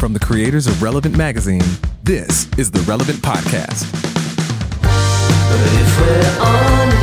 From 0.00 0.14
the 0.14 0.18
creators 0.18 0.66
of 0.66 0.82
Relevant 0.82 1.14
Magazine, 1.14 1.60
this 2.02 2.48
is 2.56 2.70
the 2.70 2.80
Relevant 2.88 3.18
Podcast. 3.18 3.84
But 4.80 5.60
if 5.76 6.00
we're 6.00 6.40
honest, 6.40 6.96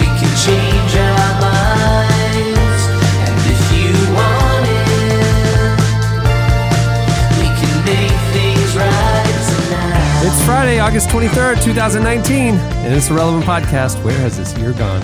we 0.00 0.06
can 0.18 0.34
change 0.42 0.96
our 0.98 1.40
minds. 1.40 2.82
And 3.22 3.46
if 3.46 3.62
you 3.78 3.94
want 4.10 4.66
it, 4.66 5.30
we 7.38 7.46
can 7.54 7.74
make 7.86 8.18
things 8.34 8.74
right 8.74 9.38
tonight. 9.46 10.26
It's 10.26 10.40
Friday, 10.44 10.80
August 10.80 11.10
23rd, 11.10 11.62
2019, 11.62 12.56
and 12.56 12.92
it's 12.92 13.06
the 13.06 13.14
Relevant 13.14 13.44
Podcast. 13.44 14.02
Where 14.02 14.18
has 14.18 14.36
this 14.36 14.52
year 14.58 14.72
gone? 14.72 15.00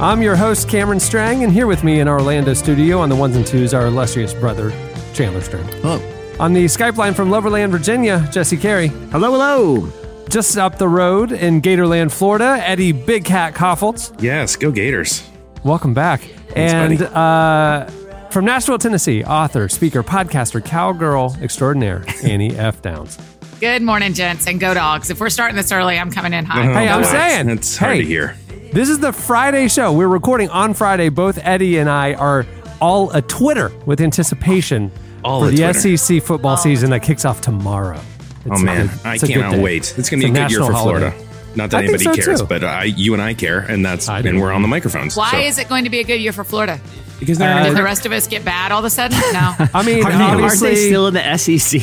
I'm 0.00 0.20
your 0.20 0.34
host, 0.34 0.68
Cameron 0.68 0.98
Strang, 0.98 1.44
and 1.44 1.52
here 1.52 1.68
with 1.68 1.84
me 1.84 2.00
in 2.00 2.08
our 2.08 2.18
Orlando 2.18 2.52
studio 2.52 2.98
on 2.98 3.08
the 3.08 3.14
ones 3.14 3.36
and 3.36 3.46
twos, 3.46 3.72
our 3.72 3.86
illustrious 3.86 4.34
brother, 4.34 4.70
Chandler 5.14 5.40
Strang. 5.40 5.64
Hello. 5.80 6.36
On 6.40 6.52
the 6.52 6.64
Skype 6.64 6.96
line 6.96 7.14
from 7.14 7.30
Loverland, 7.30 7.70
Virginia, 7.70 8.28
Jesse 8.32 8.56
Carey. 8.56 8.88
Hello, 8.88 9.30
hello. 9.30 9.88
Just 10.28 10.58
up 10.58 10.78
the 10.78 10.88
road 10.88 11.30
in 11.30 11.62
Gatorland, 11.62 12.10
Florida, 12.10 12.60
Eddie 12.68 12.90
Big 12.90 13.24
Cat 13.24 13.54
Kaufholz. 13.54 14.20
Yes, 14.20 14.56
go 14.56 14.72
Gators. 14.72 15.22
Welcome 15.62 15.94
back. 15.94 16.22
and 16.56 17.00
uh, 17.00 17.86
from 18.30 18.44
Nashville, 18.44 18.78
Tennessee, 18.78 19.22
author, 19.22 19.68
speaker, 19.68 20.02
podcaster, 20.02 20.62
cowgirl 20.62 21.36
extraordinaire, 21.40 22.04
Annie 22.24 22.54
F. 22.56 22.82
Downs. 22.82 23.16
Good 23.60 23.80
morning, 23.80 24.12
gents, 24.12 24.48
and 24.48 24.58
go 24.58 24.74
dogs. 24.74 25.08
If 25.08 25.20
we're 25.20 25.30
starting 25.30 25.56
this 25.56 25.70
early, 25.70 25.98
I'm 25.98 26.10
coming 26.10 26.32
in 26.32 26.44
hot. 26.44 26.64
Hey, 26.64 26.88
I'm 26.88 27.04
saying. 27.04 27.48
It's 27.48 27.76
hard 27.76 27.94
hey, 27.94 28.02
to 28.02 28.06
hear. 28.06 28.36
This 28.74 28.88
is 28.88 28.98
the 28.98 29.12
Friday 29.12 29.68
show. 29.68 29.92
We're 29.92 30.08
recording 30.08 30.48
on 30.50 30.74
Friday. 30.74 31.08
Both 31.08 31.38
Eddie 31.42 31.78
and 31.78 31.88
I 31.88 32.14
are 32.14 32.44
all 32.80 33.08
a 33.12 33.22
Twitter 33.22 33.70
with 33.86 34.00
anticipation 34.00 34.90
All 35.22 35.42
for 35.42 35.48
a 35.48 35.50
the 35.52 35.58
Twitter. 35.72 35.96
SEC 35.96 36.20
football 36.22 36.56
season 36.56 36.90
that 36.90 37.00
kicks 37.04 37.24
off 37.24 37.40
tomorrow. 37.40 38.00
Oh 38.00 38.52
It's 38.52 38.60
a 38.60 38.64
man, 38.64 38.86
good- 38.88 38.98
I 39.04 39.14
it's 39.14 39.22
a 39.22 39.26
good 39.28 39.32
cannot 39.34 39.52
day. 39.52 39.62
wait. 39.62 39.94
It's 39.96 40.10
going 40.10 40.20
to 40.20 40.26
be 40.26 40.32
a 40.32 40.44
a 40.44 40.48
good 40.48 40.50
year 40.50 40.60
national 40.60 40.66
for 40.66 40.72
holiday. 40.72 41.10
Florida. 41.12 41.23
Not 41.56 41.70
that 41.70 41.78
I 41.78 41.84
anybody 41.84 42.04
so, 42.04 42.14
cares, 42.14 42.40
too. 42.40 42.46
but 42.46 42.64
I, 42.64 42.84
you 42.84 43.12
and 43.14 43.22
I 43.22 43.34
care, 43.34 43.60
and 43.60 43.84
that's 43.84 44.08
I 44.08 44.20
and 44.20 44.40
we're 44.40 44.52
on 44.52 44.62
the 44.62 44.68
microphones. 44.68 45.16
Why 45.16 45.30
so- 45.30 45.38
is 45.38 45.58
it 45.58 45.68
going 45.68 45.84
to 45.84 45.90
be 45.90 46.00
a 46.00 46.04
good 46.04 46.20
year 46.20 46.32
for 46.32 46.44
Florida? 46.44 46.80
because 47.20 47.38
they're 47.38 47.56
Uh, 47.56 47.64
Did 47.68 47.76
the 47.76 47.82
rest 47.84 48.04
of 48.06 48.12
us 48.12 48.26
get 48.26 48.44
bad 48.44 48.72
all 48.72 48.80
of 48.80 48.84
a 48.84 48.90
sudden? 48.90 49.16
No. 49.32 49.54
I 49.72 49.82
mean, 49.84 50.04
Are 50.04 50.10
they, 50.10 50.16
aren't 50.18 50.42
obviously, 50.42 50.70
they 50.70 50.86
still 50.88 51.06
in 51.06 51.14
the 51.14 51.38
SEC? 51.38 51.80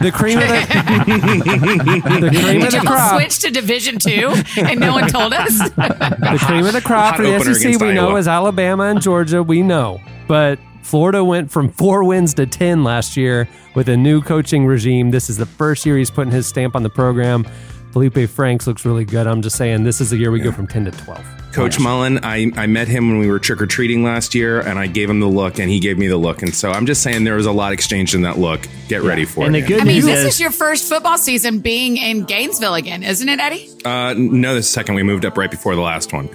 the 0.00 0.10
cream 0.12 0.38
of 0.38 0.48
the, 0.48 2.20
the 2.20 2.40
cream 2.40 2.62
of 2.62 2.70
Did 2.70 2.72
the 2.72 2.76
y'all 2.76 2.86
crop. 2.86 3.20
switch 3.20 3.38
to 3.40 3.50
Division 3.50 3.98
Two 3.98 4.32
and 4.56 4.80
no 4.80 4.92
one 4.92 5.08
told 5.08 5.32
us? 5.34 5.58
The 5.58 6.38
cream 6.46 6.64
of 6.66 6.72
the 6.72 6.80
crop 6.80 7.16
for 7.16 7.22
the 7.22 7.38
SEC 7.40 7.56
against 7.60 7.82
we 7.82 7.92
know 7.92 8.08
Iowa. 8.08 8.18
is 8.18 8.26
Alabama 8.28 8.84
and 8.84 9.00
Georgia. 9.02 9.42
We 9.42 9.62
know, 9.62 10.00
but 10.26 10.58
Florida 10.82 11.22
went 11.22 11.50
from 11.50 11.68
four 11.68 12.02
wins 12.04 12.34
to 12.34 12.46
ten 12.46 12.82
last 12.82 13.16
year 13.16 13.48
with 13.74 13.88
a 13.88 13.96
new 13.96 14.20
coaching 14.22 14.66
regime. 14.66 15.10
This 15.10 15.28
is 15.30 15.36
the 15.36 15.46
first 15.46 15.84
year 15.86 15.98
he's 15.98 16.10
putting 16.10 16.32
his 16.32 16.46
stamp 16.46 16.74
on 16.74 16.82
the 16.82 16.90
program. 16.90 17.46
Feleipe 17.92 18.28
Franks 18.28 18.66
looks 18.66 18.84
really 18.84 19.04
good. 19.04 19.26
I'm 19.26 19.42
just 19.42 19.56
saying, 19.56 19.82
this 19.84 20.00
is 20.00 20.10
the 20.10 20.16
year 20.16 20.30
we 20.30 20.40
go 20.40 20.52
from 20.52 20.66
ten 20.66 20.84
to 20.84 20.90
twelve. 20.92 21.24
Coach 21.52 21.80
Mullen, 21.80 22.20
I, 22.22 22.52
I 22.56 22.66
met 22.68 22.86
him 22.86 23.08
when 23.08 23.18
we 23.18 23.28
were 23.28 23.40
trick 23.40 23.60
or 23.60 23.66
treating 23.66 24.04
last 24.04 24.36
year, 24.36 24.60
and 24.60 24.78
I 24.78 24.86
gave 24.86 25.10
him 25.10 25.18
the 25.18 25.26
look, 25.26 25.58
and 25.58 25.68
he 25.68 25.80
gave 25.80 25.98
me 25.98 26.06
the 26.06 26.16
look, 26.16 26.42
and 26.42 26.54
so 26.54 26.70
I'm 26.70 26.86
just 26.86 27.02
saying 27.02 27.24
there 27.24 27.34
was 27.34 27.46
a 27.46 27.52
lot 27.52 27.72
exchanged 27.72 28.14
in 28.14 28.22
that 28.22 28.38
look. 28.38 28.60
Get 28.86 29.02
ready 29.02 29.24
for 29.24 29.44
And 29.44 29.56
it. 29.56 29.62
the 29.62 29.66
good 29.66 29.80
I 29.80 29.84
mean, 29.84 29.96
news 29.96 30.04
this 30.04 30.18
is, 30.20 30.34
is 30.34 30.40
your 30.40 30.52
first 30.52 30.88
football 30.88 31.18
season 31.18 31.58
being 31.58 31.96
in 31.96 32.22
Gainesville 32.22 32.74
again, 32.74 33.02
isn't 33.02 33.28
it, 33.28 33.40
Eddie? 33.40 33.68
uh, 33.84 34.14
no, 34.16 34.54
the 34.54 34.62
second 34.62 34.94
we 34.94 35.02
moved 35.02 35.24
up 35.24 35.36
right 35.36 35.50
before 35.50 35.74
the 35.74 35.80
last 35.80 36.12
one. 36.12 36.28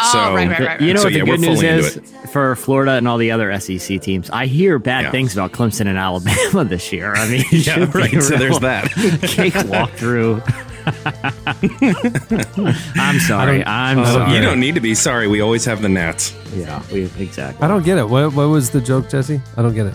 Oh, 0.00 0.10
so 0.10 0.18
right, 0.18 0.34
right, 0.34 0.48
right, 0.48 0.60
right. 0.68 0.80
you 0.80 0.94
know 0.94 1.00
so, 1.00 1.04
what 1.08 1.12
the 1.12 1.22
we're 1.22 1.36
good 1.36 1.40
news 1.40 1.62
is 1.62 2.12
for 2.32 2.56
Florida 2.56 2.92
and 2.92 3.06
all 3.06 3.18
the 3.18 3.30
other 3.30 3.56
SEC 3.60 4.00
teams. 4.00 4.30
I 4.30 4.46
hear 4.46 4.78
bad 4.78 5.02
Yeah. 5.04 5.10
things 5.10 5.34
about 5.34 5.52
Clemson 5.52 5.86
and 5.86 5.98
Alabama 5.98 6.64
this 6.68 6.90
year. 6.94 7.14
I 7.14 7.28
mean, 7.28 7.44
Yeah, 7.52 7.90
right. 7.94 8.10
So 8.22 8.36
there's 8.38 8.58
that. 8.60 8.90
cake 8.90 9.52
walkthrough. 9.52 10.70
I'm 12.96 13.18
sorry. 13.20 13.64
I'm 13.64 13.98
Oh, 13.98 14.04
sorry. 14.04 14.34
you 14.34 14.40
don't 14.42 14.60
need 14.60 14.74
to 14.74 14.80
be 14.80 14.94
sorry. 14.94 15.28
We 15.28 15.40
always 15.40 15.64
have 15.64 15.82
the 15.82 15.88
Nats. 15.88 16.34
Yeah, 16.54 16.82
we, 16.92 17.04
exactly. 17.18 17.62
I 17.64 17.68
don't 17.68 17.84
get 17.84 17.98
it. 17.98 18.08
What, 18.08 18.32
what 18.34 18.48
was 18.48 18.70
the 18.70 18.80
joke, 18.80 19.08
Jesse? 19.08 19.40
I 19.56 19.62
don't 19.62 19.74
get 19.74 19.86
it. 19.86 19.94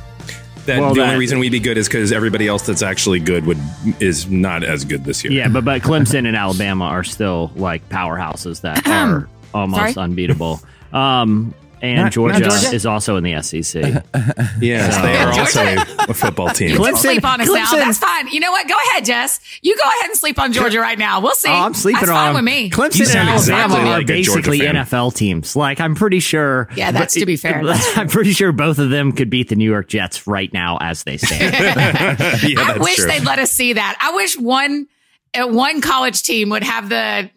That 0.65 0.79
Well, 0.79 0.93
the 0.93 1.01
that- 1.01 1.07
only 1.07 1.19
reason 1.19 1.39
we'd 1.39 1.51
be 1.51 1.59
good 1.59 1.77
is 1.77 1.87
because 1.87 2.11
everybody 2.11 2.47
else 2.47 2.65
that's 2.65 2.81
actually 2.81 3.19
good 3.19 3.45
would 3.45 3.57
is 3.99 4.29
not 4.29 4.63
as 4.63 4.83
good 4.83 5.05
this 5.05 5.23
year. 5.23 5.31
Yeah, 5.33 5.47
but 5.47 5.63
but 5.63 5.81
Clemson 5.83 6.27
and 6.27 6.35
Alabama 6.35 6.85
are 6.85 7.03
still 7.03 7.51
like 7.55 7.87
powerhouses 7.89 8.61
that 8.61 8.85
are 8.87 9.29
almost 9.53 9.93
Sorry? 9.93 10.03
unbeatable. 10.05 10.59
Um, 10.93 11.53
and 11.81 12.11
Georgia, 12.11 12.39
Georgia? 12.39 12.73
is 12.73 12.85
also 12.85 13.15
in 13.17 13.23
the 13.23 13.41
SEC. 13.41 14.03
Yes, 14.59 14.99
they 15.01 15.15
are 15.17 15.39
also 15.39 15.61
a, 15.61 16.11
a 16.11 16.13
football 16.13 16.49
team. 16.49 16.69
You 16.69 16.77
can 16.77 16.93
Clemson- 16.93 16.97
sleep 16.97 17.25
on 17.25 17.41
us 17.41 17.47
now. 17.47 17.71
That's 17.71 17.99
fine. 17.99 18.27
You 18.29 18.39
know 18.39 18.51
what? 18.51 18.67
Go 18.67 18.75
ahead, 18.89 19.05
Jess. 19.05 19.39
You 19.61 19.75
go 19.75 19.83
ahead 19.83 20.05
and 20.09 20.17
sleep 20.17 20.39
on 20.39 20.51
Georgia 20.51 20.79
right 20.79 20.97
now. 20.97 21.21
We'll 21.21 21.35
see. 21.35 21.49
Oh, 21.49 21.53
I'm 21.53 21.73
sleeping 21.73 21.99
That's 22.01 22.09
on 22.09 22.15
fine 22.15 22.35
with 22.35 22.43
me. 22.43 22.69
Clemson 22.69 23.05
sound 23.05 23.29
and 23.29 23.38
exactly 23.38 23.75
Alabama 23.75 23.89
like 23.91 24.03
are 24.03 24.07
basically. 24.07 24.59
NFL 24.59 25.15
teams. 25.15 25.55
Like 25.55 25.79
I'm 25.79 25.95
pretty 25.95 26.19
sure. 26.19 26.69
Yeah, 26.75 26.91
that's 26.91 27.13
to 27.15 27.25
be 27.25 27.38
fair. 27.38 27.61
I'm 27.95 28.07
pretty 28.07 28.33
sure 28.33 28.51
both 28.51 28.79
of 28.79 28.89
them 28.89 29.11
could 29.11 29.29
beat 29.29 29.49
the 29.49 29.55
New 29.55 29.69
York 29.69 29.88
Jets 29.88 30.27
right 30.27 30.51
now 30.51 30.77
as 30.81 31.03
they 31.03 31.17
stand. 31.17 31.53
yeah, 32.44 32.55
I 32.59 32.77
wish 32.79 32.95
true. 32.95 33.07
they'd 33.07 33.23
let 33.23 33.39
us 33.39 33.51
see 33.51 33.73
that. 33.73 33.97
I 34.01 34.15
wish 34.15 34.38
one 34.38 34.88
uh, 35.33 35.47
one 35.47 35.81
college 35.81 36.23
team 36.23 36.49
would 36.49 36.63
have 36.63 36.89
the 36.89 37.29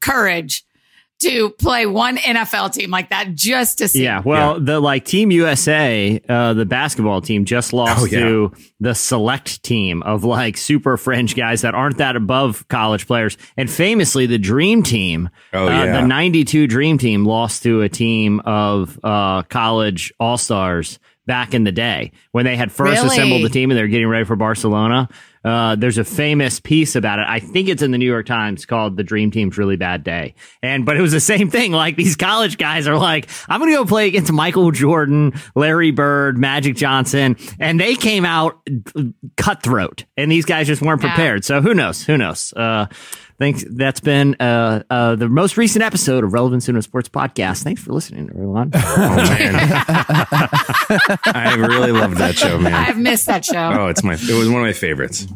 courage 0.00 0.64
to 1.20 1.50
play 1.50 1.84
one 1.86 2.16
NFL 2.16 2.72
team 2.74 2.90
like 2.90 3.10
that 3.10 3.34
just 3.34 3.78
to 3.78 3.88
see. 3.88 4.04
yeah. 4.04 4.22
Well, 4.24 4.60
the 4.60 4.78
like 4.80 5.04
Team 5.04 5.30
USA, 5.30 6.20
uh, 6.28 6.54
the 6.54 6.64
basketball 6.64 7.20
team, 7.20 7.44
just 7.44 7.72
lost 7.72 8.02
Oh, 8.02 8.04
yeah. 8.06 8.20
to 8.20 8.52
the 8.80 8.94
select 8.94 9.62
team 9.62 10.02
of 10.04 10.22
like 10.24 10.56
super 10.56 10.96
fringe 10.96 11.34
guys 11.34 11.62
that 11.62 11.74
aren't 11.74 11.98
that 11.98 12.14
above 12.16 12.66
college 12.68 13.06
players. 13.06 13.36
And 13.56 13.70
famously, 13.70 14.26
the 14.26 14.38
Dream 14.38 14.82
Team, 14.82 15.30
Oh, 15.52 15.66
uh, 15.66 15.70
yeah. 15.84 16.00
the 16.00 16.06
'92 16.06 16.66
Dream 16.66 16.98
Team, 16.98 17.24
lost 17.24 17.62
to 17.64 17.82
a 17.82 17.88
team 17.88 18.40
of 18.40 18.98
uh, 19.02 19.42
college 19.42 20.12
all 20.20 20.38
stars. 20.38 20.98
Back 21.26 21.52
in 21.52 21.64
the 21.64 21.72
day, 21.72 22.12
when 22.32 22.46
they 22.46 22.56
had 22.56 22.72
first 22.72 23.02
Really? 23.02 23.08
assembled 23.08 23.44
the 23.44 23.50
team 23.50 23.70
and 23.70 23.76
they're 23.76 23.86
getting 23.86 24.08
ready 24.08 24.24
for 24.24 24.34
Barcelona, 24.34 25.10
uh, 25.44 25.76
there's 25.76 25.98
a 25.98 26.04
famous 26.04 26.60
piece 26.60 26.96
about 26.96 27.18
it. 27.18 27.26
I 27.28 27.38
think 27.40 27.68
it's 27.68 27.82
in 27.82 27.90
the 27.90 27.98
New 27.98 28.06
York 28.06 28.26
Times 28.26 28.66
called 28.66 28.96
"The 28.96 29.04
Dream 29.04 29.30
Team's 29.30 29.56
Really 29.58 29.76
Bad 29.76 30.04
Day," 30.04 30.34
and 30.62 30.84
but 30.84 30.96
it 30.96 31.00
was 31.00 31.12
the 31.12 31.20
same 31.20 31.50
thing. 31.50 31.72
Like 31.72 31.96
these 31.96 32.16
college 32.16 32.58
guys 32.58 32.86
are 32.86 32.96
like, 32.98 33.28
"I'm 33.48 33.60
going 33.60 33.70
to 33.72 33.76
go 33.76 33.84
play 33.84 34.08
against 34.08 34.32
Michael 34.32 34.70
Jordan, 34.70 35.32
Larry 35.54 35.90
Bird, 35.90 36.38
Magic 36.38 36.76
Johnson," 36.76 37.36
and 37.60 37.78
they 37.80 37.94
came 37.94 38.24
out 38.24 38.58
cutthroat, 39.36 40.04
and 40.16 40.30
these 40.30 40.44
guys 40.44 40.66
just 40.66 40.82
weren't 40.82 41.02
Yeah. 41.02 41.08
prepared. 41.14 41.44
So 41.44 41.60
who 41.60 41.74
knows? 41.74 42.04
Who 42.04 42.16
knows? 42.16 42.52
Uh, 42.54 42.86
Thanks. 43.38 43.64
That's 43.70 44.00
been 44.00 44.34
uh, 44.40 44.82
uh, 44.90 45.14
the 45.14 45.28
most 45.28 45.56
recent 45.56 45.84
episode 45.84 46.24
of 46.24 46.32
Relevant 46.32 46.62
Cinema 46.62 46.82
Sports 46.82 47.08
Podcast. 47.08 47.62
Thanks 47.62 47.80
for 47.82 47.92
listening, 47.92 48.28
everyone. 48.30 48.72
Oh 49.00 49.16
man, 49.16 49.54
I 51.26 51.54
really 51.56 51.92
loved 51.92 52.16
that 52.16 52.34
show, 52.36 52.58
man. 52.58 52.74
I've 52.88 52.98
missed 52.98 53.26
that 53.26 53.44
show. 53.44 53.72
Oh, 53.72 53.86
it's 53.86 54.02
my 54.02 54.14
it 54.14 54.38
was 54.38 54.48
one 54.48 54.60
of 54.60 54.66
my 54.66 54.72
favorites. 54.72 55.26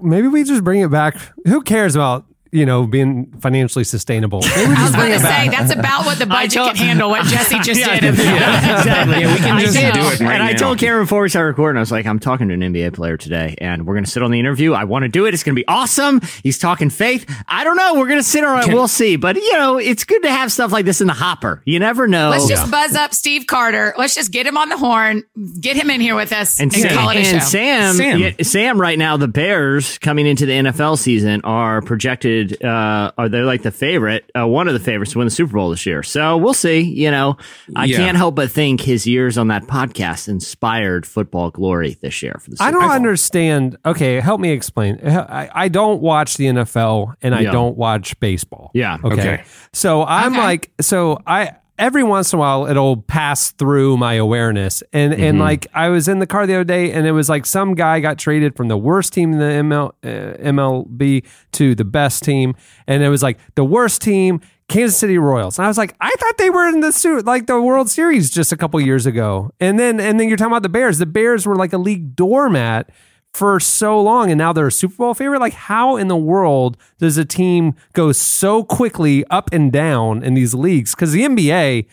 Maybe 0.00 0.28
we 0.28 0.44
just 0.44 0.64
bring 0.64 0.80
it 0.80 0.90
back. 0.90 1.18
Who 1.46 1.62
cares 1.62 1.94
about 1.94 2.24
you 2.56 2.66
know 2.66 2.86
being 2.86 3.32
financially 3.40 3.84
sustainable? 3.84 4.38
I 4.44 4.66
was 4.68 4.78
just 4.78 4.94
going 4.94 5.12
to 5.12 5.20
say 5.20 5.48
that's 5.48 5.72
about 5.72 6.06
what 6.06 6.18
the 6.18 6.26
budget 6.26 6.52
told- 6.52 6.68
can 6.74 6.76
handle. 6.76 7.10
What 7.10 7.24
Jesse 7.26 7.58
just 7.60 7.84
did. 7.84 8.04
exactly. 8.04 9.20
Yeah, 9.20 9.32
we 9.32 9.38
can 9.38 9.60
just 9.60 9.74
do 9.74 9.80
it 9.80 10.20
right 10.20 10.36
and 10.36 10.42
I 10.42 10.52
told 10.54 10.78
Karen 10.78 11.04
before 11.04 11.22
we 11.22 11.28
started 11.28 11.48
recording, 11.48 11.78
I 11.78 11.80
was 11.80 11.92
like, 11.92 12.06
I'm 12.06 12.18
talking 12.18 12.48
to 12.48 12.54
an 12.54 12.60
NBA 12.60 12.94
player 12.94 13.16
today, 13.16 13.54
and 13.58 13.86
we're 13.86 13.94
going 13.94 14.04
to 14.04 14.10
sit 14.10 14.22
on 14.22 14.30
the 14.30 14.38
interview. 14.38 14.72
I 14.72 14.84
want 14.84 15.04
to 15.04 15.08
do 15.08 15.26
it. 15.26 15.34
It's 15.34 15.42
going 15.42 15.54
to 15.54 15.60
be 15.60 15.66
awesome. 15.68 16.20
He's 16.42 16.58
talking 16.58 16.90
faith. 16.90 17.30
I 17.48 17.64
don't 17.64 17.76
know. 17.76 17.94
We're 17.94 18.06
going 18.08 18.18
to 18.18 18.24
sit 18.24 18.44
on 18.44 18.68
it. 18.68 18.72
We'll 18.72 18.88
see. 18.88 19.16
But, 19.16 19.36
you 19.36 19.52
know, 19.54 19.78
it's 19.78 20.04
good 20.04 20.22
to 20.22 20.30
have 20.30 20.52
stuff 20.52 20.72
like 20.72 20.84
this 20.84 21.00
in 21.00 21.06
the 21.06 21.12
hopper. 21.12 21.62
You 21.64 21.78
never 21.78 22.06
know. 22.06 22.30
Let's 22.30 22.48
just 22.48 22.70
buzz 22.70 22.94
up 22.94 23.14
Steve 23.14 23.46
Carter. 23.46 23.94
Let's 23.98 24.14
just 24.14 24.30
get 24.30 24.46
him 24.46 24.56
on 24.56 24.68
the 24.68 24.76
horn, 24.76 25.24
get 25.60 25.76
him 25.76 25.90
in 25.90 26.00
here 26.00 26.14
with 26.14 26.32
us, 26.32 26.60
and, 26.60 26.72
and, 26.72 26.82
Sam, 26.82 26.94
call 26.94 27.10
it 27.10 27.16
a 27.16 27.18
and 27.18 27.42
show. 27.42 27.48
Sam, 27.48 27.94
Sam. 27.94 28.18
yeah, 28.20 28.30
Sam, 28.42 28.80
right 28.80 28.98
now, 28.98 29.16
the 29.16 29.28
Bears 29.28 29.98
coming 29.98 30.26
into 30.26 30.46
the 30.46 30.52
NFL 30.52 30.98
season 30.98 31.40
are 31.44 31.82
projected, 31.82 32.45
uh, 32.62 33.12
are 33.18 33.28
they 33.28 33.40
like 33.40 33.62
the 33.62 33.70
favorite, 33.70 34.30
uh, 34.38 34.46
one 34.46 34.68
of 34.68 34.74
the 34.74 34.80
favorites 34.80 35.12
to 35.12 35.18
win 35.18 35.26
the 35.26 35.30
Super 35.30 35.52
Bowl 35.54 35.70
this 35.70 35.86
year. 35.86 36.02
So 36.02 36.36
we'll 36.36 36.54
see. 36.54 36.80
You 36.80 37.10
know, 37.10 37.36
I 37.74 37.86
Yeah. 37.86 37.96
can't 37.98 38.16
help 38.16 38.34
but 38.36 38.50
think 38.50 38.80
his 38.80 39.06
years 39.06 39.36
on 39.38 39.48
that 39.48 39.64
podcast 39.64 40.28
inspired 40.28 41.06
football 41.06 41.50
glory 41.50 41.96
this 42.00 42.22
year 42.22 42.38
for 42.42 42.50
the 42.50 42.56
Super 42.56 42.68
I 42.68 42.70
don't 42.70 42.82
Bowl. 42.82 42.90
understand. 42.90 43.76
Okay, 43.84 44.20
help 44.20 44.40
me 44.40 44.50
explain. 44.50 44.98
I, 45.06 45.48
I 45.54 45.68
don't 45.68 46.00
watch 46.00 46.36
the 46.36 46.46
NFL 46.46 47.14
and 47.22 47.34
I 47.34 47.40
Yeah. 47.40 47.52
don't 47.52 47.76
watch 47.76 48.18
baseball. 48.20 48.70
Yeah. 48.74 48.98
Okay. 49.04 49.14
Okay. 49.14 49.42
So 49.72 50.04
I'm 50.04 50.32
Okay. 50.32 50.42
like, 50.42 50.70
so 50.80 51.18
I 51.26 51.52
every 51.78 52.02
once 52.02 52.32
in 52.32 52.38
a 52.38 52.40
while 52.40 52.66
it'll 52.66 52.96
pass 53.02 53.50
through 53.52 53.96
my 53.96 54.14
awareness, 54.14 54.82
and 54.92 55.12
Mm-hmm. 55.12 55.22
and 55.22 55.38
like 55.38 55.66
I 55.74 55.88
was 55.88 56.08
in 56.08 56.18
the 56.18 56.26
car 56.26 56.46
the 56.46 56.54
other 56.54 56.64
day, 56.64 56.92
and 56.92 57.06
it 57.06 57.12
was 57.12 57.28
like 57.28 57.46
some 57.46 57.74
guy 57.74 58.00
got 58.00 58.18
traded 58.18 58.56
from 58.56 58.68
the 58.68 58.76
worst 58.78 59.12
team 59.12 59.32
in 59.32 59.38
the 59.38 59.44
ML, 59.44 59.88
uh, 60.04 60.36
MLB 60.42 61.24
to 61.52 61.74
the 61.74 61.84
best 61.84 62.22
team, 62.22 62.54
and 62.86 63.02
it 63.02 63.08
was 63.08 63.22
like 63.22 63.38
the 63.54 63.64
worst 63.64 64.02
team 64.02 64.40
Kansas 64.68 64.98
City 64.98 65.16
Royals. 65.16 65.58
And 65.58 65.64
I 65.64 65.68
was 65.68 65.78
like, 65.78 65.94
I 66.00 66.10
thought 66.18 66.38
they 66.38 66.50
were 66.50 66.66
in 66.66 66.80
the 66.80 66.90
suit 66.92 67.24
like 67.24 67.46
the 67.46 67.60
World 67.62 67.88
Series 67.88 68.30
just 68.30 68.50
a 68.50 68.56
couple 68.56 68.80
years 68.80 69.06
ago. 69.06 69.52
And 69.60 69.78
then 69.78 70.00
and 70.00 70.18
then 70.18 70.26
you're 70.28 70.36
talking 70.36 70.50
about 70.52 70.64
the 70.64 70.68
Bears. 70.68 70.98
The 70.98 71.06
Bears 71.06 71.46
were 71.46 71.54
like 71.54 71.72
a 71.72 71.78
league 71.78 72.16
doormat 72.16 72.90
for 73.34 73.60
so 73.60 74.00
long 74.00 74.30
and 74.30 74.38
now 74.38 74.52
they're 74.52 74.66
a 74.68 74.72
Super 74.72 74.96
Bowl 74.96 75.14
favorite. 75.14 75.40
Like 75.40 75.52
how 75.52 75.96
in 75.96 76.08
the 76.08 76.16
world 76.16 76.76
does 76.98 77.18
a 77.18 77.24
team 77.24 77.74
go 77.92 78.12
so 78.12 78.64
quickly 78.64 79.24
up 79.26 79.50
and 79.52 79.70
down 79.70 80.22
in 80.22 80.34
these 80.34 80.54
leagues? 80.54 80.94
Because 80.94 81.12
the 81.12 81.22
NBA, 81.22 81.86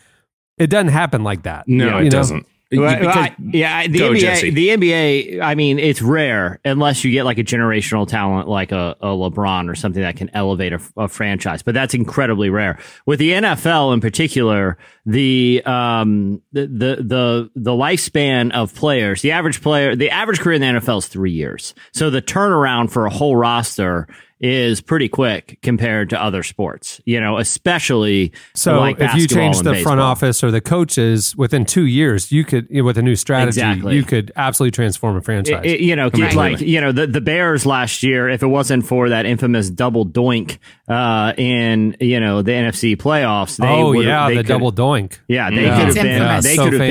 it 0.57 0.67
doesn't 0.67 0.89
happen 0.89 1.23
like 1.23 1.43
that. 1.43 1.67
No, 1.67 1.85
You 1.99 2.01
it 2.01 2.03
know? 2.05 2.09
doesn't. 2.09 2.47
Well, 2.79 2.95
Because- 2.99 3.15
I- 3.15 3.35
yeah, 3.51 3.87
the 3.87 3.99
NBA, 3.99 4.19
Jesse. 4.19 4.49
the 4.51 4.69
NBA. 4.69 5.41
I 5.41 5.55
mean, 5.55 5.79
it's 5.79 6.01
rare 6.01 6.59
unless 6.65 7.03
you 7.03 7.11
get 7.11 7.23
like 7.25 7.37
a 7.37 7.43
generational 7.43 8.07
talent 8.07 8.47
like 8.47 8.71
a, 8.71 8.95
a 9.01 9.07
LeBron 9.07 9.69
or 9.69 9.75
something 9.75 10.01
that 10.01 10.15
can 10.15 10.29
elevate 10.33 10.73
a, 10.73 10.79
a 10.97 11.07
franchise. 11.07 11.61
But 11.63 11.73
that's 11.73 11.93
incredibly 11.93 12.49
rare. 12.49 12.79
With 13.05 13.19
the 13.19 13.31
NFL 13.31 13.93
in 13.93 14.01
particular, 14.01 14.77
the 15.05 15.61
um 15.65 16.41
the 16.53 16.61
the 16.67 16.95
the, 17.03 17.49
the 17.55 17.71
lifespan 17.71 18.51
of 18.53 18.73
players, 18.73 19.21
the 19.21 19.31
average 19.31 19.61
player, 19.61 19.95
the 19.95 20.09
average 20.09 20.39
career 20.39 20.55
in 20.55 20.61
the 20.61 20.79
NFL 20.79 20.99
is 20.99 21.07
three 21.07 21.31
years. 21.31 21.73
So 21.91 22.09
the 22.09 22.21
turnaround 22.21 22.91
for 22.91 23.05
a 23.05 23.09
whole 23.09 23.35
roster 23.35 24.07
is 24.43 24.81
pretty 24.81 25.07
quick 25.07 25.57
compared 25.63 26.09
to 26.09 26.21
other 26.21 26.43
sports. 26.43 26.99
You 27.05 27.19
know, 27.21 27.37
especially 27.37 28.33
So 28.53 28.77
like 28.77 28.99
if 28.99 29.15
you 29.15 29.25
change 29.27 29.57
and 29.57 29.65
the 29.65 29.75
front 29.81 30.01
office 30.01 30.43
or 30.43 30.51
the 30.51 30.59
coaches 30.61 31.33
within 31.37 31.63
two 31.65 31.85
years, 31.85 32.29
you 32.31 32.43
could 32.43 32.67
with 32.69 32.97
a 32.97 33.01
new 33.01 33.15
strategy, 33.15 33.61
Exactly. 33.61 33.95
you 33.95 34.03
could 34.03 34.31
absolutely 34.35 34.71
transform 34.71 35.15
a 35.15 35.21
franchise. 35.21 35.61
It- 35.63 35.71
it- 35.71 35.79
you 35.79 35.95
know, 35.95 36.09
Completely. 36.11 36.35
like 36.35 36.59
you 36.61 36.81
know, 36.81 36.91
the 36.91 37.07
the 37.07 37.21
Bears 37.21 37.65
last 37.65 38.03
year, 38.03 38.27
if 38.29 38.43
it 38.43 38.47
wasn't 38.47 38.85
for 38.85 39.09
that 39.09 39.25
infamous 39.25 39.69
double 39.69 40.05
doink 40.05 40.57
uh, 40.89 41.31
in 41.37 41.95
you 42.01 42.19
know 42.19 42.41
the 42.41 42.51
NFC 42.51 42.97
playoffs, 42.97 43.55
they 43.57 43.65
oh 43.67 43.93
yeah, 43.93 44.27
they 44.27 44.35
the 44.35 44.43
could- 44.43 44.47
double 44.49 44.73
doink. 44.73 45.19
Yeah, 45.29 45.49
they 45.49 45.63
Yeah. 45.63 45.77
could 45.77 45.85
have 45.87 45.95
been. 45.95 46.05
infamous. 46.07 46.43
They 46.45 46.55
So 46.55 46.63
could 46.69 46.73
have 46.73 46.81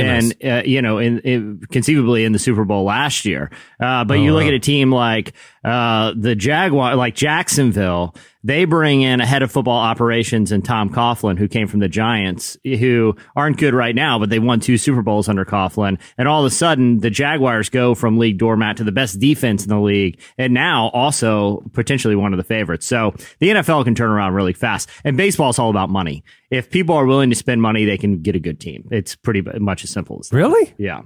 been. 0.40 0.50
Uh, 0.50 0.62
you 0.64 0.81
know, 0.81 0.96
in, 0.99 1.19
in 1.20 1.60
conceivably 1.70 2.25
in 2.25 2.32
the 2.32 2.38
Super 2.38 2.64
Bowl 2.64 2.84
last 2.84 3.25
year. 3.26 3.50
Uh, 3.78 4.04
but 4.04 4.16
Oh, 4.16 4.22
you 4.22 4.32
look 4.32 4.43
wow. 4.44 4.49
at 4.49 4.54
a 4.54 4.58
team 4.58 4.90
like 4.90 5.32
uh, 5.64 6.12
the 6.16 6.34
Jaguar, 6.34 6.96
like 6.96 7.14
Jacksonville. 7.42 8.14
They 8.44 8.64
bring 8.66 9.02
in 9.02 9.20
a 9.20 9.26
head 9.26 9.42
of 9.42 9.50
football 9.50 9.78
operations 9.78 10.52
and 10.52 10.64
Tom 10.64 10.90
Coughlin, 10.90 11.38
who 11.38 11.48
came 11.48 11.66
from 11.66 11.80
the 11.80 11.88
Giants, 11.88 12.56
who 12.64 13.16
aren't 13.34 13.56
good 13.56 13.74
right 13.74 13.94
now, 13.96 14.20
but 14.20 14.30
they 14.30 14.38
won 14.38 14.60
two 14.60 14.78
Super 14.78 15.02
Bowls 15.02 15.28
under 15.28 15.44
Coughlin. 15.44 15.98
And 16.16 16.28
all 16.28 16.44
of 16.44 16.46
a 16.52 16.54
sudden, 16.54 17.00
the 17.00 17.10
Jaguars 17.10 17.68
go 17.68 17.96
from 17.96 18.18
league 18.18 18.38
doormat 18.38 18.76
to 18.76 18.84
the 18.84 18.92
best 18.92 19.18
defense 19.18 19.64
in 19.64 19.70
the 19.70 19.80
league, 19.80 20.20
and 20.38 20.54
now 20.54 20.88
also 20.90 21.64
potentially 21.72 22.14
one 22.14 22.32
of 22.32 22.36
the 22.36 22.44
favorites. 22.44 22.86
So 22.86 23.12
the 23.40 23.48
NFL 23.48 23.84
can 23.84 23.96
turn 23.96 24.10
around 24.10 24.34
really 24.34 24.52
fast. 24.52 24.88
And 25.04 25.16
baseball 25.16 25.50
is 25.50 25.58
all 25.58 25.70
about 25.70 25.90
money. 25.90 26.22
If 26.48 26.70
people 26.70 26.94
are 26.94 27.06
willing 27.06 27.30
to 27.30 27.36
spend 27.36 27.60
money, 27.60 27.84
they 27.84 27.98
can 27.98 28.22
get 28.22 28.36
a 28.36 28.40
good 28.40 28.60
team. 28.60 28.86
It's 28.92 29.16
pretty 29.16 29.42
much 29.58 29.82
as 29.82 29.90
simple 29.90 30.18
as 30.20 30.28
that. 30.28 30.36
Really? 30.36 30.72
Yeah. 30.78 31.02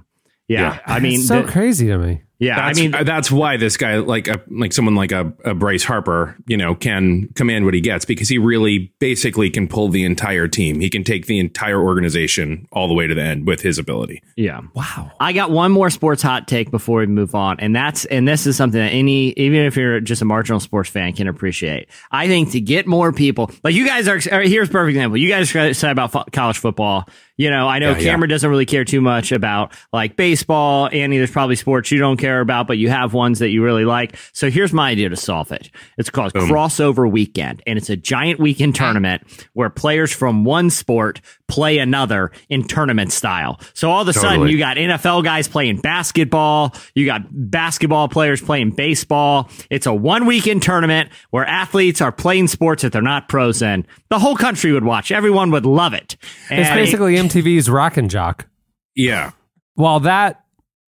Yeah. 0.47 0.79
I 0.85 0.99
mean, 0.99 1.19
it's 1.19 1.27
so 1.27 1.41
the- 1.41 1.51
crazy 1.51 1.87
to 1.87 1.97
me. 1.97 2.21
Yeah. 2.39 2.55
That's, 2.55 2.79
I 2.79 2.81
mean, 2.81 2.95
uh, 2.95 3.03
that's 3.03 3.31
why 3.31 3.57
this 3.57 3.77
guy, 3.77 3.97
like 3.97 4.27
a 4.27 4.41
like 4.49 4.73
someone 4.73 4.95
like 4.95 5.11
a, 5.11 5.33
a 5.43 5.53
Bryce 5.53 5.83
Harper, 5.83 6.35
you 6.47 6.57
know, 6.57 6.75
can 6.75 7.29
command 7.35 7.65
what 7.65 7.73
he 7.73 7.81
gets 7.81 8.05
because 8.05 8.29
he 8.29 8.37
really 8.37 8.93
basically 8.99 9.49
can 9.49 9.67
pull 9.67 9.89
the 9.89 10.03
entire 10.05 10.47
team. 10.47 10.79
He 10.79 10.89
can 10.89 11.03
take 11.03 11.25
the 11.25 11.39
entire 11.39 11.79
organization 11.81 12.67
all 12.71 12.87
the 12.87 12.93
way 12.93 13.07
to 13.07 13.15
the 13.15 13.21
end 13.21 13.47
with 13.47 13.61
his 13.61 13.77
ability. 13.79 14.21
yeah. 14.35 14.61
Wow. 14.73 15.11
I 15.19 15.33
got 15.33 15.49
one 15.51 15.71
more 15.71 15.89
sports 15.89 16.21
hot 16.21 16.47
take 16.47 16.69
before 16.71 16.99
we 16.99 17.07
move 17.07 17.33
on, 17.35 17.59
and 17.59 17.75
that's 17.75 18.05
and 18.05 18.27
this 18.27 18.45
is 18.45 18.55
something 18.55 18.79
that 18.79 18.91
any 18.91 19.29
even 19.31 19.61
if 19.61 19.75
you're 19.75 19.99
just 19.99 20.21
a 20.21 20.25
marginal 20.25 20.59
sports 20.59 20.89
fan 20.89 21.13
can 21.13 21.27
appreciate. 21.27 21.89
I 22.11 22.27
think 22.27 22.51
to 22.51 22.61
get 22.61 22.85
more 22.87 23.11
people, 23.11 23.51
like 23.63 23.73
you 23.73 23.85
guys 23.87 24.07
are. 24.07 24.17
Uh, 24.17 24.41
here's 24.41 24.69
a 24.69 24.71
perfect 24.71 24.95
example. 24.95 25.17
You 25.17 25.29
guys 25.29 25.55
are 25.55 25.67
excited 25.67 25.91
about 25.91 26.11
fo- 26.11 26.25
college 26.31 26.57
football. 26.57 27.07
You 27.39 27.51
know, 27.51 27.67
I 27.67 27.77
know 27.79 27.91
Yeah, 27.91 27.97
yeah. 27.99 28.11
Cameron 28.11 28.29
doesn't 28.31 28.49
really 28.49 28.65
care 28.65 28.83
too 28.83 28.99
much 28.99 29.31
about 29.31 29.71
like 29.93 30.15
baseball. 30.15 30.89
Annie, 30.91 31.17
there's 31.17 31.29
probably 31.29 31.55
sports 31.55 31.91
you 31.91 31.99
don't 31.99 32.17
care 32.17 32.26
about, 32.35 32.67
but 32.67 32.77
you 32.77 32.89
have 32.89 33.13
ones 33.13 33.39
that 33.39 33.49
you 33.49 33.63
really 33.63 33.85
like. 33.85 34.15
So 34.33 34.49
here's 34.49 34.73
my 34.73 34.89
idea 34.89 35.09
to 35.09 35.15
solve 35.15 35.51
it. 35.51 35.69
It's 35.97 36.09
called 36.09 36.33
crossover 36.33 37.09
weekend, 37.09 37.61
and 37.65 37.77
it's 37.77 37.89
a 37.89 37.97
giant 37.97 38.39
weekend 38.39 38.75
ah. 38.77 38.83
tournament 38.85 39.23
where 39.53 39.69
players 39.69 40.11
from 40.11 40.43
one 40.43 40.69
sport 40.69 41.21
play 41.47 41.77
another 41.77 42.31
in 42.49 42.63
tournament 42.63 43.11
style. 43.11 43.59
So 43.73 43.89
all 43.89 44.01
of 44.01 44.07
a 44.07 44.13
sudden, 44.13 44.47
you 44.47 44.57
got 44.57 44.77
NFL 44.77 45.23
guys 45.23 45.47
playing 45.47 45.77
basketball. 45.77 46.75
You 46.93 47.05
got 47.05 47.21
basketball 47.31 48.09
players 48.09 48.41
playing 48.41 48.71
baseball. 48.71 49.49
It's 49.69 49.85
a 49.85 49.93
one 49.93 50.25
weekend 50.25 50.61
tournament 50.61 51.09
where 51.31 51.45
athletes 51.45 52.01
are 52.01 52.11
playing 52.11 52.47
sports 52.47 52.83
that 52.83 52.91
they're 52.91 53.01
not 53.01 53.29
pros 53.29 53.61
in. 53.61 53.85
The 54.09 54.19
whole 54.19 54.35
country 54.35 54.71
would 54.71 54.83
watch. 54.83 55.11
Everyone 55.11 55.51
would 55.51 55.65
love 55.65 55.93
it. 55.93 56.17
It's 56.49 56.69
And 56.69 56.75
basically 56.75 57.15
MTV's 57.15 57.69
Rock 57.69 57.97
and 57.97 58.09
Jock. 58.09 58.47
Yeah. 58.95 59.31
While 59.75 60.01
that 60.01 60.43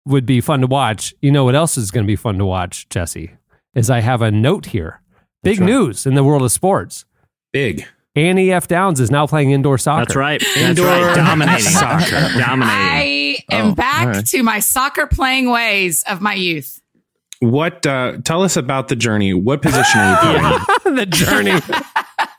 would 0.07 0.27
be 0.27 0.41
fun 0.41 0.61
to 0.61 0.67
watch, 0.67 1.15
you 1.23 1.31
know 1.31 1.45
what 1.45 1.55
else 1.55 1.77
is 1.79 1.91
going 1.91 2.05
to 2.05 2.09
be 2.09 2.17
fun 2.17 2.39
to 2.39 2.45
watch, 2.45 2.89
Jesse? 2.89 3.33
Is 3.75 3.91
I 3.91 4.01
have 4.01 4.23
a 4.23 4.31
note 4.31 4.67
here. 4.67 5.01
Big 5.43 5.61
news 5.61 6.07
in 6.07 6.15
the 6.15 6.25
world 6.25 6.43
of 6.43 6.53
sports. 6.53 7.05
Big. 7.53 7.87
Annie 8.17 8.53
F. 8.53 8.69
Downs 8.69 9.01
is 9.01 9.11
now 9.11 9.27
playing 9.27 9.51
indoor 9.51 9.77
soccer. 9.77 10.05
That's 10.07 10.17
right. 10.17 10.43
That's 10.55 10.79
right. 10.81 11.17
Dominating 11.17 11.61
soccer. 11.65 12.29
Dominating. 12.39 12.63
I 12.63 13.37
am 13.51 13.71
Oh, 13.73 13.75
back 13.75 14.07
all 14.07 14.13
right. 14.13 14.27
to 14.27 14.43
my 14.43 14.61
soccer 14.61 15.07
playing 15.09 15.51
ways 15.51 16.05
of 16.09 16.21
my 16.21 16.35
youth. 16.35 16.81
What? 17.41 17.85
Uh, 17.85 18.19
tell 18.25 18.43
us 18.43 18.57
about 18.57 18.89
the 18.89 18.97
journey. 18.97 19.35
What 19.35 19.63
position 19.63 20.01
are 20.01 20.33
you 20.33 20.39
playing? 20.39 20.61
the 20.97 21.07
journey. 21.07 21.51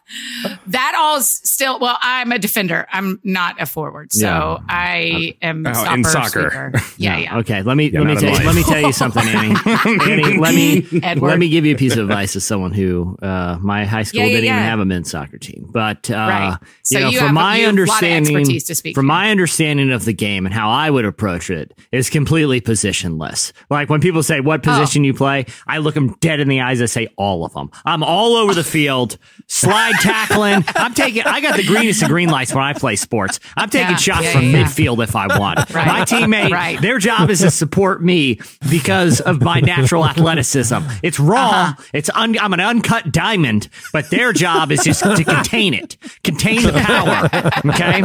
That 0.67 0.93
all's 0.97 1.27
still 1.27 1.79
well. 1.79 1.97
I'm 2.01 2.31
a 2.31 2.39
defender. 2.39 2.85
I'm 2.91 3.19
not 3.23 3.61
a 3.61 3.65
forward, 3.65 4.11
so 4.13 4.25
Yeah. 4.27 4.57
I 4.69 5.35
am 5.41 5.65
Oh, 5.65 5.73
stopper, 5.73 5.93
in 5.95 6.03
soccer. 6.03 6.29
sweeper. 6.51 6.73
Yeah, 6.97 7.17
yeah. 7.17 7.37
Okay, 7.39 7.61
let 7.63 7.75
me 7.77 7.89
Yeah, 7.89 7.99
let 8.01 8.07
me 8.07 8.15
tell 8.15 8.29
you, 8.29 8.35
life. 8.35 8.45
let 8.45 8.55
me 8.55 8.63
tell 8.63 8.81
you 8.81 8.93
something, 8.93 9.23
Annie. 9.27 9.55
Annie, 9.65 10.37
let 10.37 10.53
me 10.55 10.87
Edward. 11.03 11.27
let 11.29 11.39
me 11.39 11.49
give 11.49 11.65
you 11.65 11.75
a 11.75 11.77
piece 11.77 11.93
of 11.97 12.09
advice 12.09 12.35
as 12.35 12.43
someone 12.45 12.71
who 12.71 13.17
uh, 13.21 13.57
my 13.61 13.85
high 13.85 14.03
school 14.03 14.21
Yeah, 14.21 14.25
yeah, 14.27 14.31
didn't 14.33 14.45
even 14.45 14.63
have 14.63 14.79
a 14.79 14.85
men's 14.85 15.09
soccer 15.11 15.37
team. 15.37 15.67
But 15.71 16.09
uh, 16.09 16.13
Right. 16.15 16.57
So 16.83 16.97
you 16.99 17.03
know, 17.05 17.09
you 17.11 17.17
from 17.19 17.27
have- 17.27 17.35
my 17.35 17.57
a 17.57 17.67
understanding, 17.67 18.45
to 18.45 18.75
speak 18.75 18.95
from 18.95 19.05
to. 19.05 19.07
my 19.07 19.29
understanding 19.31 19.91
of 19.91 20.05
the 20.05 20.13
game 20.13 20.45
and 20.45 20.53
how 20.53 20.69
I 20.69 20.89
would 20.89 21.05
approach 21.05 21.49
it 21.49 21.77
is 21.91 22.09
completely 22.09 22.61
positionless. 22.61 23.51
Like 23.69 23.89
when 23.89 24.01
people 24.01 24.23
say 24.23 24.39
what 24.39 24.63
position 24.63 25.03
Oh. 25.03 25.05
you 25.05 25.13
play, 25.13 25.45
I 25.67 25.79
look 25.79 25.93
them 25.95 26.15
dead 26.19 26.39
in 26.39 26.47
the 26.47 26.61
eyes. 26.61 26.81
I 26.81 26.85
say 26.85 27.07
all 27.17 27.45
of 27.45 27.53
them. 27.53 27.69
I'm 27.85 28.03
all 28.03 28.35
over 28.35 28.53
the 28.53 28.63
field, 28.63 29.17
slide 29.47 29.94
tackling. 30.01 30.63
I'm 30.75 30.94
taking. 30.94 31.24
I 31.24 31.42
got 31.42 31.56
the 31.57 31.63
greenest 31.65 32.01
of 32.03 32.09
green 32.09 32.30
lights 32.30 32.53
when 32.53 32.63
I 32.63 32.74
play 32.74 32.95
sports. 32.95 33.39
I'm 33.57 33.69
taking 33.69 33.92
Yeah, 33.92 33.95
shots 33.97 34.24
yeah, 34.25 34.31
from 34.33 34.44
yeah. 34.50 34.63
midfield 34.63 35.03
if 35.03 35.15
I 35.15 35.27
want. 35.38 35.59
Right. 35.75 35.88
My 35.88 36.01
teammate, 36.01 36.51
Right. 36.51 36.80
their 36.81 37.00
job 37.00 37.30
is 37.30 37.39
to 37.42 37.51
support 37.51 38.01
me 38.01 38.39
because 38.69 39.19
of 39.19 39.41
my 39.41 39.60
natural 39.60 40.05
athleticism. 40.05 40.75
It's 41.03 41.19
raw. 41.19 41.50
Uh-huh. 41.50 41.84
It's 41.93 42.10
un- 42.13 42.38
I'm 42.39 42.53
an 42.53 42.60
uncut 42.62 43.12
diamond, 43.12 43.67
but 43.91 44.10
their 44.10 44.31
job 44.31 44.72
is 44.72 44.84
just 44.84 45.01
to 45.03 45.24
contain 45.24 45.74
it, 45.74 45.98
contain 46.24 46.62
the 46.63 46.72
power. 46.72 47.29
Okay, 47.72 48.01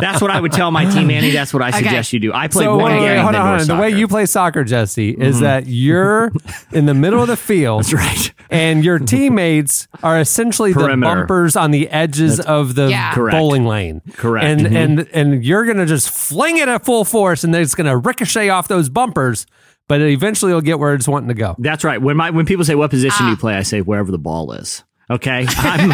that's 0.00 0.20
what 0.20 0.30
I 0.30 0.40
would 0.40 0.52
tell 0.52 0.70
my 0.70 0.84
team, 0.86 1.10
Annie. 1.10 1.30
That's 1.30 1.52
what 1.54 1.62
I 1.62 1.70
suggest 1.70 2.12
you 2.12 2.18
do. 2.20 2.32
I 2.32 2.48
played 2.48 2.64
So 2.64 2.76
one 2.76 2.92
wait, 2.92 2.98
game. 3.00 3.02
wait, 3.02 3.18
hold 3.18 3.34
on, 3.34 3.46
hold 3.58 3.60
on. 3.70 3.76
The 3.76 3.80
way 3.82 3.90
you 3.90 4.08
play 4.08 4.26
soccer, 4.26 4.64
Jesse, 4.64 5.10
is 5.10 5.40
that 5.40 5.66
you're 5.66 6.32
in 6.72 6.86
the 6.86 6.94
middle 6.94 7.20
of 7.22 7.28
the 7.28 7.36
field. 7.36 7.84
That's 7.84 7.92
right. 7.94 8.32
And 8.50 8.84
your 8.84 8.98
teammates 9.14 9.88
are 10.02 10.20
essentially 10.20 10.72
the 10.72 10.96
bumpers 11.00 11.56
on 11.56 11.70
the 11.70 11.88
edges 11.88 12.40
of 12.40 12.74
the 12.74 12.88
Yeah. 12.88 13.14
Bowling 13.14 13.64
lane. 13.64 14.02
Correct. 14.16 14.44
And 14.46 14.60
Mhm. 14.62 14.76
and 14.76 15.08
and 15.12 15.44
you're 15.44 15.64
gonna 15.64 15.86
just 15.86 16.10
fling 16.10 16.58
it 16.58 16.68
at 16.68 16.84
full 16.84 17.04
force, 17.04 17.44
and 17.44 17.52
then 17.54 17.62
it's 17.62 17.74
gonna 17.74 17.96
ricochet 17.96 18.48
off 18.50 18.68
those 18.68 18.88
bumpers. 18.88 19.46
But 19.86 20.00
eventually, 20.00 20.50
you'll 20.52 20.62
get 20.62 20.78
where 20.78 20.94
it's 20.94 21.06
wanting 21.06 21.28
to 21.28 21.34
go. 21.34 21.56
That's 21.58 21.84
right. 21.84 22.00
When 22.00 22.16
my 22.16 22.30
when 22.30 22.46
people 22.46 22.64
say 22.64 22.74
what 22.74 22.90
position 22.90 23.18
Ah. 23.20 23.24
do 23.26 23.30
you 23.30 23.36
play, 23.36 23.54
I 23.56 23.62
say 23.62 23.80
wherever 23.82 24.10
the 24.10 24.18
ball 24.18 24.52
is. 24.52 24.82
Okay, 25.14 25.46
I'm, 25.56 25.90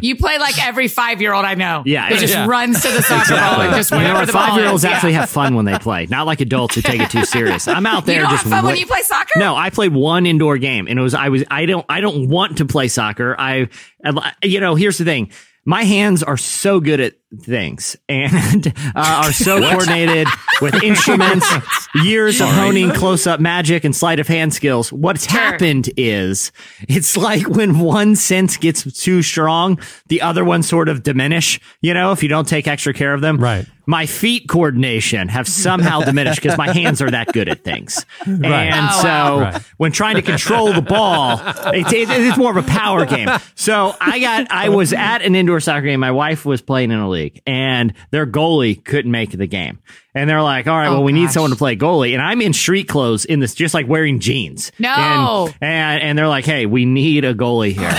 You 0.00 0.16
play 0.16 0.38
like 0.38 0.64
every 0.66 0.88
five 0.88 1.20
year 1.20 1.32
old 1.32 1.44
I 1.44 1.54
know. 1.54 1.82
Yeah, 1.86 2.12
It 2.12 2.18
just 2.18 2.34
yeah. 2.34 2.46
runs 2.46 2.80
to 2.82 2.88
the 2.90 3.02
soccer 3.02 3.34
ball 3.34 3.60
and 3.60 3.74
just 3.74 3.90
you 3.90 3.98
know 3.98 4.04
wherever 4.04 4.26
the 4.26 4.32
Five 4.32 4.58
year 4.58 4.68
olds 4.68 4.84
actually 4.84 5.12
Yeah. 5.12 5.20
have 5.20 5.30
fun 5.30 5.54
when 5.54 5.64
they 5.64 5.78
play, 5.78 6.06
not 6.06 6.26
like 6.26 6.40
adults 6.40 6.74
who 6.74 6.82
take 6.82 7.00
it 7.00 7.10
too 7.10 7.24
serious. 7.24 7.68
I'm 7.68 7.86
out 7.86 8.06
there 8.06 8.22
You 8.22 8.28
just 8.28 8.44
have 8.44 8.52
fun 8.52 8.64
when 8.64 8.76
you 8.76 8.86
play 8.86 9.02
soccer. 9.02 9.38
No, 9.38 9.54
I 9.54 9.70
played 9.70 9.92
one 9.92 10.26
indoor 10.26 10.58
game, 10.58 10.86
and 10.88 10.98
it 10.98 11.02
was 11.02 11.14
I 11.14 11.28
was 11.28 11.44
I 11.50 11.66
don't 11.66 11.86
I 11.88 12.00
don't 12.00 12.28
want 12.28 12.58
to 12.58 12.64
play 12.64 12.88
soccer. 12.88 13.36
I, 13.38 13.68
I 14.04 14.32
you 14.42 14.60
know 14.60 14.74
here's 14.74 14.98
the 14.98 15.04
thing. 15.04 15.30
My 15.64 15.84
hands 15.84 16.22
are 16.22 16.36
so 16.36 16.80
good 16.80 16.98
at 17.00 17.14
things 17.40 17.96
and 18.08 18.66
uh, 18.94 19.22
are 19.24 19.32
so 19.32 19.60
coordinated 19.60 20.26
with 20.60 20.82
instruments, 20.82 21.46
years 22.04 22.40
of 22.40 22.48
honing 22.48 22.90
close 22.90 23.26
up 23.26 23.40
magic 23.40 23.84
and 23.84 23.94
sleight 23.96 24.20
of 24.20 24.28
hand 24.28 24.52
skills. 24.54 24.92
What's 24.92 25.24
happened 25.24 25.90
is 25.96 26.52
it's 26.88 27.16
like 27.16 27.48
when 27.48 27.78
one 27.78 28.16
sense 28.16 28.56
gets 28.56 28.82
too 29.00 29.22
strong, 29.22 29.78
the 30.08 30.20
other 30.22 30.44
ones 30.44 30.68
sort 30.68 30.88
of 30.88 31.02
diminish, 31.02 31.60
you 31.80 31.94
know, 31.94 32.12
if 32.12 32.22
you 32.22 32.28
don't 32.28 32.46
take 32.48 32.66
extra 32.68 32.92
care 32.92 33.14
of 33.14 33.20
them. 33.20 33.38
Right. 33.38 33.66
My 33.84 34.06
feet 34.06 34.48
coordination 34.48 35.26
have 35.26 35.48
somehow 35.48 36.02
diminished 36.02 36.40
because 36.40 36.56
my 36.56 36.72
hands 36.72 37.02
are 37.02 37.10
that 37.10 37.32
good 37.32 37.48
at 37.48 37.64
things. 37.64 38.04
Right. 38.42 38.68
And 38.72 38.86
Oh, 38.90 39.00
so 39.02 39.08
wow. 39.08 39.38
Right. 39.40 39.62
when 39.76 39.90
trying 39.92 40.14
to 40.16 40.22
control 40.22 40.72
the 40.72 40.82
ball, 40.82 41.40
it's, 41.74 41.92
it- 41.92 42.08
it's 42.10 42.38
more 42.38 42.56
of 42.56 42.64
a 42.64 42.68
power 42.68 43.04
game. 43.06 43.28
So 43.56 43.94
I 44.00 44.20
got, 44.20 44.50
I 44.52 44.68
was 44.68 44.92
at 44.92 45.22
an 45.22 45.34
indoor 45.34 45.58
soccer 45.60 45.86
game. 45.86 45.98
My 46.00 46.10
wife 46.12 46.44
was 46.44 46.60
playing 46.62 46.90
in 46.92 46.98
a 46.98 47.08
league 47.08 47.21
and 47.46 47.94
their 48.10 48.26
goalie 48.26 48.82
couldn't 48.84 49.10
make 49.10 49.30
the 49.30 49.46
game. 49.46 49.78
And 50.14 50.28
they're 50.28 50.42
like, 50.42 50.66
all 50.66 50.76
right, 50.76 50.88
Oh, 50.88 50.94
well, 50.94 51.04
we 51.04 51.12
need 51.12 51.30
someone 51.30 51.50
to 51.52 51.56
play 51.56 51.74
goalie. 51.76 52.12
And 52.12 52.20
I'm 52.20 52.42
in 52.42 52.52
street 52.52 52.86
clothes 52.88 53.24
in 53.24 53.40
this, 53.40 53.54
just 53.54 53.72
like 53.74 53.88
wearing 53.88 54.20
jeans. 54.20 54.70
No. 54.78 55.48
And, 55.60 55.70
and, 55.72 56.02
and 56.02 56.18
they're 56.18 56.28
like, 56.28 56.44
hey, 56.44 56.66
we 56.66 56.84
need 56.84 57.24
a 57.24 57.34
goalie 57.34 57.72
here. 57.72 57.90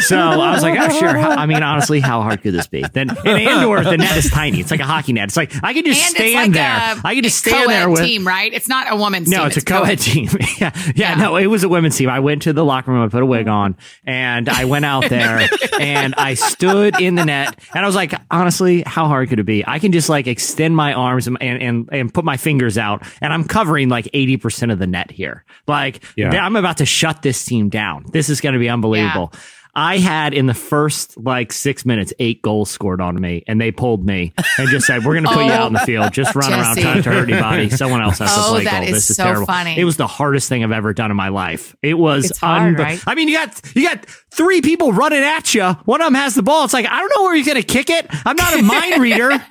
So 0.00 0.16
I 0.18 0.52
was 0.52 0.62
like, 0.62 0.78
oh, 0.78 0.98
sure. 0.98 1.08
I 1.16 1.46
mean, 1.46 1.62
honestly, 1.62 2.00
how 2.00 2.22
hard 2.22 2.42
could 2.42 2.54
this 2.54 2.66
be? 2.66 2.82
Then 2.92 3.10
in 3.24 3.36
indoor, 3.38 3.82
the 3.82 3.96
net 3.96 4.16
is 4.16 4.30
tiny. 4.30 4.60
It's 4.60 4.70
like 4.70 4.80
a 4.80 4.84
hockey 4.84 5.12
net. 5.12 5.24
It's 5.28 5.36
like, 5.36 5.52
I 5.62 5.72
could 5.74 5.84
just 5.84 6.00
and 6.02 6.14
stand 6.16 6.34
like 6.34 6.52
there. 6.52 6.64
a 6.96 7.00
I 7.06 7.14
could 7.14 7.24
just 7.24 7.38
stand 7.38 7.68
there 7.70 7.88
with, 7.90 8.00
team, 8.00 8.26
right? 8.26 8.52
It's 8.52 8.68
not 8.68 8.90
a 8.92 8.96
woman's 8.96 9.28
no, 9.28 9.38
team. 9.38 9.46
it's 9.48 9.56
a 9.58 9.62
co-ed 9.64 9.98
team. 9.98 10.28
yeah, 10.58 10.72
yeah, 10.86 10.92
Yeah. 10.94 11.14
no, 11.16 11.36
it 11.36 11.46
was 11.46 11.64
a 11.64 11.68
women's 11.68 11.96
team. 11.96 12.08
I 12.08 12.20
went 12.20 12.42
to 12.42 12.52
the 12.52 12.64
locker 12.64 12.90
room, 12.92 13.02
I 13.04 13.08
put 13.08 13.22
a 13.22 13.26
wig 13.26 13.48
on, 13.48 13.76
and 14.06 14.48
I 14.48 14.64
went 14.64 14.84
out 14.84 15.08
there 15.08 15.48
and 15.80 16.14
I 16.16 16.34
stood 16.34 17.00
in 17.00 17.14
the 17.14 17.24
net, 17.24 17.58
and 17.74 17.84
I 17.84 17.86
was 17.86 17.94
like, 17.96 18.14
honestly, 18.30 18.82
how 18.86 19.06
hard 19.08 19.28
could 19.28 19.38
it 19.40 19.44
be? 19.44 19.64
I 19.66 19.78
can 19.78 19.92
just 19.92 20.08
like 20.08 20.26
extend 20.26 20.76
my 20.76 20.92
arms 20.92 21.26
and 21.26 21.40
and 21.42 21.88
and 21.92 22.12
put 22.14 22.24
my 22.24 22.36
fingers 22.36 22.78
out, 22.78 23.02
and 23.20 23.32
I'm 23.32 23.44
covering 23.44 23.88
like 23.88 24.08
eighty 24.12 24.36
percent 24.36 24.72
of 24.72 24.78
the 24.78 24.86
net 24.86 25.10
here. 25.10 25.44
Like, 25.66 26.02
Yeah. 26.16 26.30
I'm 26.44 26.56
about 26.56 26.78
to 26.78 26.86
shut 26.86 27.22
this 27.22 27.44
team 27.44 27.68
down. 27.68 28.04
This 28.12 28.28
is 28.28 28.40
going 28.40 28.52
to 28.54 28.58
be 28.58 28.68
unbelievable. 28.68 29.32
I 29.76 29.98
had 29.98 30.34
in 30.34 30.46
the 30.46 30.54
first 30.54 31.16
like 31.16 31.52
six 31.52 31.84
minutes 31.84 32.12
eight 32.18 32.42
goals 32.42 32.70
scored 32.70 33.00
on 33.00 33.20
me, 33.20 33.42
and 33.48 33.60
they 33.60 33.72
pulled 33.72 34.04
me 34.06 34.32
and 34.58 34.68
just 34.68 34.86
said, 34.86 35.04
"We're 35.04 35.14
going 35.14 35.24
to 35.24 35.30
put 35.30 35.44
you 35.44 35.50
Oh, 35.50 35.54
out 35.54 35.66
in 35.66 35.72
the 35.72 35.80
field. 35.80 36.12
Just 36.12 36.34
run 36.34 36.52
around, 36.52 36.76
Jesse. 36.76 36.82
trying 36.82 37.02
to 37.02 37.10
hurt 37.10 37.28
anybody. 37.28 37.70
Someone 37.70 38.00
else 38.02 38.18
has 38.18 38.32
to 38.34 38.40
Oh, 38.40 38.48
play 38.50 38.64
that 38.64 38.80
goal. 38.80 38.88
is 38.88 38.94
This 38.94 39.10
is 39.10 39.16
so 39.16 39.24
terrible. 39.24 39.46
funny. 39.46 39.78
It 39.78 39.84
was 39.84 39.96
the 39.96 40.06
hardest 40.06 40.48
thing 40.48 40.62
I've 40.62 40.70
ever 40.72 40.92
done 40.94 41.10
in 41.10 41.16
my 41.16 41.28
life. 41.28 41.74
It 41.82 41.94
was 41.94 42.36
hard, 42.38 42.78
right? 42.78 43.02
I 43.06 43.14
mean, 43.14 43.28
you 43.28 43.36
got 43.36 43.60
you 43.74 43.88
got 43.88 44.06
three 44.30 44.60
people 44.60 44.92
running 44.92 45.22
at 45.22 45.54
you. 45.54 45.64
One 45.84 46.00
of 46.00 46.06
them 46.06 46.14
has 46.14 46.34
the 46.34 46.42
ball. 46.42 46.64
It's 46.64 46.72
like 46.74 46.86
I 46.86 46.98
don't 47.00 47.12
know 47.16 47.22
where 47.24 47.34
he's 47.34 47.46
going 47.46 47.60
to 47.60 47.66
kick 47.66 47.90
it. 47.90 48.06
I'm 48.24 48.36
not 48.36 48.58
a 48.58 48.62
mind 48.62 49.02
reader. 49.02 49.30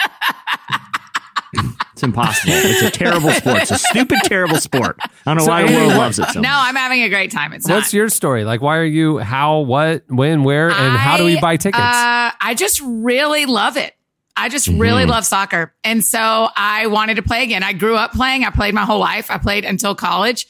It's 2.03 2.07
impossible. 2.07 2.53
It's 2.55 2.81
a 2.81 2.91
terrible 2.91 3.29
sport. 3.33 3.62
It's 3.63 3.72
a 3.72 3.77
stupid, 3.77 4.19
terrible 4.25 4.57
sport. 4.57 4.98
I 5.01 5.10
don't 5.25 5.38
know 5.38 5.43
So, 5.45 5.50
why 5.51 5.62
the 5.63 5.67
Amy, 5.69 5.77
world 5.77 5.88
what- 5.89 5.98
loves 5.98 6.19
it 6.19 6.27
so 6.29 6.41
No, 6.41 6.50
much. 6.50 6.67
I'm 6.69 6.75
having 6.75 7.01
a 7.03 7.10
great 7.10 7.31
time. 7.31 7.53
It's 7.53 7.67
What's 7.67 7.88
not. 7.88 7.98
your 7.98 8.10
story? 8.10 8.43
Like, 8.43 8.62
why 8.62 8.77
are 8.77 8.83
you, 8.86 9.17
how, 9.19 9.60
what, 9.60 10.03
when, 10.10 10.43
where, 10.43 10.69
and 10.69 10.98
how 10.98 11.17
do 11.17 11.25
we 11.25 11.39
buy 11.39 11.57
tickets? 11.57 11.79
Uh, 11.83 12.31
I 12.39 12.53
just 12.57 12.81
really 12.81 13.45
love 13.45 13.77
it. 13.77 13.93
I 14.36 14.50
just 14.50 14.67
really 14.67 15.05
love 15.05 15.25
soccer. 15.25 15.74
And 15.83 16.03
so 16.03 16.48
I 16.55 16.88
wanted 16.88 17.15
to 17.15 17.22
play 17.24 17.43
again. 17.43 17.62
I 17.63 17.74
grew 17.74 17.95
up 17.95 18.13
playing. 18.13 18.43
I 18.43 18.50
played 18.50 18.74
my 18.74 18.83
whole 18.83 19.00
life. 19.00 19.29
I 19.29 19.38
played 19.38 19.63
until 19.63 19.93
college. 19.95 20.48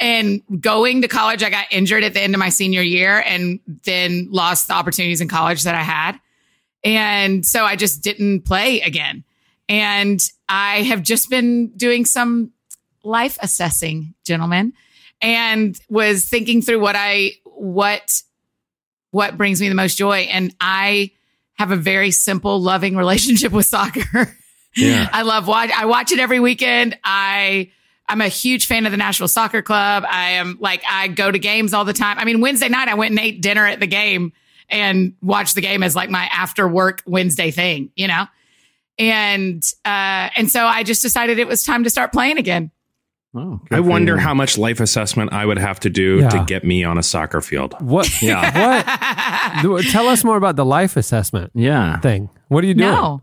And 0.00 0.42
going 0.60 1.02
to 1.02 1.08
college, 1.08 1.42
I 1.42 1.50
got 1.50 1.66
injured 1.70 2.04
at 2.04 2.14
the 2.14 2.22
end 2.22 2.34
of 2.34 2.38
my 2.38 2.48
senior 2.50 2.82
year 2.82 3.22
and 3.26 3.60
then 3.84 4.28
lost 4.30 4.68
the 4.68 4.74
opportunities 4.74 5.20
in 5.20 5.28
college 5.28 5.64
that 5.64 5.74
I 5.74 5.82
had. 5.82 6.18
And 6.84 7.44
so 7.44 7.64
I 7.64 7.76
just 7.76 8.02
didn't 8.02 8.42
play 8.42 8.80
again. 8.80 9.24
And 9.68 10.20
I 10.48 10.82
have 10.82 11.02
just 11.02 11.30
been 11.30 11.68
doing 11.76 12.04
some 12.04 12.52
life 13.02 13.38
assessing, 13.40 14.14
gentlemen, 14.24 14.72
and 15.20 15.78
was 15.88 16.28
thinking 16.28 16.62
through 16.62 16.80
what 16.80 16.96
I, 16.96 17.32
what, 17.44 18.22
what 19.10 19.36
brings 19.36 19.60
me 19.60 19.68
the 19.68 19.74
most 19.74 19.98
joy. 19.98 20.20
And 20.30 20.54
I 20.60 21.12
have 21.54 21.70
a 21.70 21.76
very 21.76 22.10
simple, 22.10 22.60
loving 22.60 22.96
relationship 22.96 23.52
with 23.52 23.66
soccer. 23.66 24.34
Yeah. 24.76 25.08
I 25.12 25.22
love 25.22 25.48
watch. 25.48 25.70
I 25.74 25.86
watch 25.86 26.12
it 26.12 26.20
every 26.20 26.40
weekend. 26.40 26.96
I 27.02 27.72
I'm 28.08 28.20
a 28.20 28.28
huge 28.28 28.66
fan 28.66 28.86
of 28.86 28.92
the 28.92 28.96
Nashville 28.96 29.28
Soccer 29.28 29.60
Club. 29.60 30.04
I 30.08 30.30
am 30.32 30.58
like 30.60 30.82
I 30.88 31.08
go 31.08 31.30
to 31.30 31.38
games 31.38 31.74
all 31.74 31.84
the 31.84 31.92
time. 31.92 32.18
I 32.18 32.24
mean, 32.24 32.40
Wednesday 32.40 32.68
night 32.68 32.88
I 32.88 32.94
went 32.94 33.10
and 33.10 33.18
ate 33.18 33.40
dinner 33.40 33.66
at 33.66 33.80
the 33.80 33.86
game 33.86 34.32
and 34.68 35.14
watched 35.20 35.54
the 35.54 35.60
game 35.60 35.82
as 35.82 35.96
like 35.96 36.10
my 36.10 36.26
after 36.26 36.68
work 36.68 37.02
Wednesday 37.06 37.50
thing, 37.50 37.90
you 37.96 38.06
know. 38.08 38.26
And 38.98 39.62
uh 39.84 40.28
and 40.36 40.50
so 40.50 40.64
I 40.66 40.82
just 40.82 41.02
decided 41.02 41.38
it 41.38 41.46
was 41.48 41.62
time 41.62 41.84
to 41.84 41.90
start 41.90 42.12
playing 42.12 42.38
again. 42.38 42.70
Oh, 43.34 43.60
I 43.70 43.80
wonder 43.80 44.14
you. 44.14 44.18
how 44.20 44.32
much 44.34 44.56
life 44.58 44.80
assessment 44.80 45.32
I 45.32 45.44
would 45.44 45.58
have 45.58 45.78
to 45.80 45.90
do 45.90 46.20
Yeah. 46.20 46.28
to 46.30 46.44
get 46.46 46.64
me 46.64 46.82
on 46.82 46.96
a 46.98 47.02
soccer 47.02 47.40
field. 47.42 47.74
what, 47.80 48.10
Yeah. 48.22 49.62
what? 49.66 49.84
Tell 49.86 50.08
us 50.08 50.24
more 50.24 50.36
about 50.36 50.56
the 50.56 50.64
life 50.64 50.96
assessment 50.96 51.52
Yeah. 51.54 52.00
thing. 52.00 52.30
What 52.48 52.64
are 52.64 52.66
you 52.66 52.74
doing? 52.74 52.90
No. 52.90 53.22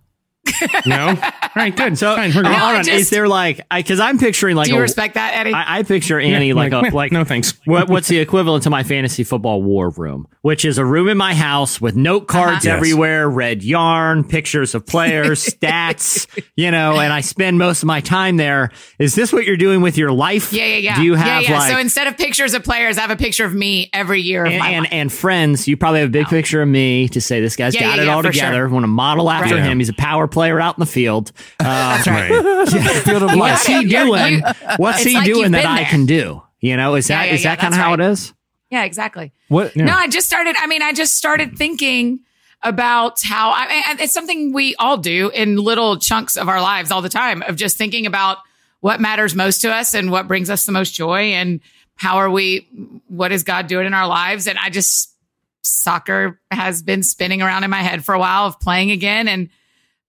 No? 0.85 1.17
All 1.55 1.63
right, 1.63 1.73
good. 1.73 1.97
So, 1.97 2.13
Fine, 2.17 2.29
we're 2.31 2.43
hold 2.43 2.45
good. 2.47 2.53
I 2.53 2.75
on. 2.79 2.83
just- 2.83 2.89
is 2.89 3.09
there 3.11 3.29
like, 3.29 3.61
because 3.73 4.01
I'm 4.01 4.19
picturing 4.19 4.57
like 4.57 4.65
Do 4.67 4.73
you 4.73 4.77
a, 4.77 4.81
respect 4.81 5.13
that, 5.13 5.35
Eddie? 5.35 5.53
I, 5.53 5.79
I 5.79 5.83
picture 5.83 6.19
Annie 6.19 6.49
Yeah, 6.49 6.53
like, 6.53 6.73
like, 6.73 6.81
a 6.81 6.85
meh, 6.91 6.95
like 6.95 7.11
no 7.13 7.23
thanks. 7.23 7.53
What, 7.63 7.87
what's 7.87 8.09
the 8.09 8.17
equivalent 8.25 8.63
to 8.65 8.69
my 8.69 8.83
fantasy 8.83 9.23
football 9.23 9.63
war 9.63 9.89
room, 9.91 10.27
which 10.41 10.65
is 10.65 10.77
a 10.77 10.83
room 10.83 11.07
in 11.07 11.17
my 11.17 11.33
house 11.33 11.79
with 11.79 11.95
note 11.95 12.23
uh-huh. 12.29 12.43
cards 12.43 12.65
Yes. 12.65 12.75
everywhere, 12.75 13.29
red 13.29 13.63
yarn, 13.63 14.25
pictures 14.25 14.75
of 14.75 14.85
players, 14.85 15.45
stats, 15.49 16.27
you 16.57 16.71
know, 16.71 16.99
and 16.99 17.13
I 17.13 17.21
spend 17.21 17.57
most 17.57 17.83
of 17.83 17.87
my 17.87 18.01
time 18.01 18.35
there. 18.35 18.71
Is 18.99 19.15
this 19.15 19.31
what 19.31 19.45
you're 19.45 19.55
doing 19.55 19.79
with 19.81 19.97
your 19.97 20.11
life? 20.11 20.51
yeah, 20.51 20.65
yeah, 20.65 20.75
yeah. 20.77 20.95
Do 20.97 21.03
you 21.03 21.13
have 21.15 21.43
yeah, 21.43 21.51
yeah. 21.51 21.59
like 21.59 21.71
so 21.71 21.79
instead 21.79 22.07
of 22.07 22.17
pictures 22.17 22.53
of 22.53 22.65
players, 22.65 22.97
I 22.97 23.01
have 23.01 23.11
a 23.11 23.15
picture 23.15 23.45
of 23.45 23.53
me 23.53 23.89
every 23.93 24.19
year 24.21 24.45
of 24.45 24.51
and, 24.51 24.59
my 24.59 24.69
and, 24.71 24.83
life. 24.83 24.89
and 24.91 25.09
friends, 25.11 25.69
you 25.69 25.77
probably 25.77 26.01
have 26.01 26.09
a 26.09 26.11
big 26.11 26.25
oh. 26.27 26.29
picture 26.29 26.61
of 26.61 26.67
me 26.67 27.07
to 27.09 27.21
say 27.21 27.39
this 27.39 27.55
guy's 27.55 27.73
Yeah, 27.75 27.81
got 27.81 27.95
yeah, 27.95 28.01
it 28.01 28.05
yeah, 28.07 28.13
all 28.15 28.23
for 28.23 28.31
together. 28.33 28.57
sure. 28.57 28.69
Want 28.69 28.83
to 28.83 28.87
model 28.87 29.29
after 29.29 29.55
Right. 29.55 29.63
him. 29.63 29.79
He's 29.79 29.87
a 29.87 29.93
power 29.93 30.27
player 30.27 30.59
out 30.59 30.75
in 30.77 30.81
the 30.81 30.85
field. 30.85 31.31
Uh, 31.59 31.63
That's 31.63 32.07
right. 32.07 32.31
Right. 32.85 33.03
Field 33.03 33.23
of 33.23 33.35
what's 33.37 33.65
he 33.65 33.85
doing? 33.85 34.41
what's 34.77 35.03
he 35.03 35.13
like 35.15 35.25
doing 35.25 35.51
that 35.51 35.65
I 35.65 35.77
there. 35.77 35.85
can 35.85 36.05
do? 36.05 36.41
You 36.59 36.77
know, 36.77 36.95
is 36.95 37.09
Yeah, 37.09 37.19
that 37.19 37.27
yeah, 37.29 37.33
is 37.35 37.43
that 37.43 37.59
kind 37.59 37.73
of 37.73 37.79
how 37.79 37.91
right. 37.91 37.99
it 37.99 38.05
is? 38.11 38.33
Yeah, 38.71 38.83
exactly. 38.83 39.31
What? 39.49 39.75
No, 39.75 39.93
I 39.93 40.07
just 40.07 40.25
started. 40.27 40.55
I 40.59 40.67
mean, 40.67 40.81
I 40.81 40.91
just 40.93 41.15
started 41.15 41.55
thinking 41.57 42.21
about 42.63 43.21
how 43.21 43.51
I, 43.51 43.83
I- 43.87 43.95
it's 43.99 44.13
something 44.13 44.51
we 44.53 44.75
all 44.75 44.97
do 44.97 45.29
in 45.29 45.57
little 45.57 45.97
chunks 45.99 46.35
of 46.35 46.49
our 46.49 46.61
lives 46.61 46.89
all 46.91 47.01
the 47.01 47.09
time 47.09 47.43
of 47.43 47.55
just 47.55 47.77
thinking 47.77 48.05
about 48.07 48.39
what 48.79 48.99
matters 48.99 49.35
most 49.35 49.59
to 49.61 49.71
us 49.71 49.93
and 49.93 50.11
what 50.11 50.27
brings 50.27 50.49
us 50.49 50.65
the 50.65 50.71
most 50.71 50.93
joy 50.93 51.33
and 51.33 51.59
how 51.95 52.17
are 52.17 52.29
we, 52.29 52.67
what 53.07 53.31
is 53.31 53.43
God 53.43 53.67
doing 53.67 53.85
in 53.85 53.93
our 53.93 54.07
lives? 54.07 54.47
And 54.47 54.57
I 54.57 54.69
just, 54.69 55.13
soccer 55.61 56.39
has 56.51 56.81
been 56.81 57.03
spinning 57.03 57.41
around 57.41 57.63
in 57.63 57.69
my 57.69 57.81
head 57.81 58.03
for 58.03 58.13
a 58.15 58.19
while 58.19 58.45
of 58.47 58.59
playing 58.59 58.91
again. 58.91 59.27
And, 59.27 59.49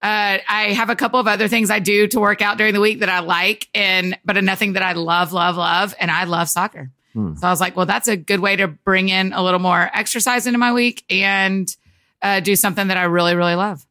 uh, 0.03 0.39
I 0.49 0.73
have 0.75 0.91
a 0.91 0.97
couple 0.97 1.19
of 1.19 1.27
other 1.27 1.49
things 1.49 1.71
I 1.71 1.79
do 1.79 2.07
to 2.09 2.21
work 2.21 2.43
out 2.43 2.59
during 2.59 2.75
the 2.75 2.81
week 2.81 3.01
that 3.01 3.09
I 3.09 3.21
like 3.21 3.69
and, 3.75 4.17
but 4.25 4.43
nothing 4.45 4.75
that 4.75 4.83
I 4.83 4.93
love, 4.93 5.33
love, 5.33 5.57
love. 5.57 5.95
And 5.99 6.11
I 6.11 6.25
love 6.25 6.49
soccer. 6.49 6.91
So 7.39 7.47
I 7.47 7.51
was 7.51 7.61
like, 7.61 7.77
well, 7.77 7.87
that's 7.87 8.09
a 8.09 8.17
good 8.17 8.41
way 8.41 8.57
to 8.57 8.69
bring 8.69 9.09
in 9.09 9.33
a 9.33 9.43
little 9.43 9.59
more 9.59 9.91
exercise 9.95 10.47
into 10.47 10.59
my 10.59 10.73
week 10.75 11.03
and 11.09 11.67
uh, 12.21 12.41
do 12.41 12.55
something 12.57 12.89
that 12.89 12.99
I 12.99 13.05
really, 13.05 13.35
really 13.35 13.55
love. 13.55 13.87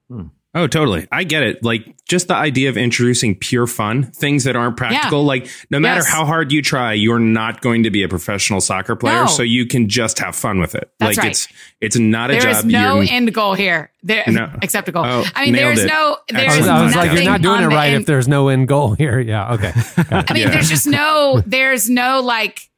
Oh, 0.58 0.68
totally. 0.68 1.06
I 1.12 1.26
get 1.26 1.44
it. 1.44 1.64
Like 1.66 1.96
just 2.08 2.30
the 2.30 2.34
idea 2.36 2.70
of 2.70 2.78
introducing 2.78 3.36
pure 3.36 3.68
fun, 3.68 4.04
things 4.04 4.46
that 4.46 4.56
aren't 4.56 4.78
practical. 4.78 5.20
Yeah. 5.24 5.28
Like 5.28 5.50
no 5.70 5.80
matter 5.82 6.00
Yes. 6.00 6.10
how 6.10 6.24
hard 6.26 6.52
you 6.54 6.62
try, 6.62 6.94
you're 6.94 7.20
not 7.20 7.60
going 7.60 7.84
to 7.84 7.90
be 7.92 8.04
a 8.04 8.08
professional 8.08 8.62
soccer 8.62 8.96
player. 8.96 9.22
No. 9.24 9.28
So 9.28 9.44
you 9.44 9.66
can 9.66 9.90
just 9.90 10.18
have 10.20 10.34
fun 10.34 10.62
with 10.62 10.74
it. 10.74 10.90
That's 10.98 11.18
like 11.18 11.24
right. 11.24 11.32
it's 11.32 11.48
it's 11.82 11.98
not 11.98 12.30
a 12.30 12.34
There 12.34 12.42
job. 12.44 12.56
is 12.56 12.64
no 12.66 13.02
you're, 13.02 13.14
end 13.14 13.34
goal 13.34 13.54
here. 13.54 13.92
There, 14.02 14.24
No. 14.28 14.50
except 14.62 14.88
a 14.88 14.92
goal. 14.94 15.04
Oh, 15.06 15.26
I 15.36 15.44
mean, 15.46 15.54
nailed 15.56 15.78
there's 15.78 15.84
it. 15.84 15.88
no, 15.88 16.18
I 16.32 16.34
there's 16.34 16.46
was, 16.48 16.56
Excellent. 16.68 16.70
I 16.80 16.84
was 16.86 16.96
like, 16.96 17.12
you're 17.14 17.24
not 17.26 17.42
doing 17.42 17.62
it 17.64 17.68
right 17.68 17.88
end- 17.94 18.02
if 18.02 18.06
there's 18.08 18.28
no 18.30 18.48
end 18.48 18.68
goal 18.70 18.94
here. 18.94 19.20
Yeah. 19.26 19.54
Okay. 19.56 19.74
I 19.98 20.34
mean, 20.34 20.44
Yeah. 20.44 20.50
there's 20.52 20.70
just 20.70 20.88
no, 20.88 21.42
there's 21.46 21.90
no 21.90 22.22
like 22.22 22.70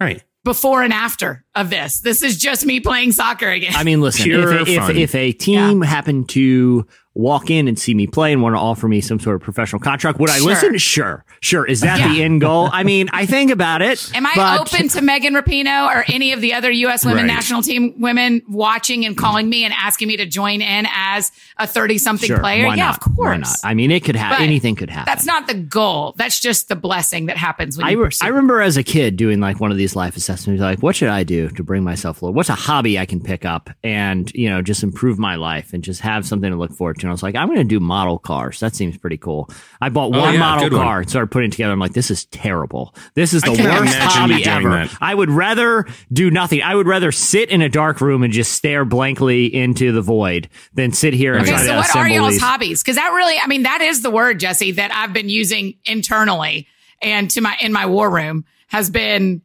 right. 0.00 0.22
before 0.44 0.82
and 0.82 0.92
after 0.92 1.44
of 1.56 1.70
this. 1.70 2.00
This 2.00 2.22
is 2.22 2.36
just 2.36 2.64
me 2.64 2.78
playing 2.80 3.12
soccer 3.12 3.48
again. 3.48 3.72
I 3.74 3.82
mean, 3.82 4.00
listen, 4.00 4.30
if, 4.30 4.68
if, 4.68 4.90
if 4.90 5.14
a 5.14 5.32
team 5.32 5.80
happened 5.82 6.28
to 6.30 6.86
walk 7.14 7.48
in 7.48 7.66
and 7.66 7.78
see 7.78 7.94
me 7.94 8.06
play 8.06 8.30
and 8.30 8.42
want 8.42 8.54
to 8.54 8.58
offer 8.58 8.86
me 8.86 9.00
some 9.00 9.18
sort 9.18 9.34
of 9.36 9.40
professional 9.40 9.80
contract, 9.80 10.18
would 10.20 10.28
I 10.28 10.36
Sure. 10.36 10.46
listen? 10.48 10.76
Sure. 10.76 11.24
Sure. 11.40 11.64
Is 11.64 11.80
that 11.80 11.96
the 12.12 12.22
end 12.22 12.42
goal? 12.42 12.68
I 12.70 12.82
mean, 12.82 13.08
I 13.10 13.24
think 13.24 13.50
about 13.50 13.80
it. 13.80 14.10
Am 14.14 14.26
I 14.26 14.32
but- 14.36 14.60
open 14.60 14.88
to 14.90 15.00
Megan 15.00 15.32
Rapinoe 15.32 15.86
or 15.88 16.04
any 16.08 16.32
of 16.34 16.42
the 16.42 16.52
other 16.52 16.70
U.S. 16.70 17.06
women 17.06 17.22
Right. 17.24 17.32
national 17.34 17.62
team 17.62 17.94
women 17.98 18.42
watching 18.46 19.06
and 19.06 19.16
calling 19.16 19.48
me 19.48 19.64
and 19.64 19.72
asking 19.72 20.08
me 20.08 20.18
to 20.18 20.26
join 20.26 20.60
in 20.60 20.86
as 20.94 21.32
a 21.56 21.66
30 21.66 21.96
something 21.96 22.26
Sure. 22.26 22.38
player? 22.38 22.66
Why 22.66 22.74
yeah, 22.74 22.84
not? 22.88 22.96
of 22.96 23.00
course. 23.16 23.16
Why 23.30 23.36
not? 23.38 23.56
I 23.64 23.72
mean, 23.72 23.90
it 23.92 24.04
could 24.04 24.16
happen. 24.16 24.44
Anything 24.44 24.74
could 24.76 24.90
happen. 24.90 25.10
That's 25.10 25.24
not 25.24 25.46
the 25.46 25.54
goal. 25.54 26.14
That's 26.18 26.38
just 26.38 26.68
the 26.68 26.76
blessing 26.76 27.26
that 27.26 27.38
happens 27.38 27.78
when 27.78 27.86
I, 27.86 27.90
you 27.92 27.98
re- 27.98 28.08
pursue. 28.08 28.26
I 28.26 28.28
remember 28.28 28.60
as 28.60 28.76
a 28.76 28.82
kid 28.82 29.16
doing 29.16 29.40
like 29.40 29.58
one 29.58 29.70
of 29.70 29.78
these 29.78 29.96
life 29.96 30.18
assessments, 30.18 30.60
like, 30.60 30.80
what 30.80 30.94
should 30.96 31.08
I 31.08 31.22
do 31.22 31.45
do 31.48 31.54
to 31.56 31.62
bring 31.62 31.84
myself 31.84 32.18
forward? 32.18 32.34
What's 32.36 32.48
a 32.48 32.54
hobby 32.54 32.98
I 32.98 33.06
can 33.06 33.20
pick 33.20 33.44
up 33.44 33.70
and 33.82 34.32
you 34.34 34.48
know 34.50 34.62
just 34.62 34.82
improve 34.82 35.18
my 35.18 35.36
life 35.36 35.72
and 35.72 35.82
just 35.84 36.00
have 36.00 36.26
something 36.26 36.50
to 36.50 36.56
look 36.56 36.72
forward 36.72 36.96
to? 36.98 37.02
And 37.06 37.10
I 37.10 37.12
was 37.12 37.22
like, 37.22 37.34
I'm 37.34 37.48
going 37.48 37.58
to 37.58 37.64
do 37.64 37.80
model 37.80 38.18
cars. 38.18 38.60
That 38.60 38.74
seems 38.74 38.96
pretty 38.98 39.16
cool. 39.18 39.50
I 39.80 39.88
bought 39.88 40.14
Oh, 40.14 40.20
one 40.20 40.34
yeah, 40.34 40.40
model 40.40 40.68
good 40.68 40.76
one. 40.76 40.86
car 40.86 41.00
and 41.00 41.10
started 41.10 41.30
putting 41.30 41.48
it 41.48 41.52
together. 41.52 41.72
I'm 41.72 41.78
like, 41.78 41.92
this 41.92 42.10
is 42.10 42.24
terrible. 42.26 42.94
This 43.14 43.34
is 43.34 43.42
the 43.42 43.52
worst 43.52 43.94
hobby 43.98 44.44
ever. 44.44 44.70
that. 44.70 44.96
I 45.00 45.14
would 45.14 45.30
rather 45.30 45.86
do 46.12 46.30
nothing. 46.30 46.62
I 46.62 46.74
would 46.74 46.86
rather 46.86 47.12
sit 47.12 47.50
in 47.50 47.62
a 47.62 47.68
dark 47.68 48.00
room 48.00 48.22
and 48.22 48.32
just 48.32 48.52
stare 48.52 48.84
blankly 48.84 49.46
into 49.54 49.92
the 49.92 50.02
void 50.02 50.48
than 50.74 50.92
sit 50.92 51.14
here 51.14 51.34
and 51.34 51.42
Okay, 51.42 51.50
try 51.52 51.60
so 51.60 51.66
to 51.66 51.76
what 51.76 51.86
are 51.86 51.88
assemble 51.90 52.14
y'all's 52.14 52.30
these. 52.32 52.42
hobbies? 52.42 52.82
Because 52.82 52.96
that 52.96 53.08
really, 53.10 53.36
I 53.42 53.46
mean, 53.46 53.64
that 53.64 53.80
is 53.80 54.02
the 54.02 54.10
word, 54.10 54.40
Jesse, 54.40 54.72
that 54.72 54.92
I've 54.92 55.12
been 55.12 55.28
using 55.28 55.74
internally 55.84 56.66
and 57.02 57.30
to 57.32 57.40
my 57.40 57.56
in 57.60 57.72
my 57.72 57.86
war 57.86 58.08
room 58.10 58.44
has 58.68 58.88
been 58.90 59.42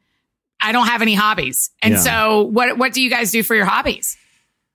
I 0.61 0.71
don't 0.71 0.87
have 0.87 1.01
any 1.01 1.13
hobbies. 1.15 1.71
And 1.81 1.93
Yeah. 1.93 1.99
so 1.99 2.41
what 2.43 2.77
what 2.77 2.93
do 2.93 3.01
you 3.01 3.09
guys 3.09 3.31
do 3.31 3.43
for 3.43 3.55
your 3.55 3.65
hobbies? 3.65 4.17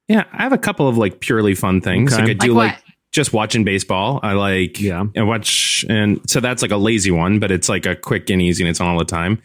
Yeah, 0.09 0.25
I 0.33 0.43
have 0.43 0.53
a 0.53 0.59
couple 0.59 0.89
of 0.89 0.97
like 0.99 1.21
purely 1.21 1.55
fun 1.55 1.81
things. 1.81 2.13
Okay. 2.13 2.23
Like 2.23 2.31
I 2.31 2.35
do 2.35 2.53
Like 2.55 2.73
like, 2.75 2.83
just 3.13 3.33
watching 3.33 3.65
baseball. 3.65 4.21
I 4.23 4.33
like 4.35 4.81
Yeah. 4.81 5.05
I 5.17 5.23
watch 5.23 5.85
and 5.89 6.21
so 6.29 6.41
that's 6.41 6.63
like 6.63 6.71
a 6.71 6.77
lazy 6.77 7.11
one, 7.11 7.39
but 7.39 7.51
it's 7.51 7.69
like 7.69 7.87
a 7.87 7.97
quick 7.97 8.31
and 8.31 8.41
easy 8.43 8.63
and 8.63 8.71
it's 8.71 8.81
on 8.81 8.89
all 8.89 8.99
the 8.99 9.05
time. 9.05 9.41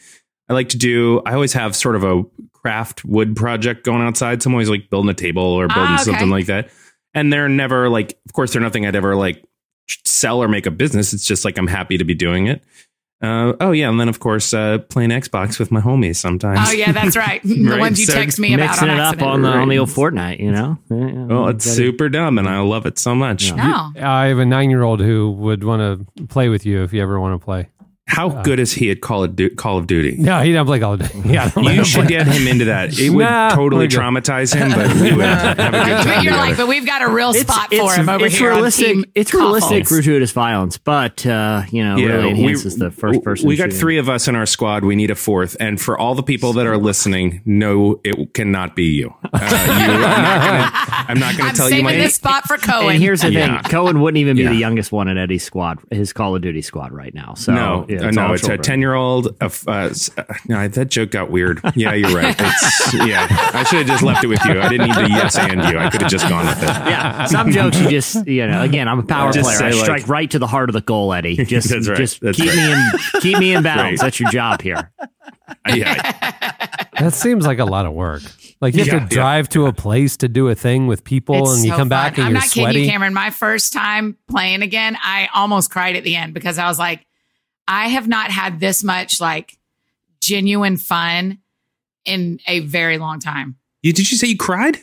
I 0.50 0.54
like 0.54 0.70
to 0.70 0.78
do 0.78 1.22
I 1.26 1.34
always 1.34 1.54
have 1.54 1.76
sort 1.76 1.96
of 1.96 2.04
a 2.04 2.24
craft 2.54 3.04
wood 3.06 3.36
project 3.36 3.84
going 3.84 4.02
outside. 4.02 4.44
So 4.44 4.50
I'm 4.50 4.54
always 4.54 4.70
like 4.70 4.90
building 4.90 5.10
a 5.10 5.14
table 5.16 5.42
or 5.44 5.68
building 5.68 5.84
Ah, 5.86 5.96
okay. 5.96 6.04
something 6.04 6.30
like 6.30 6.46
that. 6.48 6.70
And 7.14 7.32
they're 7.34 7.50
never 7.50 7.90
like 7.90 8.18
of 8.28 8.34
course 8.34 8.54
they're 8.54 8.62
nothing 8.62 8.86
I'd 8.86 8.96
ever 8.96 9.16
like 9.16 9.44
sell 10.06 10.42
or 10.44 10.48
make 10.48 10.66
a 10.66 10.72
business. 10.72 11.14
It's 11.14 11.26
just 11.26 11.44
like 11.44 11.58
I'm 11.58 11.68
happy 11.68 11.98
to 11.98 12.04
be 12.04 12.14
doing 12.14 12.48
it. 12.48 12.64
Uh, 13.22 13.54
oh 13.60 13.72
yeah, 13.72 13.88
and 13.90 14.00
then 14.00 14.10
of 14.10 14.20
course 14.20 14.52
uh, 14.54 14.80
playing 14.90 15.12
Xbox 15.12 15.60
with 15.60 15.72
my 15.72 15.80
homies 15.80 16.16
sometimes. 16.16 16.60
Oh 16.68 16.72
yeah, 16.72 16.92
that's 16.92 17.16
right. 17.16 17.42
the 17.44 17.64
Right, 17.70 17.80
ones 17.80 18.00
you 18.00 18.08
so 18.08 18.14
text 18.14 18.40
me 18.40 18.54
about 18.56 18.70
Mixing 18.70 18.90
on 18.90 18.96
it 18.98 19.00
up 19.00 19.22
on 19.22 19.42
the 19.44 19.50
on 19.50 19.70
the 19.70 19.78
old 19.78 19.90
Fortnite, 19.90 20.40
you 20.40 20.52
know. 20.52 20.78
Yeah, 20.90 20.98
yeah. 21.08 21.26
Well, 21.26 21.48
it's 21.50 21.66
Gotta- 21.66 21.76
super 21.76 22.10
dumb, 22.10 22.38
and 22.40 22.48
I 22.50 22.60
love 22.62 22.86
it 22.86 22.98
so 22.98 23.14
much. 23.16 23.54
no. 23.54 23.92
I 24.02 24.26
have 24.28 24.40
a 24.40 24.46
nine 24.46 24.70
year 24.72 24.82
old 24.82 25.02
who 25.02 25.32
would 25.32 25.64
want 25.64 26.08
to 26.18 26.26
play 26.28 26.50
with 26.50 26.66
you 26.66 26.84
if 26.84 26.94
you 26.94 27.02
ever 27.04 27.20
want 27.20 27.40
to 27.40 27.44
play. 27.46 27.70
How 28.12 28.42
good 28.44 28.60
is 28.60 28.74
he 28.74 28.92
at 28.92 29.02
Call 29.02 29.24
of, 29.24 29.36
Du- 29.36 29.50
Call 29.52 29.78
of 29.78 29.88
Duty? 29.88 30.16
No, 30.18 30.42
he 30.42 30.52
doesn't 30.52 30.68
play 30.68 30.80
Call 30.80 30.94
of 30.94 31.00
Duty. 31.00 31.30
Yeah, 31.32 31.46
I 31.46 31.50
don't 31.50 31.64
let 31.64 31.76
You 31.76 31.86
should 31.86 32.08
get 32.08 32.28
him 32.28 32.46
into 32.48 32.66
that. 32.66 32.98
It 33.00 33.10
would 33.10 33.24
Nah, 33.32 33.50
totally 33.56 33.88
traumatize 33.88 34.54
him, 34.54 34.72
but 34.72 34.94
we 35.02 35.14
would 35.16 35.26
have 35.26 35.58
a 35.60 35.72
good 35.72 35.74
time 35.74 36.06
But 36.06 36.24
you're 36.24 36.34
like, 36.34 36.58
but 36.58 36.68
we've 36.68 36.86
got 36.86 37.02
a 37.02 37.08
real 37.10 37.34
spot 37.34 37.74
for 37.74 37.94
him 37.94 38.10
over 38.10 38.26
it's 38.26 38.38
here. 38.38 38.50
realistic. 38.50 38.88
on 38.88 38.94
team 38.96 39.06
it's 39.16 39.34
realistic 39.34 39.86
gratuitous 39.86 40.32
violence, 40.32 40.78
but 40.78 41.26
uh, 41.26 41.64
you 41.72 41.84
know, 41.84 41.96
really 41.96 42.30
enhances 42.32 42.76
the 42.76 42.92
first 42.92 43.24
person. 43.24 43.48
We 43.48 43.56
got 43.56 43.66
shooting. 43.66 43.80
three 43.80 43.98
of 43.98 44.10
us 44.10 44.28
in 44.28 44.36
our 44.36 44.46
squad. 44.46 44.84
We 44.84 44.96
need 44.96 45.10
a 45.12 45.16
fourth. 45.16 45.56
And 45.60 45.80
for 45.80 45.98
all 45.98 46.14
the 46.16 46.24
people 46.24 46.54
that 46.54 46.68
are 46.68 46.78
listening, 46.78 47.42
no, 47.46 48.02
it 48.04 48.34
cannot 48.34 48.76
be 48.76 48.86
you. 48.86 49.14
Uh, 49.34 49.40
you 49.40 49.40
I'm 49.42 50.02
not 50.02 50.74
gonna, 50.74 51.06
I'm 51.08 51.20
not 51.20 51.38
gonna 51.38 51.50
I'm 51.50 51.56
tell 51.56 51.70
you 51.70 51.84
my 51.84 51.94
this 51.96 52.16
spot 52.16 52.46
for 52.46 52.58
Cohen. 52.58 52.90
And 52.96 53.02
here's 53.02 53.22
the 53.22 53.32
Yeah. 53.32 53.62
thing: 53.62 53.72
Cohen 53.72 54.02
wouldn't 54.02 54.20
even 54.20 54.36
be 54.36 54.44
Yeah. 54.44 54.50
the 54.50 54.56
youngest 54.56 54.92
one 54.92 55.08
in 55.08 55.18
Eddie's 55.18 55.44
squad, 55.44 55.80
his 55.92 56.12
Call 56.14 56.36
of 56.36 56.42
Duty 56.42 56.62
squad 56.62 56.92
right 56.92 57.14
now. 57.14 57.36
So 57.36 57.54
no, 57.54 57.86
yeah, 57.88 58.01
uh, 58.08 58.12
no, 58.12 58.28
all 58.28 58.34
it's 58.34 58.48
a 58.48 58.58
ten-year-old. 58.58 59.36
Uh, 59.42 59.50
uh, 59.68 59.72
uh, 60.18 60.24
no, 60.48 60.68
that 60.68 60.90
joke 60.90 61.12
got 61.12 61.30
weird. 61.32 61.62
Yeah, 61.76 61.94
you're 61.94 62.16
right. 62.16 62.36
It's, 62.38 62.94
yeah, 62.94 63.28
I 63.54 63.64
should 63.64 63.80
have 63.80 63.88
just 63.88 64.04
left 64.04 64.24
it 64.24 64.28
with 64.28 64.44
you. 64.46 64.60
I 64.62 64.70
didn't 64.70 64.88
need 64.88 64.96
to 64.96 65.10
yes 65.10 65.38
and 65.38 65.64
you. 65.64 65.78
I 65.80 65.90
could 65.90 66.02
have 66.02 66.12
just 66.12 66.28
gone 66.30 66.46
with 66.46 66.62
it. 66.62 66.68
Yeah, 66.68 67.26
some 67.26 67.52
jokes 67.52 67.80
you 67.80 67.90
just 67.90 68.28
you 68.28 68.48
know. 68.48 68.62
Again, 68.62 68.88
I'm 68.88 69.00
a 69.00 69.04
power 69.04 69.32
Just 69.32 69.46
player. 69.46 69.58
say, 69.58 69.66
I 69.66 69.70
like- 69.72 69.84
strike 70.02 70.08
right 70.08 70.32
to 70.32 70.40
the 70.40 70.48
heart 70.48 70.70
of 70.70 70.74
the 70.74 70.82
goal, 70.82 71.14
Eddie. 71.14 71.36
Just, 71.52 71.70
That's 71.70 71.88
right. 71.88 71.98
just 71.98 72.22
That's 72.22 72.38
keep 72.38 72.48
right. 72.50 72.56
me 72.56 72.72
in, 72.72 73.22
keep 73.22 73.38
me 73.40 73.54
in 73.54 73.64
balance. 73.64 74.00
Right. 74.02 74.06
That's 74.08 74.20
your 74.20 74.30
job 74.32 74.62
here. 74.62 74.92
Yeah, 75.68 76.88
That 77.00 77.14
seems 77.14 77.46
like 77.46 77.60
a 77.60 77.66
lot 77.66 77.86
of 77.86 77.94
work. 77.94 78.22
Like 78.62 78.74
you 78.74 78.80
have 78.80 78.88
Yeah, 78.88 78.94
to 78.94 79.04
yeah. 79.04 79.08
drive 79.10 79.50
to 79.50 79.66
a 79.68 79.74
place 79.74 80.18
to 80.18 80.28
do 80.30 80.48
a 80.48 80.56
thing 80.56 80.88
with 80.88 81.04
people, 81.04 81.36
It's 81.42 81.56
and 81.58 81.66
you 81.66 81.72
so 81.72 81.78
come 81.78 81.90
back 81.90 82.18
and 82.18 82.26
I'm 82.28 82.32
you're 82.32 82.40
not 82.42 82.50
kidding 82.50 82.84
you, 82.86 82.90
Cameron. 82.90 83.14
My 83.14 83.30
first 83.32 83.74
time 83.74 84.18
playing 84.30 84.62
again, 84.62 84.98
I 85.04 85.28
almost 85.36 85.70
cried 85.70 85.96
at 85.98 86.04
the 86.04 86.16
end 86.16 86.34
because 86.34 86.58
I 86.58 86.68
was 86.68 86.80
like, 86.80 87.06
I 87.68 87.88
have 87.90 88.08
not 88.08 88.32
had 88.32 88.60
this 88.60 88.84
much 88.84 89.22
like 89.22 89.58
genuine 90.22 90.78
fun 90.78 91.40
in 92.06 92.40
a 92.48 92.60
very 92.62 92.98
long 92.98 93.20
time. 93.20 93.58
you, 93.82 93.94
did 93.94 94.12
you 94.12 94.18
say 94.18 94.28
you 94.28 94.38
cried? 94.38 94.78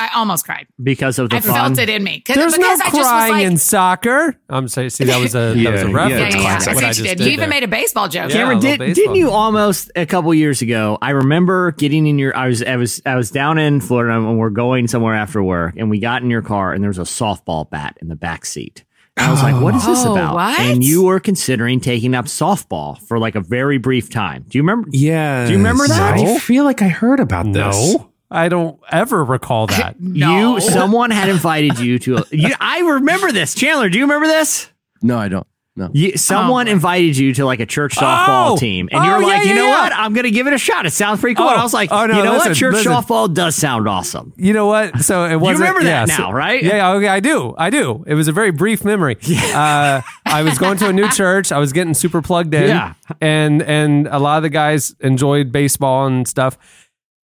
I 0.00 0.10
almost 0.14 0.44
cried. 0.44 0.68
because 0.80 1.18
of 1.18 1.28
the 1.30 1.36
I 1.36 1.40
fun. 1.40 1.54
felt 1.74 1.78
it 1.80 1.88
in 1.88 2.04
me. 2.04 2.20
'Cause- 2.20 2.36
There's 2.36 2.56
no 2.56 2.58
because 2.58 2.80
I 2.80 2.84
just 2.84 2.94
was 2.94 3.06
crying 3.08 3.32
like, 3.32 3.44
in 3.46 3.56
soccer. 3.56 4.36
I'm 4.48 4.68
sorry. 4.68 4.90
See, 4.90 5.02
that 5.06 5.18
was 5.20 5.34
a 5.34 5.38
that 5.56 5.72
was 5.72 5.82
a 5.82 5.86
Yeah, 5.88 5.92
reference. 5.92 5.96
yeah, 5.96 6.18
yeah, 6.18 6.28
yeah, 6.28 6.40
yeah. 6.42 6.54
I 6.54 6.58
see 6.60 6.66
What 6.70 6.74
what 6.76 6.84
I 6.84 6.86
you 6.86 6.94
just 6.94 7.02
did. 7.02 7.18
did 7.18 7.26
You 7.26 7.32
even 7.32 7.40
there. 7.40 7.48
made 7.48 7.64
a 7.64 7.68
baseball 7.68 8.08
joke. 8.08 8.30
Cameron, 8.30 8.58
a 8.58 8.60
little 8.60 8.86
did, 8.86 8.94
didn't 8.94 9.16
you 9.16 9.32
almost 9.32 9.90
a 9.96 10.06
couple 10.06 10.32
years 10.34 10.62
ago? 10.62 10.98
I 11.02 11.10
remember 11.10 11.72
getting 11.72 12.06
in 12.06 12.16
your. 12.16 12.36
I 12.36 12.46
was 12.46 12.62
I 12.62 12.76
was 12.76 13.02
I 13.04 13.16
was 13.16 13.32
down 13.32 13.58
in 13.58 13.80
Florida 13.80 14.14
and 14.16 14.38
we're 14.38 14.50
going 14.50 14.86
somewhere 14.86 15.14
after 15.14 15.42
work, 15.42 15.74
and 15.76 15.90
we 15.90 15.98
got 15.98 16.22
in 16.22 16.30
your 16.30 16.42
car, 16.42 16.72
and 16.72 16.80
there 16.84 16.90
was 16.90 16.98
a 16.98 17.02
softball 17.02 17.68
bat 17.68 17.98
in 18.00 18.06
the 18.06 18.14
back 18.16 18.44
seat. 18.46 18.84
And 19.18 19.26
I 19.26 19.30
was 19.30 19.42
like, 19.42 19.60
"What 19.60 19.74
is 19.74 19.84
this 19.84 20.04
Oh, 20.04 20.12
about?" 20.12 20.34
what? 20.34 20.60
And 20.60 20.82
you 20.84 21.02
were 21.04 21.20
considering 21.20 21.80
taking 21.80 22.14
up 22.14 22.26
softball 22.26 22.98
for 23.02 23.18
like 23.18 23.34
a 23.34 23.40
very 23.40 23.78
brief 23.78 24.08
time. 24.10 24.44
Do 24.48 24.58
you 24.58 24.62
remember? 24.62 24.88
Yeah. 24.92 25.44
Do 25.46 25.52
you 25.52 25.58
remember 25.58 25.86
that? 25.88 26.14
I 26.18 26.38
feel 26.38 26.64
like 26.64 26.82
I 26.82 26.88
heard 26.88 27.20
about 27.20 27.52
this. 27.52 27.94
No, 27.94 28.10
I 28.30 28.48
don't 28.48 28.78
ever 28.90 29.24
recall 29.24 29.66
that. 29.68 30.00
No. 30.00 30.54
You 30.56 30.60
someone 30.60 31.10
had 31.10 31.28
invited 31.28 31.78
you 31.78 31.98
to. 32.00 32.24
You, 32.30 32.54
I 32.60 32.80
remember 32.80 33.32
this, 33.32 33.54
Chandler. 33.54 33.88
Do 33.88 33.98
you 33.98 34.04
remember 34.04 34.26
this? 34.28 34.70
No, 35.02 35.18
I 35.18 35.28
don't. 35.28 35.46
No. 35.78 35.90
You, 35.92 36.16
someone 36.16 36.68
Oh. 36.68 36.72
invited 36.72 37.16
you 37.16 37.32
to 37.34 37.44
like 37.46 37.60
a 37.60 37.66
church 37.66 37.94
softball 37.94 38.50
Oh! 38.52 38.56
team, 38.58 38.88
and 38.90 39.00
Oh, 39.00 39.04
you're 39.06 39.22
like, 39.22 39.44
yeah, 39.44 39.50
you 39.50 39.54
know 39.54 39.66
yeah. 39.68 39.80
what? 39.84 39.92
I'm 39.94 40.12
going 40.12 40.24
to 40.24 40.30
give 40.32 40.46
it 40.48 40.52
a 40.52 40.58
shot. 40.58 40.86
It 40.86 40.90
sounds 40.92 41.20
pretty 41.20 41.36
cool. 41.36 41.46
Oh. 41.46 41.50
I 41.54 41.62
was 41.62 41.72
like, 41.72 41.90
Oh, 41.92 42.06
no, 42.06 42.16
you 42.18 42.24
know 42.24 42.32
listen, 42.32 42.50
what? 42.50 42.56
Church 42.56 42.74
listen. 42.74 42.92
softball 42.92 43.32
does 43.32 43.54
sound 43.54 43.88
awesome. 43.88 44.32
You 44.36 44.52
know 44.52 44.66
what? 44.66 44.98
So 45.00 45.24
it 45.24 45.36
was. 45.36 45.48
You 45.58 45.64
remember 45.64 45.84
that 45.84 46.08
now, 46.08 46.32
right? 46.32 46.62
Yeah, 46.62 46.90
okay, 46.94 47.08
I 47.08 47.20
do. 47.20 47.54
I 47.56 47.70
do. 47.70 48.04
It 48.06 48.14
was 48.14 48.26
a 48.28 48.32
very 48.32 48.50
brief 48.50 48.84
memory. 48.84 49.16
Uh, 49.54 50.02
I 50.26 50.42
was 50.42 50.58
going 50.58 50.76
to 50.78 50.88
a 50.88 50.92
new 50.92 51.08
church. 51.10 51.52
I 51.52 51.58
was 51.58 51.72
getting 51.72 51.94
super 51.94 52.20
plugged 52.20 52.52
in. 52.54 52.68
Yeah. 52.68 52.94
and 53.20 53.62
and 53.62 54.06
a 54.08 54.18
lot 54.18 54.36
of 54.38 54.42
the 54.42 54.50
guys 54.50 54.94
enjoyed 55.00 55.52
baseball 55.52 56.06
and 56.06 56.26
stuff, 56.28 56.58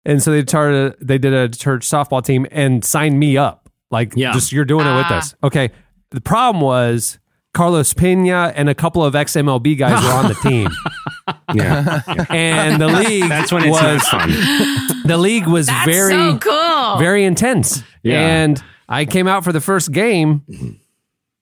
and 0.05 0.23
so 0.23 0.33
they 0.33 0.43
started. 0.43 0.97
They 1.01 1.19
did 1.19 1.33
a 1.33 1.49
church 1.49 1.89
softball 1.89 2.23
team 2.25 2.47
and 2.51 2.85
signed 2.85 3.19
me 3.19 3.37
up. 3.37 3.69
Like, 3.91 4.15
Yeah. 4.17 4.33
just 4.33 4.53
you're 4.53 4.65
doing 4.65 4.87
it 4.87 4.95
with 4.97 5.07
Ah. 5.09 5.19
us. 5.19 5.35
Okay. 5.43 5.71
The 6.11 6.21
problem 6.21 6.61
was. 6.63 7.19
Carlos 7.53 7.93
Pena 7.95 8.53
and 8.55 8.69
a 8.69 8.75
couple 8.75 9.05
of 9.05 9.15
ex 9.17 9.33
MLB 9.35 9.77
guys 9.77 10.03
were 10.03 10.11
on 10.13 10.29
the 10.29 10.35
team, 10.43 10.69
Yeah. 11.55 12.03
and 12.31 12.81
the 12.81 12.87
league 12.89 13.29
That's 13.29 13.51
when 13.53 13.65
it's 13.65 13.71
was 13.83 14.03
fun. 14.09 14.29
the 15.05 15.19
league 15.19 15.47
was 15.49 15.67
That's 15.67 15.85
very 15.91 16.13
so 16.13 16.39
cool. 16.39 16.99
very 16.99 17.25
intense. 17.25 17.83
Yeah. 18.03 18.21
And 18.21 18.63
I 18.89 19.05
came 19.05 19.27
out 19.27 19.45
for 19.45 19.53
the 19.53 19.61
first 19.61 19.93
game 19.93 20.79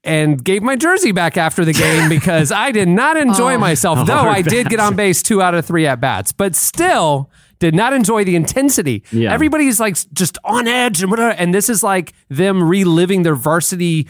and 0.04 0.42
gave 0.42 0.62
my 0.62 0.76
jersey 0.76 1.12
back 1.12 1.36
after 1.36 1.64
the 1.64 1.72
game 1.74 2.08
because 2.08 2.50
I 2.52 2.70
did 2.72 2.88
not 2.88 3.16
enjoy 3.16 3.54
Oh. 3.54 3.58
myself. 3.58 4.06
Though 4.06 4.14
oh, 4.18 4.28
I 4.28 4.40
did 4.42 4.68
get 4.70 4.80
on 4.80 4.96
base 4.96 5.22
two 5.22 5.42
out 5.42 5.54
of 5.54 5.66
three 5.66 5.86
at 5.86 6.00
bats, 6.00 6.32
but 6.32 6.54
still 6.56 7.30
did 7.58 7.74
not 7.74 7.92
enjoy 7.92 8.24
the 8.24 8.34
intensity. 8.36 9.02
Yeah. 9.12 9.32
Everybody's 9.32 9.78
like 9.80 9.96
just 10.14 10.38
on 10.44 10.66
edge 10.68 11.02
and 11.02 11.10
whatever. 11.10 11.30
And 11.30 11.52
this 11.52 11.68
is 11.68 11.82
like 11.82 12.12
them 12.28 12.62
reliving 12.62 13.24
their 13.24 13.34
varsity, 13.34 14.08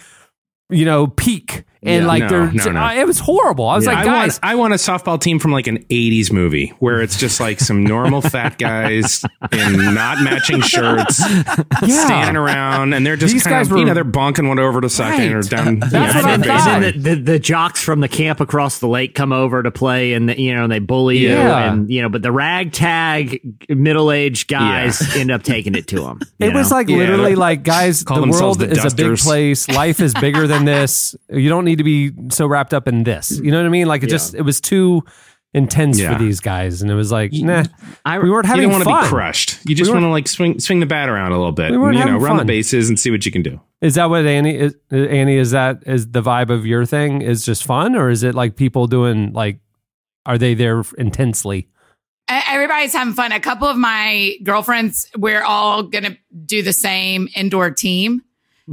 you 0.71 0.85
know, 0.85 1.07
peak. 1.09 1.65
And 1.83 2.03
Yeah. 2.03 2.07
like 2.09 2.23
No, 2.25 2.29
they're, 2.29 2.53
no, 2.53 2.73
no. 2.73 2.81
uh, 2.83 2.93
it 2.95 3.07
was 3.07 3.21
horrible. 3.21 3.69
I 3.69 3.77
was 3.77 3.87
like, 3.87 3.99
I 3.99 4.05
guys, 4.05 4.41
want 4.41 4.41
I 4.43 4.55
want 4.57 4.73
a 4.75 4.77
softball 4.79 5.21
team 5.21 5.39
from 5.39 5.53
like 5.53 5.67
an 5.69 5.79
'80s 5.85 6.33
movie 6.33 6.73
where 6.81 7.01
it's 7.01 7.17
just 7.19 7.39
like 7.41 7.61
some 7.61 7.85
normal 7.85 8.21
fat 8.21 8.59
guys 8.59 9.25
in 9.53 9.95
not 9.95 10.21
matching 10.23 10.61
shirts 10.61 11.17
standing 11.17 12.37
around, 12.37 12.93
and 12.95 13.07
they're 13.07 13.17
just 13.17 13.33
These 13.33 13.45
kind 13.45 13.55
guys 13.57 13.67
of 13.67 13.73
were- 13.73 13.79
you 13.79 13.85
know 13.85 13.95
they're 13.95 14.05
bonking 14.05 14.49
one 14.49 14.59
over 14.59 14.81
to 14.81 14.89
second 14.89 15.33
or 15.33 15.43
down. 15.43 15.79
That's 15.79 15.93
you 15.93 15.99
know, 15.99 16.07
what 16.07 16.17
I 16.17 16.21
third 16.23 16.33
and 16.33 16.45
thought. 16.45 16.81
the, 17.03 17.15
the, 17.15 17.15
the 17.33 17.39
jocks 17.39 17.83
from 17.83 18.01
the 18.01 18.09
camp 18.09 18.41
across 18.41 18.79
the 18.81 18.89
lake 18.89 19.15
come 19.15 19.33
over 19.33 19.63
to 19.63 19.71
play, 19.71 20.15
and 20.15 20.29
the, 20.29 20.41
you 20.41 20.55
know 20.55 20.67
they 20.69 20.79
bully 20.81 21.19
you, 21.19 21.31
and 21.37 21.89
you 21.91 22.03
know, 22.03 22.09
but 22.09 22.23
the 22.23 22.33
ragtag 22.33 23.41
middle 23.69 24.11
aged 24.11 24.49
guys 24.49 25.01
end 25.17 25.31
up 25.31 25.43
taking 25.43 25.75
it 25.75 25.87
to 25.89 26.01
them. 26.01 26.21
It 26.41 26.55
was 26.55 26.71
like 26.71 26.89
Yeah. 26.89 26.97
literally 26.99 27.35
like, 27.35 27.63
guys, 27.63 28.05
the 28.05 28.27
world 28.27 28.61
the 28.61 28.71
is 28.71 28.85
a 28.93 28.95
big 28.95 29.17
place. 29.19 29.69
Life 29.69 30.01
is 30.01 30.15
bigger 30.15 30.47
than 30.47 30.65
this. 30.65 31.15
You 31.29 31.49
don't 31.49 31.65
need 31.65 31.78
to 31.79 31.85
be 31.85 32.13
so 32.31 32.47
wrapped 32.47 32.75
up 32.75 32.87
in 32.89 33.05
this. 33.05 33.39
You 33.43 33.51
know 33.51 33.57
what 33.59 33.67
I 33.67 33.71
mean? 33.71 33.87
Like 33.87 34.03
it 34.03 34.09
just 34.11 34.35
it 34.35 34.43
was 34.43 34.61
too 34.61 35.03
intense 35.55 35.99
Yeah. 35.99 36.13
for 36.13 36.23
these 36.23 36.41
guys, 36.41 36.83
and 36.83 36.91
it 36.91 36.95
was 36.95 37.11
like, 37.11 37.33
nah, 37.33 37.65
I- 38.05 38.19
we 38.19 38.31
weren't 38.31 38.45
You 38.47 38.51
having 38.51 38.63
don't 38.69 38.73
want 38.73 38.85
to 38.85 38.91
fun. 38.91 39.05
be 39.05 39.09
crushed. 39.09 39.59
You 39.67 39.75
just 39.75 39.91
We 39.91 39.95
want 39.95 40.05
to 40.05 40.11
like 40.11 40.29
swing 40.29 40.61
swing 40.61 40.81
the 40.81 40.87
bat 40.87 41.09
around 41.09 41.33
a 41.33 41.37
little 41.39 41.53
bit. 41.53 41.71
We 41.71 41.79
weren't 41.79 41.95
you 41.97 42.01
know, 42.05 42.11
having 42.13 42.23
run 42.23 42.37
the 42.37 42.45
bases 42.45 42.89
and 42.91 42.99
see 43.01 43.11
what 43.11 43.25
you 43.25 43.33
can 43.33 43.43
do. 43.43 43.61
Is 43.81 43.95
that 43.95 44.11
what 44.11 44.27
Annie 44.27 44.57
is? 44.57 44.75
Annie, 44.91 45.37
is 45.37 45.53
that 45.53 45.83
is 45.87 46.11
the 46.11 46.21
vibe 46.23 46.51
of 46.51 46.67
your 46.67 46.85
thing? 46.85 47.23
Is 47.23 47.45
just 47.45 47.65
fun, 47.65 47.97
or 47.97 48.11
is 48.11 48.23
it 48.23 48.35
like 48.35 48.57
people 48.57 48.87
doing 48.87 49.33
like? 49.33 49.61
Are 50.27 50.37
they 50.37 50.53
there 50.53 50.83
intensely? 50.99 51.69
Everybody's 52.29 52.93
having 52.93 53.15
fun. 53.15 53.33
A 53.33 53.41
couple 53.41 53.67
of 53.69 53.79
my 53.79 54.35
girlfriends, 54.43 55.09
we're 55.17 55.43
all 55.43 55.83
going 55.85 56.05
to 56.05 56.19
do 56.45 56.61
the 56.63 56.75
same 56.75 57.29
indoor 57.35 57.71
team. 57.71 58.21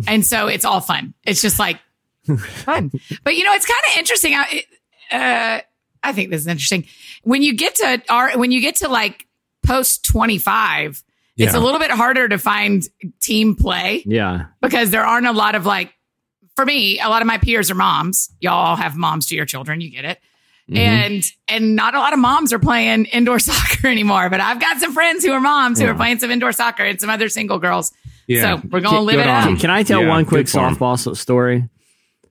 And 0.10 0.26
so 0.26 0.48
it's 0.48 0.66
all 0.66 0.82
fun. 0.82 1.14
It's 1.24 1.42
just 1.42 1.58
like 1.58 1.80
fun. 2.38 2.92
But 3.24 3.36
you 3.36 3.44
know, 3.44 3.54
it's 3.54 3.66
kind 3.66 3.82
of 3.92 3.98
interesting. 4.00 4.34
I, 4.36 4.64
uh, 5.12 5.62
I 6.04 6.14
think 6.14 6.30
this 6.30 6.42
is 6.42 6.48
interesting. 6.48 6.86
When 7.24 7.42
you 7.42 7.56
get 7.56 7.76
to 7.76 8.02
our, 8.10 8.38
when 8.38 8.52
you 8.52 8.62
get 8.62 8.76
to 8.78 8.88
like 8.90 9.26
post 9.66 10.06
25, 10.06 11.04
it's 11.38 11.54
a 11.54 11.60
little 11.60 11.80
bit 11.80 11.92
harder 11.92 12.30
to 12.30 12.38
find 12.38 12.84
team 13.22 13.56
play 13.56 14.04
Yeah. 14.06 14.46
because 14.62 14.92
there 14.92 15.06
aren't 15.06 15.28
a 15.28 15.34
lot 15.34 15.56
of 15.56 15.66
like, 15.66 15.94
for 16.56 16.66
me, 16.66 17.00
a 17.02 17.10
lot 17.10 17.22
of 17.22 17.28
my 17.28 17.38
peers 17.40 17.70
are 17.70 17.76
moms. 17.76 18.30
Y'all 18.40 18.78
have 18.78 18.96
moms 18.96 19.26
to 19.28 19.36
your 19.36 19.46
children. 19.46 19.82
You 19.82 19.92
get 19.92 20.06
it. 20.06 20.20
Mm-hmm. 20.70 20.78
And, 20.78 21.24
and 21.50 21.76
not 21.76 21.94
a 21.94 22.00
lot 22.00 22.14
of 22.14 22.20
moms 22.20 22.54
are 22.54 22.60
playing 22.60 23.06
indoor 23.06 23.40
soccer 23.40 23.88
anymore, 23.88 24.30
but 24.30 24.40
I've 24.40 24.62
got 24.62 24.78
some 24.80 24.94
friends 24.94 25.26
who 25.26 25.32
are 25.34 25.42
moms 25.42 25.80
who 25.82 25.88
are 25.88 25.94
playing 25.94 26.20
some 26.20 26.32
indoor 26.32 26.54
soccer 26.54 26.84
and 26.84 27.02
some 27.02 27.10
other 27.10 27.28
single 27.28 27.60
girls. 27.60 27.92
Yeah. 28.28 28.56
So 28.62 28.68
we're 28.72 28.80
going 28.80 28.96
to 28.96 29.02
live 29.02 29.16
Good 29.18 29.22
it 29.26 29.30
on 29.30 29.54
up. 29.56 29.60
Can 29.60 29.70
I 29.70 29.84
tell 29.84 30.02
Yeah, 30.04 30.10
one 30.10 30.26
quick 30.26 30.46
good 30.46 30.52
for 30.52 30.60
'em. 30.66 30.76
softball 30.76 31.18
story? 31.18 31.68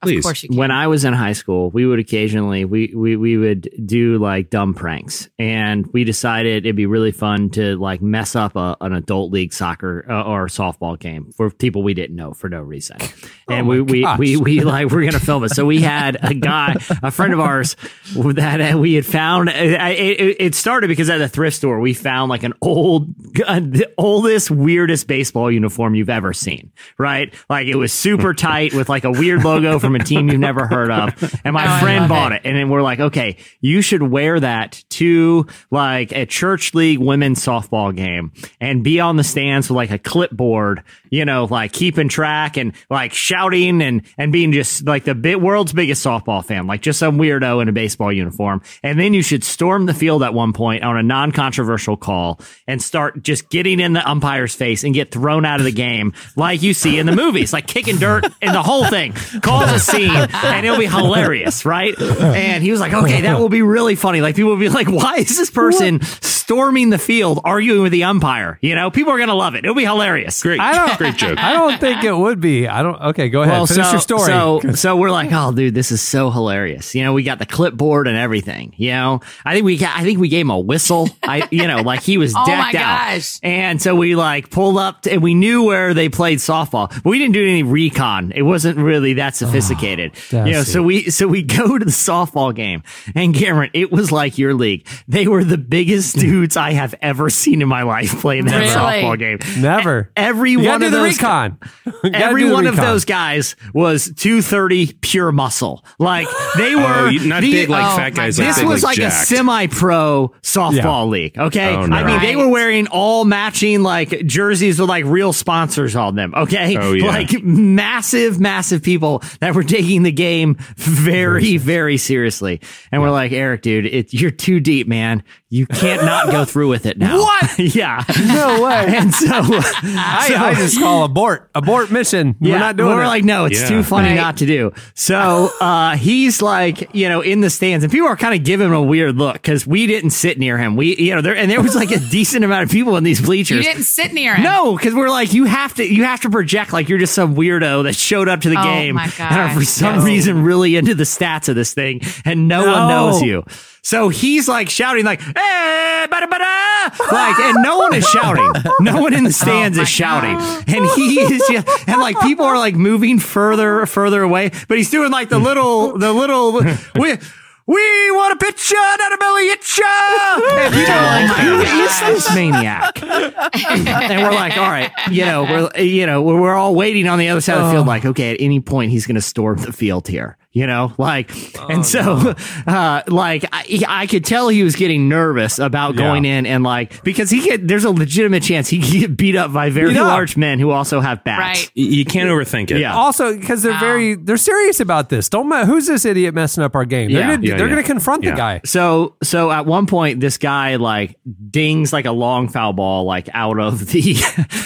Please. 0.04 0.18
Of 0.18 0.24
course 0.24 0.42
you 0.42 0.48
can. 0.50 0.58
When 0.58 0.70
I 0.70 0.86
was 0.86 1.04
in 1.04 1.12
high 1.12 1.32
school, 1.32 1.70
we 1.70 1.86
would 1.86 1.98
occasionally 1.98 2.64
we, 2.64 2.92
we 2.94 3.16
we 3.16 3.36
would 3.36 3.68
do 3.84 4.18
like 4.18 4.50
dumb 4.50 4.74
pranks, 4.74 5.28
and 5.38 5.86
we 5.92 6.04
decided 6.04 6.66
it'd 6.66 6.76
be 6.76 6.86
really 6.86 7.12
fun 7.12 7.50
to 7.50 7.76
like 7.76 8.02
mess 8.02 8.36
up 8.36 8.56
a, 8.56 8.76
an 8.80 8.92
adult 8.92 9.32
league 9.32 9.52
soccer 9.52 10.04
uh, 10.08 10.22
or 10.22 10.46
softball 10.46 10.98
game 10.98 11.32
for 11.32 11.50
people 11.50 11.82
we 11.82 11.94
didn't 11.94 12.16
know 12.16 12.32
for 12.32 12.48
no 12.48 12.60
reason. 12.60 12.96
And 13.46 13.68
we, 13.68 13.82
we, 13.82 14.00
gosh. 14.00 14.18
we 14.18 14.38
we 14.38 14.60
like 14.60 14.90
we're 14.90 15.04
gonna 15.04 15.20
film 15.20 15.44
it. 15.44 15.50
So 15.50 15.66
we 15.66 15.82
had 15.82 16.16
a 16.22 16.32
guy, 16.32 16.76
a 17.02 17.10
friend 17.10 17.34
of 17.34 17.40
ours, 17.40 17.76
that 18.14 18.74
uh, 18.74 18.78
we 18.78 18.94
had 18.94 19.04
found. 19.04 19.50
It, 19.50 19.78
it, 19.78 20.36
it 20.40 20.54
started 20.54 20.88
because 20.88 21.10
at 21.10 21.18
the 21.18 21.28
thrift 21.28 21.56
store 21.58 21.78
we 21.78 21.92
found 21.92 22.30
like 22.30 22.42
an 22.42 22.54
old, 22.62 23.10
uh, 23.46 23.60
the 23.60 23.92
oldest, 23.98 24.50
weirdest 24.50 25.06
baseball 25.06 25.50
uniform 25.50 25.94
you've 25.94 26.08
ever 26.08 26.32
seen. 26.32 26.72
Right, 26.96 27.34
like 27.50 27.66
it 27.66 27.74
was 27.76 27.92
super 27.92 28.32
tight 28.32 28.72
with 28.72 28.88
like 28.88 29.04
a 29.04 29.10
weird 29.10 29.44
logo 29.44 29.78
from 29.78 29.93
a 29.96 30.00
team 30.00 30.28
you've 30.28 30.40
never 30.40 30.66
heard 30.66 30.90
of. 30.90 31.40
And 31.44 31.54
my 31.54 31.80
friend 31.80 32.08
bought 32.08 32.32
it. 32.32 32.36
it. 32.36 32.48
And 32.48 32.56
then 32.56 32.68
we're 32.68 32.82
like, 32.82 33.00
okay, 33.00 33.36
you 33.60 33.82
should 33.82 34.02
wear 34.02 34.40
that 34.40 34.84
to 34.90 35.46
like 35.70 36.12
a 36.12 36.26
church 36.26 36.74
league 36.74 36.98
women's 36.98 37.44
softball 37.44 37.94
game 37.94 38.32
and 38.60 38.84
be 38.84 39.00
on 39.00 39.16
the 39.16 39.24
stands 39.24 39.68
with 39.68 39.76
like 39.76 39.90
a 39.90 39.98
clipboard, 39.98 40.82
you 41.10 41.24
know, 41.24 41.44
like 41.44 41.72
keeping 41.72 42.08
track 42.08 42.56
and 42.56 42.74
like 42.90 43.12
shouting 43.12 43.82
and, 43.82 44.02
and 44.18 44.32
being 44.32 44.52
just 44.52 44.86
like 44.86 45.04
the 45.04 45.14
bit 45.14 45.40
world's 45.40 45.72
biggest 45.72 46.04
softball 46.04 46.44
fan, 46.44 46.66
like 46.66 46.82
just 46.82 46.98
some 46.98 47.18
weirdo 47.18 47.62
in 47.62 47.68
a 47.68 47.72
baseball 47.72 48.12
uniform. 48.12 48.62
And 48.82 48.98
then 48.98 49.14
you 49.14 49.22
should 49.22 49.44
storm 49.44 49.86
the 49.86 49.94
field 49.94 50.22
at 50.22 50.34
one 50.34 50.52
point 50.52 50.84
on 50.84 50.96
a 50.96 51.02
non-controversial 51.02 51.96
call 51.96 52.40
and 52.66 52.82
start 52.82 53.22
just 53.22 53.48
getting 53.50 53.80
in 53.80 53.92
the 53.92 54.08
umpire's 54.08 54.54
face 54.54 54.84
and 54.84 54.94
get 54.94 55.10
thrown 55.10 55.44
out 55.44 55.60
of 55.60 55.64
the 55.64 55.72
game 55.72 56.12
like 56.36 56.62
you 56.62 56.74
see 56.74 56.98
in 56.98 57.06
the 57.06 57.14
movies, 57.14 57.52
like 57.52 57.66
kicking 57.66 57.96
dirt 57.96 58.24
and 58.42 58.54
the 58.54 58.62
whole 58.62 58.86
thing. 58.86 59.12
Cause 59.42 59.72
a 59.72 59.78
scene 59.84 60.10
and 60.10 60.66
it'll 60.66 60.78
be 60.78 60.86
hilarious, 60.86 61.64
right? 61.64 61.98
And 62.00 62.62
he 62.62 62.70
was 62.70 62.80
like, 62.80 62.92
okay, 62.92 63.22
that 63.22 63.38
will 63.38 63.48
be 63.48 63.62
really 63.62 63.96
funny. 63.96 64.20
Like 64.20 64.36
people 64.36 64.50
will 64.50 64.58
be 64.58 64.68
like, 64.68 64.88
why 64.88 65.16
is 65.16 65.36
this 65.36 65.50
person 65.50 66.00
storming 66.44 66.90
the 66.90 66.98
field 66.98 67.40
arguing 67.44 67.82
with 67.82 67.92
the 67.92 68.04
umpire? 68.04 68.58
You 68.60 68.74
know, 68.74 68.90
people 68.90 69.12
are 69.12 69.16
going 69.16 69.28
to 69.30 69.34
love 69.34 69.54
it. 69.54 69.64
It'll 69.64 69.74
be 69.74 69.84
hilarious. 69.84 70.42
Great. 70.42 70.60
I 70.60 70.74
don't- 70.86 70.98
Great 70.98 71.16
joke. 71.16 71.38
I 71.42 71.52
don't 71.54 71.80
think 71.80 72.04
it 72.04 72.12
would 72.16 72.40
be. 72.40 72.68
I 72.68 72.82
don't. 72.82 73.00
Okay, 73.00 73.28
go 73.28 73.42
ahead. 73.42 73.66
Finish 73.68 73.90
your 73.90 74.00
story. 74.00 74.26
So, 74.26 74.60
so 74.74 74.96
we're 74.96 75.10
like, 75.10 75.30
oh, 75.32 75.50
dude, 75.52 75.74
this 75.74 75.90
is 75.90 76.00
so 76.02 76.30
hilarious. 76.30 76.94
You 76.94 77.02
know, 77.02 77.12
we 77.14 77.22
got 77.22 77.38
the 77.38 77.46
clipboard 77.46 78.06
and 78.06 78.16
everything. 78.16 78.74
You 78.76 78.90
know, 78.90 79.20
I 79.44 79.54
think 79.54 79.64
we, 79.64 79.76
got, 79.78 79.98
I 79.98 80.02
think 80.04 80.18
we 80.20 80.28
gave 80.28 80.42
him 80.42 80.50
a 80.50 80.60
whistle. 80.60 81.08
I, 81.22 81.48
you 81.50 81.66
know, 81.66 81.80
like 81.82 82.02
he 82.02 82.18
was 82.18 82.32
Oh 82.36 82.44
decked 82.46 82.74
my 82.74 82.80
out. 82.80 83.12
gosh. 83.14 83.38
And 83.42 83.80
so 83.82 83.96
we 83.96 84.14
like 84.14 84.50
pulled 84.50 84.76
up 84.78 85.02
to, 85.02 85.12
and 85.12 85.22
we 85.22 85.34
knew 85.34 85.64
where 85.64 85.94
they 85.94 86.08
played 86.08 86.38
softball, 86.38 86.90
but 86.90 87.04
we 87.06 87.18
didn't 87.18 87.34
do 87.34 87.42
any 87.42 87.62
recon. 87.62 88.32
It 88.34 88.42
wasn't 88.42 88.78
really 88.78 89.14
that 89.14 89.34
sophisticated. 89.34 90.12
you 90.30 90.44
know, 90.52 90.62
so 90.62 90.82
we, 90.82 91.10
so 91.10 91.26
we 91.26 91.42
go 91.42 91.78
to 91.78 91.84
the 91.84 91.90
softball 91.90 92.54
game 92.54 92.82
and 93.14 93.34
Cameron, 93.34 93.70
it 93.72 93.90
was 93.90 94.12
like 94.12 94.38
your 94.38 94.54
league. 94.54 94.86
They 95.08 95.26
were 95.26 95.42
the 95.44 95.58
biggest 95.58 96.16
dudes 96.16 96.33
I 96.56 96.72
have 96.72 96.94
ever 97.00 97.30
seen 97.30 97.62
in 97.62 97.68
my 97.68 97.82
life 97.82 98.20
playing 98.20 98.46
that 98.46 98.58
Really? 98.58 98.68
softball 98.68 99.18
game. 99.18 99.38
Never. 99.62 100.10
Every 100.16 100.52
you 100.52 100.64
one 100.64 100.82
of 100.82 100.90
the 100.92 100.98
those 100.98 101.16
recon. 101.18 101.58
Every 102.12 102.42
do 102.42 102.48
the 102.48 102.54
one 102.54 102.66
of 102.66 102.76
those 102.76 103.04
guys 103.04 103.56
was 103.72 104.12
230 104.16 104.92
pure 105.00 105.32
muscle. 105.32 105.84
Like 105.98 106.26
they 106.56 106.74
oh, 106.74 106.78
were 106.78 107.08
Oh, 107.08 107.10
not 107.26 107.40
the- 107.42 107.52
big 107.52 107.68
like 107.68 107.84
oh 107.92 107.96
fat 107.96 108.14
guys. 108.14 108.36
God. 108.38 108.44
Like 108.44 108.50
this 108.54 108.58
big, 108.58 108.68
was 108.68 108.82
like, 108.82 108.98
like 108.98 109.06
a 109.08 109.10
semi-pro 109.10 110.32
softball 110.42 110.74
Yeah. 110.74 111.02
league. 111.04 111.38
Okay, 111.38 111.74
Oh, 111.76 111.86
no. 111.86 111.96
I 111.96 112.04
mean 112.04 112.20
they 112.20 112.36
were 112.36 112.48
wearing 112.48 112.86
all 112.88 113.24
matching 113.24 113.82
like 113.82 114.26
jerseys 114.26 114.80
with 114.80 114.88
like 114.88 115.04
real 115.04 115.32
sponsors 115.32 115.94
on 115.96 116.14
them. 116.14 116.34
Okay, 116.34 116.76
Oh, 116.76 116.92
yeah. 116.92 117.06
like 117.06 117.42
massive, 117.42 118.40
massive 118.40 118.82
people 118.82 119.22
that 119.40 119.54
were 119.54 119.62
taking 119.64 120.02
the 120.02 120.12
game 120.12 120.56
very, 120.76 121.56
very 121.56 121.96
seriously. 121.96 122.60
And 122.92 123.02
we're 123.02 123.10
like, 123.10 123.32
Eric, 123.32 123.62
dude, 123.62 123.86
it, 123.86 124.12
you're 124.14 124.30
too 124.30 124.60
deep, 124.60 124.86
man. 124.88 125.22
You 125.54 125.66
can't 125.68 126.04
not 126.04 126.30
go 126.32 126.44
through 126.44 126.68
with 126.68 126.84
it 126.84 126.98
now. 126.98 127.16
What? 127.18 127.58
yeah. 127.58 128.02
No 128.26 128.62
way. 128.64 128.86
And 128.96 129.14
so, 129.14 129.28
I, 129.32 130.34
I 130.36 130.54
just 130.54 130.80
call 130.80 131.04
abort. 131.04 131.48
Abort 131.54 131.92
mission. 131.92 132.34
We're 132.40 132.58
not 132.58 132.76
doing 132.76 132.90
it. 132.90 132.94
we're 132.96 133.06
like, 133.06 133.22
no, 133.22 133.44
it's 133.44 133.60
Yeah. 133.60 133.68
too 133.68 133.82
funny 133.84 134.08
Right. 134.08 134.16
not 134.16 134.38
to 134.38 134.46
do. 134.46 134.72
So 134.94 135.50
uh, 135.60 135.96
he's 135.96 136.42
like, 136.42 136.92
you 136.92 137.08
know, 137.08 137.20
in 137.20 137.40
the 137.40 137.50
stands, 137.50 137.84
and 137.84 137.92
people 137.92 138.08
are 138.08 138.16
kind 138.16 138.34
of 138.34 138.44
giving 138.44 138.66
him 138.66 138.72
a 138.72 138.82
weird 138.82 139.16
look 139.16 139.34
because 139.34 139.64
we 139.64 139.86
didn't 139.86 140.10
sit 140.10 140.38
near 140.40 140.58
him. 140.58 140.74
We, 140.74 140.96
you 140.96 141.14
know, 141.14 141.20
there 141.20 141.36
and 141.36 141.48
there 141.50 141.62
was 141.62 141.76
like 141.76 141.92
a 141.92 142.00
decent 142.00 142.44
amount 142.44 142.64
of 142.64 142.70
people 142.70 142.96
in 142.96 143.04
these 143.04 143.20
bleachers. 143.20 143.58
You 143.58 143.62
didn't 143.72 143.84
sit 143.84 144.12
near 144.12 144.34
him. 144.34 144.42
No, 144.42 144.76
because 144.76 144.92
we're 144.94 145.08
like, 145.10 145.32
you 145.32 145.44
have 145.44 145.74
to, 145.74 145.84
you 145.84 146.02
have 146.02 146.20
to 146.22 146.30
project 146.30 146.72
like 146.72 146.88
you're 146.88 146.98
just 146.98 147.14
some 147.14 147.36
weirdo 147.36 147.84
that 147.84 147.94
showed 147.94 148.28
up 148.28 148.40
to 148.40 148.48
the 148.50 148.58
Oh, 148.58 148.62
game 148.64 148.96
my 148.96 149.04
and 149.20 149.36
are 149.38 149.54
for 149.54 149.64
some 149.64 149.98
No. 150.00 150.04
reason 150.04 150.42
really 150.42 150.74
into 150.74 150.96
the 150.96 151.04
stats 151.04 151.48
of 151.48 151.54
this 151.54 151.72
thing, 151.74 152.00
and 152.24 152.48
no, 152.48 152.66
one 152.66 152.88
knows 152.88 153.22
you. 153.22 153.44
So 153.84 154.08
he's 154.08 154.48
like 154.48 154.70
shouting 154.70 155.04
like, 155.04 155.20
eh, 155.20 155.32
"Hey, 155.36 156.06
bada 156.10 156.24
bada!" 156.26 157.12
Like, 157.12 157.38
and 157.38 157.62
no 157.62 157.78
one 157.78 157.94
is 157.94 158.04
shouting. 158.08 158.50
No 158.80 159.00
one 159.00 159.12
in 159.14 159.24
the 159.24 159.32
stands 159.44 159.78
Oh, 159.78 159.82
is 159.82 159.88
shouting, 159.88 160.36
and 160.66 160.86
he 160.96 161.20
is 161.20 161.42
just, 161.50 161.88
and 161.88 162.00
like 162.00 162.18
people 162.20 162.46
are 162.46 162.56
like 162.58 162.74
moving 162.74 163.18
further, 163.18 163.84
further 163.86 164.22
away. 164.22 164.50
But 164.68 164.78
he's 164.78 164.90
doing 164.90 165.10
like 165.12 165.28
the 165.28 165.38
little, 165.38 165.96
the 165.98 166.12
little, 166.12 166.60
we. 166.98 167.18
We 167.66 167.80
want 168.10 168.34
a 168.34 168.44
picture, 168.44 168.74
not 168.74 169.14
a 169.14 169.16
belly. 169.16 169.48
And 169.48 170.74
are 170.84 171.02
like, 171.02 171.30
who 171.38 171.60
is 171.62 172.00
this 172.00 172.34
maniac? 172.34 173.02
and 173.02 174.22
we're 174.22 174.32
like, 174.34 174.58
all 174.58 174.68
right, 174.68 174.90
you 175.10 175.24
know, 175.24 175.44
we're 175.44 175.82
you 175.82 176.04
know, 176.04 176.20
we're, 176.20 176.38
we're 176.42 176.54
all 176.54 176.74
waiting 176.74 177.08
on 177.08 177.18
the 177.18 177.28
other 177.30 177.40
side 177.40 177.56
of 177.56 177.64
the 177.68 177.72
field, 177.72 177.86
like, 177.86 178.04
okay, 178.04 178.34
at 178.34 178.36
any 178.40 178.60
point 178.60 178.90
he's 178.90 179.06
going 179.06 179.14
to 179.14 179.22
storm 179.22 179.56
the 179.62 179.72
field 179.72 180.08
here, 180.08 180.36
you 180.54 180.66
know, 180.66 180.92
like, 180.98 181.30
and 181.68 181.84
so, 181.84 182.34
uh, 182.66 183.02
like, 183.08 183.44
I, 183.52 183.82
I 183.86 184.06
could 184.06 184.24
tell 184.24 184.48
he 184.48 184.62
was 184.62 184.76
getting 184.76 185.08
nervous 185.08 185.58
about 185.58 185.94
Yeah. 185.94 186.00
going 186.00 186.24
in 186.24 186.46
and 186.46 186.62
like 186.64 187.02
because 187.04 187.28
he 187.28 187.42
get 187.42 187.66
there's 187.68 187.84
a 187.84 187.90
legitimate 187.90 188.42
chance 188.44 188.68
he 188.68 188.80
could 188.80 188.92
get 188.92 189.16
beat 189.16 189.36
up 189.36 189.52
by 189.52 189.68
very 189.70 189.90
Beat 189.90 189.98
up. 189.98 190.06
large 190.06 190.36
men 190.36 190.58
who 190.60 190.70
also 190.70 191.00
have 191.00 191.22
bats. 191.24 191.40
Right. 191.40 191.70
You 191.74 192.04
can't 192.04 192.30
overthink 192.30 192.70
it. 192.70 192.78
Yeah. 192.78 192.94
Also, 192.94 193.36
because 193.36 193.62
they're 193.62 193.72
Wow. 193.72 193.80
very 193.80 194.14
they're 194.14 194.36
serious 194.36 194.78
about 194.80 195.08
this. 195.08 195.28
Don't 195.28 195.48
ma- 195.48 195.64
who's 195.64 195.86
this 195.88 196.04
idiot 196.04 196.34
messing 196.34 196.62
up 196.62 196.74
our 196.76 196.84
game? 196.84 197.10
They're 197.12 197.20
Yeah. 197.22 197.34
gonna 197.36 197.46
Yeah, 197.48 197.56
they're 197.56 197.66
yeah. 197.66 197.74
gonna 197.74 197.82
confront 197.86 198.22
Yeah. 198.22 198.30
the 198.30 198.36
guy. 198.36 198.60
So 198.64 199.16
so 199.22 199.50
at 199.50 199.66
one 199.66 199.86
point 199.86 200.20
this 200.20 200.38
guy 200.38 200.76
like 200.76 201.16
dings 201.50 201.92
like 201.92 202.04
a 202.06 202.12
long 202.12 202.48
foul 202.48 202.72
ball 202.72 203.04
like 203.04 203.28
out 203.34 203.58
of 203.58 203.88
the 203.88 204.16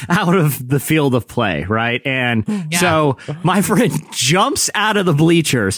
out 0.10 0.34
of 0.34 0.68
the 0.68 0.78
field 0.80 1.14
of 1.14 1.26
play, 1.26 1.64
right? 1.68 2.02
And 2.04 2.44
Yeah. 2.70 2.78
so 2.78 3.16
my 3.42 3.62
friend 3.62 3.92
jumps 4.12 4.68
out 4.74 4.96
of 4.98 5.06
the 5.06 5.14
bleachers 5.14 5.77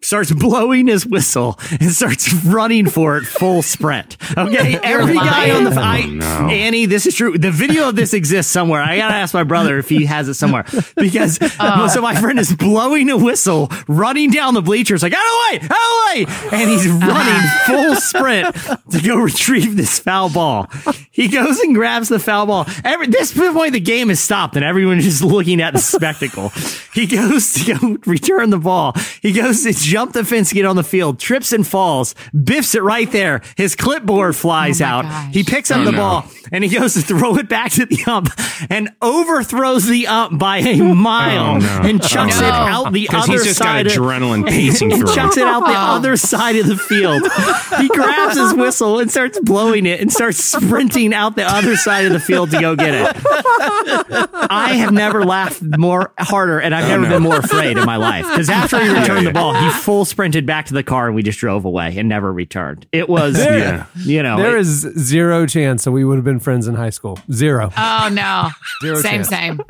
starts 0.00 0.32
blowing 0.32 0.86
his 0.86 1.06
whistle 1.06 1.58
and 1.80 1.90
starts 1.90 2.32
running 2.44 2.88
for 2.88 3.18
it 3.18 3.24
full 3.24 3.62
sprint. 3.62 4.16
Okay, 4.36 4.78
every 4.82 5.14
guy 5.14 5.50
on 5.50 5.64
the 5.64 5.70
oh, 5.70 5.82
I, 5.82 6.02
Oh, 6.06 6.10
no. 6.10 6.26
Annie, 6.48 6.86
this 6.86 7.06
is 7.06 7.14
true. 7.14 7.36
The 7.36 7.50
video 7.50 7.88
of 7.88 7.96
this 7.96 8.14
exists 8.14 8.52
somewhere. 8.52 8.82
I 8.82 8.96
gotta 8.96 9.14
ask 9.14 9.34
my 9.34 9.44
brother 9.44 9.78
if 9.78 9.88
he 9.88 10.04
has 10.04 10.28
it 10.28 10.34
somewhere 10.34 10.64
because 10.96 11.38
uh. 11.58 11.88
so 11.88 12.00
my 12.00 12.14
friend 12.14 12.38
is 12.38 12.54
blowing 12.54 13.10
a 13.10 13.16
whistle, 13.16 13.70
running 13.88 14.30
down 14.30 14.54
the 14.54 14.62
bleachers 14.62 15.02
like 15.02 15.14
out 15.14 15.18
of 15.18 15.60
the 15.60 15.66
way, 15.66 15.68
out 15.68 16.24
of 16.24 16.28
the 16.28 16.56
way, 16.56 16.60
and 16.60 16.70
he's 16.70 16.86
uh-huh. 16.86 17.06
running 17.06 17.50
full 17.66 17.96
sprint 17.96 18.54
to 18.90 19.00
go 19.00 19.16
retrieve 19.16 19.76
this 19.76 19.98
foul 19.98 20.30
ball. 20.30 20.68
He 21.10 21.28
goes 21.28 21.58
and 21.60 21.74
grabs 21.74 22.08
the 22.08 22.18
foul 22.18 22.46
ball. 22.46 22.66
Every 22.84 23.06
this 23.06 23.32
point 23.32 23.72
the 23.72 23.80
game 23.80 24.10
is 24.10 24.20
stopped 24.20 24.56
and 24.56 24.64
everyone's 24.64 25.04
just 25.04 25.22
looking 25.22 25.60
at 25.60 25.72
the 25.72 25.80
spectacle. 25.80 26.50
He 26.92 27.06
goes 27.06 27.54
to 27.54 27.74
go 27.74 27.98
return 28.06 28.50
the 28.50 28.58
ball. 28.58 28.94
He 29.22 29.32
goes 29.32 29.62
to 29.64 29.72
jump 29.86 30.12
the 30.12 30.24
fence, 30.24 30.52
get 30.52 30.64
on 30.64 30.76
the 30.76 30.82
field, 30.84 31.18
trips 31.18 31.52
and 31.52 31.66
falls, 31.66 32.14
biffs 32.44 32.74
it 32.74 32.82
right 32.82 33.10
there. 33.10 33.42
His 33.56 33.74
clipboard 33.76 34.30
oh 34.30 34.32
flies 34.32 34.80
Oh 34.80 34.84
out. 34.86 35.02
gosh. 35.02 35.34
He 35.34 35.44
picks 35.44 35.70
up 35.70 35.80
Oh, 35.80 35.84
the 35.84 35.92
no. 35.92 35.98
ball 35.98 36.24
and 36.52 36.62
he 36.64 36.70
goes 36.70 36.94
to 36.94 37.00
throw 37.02 37.36
it 37.38 37.48
back 37.48 37.72
to 37.72 37.86
the 37.86 38.02
ump 38.06 38.30
and 38.70 38.90
overthrows 39.02 39.86
the 39.86 40.06
ump 40.06 40.38
by 40.38 40.58
a 40.58 40.80
oh, 40.80 40.94
mile 40.94 41.56
Oh, 41.56 41.58
no. 41.58 41.80
and 41.88 42.02
chucks 42.02 42.36
Oh, 42.40 42.44
it 42.46 42.48
no. 42.48 42.54
out 42.54 42.92
the 42.92 43.02
Because 43.02 43.24
other 43.28 43.32
he's 43.32 43.44
just 43.44 43.58
got 43.60 43.66
side. 43.66 43.86
of- 43.86 43.92
adrenaline 43.92 44.46
pacing 44.48 44.90
through 44.90 45.14
chucks 45.14 45.36
it 45.36 45.46
out 45.46 45.60
the 45.60 45.72
Oh. 45.72 45.96
other 45.96 46.16
side 46.16 46.56
of 46.56 46.66
the 46.66 46.76
field. 46.76 47.22
He 47.80 47.88
grabs 47.88 48.36
his 48.38 48.54
whistle 48.54 48.98
and 49.00 49.10
starts 49.10 49.38
blowing 49.40 49.86
it 49.86 50.00
and 50.00 50.12
starts 50.12 50.42
sprinting 50.42 51.12
out 51.14 51.36
the 51.36 51.44
other 51.44 51.76
side 51.76 52.06
of 52.06 52.12
the 52.12 52.20
field 52.20 52.50
to 52.52 52.60
go 52.60 52.74
get 52.76 52.94
it. 52.94 53.16
I 54.50 54.74
have 54.78 54.92
never 54.92 55.24
laughed 55.24 55.62
more 55.62 56.12
harder, 56.18 56.58
and 56.60 56.74
I've 56.74 56.84
oh, 56.84 56.88
never 56.88 57.02
no. 57.02 57.08
been 57.10 57.22
more 57.22 57.38
afraid 57.38 57.76
in 57.76 57.84
my 57.84 57.96
life. 57.96 58.26
Because 58.28 58.48
after 58.50 58.80
he 58.82 58.88
returned 58.88 59.26
the 59.26 59.32
ball, 59.32 59.54
he 59.54 59.70
full 59.82 60.04
sprinted 60.04 60.46
back 60.46 60.66
to 60.66 60.74
the 60.74 60.82
car, 60.82 61.06
and 61.06 61.14
we 61.14 61.22
just 61.22 61.38
drove 61.38 61.64
away 61.64 61.96
and 61.98 62.08
never 62.08 62.32
returned. 62.32 62.86
It 62.92 63.08
was, 63.08 63.36
Yeah. 63.44 63.86
you 63.96 64.22
know, 64.22 64.36
There 64.38 64.56
it- 64.56 64.60
is 64.60 64.80
zero 64.98 65.46
chance 65.46 65.84
that 65.84 65.92
we 65.92 66.04
would 66.04 66.16
have 66.16 66.24
been 66.24 66.40
friends 66.40 66.66
in 66.68 66.74
high 66.74 66.90
school. 66.90 67.18
Zero. 67.32 67.72
Oh 67.76 68.08
no. 68.12 68.48
Zero 68.82 68.96
same, 69.00 69.12
chance. 69.24 69.28
same. 69.28 69.60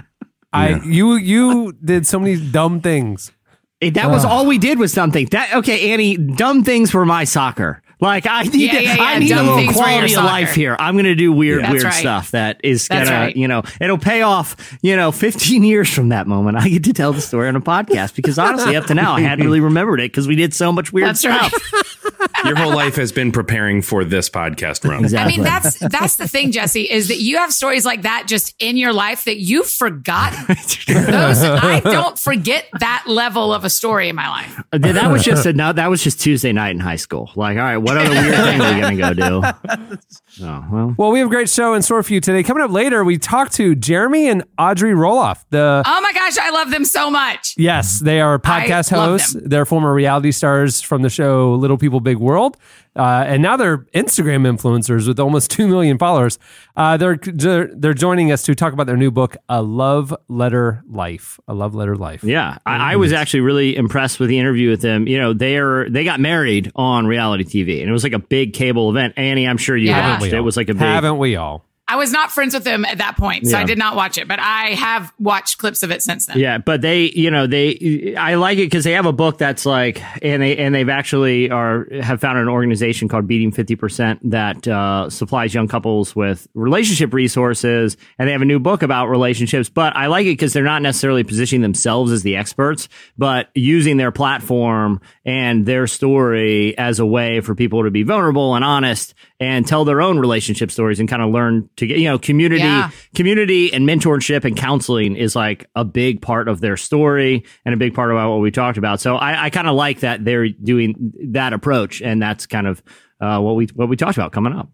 I 0.53 0.81
you 0.85 1.15
you 1.17 1.73
did 1.85 2.07
so 2.07 2.19
many 2.19 2.37
dumb 2.51 2.81
things. 2.81 3.33
It- 3.81 3.95
that 3.95 4.11
was 4.11 4.25
all 4.25 4.47
we 4.47 4.59
did 4.59 4.79
was 4.79 4.93
something. 4.93 5.27
That 5.33 5.55
okay, 5.57 5.93
Annie. 5.93 6.17
Dumb 6.17 6.65
things 6.65 6.95
were 6.95 7.05
my 7.05 7.25
soccer. 7.25 7.83
Like 7.99 8.27
I 8.27 8.43
need, 8.43 8.55
Yeah, 8.55 8.79
yeah, 8.79 8.95
yeah, 8.97 9.03
I 9.03 9.19
need 9.19 9.31
a 9.33 9.37
little 9.43 9.57
things 9.57 9.75
quality 9.75 10.15
of 10.15 10.25
life 10.25 10.55
here. 10.55 10.77
I'm 10.79 10.97
going 10.97 11.07
to 11.07 11.15
do 11.15 11.33
weird, 11.33 11.63
That's 11.63 11.73
weird 11.73 11.85
right. 11.85 11.95
stuff 11.95 12.33
that 12.33 12.61
is 12.63 12.89
That's 12.89 13.09
gonna, 13.09 13.21
right. 13.21 13.37
you 13.37 13.49
know, 13.49 13.63
it'll 13.81 13.97
pay 13.97 14.21
off. 14.21 14.77
You 14.83 14.97
know, 14.97 15.11
15 15.13 15.65
years 15.65 15.89
from 15.93 16.11
that 16.11 16.27
moment, 16.27 16.59
I 16.59 16.69
get 16.69 16.85
to 16.85 16.93
tell 16.93 17.15
the 17.15 17.23
story 17.23 17.49
on 17.49 17.57
a 17.57 17.61
podcast 17.61 18.15
because 18.15 18.39
honestly, 18.39 18.77
up 18.77 18.85
to 18.87 18.95
now, 18.95 19.15
I 19.15 19.23
hadn't 19.23 19.47
really 19.47 19.61
remembered 19.61 20.01
it 20.01 20.13
because 20.13 20.29
we 20.29 20.37
did 20.37 20.53
so 20.53 20.73
much 20.73 20.93
weird 20.93 21.09
That's 21.09 21.21
stuff. 21.21 21.53
right. 21.73 21.83
Your 22.45 22.57
whole 22.57 22.75
life 22.75 22.97
has 22.97 23.13
been 23.13 23.33
preparing 23.33 23.83
for 23.83 24.05
this 24.05 24.29
podcast 24.29 24.89
run. 24.89 25.05
Exactly. 25.05 25.35
I 25.35 25.37
mean, 25.37 25.45
that's 25.45 25.79
that's 25.79 26.17
the 26.17 26.29
thing, 26.29 26.53
Jesse, 26.53 26.83
is 26.83 27.09
that 27.09 27.19
you 27.19 27.39
have 27.39 27.53
stories 27.53 27.85
like 27.85 28.03
that 28.03 28.25
just 28.27 28.55
in 28.59 28.77
your 28.77 28.93
life 28.93 29.25
that 29.25 29.39
you've 29.39 29.69
forgotten. 29.71 30.45
Those 30.87 31.43
I 31.43 31.81
don't 31.81 32.19
forget 32.19 32.67
that 32.81 33.05
level 33.07 33.53
of 33.55 33.65
a 33.65 33.71
story 33.71 34.09
in 34.09 34.17
my 34.17 34.29
life. 34.29 34.63
Uh, 34.73 34.79
that 34.79 35.11
was 35.11 35.25
just 35.25 35.47
a, 35.47 35.53
no. 35.53 35.73
That 35.73 35.89
was 35.89 36.03
just 36.03 36.21
Tuesday 36.21 36.53
night 36.53 36.71
in 36.71 36.81
high 36.81 36.97
school. 36.97 37.31
Like, 37.37 37.57
all 37.57 37.63
right, 37.65 37.77
what 37.79 37.97
other 37.97 38.11
weird 38.11 38.35
thing 38.35 38.61
are 38.61 38.75
we 38.91 38.97
going 38.97 39.15
to 39.15 39.25
go 39.25 39.93
do? 39.93 39.97
Oh 40.43 40.65
well. 40.71 40.95
Well, 40.99 41.11
we 41.13 41.21
have 41.21 41.29
a 41.29 41.31
great 41.31 41.49
show 41.49 41.73
in 41.73 41.81
store 41.81 42.03
for 42.03 42.13
you 42.13 42.21
today. 42.21 42.43
Coming 42.43 42.63
up 42.63 42.71
later, 42.71 43.03
we 43.05 43.17
talk 43.17 43.49
to 43.53 43.75
Jeremy 43.75 44.29
and 44.29 44.45
Audrey 44.59 44.93
Roloff. 44.93 45.43
The 45.49 45.83
Oh 45.87 46.01
my 46.03 46.13
gosh, 46.13 46.37
I 46.37 46.51
love 46.51 46.71
them 46.71 46.85
so 46.85 47.11
much. 47.11 47.55
yes, 47.57 48.01
they 48.01 48.21
are 48.21 48.39
podcast 48.39 48.93
I 48.93 48.97
hosts. 48.97 49.35
They're 49.41 49.65
former 49.65 49.95
reality 49.95 50.33
stars 50.33 50.83
from 50.83 51.01
the 51.01 51.09
show 51.09 51.55
Little 51.55 51.79
People 51.79 52.01
Big 52.01 52.19
World, 52.27 52.57
uh, 52.97 53.25
and 53.27 53.41
now 53.43 53.57
they're 53.57 53.79
Instagram 53.95 54.43
influencers 54.47 55.07
with 55.09 55.19
almost 55.21 55.51
two 55.57 55.67
million 55.69 55.97
followers. 55.99 56.39
Uh, 56.77 56.97
they're 56.97 57.17
they're 57.23 57.71
they're 57.75 57.95
joining 57.95 58.33
us 58.33 58.43
to 58.43 58.55
talk 58.55 58.73
about 58.73 58.87
their 58.87 58.97
new 58.97 59.11
book, 59.11 59.37
A 59.49 59.63
Love 59.63 60.15
Letter 60.29 60.83
Life. 60.89 61.39
A 61.49 61.55
Love 61.55 61.75
Letter 61.75 61.95
Life. 61.97 62.25
Yeah, 62.25 62.59
I, 62.67 62.93
I 62.93 62.97
was 62.97 63.13
actually 63.13 63.41
really 63.41 63.77
impressed 63.77 64.19
with 64.19 64.29
the 64.29 64.39
interview 64.39 64.71
with 64.71 64.81
them. 64.83 65.07
You 65.07 65.19
know, 65.19 65.33
they're 65.33 65.89
they 65.91 66.05
got 66.05 66.21
married 66.21 66.73
on 66.75 67.07
reality 67.07 67.45
TV, 67.45 67.81
and 67.81 67.89
it 67.89 67.93
was 67.93 68.03
like 68.05 68.13
a 68.15 68.19
big 68.19 68.53
cable 68.55 68.91
event. 68.91 69.15
Annie, 69.17 69.47
I'm 69.47 69.59
sure 69.59 69.77
you 69.77 69.89
Yeah. 69.89 70.19
watched. 70.19 70.33
It 70.33 70.41
was 70.41 70.57
like 70.57 70.69
a 70.69 70.75
big. 70.75 70.81
haven't 70.83 71.19
we 71.19 71.37
all? 71.37 71.66
I 71.89 71.95
was 71.97 72.11
not 72.11 72.33
friends 72.33 72.53
with 72.53 72.65
them 72.65 72.85
at 72.85 72.99
that 72.99 73.17
point, 73.17 73.47
so 73.47 73.53
Yeah. 73.57 73.63
I 73.63 73.65
did 73.65 73.79
not 73.79 73.95
watch 73.95 74.19
it, 74.19 74.27
but 74.27 74.41
I 74.41 74.71
have 74.71 75.13
watched 75.21 75.59
clips 75.59 75.85
of 75.85 75.93
it 75.93 76.03
since 76.03 76.27
then. 76.27 76.37
Yeah, 76.39 76.59
but 76.59 76.81
they, 76.81 77.13
you 77.13 77.31
know, 77.31 77.47
they, 77.47 78.17
I 78.17 78.35
like 78.35 78.59
it 78.59 78.63
because 78.67 78.83
they 78.83 78.93
have 78.93 79.07
a 79.07 79.13
book 79.13 79.39
that's 79.39 79.65
like, 79.65 80.03
and 80.21 80.43
they, 80.43 80.57
and 80.57 80.75
they've 80.75 80.89
actually 80.89 81.49
are 81.51 81.87
have 82.03 82.21
founded 82.21 82.43
an 82.43 82.49
organization 82.49 83.07
called 83.07 83.29
Beating 83.29 83.53
Fifty 83.53 83.77
Percent 83.77 84.19
that 84.31 84.67
uh, 84.67 85.09
supplies 85.11 85.55
young 85.55 85.69
couples 85.69 86.17
with 86.17 86.49
relationship 86.55 87.15
resources, 87.15 87.97
and 88.19 88.27
they 88.27 88.33
have 88.33 88.43
a 88.43 88.47
new 88.47 88.59
book 88.59 88.83
about 88.83 89.07
relationships. 89.07 89.69
But 89.69 89.95
I 89.95 90.07
like 90.09 90.27
it 90.27 90.31
because 90.31 90.53
they're 90.53 90.65
not 90.65 90.83
necessarily 90.83 91.23
positioning 91.23 91.63
themselves 91.63 92.11
as 92.11 92.25
the 92.25 92.35
experts, 92.35 92.89
but 93.17 93.51
using 93.55 93.97
their 93.97 94.11
platform 94.11 95.01
and 95.25 95.65
their 95.67 95.87
story 95.87 96.77
as 96.77 96.99
a 96.99 97.07
way 97.07 97.41
for 97.41 97.55
people 97.55 97.85
to 97.85 97.93
be 97.93 98.03
vulnerable 98.03 98.57
and 98.57 98.65
honest 98.65 99.15
and 99.39 99.67
tell 99.67 99.85
their 99.85 100.01
own 100.01 100.19
relationship 100.19 100.71
stories 100.71 100.99
and 100.99 101.09
kind 101.09 101.21
of 101.23 101.31
learn 101.31 101.69
to 101.77 101.87
get, 101.87 101.99
you 101.99 102.05
know, 102.09 102.19
community 102.19 102.63
Yeah. 102.63 102.91
community 103.15 103.73
and 103.73 103.87
mentorship 103.87 104.45
and 104.45 104.57
counseling 104.57 105.15
is 105.17 105.37
like 105.37 105.67
a 105.75 105.85
big 105.85 106.23
part 106.23 106.49
of 106.49 106.61
their 106.61 106.77
story 106.77 107.45
and 107.65 107.75
a 107.75 107.77
big 107.77 107.95
part 107.95 108.11
about 108.11 108.31
what 108.31 108.41
we 108.41 108.51
talked 108.51 108.79
about. 108.79 109.01
So 109.01 109.17
I, 109.17 109.45
I 109.45 109.51
kind 109.51 109.69
of 109.69 109.75
like 109.77 110.01
that 110.01 110.25
they're 110.25 110.49
doing 110.49 111.13
that 111.33 111.53
approach, 111.53 112.01
and 112.01 112.21
that's 112.23 112.47
kind 112.47 112.67
of 112.67 112.83
uh, 113.21 113.39
what 113.41 113.57
we 113.57 113.67
what 113.75 113.89
we 113.89 113.97
talked 113.97 114.17
about 114.17 114.33
coming 114.33 114.55
up. 114.55 114.71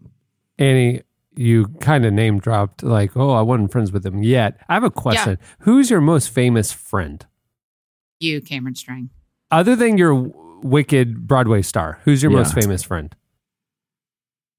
Annie, 0.57 1.01
you 1.35 1.67
kind 1.81 2.05
of 2.05 2.13
name 2.13 2.39
dropped 2.39 2.83
like, 2.83 3.17
oh, 3.17 3.31
I 3.31 3.41
wasn't 3.41 3.71
friends 3.71 3.91
with 3.91 4.05
him 4.05 4.21
yet. 4.23 4.59
I 4.69 4.75
have 4.75 4.83
a 4.83 4.91
question. 4.91 5.39
Who's 5.59 5.89
your 5.89 5.99
most 6.01 6.29
famous 6.29 6.71
friend? 6.71 7.25
You, 8.19 8.39
Cameron 8.39 8.75
Strang. 8.75 9.09
Other 9.51 9.75
than 9.75 9.97
your 9.97 10.13
wicked 10.63 11.27
Broadway 11.27 11.61
star, 11.63 11.99
who's 12.05 12.23
your 12.23 12.31
Yeah. 12.31 12.37
most 12.37 12.53
famous 12.53 12.83
friend? 12.83 13.13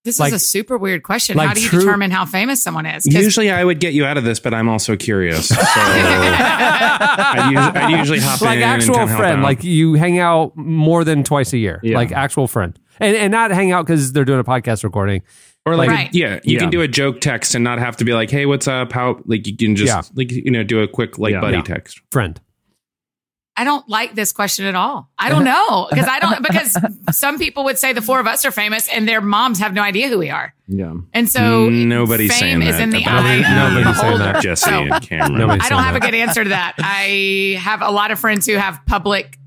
This 0.05 0.21
Like- 0.21 0.35
is 0.35 0.43
a 0.43 0.47
super 0.47 0.77
weird 0.77 1.03
question. 1.03 1.37
like 1.39 1.49
How 1.49 1.55
do 1.55 1.63
you 1.63 1.69
true- 1.69 1.81
determine 1.81 2.11
how 2.11 2.27
famous 2.27 2.63
someone 2.63 2.85
is? 2.85 3.05
'Cause- 3.05 3.15
Usually, 3.15 3.51
I 3.51 3.65
would 3.65 3.81
get 3.81 3.95
you 3.95 4.05
out 4.05 4.19
of 4.19 4.25
this, 4.25 4.39
but 4.39 4.53
I'm 4.53 4.69
also 4.69 4.97
curious. 4.97 5.49
So 5.49 5.57
I'd, 5.59 7.55
us- 7.57 7.77
I'd 7.77 7.99
usually 7.99 8.21
hop 8.21 8.41
like 8.41 8.59
in 8.59 8.63
actual 8.63 8.97
and 8.97 9.09
kinda 9.09 9.17
friend, 9.17 9.39
out. 9.39 9.45
like 9.45 9.65
you 9.65 9.95
hang 9.95 10.19
out 10.19 10.53
more 10.57 11.05
than 11.05 11.25
twice 11.25 11.53
a 11.53 11.59
year, 11.59 11.81
Yeah. 11.83 11.97
like 11.97 12.13
actual 12.13 12.47
friend, 12.47 12.79
and 13.01 13.17
and 13.17 13.31
not 13.31 13.51
hang 13.51 13.73
out 13.73 13.87
because 13.87 14.13
they're 14.13 14.25
doing 14.25 14.41
a 14.41 14.45
podcast 14.45 14.85
recording. 14.85 15.23
or 15.67 15.77
like 15.77 15.89
Right. 15.89 16.11
yeah, 16.13 16.41
you 16.45 16.57
Yeah. 16.57 16.59
can 16.61 16.69
do 16.69 16.83
a 16.83 16.89
joke 16.89 17.23
text 17.23 17.55
and 17.55 17.65
not 17.65 17.79
have 17.79 17.97
to 17.97 18.05
be 18.05 18.13
like, 18.13 18.31
"Hey, 18.31 18.45
what's 18.45 18.69
up?" 18.69 18.93
How 18.93 19.19
like 19.25 19.47
you 19.47 19.57
can 19.57 19.75
just 19.77 19.89
Yeah. 19.89 20.03
like 20.15 20.31
you 20.31 20.51
know 20.51 20.63
do 20.63 20.81
a 20.83 20.87
quick 20.87 21.19
like 21.19 21.33
Yeah. 21.33 21.41
buddy 21.41 21.57
Yeah. 21.57 21.63
text. 21.63 22.03
Friend. 22.13 22.39
I 23.57 23.63
don't 23.65 23.89
like 23.89 24.15
this 24.17 24.33
question 24.33 24.65
at 24.67 24.75
all. 24.75 25.09
I 25.17 25.29
don't 25.29 25.45
know 25.45 25.87
because 25.89 26.09
I 26.09 26.19
don't 26.19 26.43
because 26.43 26.77
some 27.17 27.39
people 27.39 27.65
would 27.65 27.79
say 27.79 27.93
the 27.93 28.03
four 28.03 28.19
of 28.19 28.27
us 28.27 28.45
are 28.45 28.51
famous 28.51 28.89
and 28.89 29.07
their 29.09 29.21
moms 29.21 29.61
have 29.61 29.73
no 29.73 29.81
idea 29.83 30.09
who 30.09 30.19
we 30.19 30.29
are, 30.31 30.53
Yeah, 30.67 30.95
and 31.13 31.31
so 31.31 31.69
Nobody's 31.69 32.33
fame 32.33 32.61
saying 32.61 32.63
is 32.63 32.77
that 32.77 32.83
in 32.83 32.91
the 32.91 33.03
about 33.03 33.25
eye 33.25 33.41
Nobody- 33.41 33.45
of 33.45 33.75
the 33.75 33.81
nobody's 33.81 34.01
saying 34.01 34.19
that. 34.19 34.43
Jesse 34.43 34.71
So, 34.71 34.71
and 34.83 35.03
Cameron. 35.03 35.39
Nobody's 35.39 35.65
I 35.65 35.69
don't 35.69 35.79
saying 35.79 35.87
have 35.87 35.97
a 35.97 36.01
good 36.01 36.15
answer 36.15 36.43
to 36.43 36.51
that. 36.51 36.75
I 36.79 37.57
have 37.61 37.81
a 37.83 37.91
lot 37.93 38.11
of 38.11 38.19
friends 38.19 38.45
who 38.47 38.55
have 38.57 38.81
public 38.87 39.39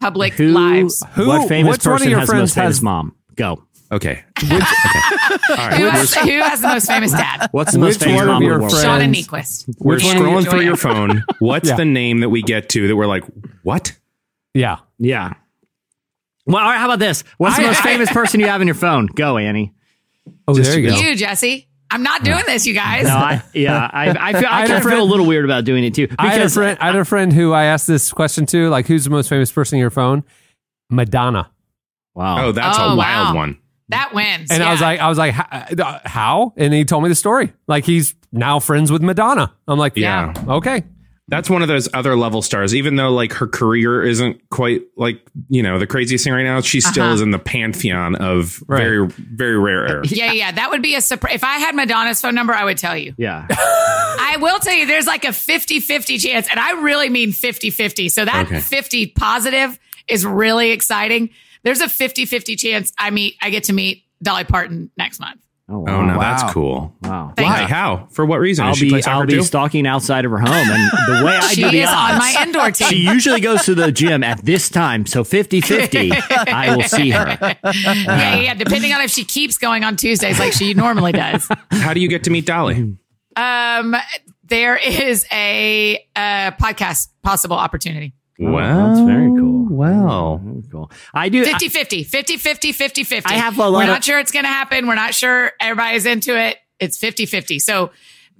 public 0.00 0.32
who, 0.32 0.48
lives. 0.52 1.02
Who- 1.12 1.28
what 1.28 1.46
famous 1.48 1.72
which 1.76 1.86
one 1.86 1.92
of 1.94 1.98
person 1.98 2.10
your 2.10 2.18
has 2.20 2.28
the 2.28 2.34
most 2.36 2.54
friends 2.54 2.54
famous 2.54 2.76
has- 2.78 2.82
mom? 2.82 3.14
Go. 3.36 3.62
Okay. 3.92 4.22
okay. 4.38 4.54
All 4.54 5.56
right. 5.56 5.74
Who 5.74 5.88
has, 5.88 6.14
who 6.14 6.30
has 6.40 6.60
the 6.60 6.68
most 6.68 6.86
famous 6.86 7.10
dad? 7.12 7.48
What's 7.50 7.72
the 7.72 7.78
most 7.80 7.98
Which 8.00 8.04
famous 8.04 8.16
one 8.20 8.28
of 8.28 8.32
mom 8.34 8.42
in 8.42 8.48
your 8.48 8.58
the 8.58 8.62
world? 8.62 8.72
friends- 8.72 8.84
Shauna 9.04 9.14
Niequist. 9.14 9.74
we're 9.78 9.94
Which 9.96 10.04
scrolling 10.04 10.48
through 10.48 10.60
your 10.60 10.76
phone. 10.76 11.24
What's 11.40 11.68
Yeah. 11.70 11.76
the 11.76 11.84
name 11.84 12.20
that 12.20 12.28
we 12.28 12.42
get 12.42 12.68
to 12.70 12.86
that 12.88 12.94
we're 12.96 13.06
like, 13.06 13.24
what? 13.64 13.96
Yeah. 14.54 14.78
Yeah. 14.98 15.32
Well, 16.46 16.58
all 16.62 16.70
right. 16.70 16.78
How 16.78 16.86
about 16.86 16.98
this? 17.00 17.24
What's 17.38 17.56
the 17.56 17.62
most 17.62 17.80
I- 17.80 17.82
famous 17.84 18.10
person 18.12 18.38
you 18.40 18.46
have 18.46 18.60
in 18.60 18.68
your 18.68 18.74
phone? 18.76 19.06
Go, 19.06 19.38
Annie. 19.38 19.74
Oh, 20.46 20.54
Just 20.54 20.70
there 20.70 20.78
you 20.80 20.90
go. 20.90 20.96
You, 20.96 21.16
Jesse. 21.16 21.66
I'm 21.92 22.04
not 22.04 22.22
doing 22.22 22.42
this, 22.46 22.66
you 22.68 22.74
guys. 22.74 23.04
No, 23.08 23.16
I, 23.16 23.42
yeah, 23.54 23.90
I, 23.92 24.10
I 24.10 24.32
feel 24.34 24.48
I, 24.48 24.62
I 24.62 24.66
kind 24.68 24.72
of 24.80 24.86
a 24.86 24.88
feel 24.90 25.02
a 25.02 25.04
little 25.04 25.26
weird 25.26 25.44
about 25.44 25.64
doing 25.64 25.82
it 25.82 25.92
too 25.94 26.06
I 26.20 26.26
had, 26.28 26.34
a 26.34 26.38
because 26.38 26.54
friend, 26.54 26.78
I 26.80 26.86
had 26.86 26.94
a 26.94 27.04
friend 27.04 27.32
who 27.32 27.52
I 27.52 27.64
asked 27.64 27.88
this 27.88 28.12
question 28.12 28.46
to, 28.46 28.68
like, 28.68 28.86
who's 28.86 29.02
the 29.02 29.10
most 29.10 29.28
famous 29.28 29.50
person 29.50 29.76
in 29.76 29.80
your 29.80 29.90
phone? 29.90 30.22
Madonna. 30.88 31.50
wow. 32.14 32.46
Oh, 32.46 32.52
that's 32.52 32.78
Oh, 32.78 32.92
a 32.92 32.96
wild 32.96 33.34
wow. 33.34 33.34
one. 33.34 33.58
That 33.90 34.12
wins. 34.14 34.50
And 34.50 34.62
I 34.62 34.72
was 34.72 34.80
like, 34.80 35.00
I 35.00 35.08
was 35.08 35.18
like, 35.18 35.34
uh, 35.38 35.98
how? 36.04 36.52
And 36.56 36.72
he 36.74 36.84
told 36.84 37.02
me 37.02 37.08
the 37.08 37.14
story. 37.14 37.52
Like 37.66 37.84
he's 37.84 38.14
now 38.32 38.58
friends 38.60 38.90
with 38.90 39.02
Madonna. 39.02 39.52
I'm 39.68 39.78
like, 39.78 39.96
yeah, 39.96 40.32
Yeah. 40.36 40.54
okay. 40.54 40.84
That's 41.28 41.48
one 41.48 41.62
of 41.62 41.68
those 41.68 41.88
other 41.94 42.16
level 42.16 42.42
stars. 42.42 42.74
Even 42.74 42.96
though 42.96 43.10
like 43.12 43.32
her 43.34 43.46
career 43.46 44.02
isn't 44.02 44.40
quite 44.50 44.82
like 44.96 45.20
you 45.48 45.62
know 45.62 45.78
the 45.78 45.86
craziest 45.86 46.24
thing 46.24 46.32
right 46.32 46.42
now, 46.42 46.60
she 46.60 46.80
still 46.80 47.04
Uh-huh. 47.04 47.14
is 47.14 47.20
in 47.20 47.30
the 47.30 47.38
pantheon 47.38 48.16
of 48.16 48.60
Right. 48.66 48.78
very 48.82 49.06
very 49.06 49.56
rare 49.56 49.86
air. 49.86 50.02
yeah, 50.06 50.32
yeah, 50.32 50.50
that 50.50 50.70
would 50.70 50.82
be 50.82 50.96
a 50.96 51.00
surprise. 51.00 51.34
If 51.36 51.44
I 51.44 51.58
had 51.58 51.76
Madonna's 51.76 52.20
phone 52.20 52.34
number, 52.34 52.52
I 52.52 52.64
would 52.64 52.78
tell 52.78 52.96
you. 52.96 53.14
yeah. 53.16 53.46
I 54.22 54.38
will 54.40 54.58
tell 54.58 54.74
you, 54.74 54.86
there's 54.86 55.06
like 55.06 55.24
a 55.24 55.32
50 55.32 55.78
50 55.78 56.18
chance, 56.18 56.48
and 56.50 56.58
I 56.58 56.80
really 56.82 57.08
mean 57.08 57.30
50 57.30 57.70
50. 57.70 58.08
So 58.08 58.24
that 58.24 58.46
Okay. 58.46 58.58
50 58.58 59.06
positive 59.08 59.78
is 60.08 60.26
really 60.26 60.72
exciting. 60.72 61.30
There's 61.62 61.80
a 61.80 61.88
50 61.88 62.24
50 62.26 62.56
chance 62.56 62.92
I 62.98 63.10
meet, 63.10 63.36
I 63.42 63.50
get 63.50 63.64
to 63.64 63.72
meet 63.72 64.04
Dolly 64.22 64.44
Parton 64.44 64.90
next 64.96 65.20
month. 65.20 65.40
Oh, 65.72 65.84
Oh 65.86 66.02
no, 66.04 66.18
Wow. 66.18 66.18
that's 66.18 66.52
cool. 66.52 66.96
Wow. 67.02 67.32
Thank 67.36 67.48
Why? 67.48 67.60
you. 67.60 67.66
How? 67.68 68.08
For 68.10 68.26
what 68.26 68.40
reason? 68.40 68.64
I'll 68.64 68.72
Does 68.72 68.78
she 68.80 68.90
be 68.92 69.04
I'll 69.04 69.24
be 69.24 69.34
too? 69.34 69.42
stalking 69.44 69.86
outside 69.86 70.24
of 70.24 70.32
her 70.32 70.38
home, 70.40 70.48
and 70.68 70.90
the 71.20 71.24
way 71.24 71.36
I 71.36 71.40
She 71.54 71.62
do 71.62 71.70
the 71.70 71.80
is 71.82 71.88
on 71.88 72.18
my 72.18 72.34
indoor 72.42 72.70
team. 72.72 72.88
She 72.88 72.96
usually 72.96 73.40
goes 73.40 73.62
to 73.66 73.76
the 73.76 73.92
gym 73.92 74.24
at 74.24 74.44
this 74.44 74.68
time, 74.68 75.06
so 75.06 75.22
50-50, 75.22 76.12
I 76.52 76.74
will 76.74 76.82
see 76.82 77.10
her. 77.10 77.36
yeah, 77.64 78.36
yeah, 78.40 78.54
depending 78.54 78.92
on 78.92 79.00
if 79.02 79.10
she 79.12 79.24
keeps 79.24 79.58
going 79.58 79.84
on 79.84 79.94
Tuesdays 79.96 80.40
like 80.40 80.52
she 80.52 80.74
normally 80.74 81.12
does. 81.12 81.46
How 81.70 81.94
do 81.94 82.00
you 82.00 82.08
get 82.08 82.24
to 82.24 82.30
meet 82.30 82.46
Dolly? 82.46 82.96
Um, 83.36 83.94
there 84.42 84.76
is 84.76 85.24
a, 85.32 86.04
uh 86.16 86.50
podcast 86.60 87.10
possible 87.22 87.56
opportunity. 87.56 88.12
Well, 88.40 88.88
that's 88.88 89.00
very 89.06 89.28
cool. 89.80 89.92
Well, 89.98 90.40
mm, 90.44 90.62
mm, 90.64 90.70
cool. 90.72 90.90
I 91.14 91.28
do. 91.28 91.44
50 91.44 91.68
50, 91.68 92.04
50 92.04 92.36
50, 92.36 92.72
50 92.72 93.04
50. 93.04 93.34
I 93.34 93.38
have 93.38 93.58
a 93.58 93.68
lot 93.68 93.78
We're 93.78 93.82
of- 93.84 93.88
not 93.88 94.04
sure 94.04 94.18
it's 94.18 94.32
going 94.32 94.44
to 94.44 94.48
happen. 94.50 94.86
We're 94.86 94.94
not 94.94 95.14
sure 95.14 95.52
everybody's 95.60 96.06
into 96.06 96.38
it. 96.38 96.58
It's 96.78 96.96
50 96.98 97.26
50. 97.26 97.58
So 97.58 97.90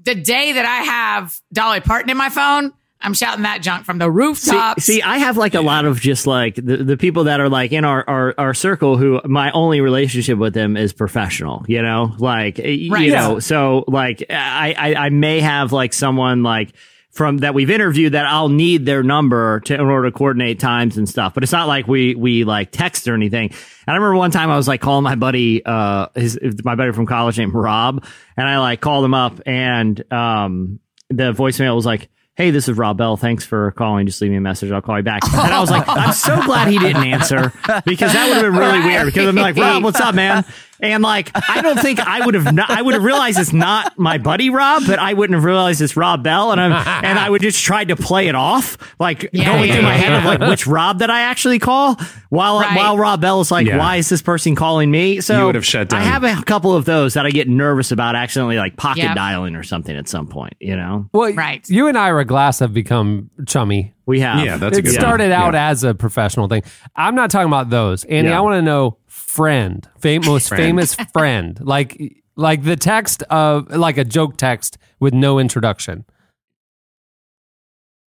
the 0.02 0.14
day 0.14 0.52
that 0.52 0.64
I 0.64 0.76
have 0.84 1.38
Dolly 1.52 1.80
Parton 1.80 2.10
in 2.10 2.16
my 2.16 2.30
phone, 2.30 2.72
I'm 3.02 3.14
shouting 3.14 3.44
that 3.44 3.62
junk 3.62 3.86
from 3.86 3.96
the 3.98 4.10
rooftops. 4.10 4.84
See, 4.84 4.94
see, 4.96 5.02
I 5.02 5.18
have 5.18 5.38
like 5.38 5.54
a 5.54 5.62
lot 5.62 5.86
of 5.86 6.00
just 6.00 6.26
like 6.26 6.54
the, 6.56 6.76
the 6.78 6.96
people 6.98 7.24
that 7.24 7.40
are 7.40 7.48
like 7.48 7.72
in 7.72 7.84
our, 7.86 8.04
our, 8.06 8.34
our 8.36 8.52
circle 8.54 8.98
who 8.98 9.20
my 9.24 9.50
only 9.52 9.80
relationship 9.80 10.36
with 10.38 10.52
them 10.52 10.76
is 10.76 10.92
professional, 10.92 11.64
you 11.66 11.80
know, 11.80 12.14
like, 12.18 12.58
Right. 12.58 12.66
you 12.68 13.10
know, 13.12 13.38
so 13.38 13.84
like 13.88 14.24
I, 14.28 14.74
I, 14.76 14.94
I 15.06 15.08
may 15.08 15.40
have 15.40 15.72
like 15.72 15.94
someone 15.94 16.42
like 16.42 16.74
from 17.10 17.38
that 17.38 17.54
we've 17.54 17.70
interviewed 17.70 18.12
that 18.12 18.26
I'll 18.26 18.48
need 18.48 18.86
their 18.86 19.02
number 19.02 19.60
to 19.60 19.74
in 19.74 19.80
order 19.80 20.10
to 20.10 20.16
coordinate 20.16 20.60
times 20.60 20.96
and 20.96 21.08
stuff. 21.08 21.34
But 21.34 21.42
it's 21.42 21.52
not 21.52 21.66
like 21.66 21.88
we, 21.88 22.14
we 22.14 22.44
like 22.44 22.70
text 22.70 23.08
or 23.08 23.14
anything. 23.14 23.48
And 23.50 23.58
I 23.88 23.94
remember 23.94 24.16
one 24.16 24.30
time 24.30 24.50
I 24.50 24.56
was 24.56 24.68
like 24.68 24.80
calling 24.80 25.02
my 25.02 25.16
buddy, 25.16 25.64
uh, 25.64 26.06
his, 26.14 26.38
my 26.64 26.76
buddy 26.76 26.92
from 26.92 27.06
college 27.06 27.36
named 27.38 27.52
Rob, 27.54 28.04
and 28.36 28.48
I 28.48 28.58
like 28.58 28.80
called 28.80 29.04
him 29.04 29.14
up 29.14 29.40
and, 29.46 30.12
um, 30.12 30.80
the 31.08 31.32
voicemail 31.32 31.74
was 31.74 31.84
like, 31.86 32.08
Hey, 32.36 32.52
this 32.52 32.68
is 32.68 32.76
Rob 32.78 32.96
Bell. 32.96 33.18
Thanks 33.18 33.44
for 33.44 33.72
calling. 33.72 34.06
Just 34.06 34.22
leave 34.22 34.30
me 34.30 34.38
a 34.38 34.40
message. 34.40 34.70
I'll 34.70 34.80
call 34.80 34.96
you 34.96 35.02
back. 35.02 35.22
And 35.24 35.34
I 35.52 35.60
was 35.60 35.70
like, 35.70 35.84
I'm 35.86 36.12
so 36.14 36.40
glad 36.44 36.68
he 36.68 36.78
didn't 36.78 37.04
answer 37.04 37.52
because 37.84 38.14
that 38.14 38.28
would 38.28 38.42
have 38.42 38.52
been 38.52 38.56
really 38.58 38.80
weird. 38.80 39.06
Because 39.06 39.26
I'm 39.26 39.34
like, 39.34 39.56
Rob, 39.56 39.82
what's 39.82 40.00
up, 40.00 40.14
man? 40.14 40.44
And 40.82 41.02
like, 41.02 41.30
I 41.48 41.62
don't 41.62 41.78
think 41.78 42.00
I 42.00 42.24
would 42.24 42.34
have. 42.34 42.52
Not, 42.54 42.70
I 42.70 42.80
would 42.82 42.94
have 42.94 43.04
realized 43.04 43.38
it's 43.38 43.52
not 43.52 43.98
my 43.98 44.18
buddy 44.18 44.50
Rob, 44.50 44.84
but 44.86 44.98
I 44.98 45.12
wouldn't 45.14 45.34
have 45.34 45.44
realized 45.44 45.80
it's 45.80 45.96
Rob 45.96 46.22
Bell, 46.22 46.52
and 46.52 46.60
I'm 46.60 46.72
and 47.04 47.18
I 47.18 47.28
would 47.28 47.42
just 47.42 47.62
try 47.62 47.84
to 47.84 47.96
play 47.96 48.28
it 48.28 48.34
off, 48.34 48.76
like 48.98 49.28
Yeah, 49.32 49.44
going 49.46 49.68
yeah, 49.68 49.74
through 49.74 49.82
my 49.82 49.94
yeah. 49.94 50.00
head 50.00 50.12
of 50.12 50.24
like 50.24 50.48
which 50.50 50.66
Rob 50.66 51.00
that 51.00 51.10
I 51.10 51.22
actually 51.22 51.58
call, 51.58 51.96
while 52.28 52.60
Right. 52.60 52.76
while 52.76 52.96
Rob 52.98 53.20
Bell 53.20 53.40
is 53.40 53.50
like, 53.50 53.66
Yeah. 53.66 53.76
why 53.78 53.96
is 53.96 54.08
this 54.08 54.22
person 54.22 54.54
calling 54.54 54.90
me? 54.90 55.20
So 55.20 55.38
You 55.38 55.46
would 55.46 55.54
have 55.54 55.66
shut 55.66 55.88
down. 55.90 56.00
I 56.00 56.04
have 56.04 56.24
a 56.24 56.42
couple 56.44 56.74
of 56.74 56.84
those 56.84 57.14
that 57.14 57.26
I 57.26 57.30
get 57.30 57.48
nervous 57.48 57.92
about 57.92 58.14
accidentally 58.16 58.56
like 58.56 58.76
pocket 58.76 59.02
Yep. 59.04 59.14
dialing 59.16 59.56
or 59.56 59.62
something 59.62 59.96
at 59.96 60.08
some 60.08 60.26
point. 60.26 60.54
You 60.60 60.76
know, 60.76 61.08
Well, 61.12 61.32
Right. 61.34 61.68
You 61.68 61.88
and 61.88 61.96
Ira 61.98 62.24
Glass 62.24 62.58
have 62.60 62.72
become 62.72 63.30
chummy. 63.46 63.92
we 64.06 64.20
have 64.20 64.44
Yeah, 64.44 64.56
that's 64.56 64.76
a 64.76 64.80
it 64.80 64.88
started 64.88 65.30
one. 65.30 65.32
out 65.40 65.54
Yeah. 65.54 65.68
as 65.68 65.84
a 65.84 65.94
professional 65.94 66.48
thing. 66.48 66.62
I'm 66.96 67.14
not 67.14 67.30
talking 67.30 67.46
about 67.48 67.70
those. 67.70 68.04
Andy, 68.04 68.30
Yeah. 68.30 68.38
I 68.38 68.40
want 68.40 68.54
to 68.56 68.62
know 68.62 68.96
friend, 69.30 69.88
fam- 69.98 70.22
most 70.26 70.48
Friend. 70.48 70.62
famous 70.62 70.94
friend, 70.94 71.58
like 71.60 72.16
like 72.36 72.64
the 72.64 72.76
text 72.76 73.22
of 73.24 73.68
like 73.70 73.96
a 73.98 74.04
joke 74.04 74.36
text 74.36 74.78
with 74.98 75.14
no 75.14 75.38
introduction. 75.38 76.04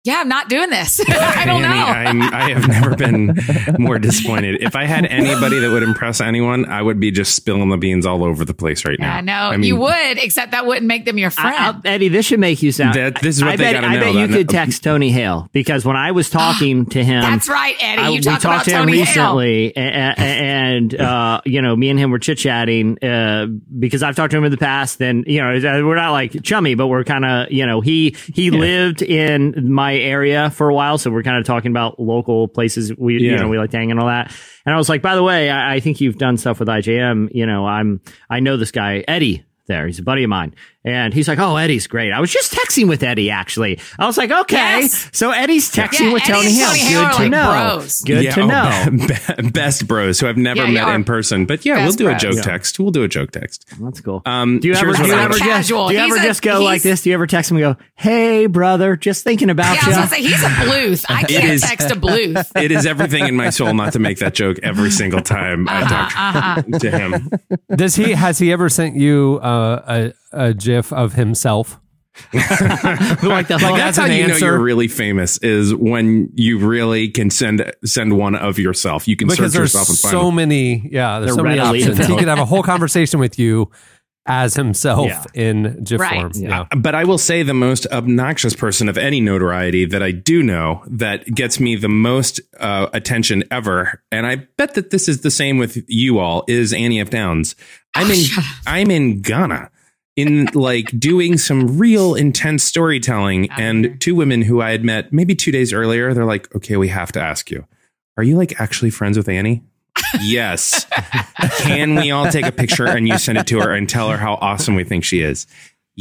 Yeah, 0.05 0.19
I'm 0.19 0.29
not 0.29 0.47
doing 0.47 0.69
this. 0.69 0.99
I 1.09 1.45
don't 1.45 1.63
Annie, 1.63 1.77
know. 1.79 1.85
I'm, 1.85 2.21
I 2.33 2.49
have 2.51 2.67
never 2.69 2.95
been 2.95 3.37
more 3.77 3.99
disappointed. 3.99 4.61
If 4.63 4.75
I 4.75 4.85
had 4.85 5.05
anybody 5.05 5.59
that 5.59 5.69
would 5.71 5.83
impress 5.83 6.21
anyone, 6.21 6.65
I 6.65 6.81
would 6.81 6.99
be 7.01 7.11
just 7.11 7.35
spilling 7.35 7.67
the 7.69 7.77
beans 7.77 8.05
all 8.05 8.23
over 8.23 8.45
the 8.45 8.53
place 8.53 8.85
right 8.85 8.97
now. 8.97 9.13
I 9.17 9.21
know 9.21 9.33
I 9.33 9.57
mean, 9.57 9.67
you 9.67 9.75
would, 9.75 10.17
except 10.17 10.51
that 10.53 10.65
wouldn't 10.65 10.87
make 10.87 11.03
them 11.03 11.17
your 11.17 11.29
friend. 11.31 11.81
I, 11.83 11.89
Eddie, 11.89 12.07
this 12.07 12.25
should 12.27 12.39
make 12.39 12.63
you 12.63 12.71
sound. 12.71 12.95
That- 12.95 13.21
this 13.21 13.35
is 13.37 13.43
what 13.43 13.53
I 13.53 13.55
they 13.57 13.63
bet, 13.65 13.73
gotta 13.73 13.87
I 13.87 13.93
know 13.95 13.99
bet 13.99 14.13
you 14.13 14.23
about- 14.23 14.37
could 14.37 14.49
text 14.49 14.83
Tony 14.83 15.11
Hale 15.11 15.49
because 15.51 15.83
when 15.83 15.97
I 15.97 16.11
was 16.11 16.29
talking 16.31 16.85
to 16.87 17.03
him, 17.03 17.21
That's 17.21 17.49
right, 17.49 17.75
Eddie. 17.81 18.01
I- 18.01 18.07
You 18.09 18.15
we 18.15 18.19
talked 18.21 18.45
about 18.45 18.53
talked 18.53 18.65
to 18.65 18.71
him 18.71 18.79
Tony 18.85 18.97
Hale. 18.99 19.35
recently, 19.37 19.75
and, 19.75 20.19
and 20.19 20.95
uh, 21.01 21.41
you 21.45 21.61
know, 21.61 21.75
me 21.75 21.89
and 21.89 21.99
him 21.99 22.09
were 22.11 22.19
chit 22.19 22.37
chatting 22.37 22.97
uh, 23.03 23.47
because 23.77 24.01
I've 24.01 24.15
talked 24.15 24.31
to 24.31 24.37
him 24.37 24.45
in 24.45 24.51
the 24.51 24.57
past. 24.57 25.01
And 25.01 25.25
you 25.27 25.41
know, 25.41 25.51
we're 25.85 25.95
not 25.95 26.11
like 26.11 26.41
chummy, 26.41 26.75
but 26.75 26.87
we're 26.87 27.03
kind 27.03 27.25
of 27.25 27.51
you 27.51 27.65
know, 27.65 27.81
he 27.81 28.15
he 28.33 28.49
lived 28.51 29.01
in 29.01 29.71
my 29.71 29.88
area 29.95 30.49
for 30.49 30.69
a 30.69 30.73
while, 30.73 30.97
so 30.97 31.11
we're 31.11 31.23
kind 31.23 31.37
of 31.37 31.45
talking 31.45 31.71
about 31.71 31.99
local 31.99 32.47
places 32.47 32.95
we 32.97 33.19
you 33.21 33.37
know 33.37 33.47
we 33.47 33.57
like 33.57 33.71
to 33.71 33.77
hang 33.77 33.91
and 33.91 33.99
all 33.99 34.07
that. 34.07 34.33
And 34.65 34.73
I 34.75 34.77
was 34.77 34.89
like, 34.89 35.01
by 35.01 35.15
the 35.15 35.23
way, 35.23 35.49
I, 35.49 35.75
I 35.75 35.79
think 35.79 36.01
you've 36.01 36.17
done 36.17 36.37
stuff 36.37 36.59
with 36.59 36.67
IJM. 36.67 37.29
You 37.33 37.45
know, 37.45 37.65
I'm 37.65 38.01
I 38.29 38.39
know 38.39 38.57
this 38.57 38.71
guy 38.71 39.03
Eddie. 39.07 39.45
There, 39.67 39.85
he's 39.85 39.99
a 39.99 40.03
buddy 40.03 40.23
of 40.23 40.31
mine, 40.31 40.55
and 40.85 41.13
he's 41.13 41.27
like, 41.27 41.39
"Oh, 41.39 41.55
Eddie's 41.57 41.87
great." 41.87 42.11
I 42.11 42.19
was 42.19 42.31
just 42.31 42.53
texting 42.53 42.87
with 42.87 43.03
Eddie. 43.03 43.29
Actually, 43.29 43.79
I 43.97 44.05
was 44.05 44.17
like, 44.17 44.31
"Okay, 44.31 44.55
Yes. 44.81 45.09
so 45.13 45.31
Eddie's 45.31 45.71
texting 45.71 46.07
Yeah, 46.07 46.13
with 46.13 46.23
Eddie 46.23 46.31
Tony 46.33 46.47
and 46.47 46.55
Hale. 46.55 46.69
Tony 46.69 46.79
Good 46.79 46.89
Hale 46.89 47.09
to 47.11 47.21
like 47.21 47.31
know. 47.31 47.75
bros. 47.79 48.01
Good 48.01 48.23
yeah, 48.23 48.31
to 48.35 48.41
oh, 48.41 49.43
know. 49.43 49.49
best 49.51 49.87
bros 49.87 50.19
who 50.19 50.27
I've 50.27 50.37
never 50.37 50.65
Yeah, 50.65 50.85
met 50.85 50.95
in 50.95 51.03
person. 51.03 51.45
But 51.45 51.65
yeah, 51.65 51.77
we'll 51.77 51.85
best 51.87 51.97
do 51.97 52.07
a 52.09 52.15
joke 52.15 52.35
Yeah. 52.35 52.41
text. 52.41 52.79
We'll 52.79 52.91
do 52.91 53.03
a 53.03 53.07
joke 53.07 53.31
text. 53.31 53.65
That's 53.79 54.01
cool. 54.01 54.21
Um, 54.25 54.59
do 54.59 54.67
you 54.67 54.73
ever, 54.73 54.85
here's 54.87 54.97
do 54.99 55.05
you 55.07 55.13
ever 55.13 55.33
just, 55.33 55.67
do 55.69 55.75
you 55.75 55.99
ever 55.99 56.15
a- 56.15 56.21
just 56.23 56.41
go 56.41 56.63
like 56.63 56.81
this? 56.81 57.03
Do 57.03 57.09
you 57.09 57.13
ever 57.15 57.27
text 57.27 57.51
him 57.51 57.57
and 57.57 57.75
go, 57.77 57.83
"Hey, 57.95 58.45
brother, 58.47 58.95
just 58.95 59.23
thinking 59.23 59.49
about 59.49 59.75
yeah, 59.75 59.81
I 59.81 59.83
you." 59.83 59.87
was 59.89 59.95
gonna 59.97 60.07
say 60.09 60.21
he's 60.21 60.43
a 60.43 60.47
bluth. 60.47 61.05
I 61.09 61.23
can't 61.23 61.43
is- 61.45 61.61
text 61.61 61.91
a 61.91 61.95
bluth. 61.95 62.45
It 62.59 62.71
is 62.71 62.85
everything 62.85 63.25
in 63.27 63.35
my 63.35 63.49
soul 63.51 63.73
not 63.73 63.93
to 63.93 63.99
make 63.99 64.19
that 64.19 64.33
joke 64.33 64.57
every 64.63 64.91
single 64.91 65.21
time 65.21 65.67
I 65.69 65.81
Uh-huh, 65.81 66.61
talk 66.69 66.81
to 66.81 66.91
him. 66.91 67.29
Does 67.75 67.95
he 67.95 68.11
has 68.11 68.37
he 68.39 68.51
ever 68.51 68.69
sent 68.69 68.95
you 68.95 69.39
uh, 69.41 70.11
a 70.31 70.45
a 70.49 70.53
gif 70.53 70.91
of 70.93 71.13
himself? 71.13 71.79
like 72.33 72.47
the 73.47 73.59
Like, 73.61 73.75
That's 73.77 73.97
As 73.97 73.97
how 73.97 74.05
an 74.05 74.11
you 74.11 74.27
know 74.27 74.35
you're 74.35 74.59
really 74.59 74.87
famous 74.87 75.37
is 75.37 75.73
when 75.73 76.29
you 76.35 76.59
really 76.59 77.07
can 77.09 77.29
send 77.29 77.71
send 77.85 78.17
one 78.17 78.35
of 78.35 78.59
yourself. 78.59 79.07
You 79.07 79.15
can 79.15 79.27
Because 79.27 79.53
search 79.53 79.53
there's 79.53 79.73
yourself 79.73 79.89
and 79.89 79.97
find 79.99 80.11
so 80.11 80.25
them. 80.25 80.35
many, 80.35 80.89
yeah, 80.91 81.19
there's 81.19 81.27
They're 81.31 81.35
so 81.37 81.43
many 81.43 81.59
readily 81.59 81.83
options. 81.83 82.07
He 82.07 82.17
could 82.17 82.27
have 82.27 82.39
a 82.39 82.45
whole 82.45 82.63
conversation 82.73 83.19
with 83.19 83.39
you 83.39 83.69
as 84.25 84.53
himself 84.53 85.07
Yeah. 85.07 85.23
in 85.33 85.81
GIF 85.83 85.99
Right. 85.99 86.19
form. 86.21 86.31
Yeah. 86.35 86.65
But 86.77 86.93
I 86.93 87.03
will 87.05 87.17
say 87.17 87.41
the 87.41 87.53
most 87.53 87.87
obnoxious 87.87 88.53
person 88.53 88.89
of 88.89 88.97
any 88.97 89.21
notoriety 89.21 89.85
that 89.85 90.03
I 90.03 90.11
do 90.11 90.43
know 90.43 90.83
that 90.87 91.25
gets 91.33 91.59
me 91.59 91.75
the 91.77 91.89
most 91.89 92.39
uh, 92.59 92.87
attention 92.93 93.43
ever, 93.49 94.03
and 94.11 94.27
I 94.27 94.47
bet 94.57 94.73
that 94.75 94.89
this 94.91 95.07
is 95.07 95.21
the 95.21 95.31
same 95.31 95.57
with 95.57 95.83
you 95.87 96.19
all, 96.19 96.43
is 96.47 96.73
Annie 96.73 96.99
F. 96.99 97.09
Downs. 97.09 97.55
I'm 97.95 98.11
in 98.11 98.25
I'm 98.67 98.91
in 98.91 99.21
Ghana. 99.21 99.71
In 100.19 100.45
like 100.53 100.99
doing 100.99 101.37
some 101.37 101.77
real 101.77 102.15
intense 102.15 102.63
storytelling, 102.63 103.49
and 103.51 103.99
two 104.01 104.15
women 104.15 104.41
who 104.41 104.61
I 104.61 104.71
had 104.71 104.83
met 104.83 105.13
maybe 105.13 105.33
two 105.33 105.51
days 105.51 105.71
earlier, 105.71 106.13
they're 106.13 106.25
like, 106.25 106.53
"Okay, 106.55 106.75
we 106.75 106.89
have 106.89 107.11
to 107.13 107.21
ask 107.21 107.49
you, 107.49 107.65
are 108.17 108.23
you 108.23 108.35
like 108.35 108.59
actually 108.59 108.89
friends 108.89 109.17
with 109.17 109.29
Annie?" 109.29 109.63
yes. 110.21 110.85
Can 111.59 111.95
we 111.95 112.11
all 112.11 112.29
take 112.29 112.45
a 112.45 112.51
picture 112.51 112.85
and 112.87 113.07
you 113.07 113.17
send 113.17 113.37
it 113.37 113.47
to 113.47 113.59
her 113.59 113.71
and 113.73 113.87
tell 113.87 114.09
her 114.09 114.17
how 114.17 114.33
awesome 114.35 114.75
we 114.75 114.83
think 114.83 115.03
she 115.03 115.21
is? 115.21 115.47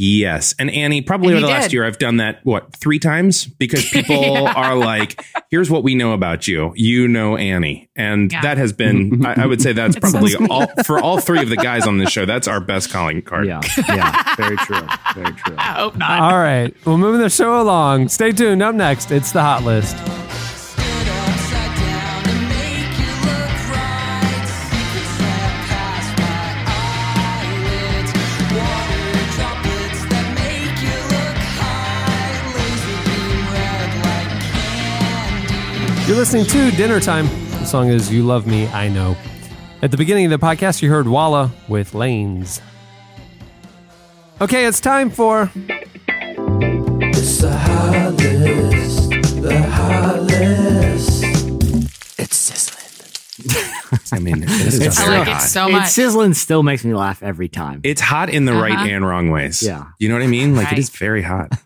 Yes. 0.01 0.55
And 0.57 0.71
Annie, 0.71 1.01
probably 1.01 1.33
And 1.33 1.37
over 1.37 1.41
the 1.47 1.53
he 1.53 1.59
last 1.59 1.73
year, 1.73 1.85
I've 1.85 1.97
done 1.97 2.17
that, 2.17 2.39
what, 2.45 2.73
three 2.73 2.99
times? 2.99 3.43
Because 3.45 3.83
people 3.89 4.47
are 4.47 4.73
like, 4.75 5.21
here's 5.51 5.69
what 5.69 5.83
we 5.83 5.93
know 5.93 6.13
about 6.13 6.47
you. 6.47 6.71
You 6.77 7.09
know 7.09 7.35
Annie. 7.35 7.89
And 7.97 8.31
Yeah. 8.31 8.41
that 8.43 8.57
has 8.57 8.71
been, 8.71 9.25
I, 9.25 9.43
I 9.43 9.45
would 9.45 9.61
say 9.61 9.73
that's 9.73 9.99
probably 9.99 10.35
all, 10.49 10.67
for 10.85 10.99
all 11.01 11.19
three 11.19 11.41
of 11.41 11.49
the 11.49 11.57
guys 11.57 11.85
on 11.85 11.97
this 11.97 12.09
show, 12.11 12.25
that's 12.25 12.47
our 12.47 12.61
best 12.61 12.91
calling 12.91 13.21
card. 13.21 13.45
yeah, 13.47 13.59
yeah, 13.89 14.35
very 14.37 14.55
true, 14.55 14.87
very 15.15 15.33
true. 15.33 15.55
I 15.57 15.73
hope 15.73 15.97
not. 15.97 16.21
All 16.21 16.39
right. 16.39 16.73
Well, 16.85 16.97
moving 16.97 17.19
the 17.19 17.29
show 17.29 17.61
along. 17.61 18.07
Stay 18.07 18.31
tuned. 18.31 18.63
Up 18.63 18.75
next, 18.75 19.11
it's 19.11 19.33
the 19.33 19.41
hot 19.41 19.63
list. 19.63 19.97
Listening 36.19 36.43
to 36.45 36.69
Dinner 36.71 36.99
Time. 36.99 37.27
The 37.59 37.63
song 37.65 37.87
is 37.87 38.11
You 38.11 38.23
Love 38.23 38.45
Me, 38.45 38.67
I 38.67 38.89
Know. 38.89 39.15
At 39.81 39.91
the 39.91 39.95
beginning 39.95 40.25
of 40.25 40.31
the 40.37 40.45
podcast, 40.45 40.81
you 40.81 40.89
heard 40.89 41.07
Walla 41.07 41.49
with 41.69 41.93
Lanes. 41.93 42.59
Okay, 44.41 44.65
it's 44.65 44.81
time 44.81 45.09
for 45.09 45.49
It's 45.55 47.37
the 47.39 47.51
hot 47.57 48.13
list. 48.15 49.09
The 49.41 49.61
hot 49.71 50.21
list. 50.23 51.23
It's 52.19 52.35
sizzling. 52.35 53.99
I 54.11 54.19
mean, 54.19 54.43
it 54.43 54.49
is 54.49 54.99
I 54.99 55.05
very 55.05 55.19
like 55.19 55.27
it 55.29 55.33
hot. 55.35 55.41
so 55.43 55.67
It's 55.69 55.93
sizzling 55.93 56.33
still 56.33 56.63
makes 56.63 56.83
me 56.83 56.93
laugh 56.93 57.23
every 57.23 57.47
time. 57.47 57.79
It's 57.85 58.01
hot 58.01 58.29
in 58.29 58.43
the 58.43 58.53
right 58.53 58.73
Uh-huh. 58.73 58.87
and 58.87 59.05
wrong 59.07 59.29
ways. 59.31 59.63
Yeah. 59.63 59.85
You 59.99 60.09
know 60.09 60.15
what 60.15 60.23
I 60.23 60.27
mean? 60.27 60.53
Like, 60.57 60.65
Right. 60.65 60.73
it 60.73 60.79
is 60.79 60.89
very 60.89 61.21
hot. 61.21 61.53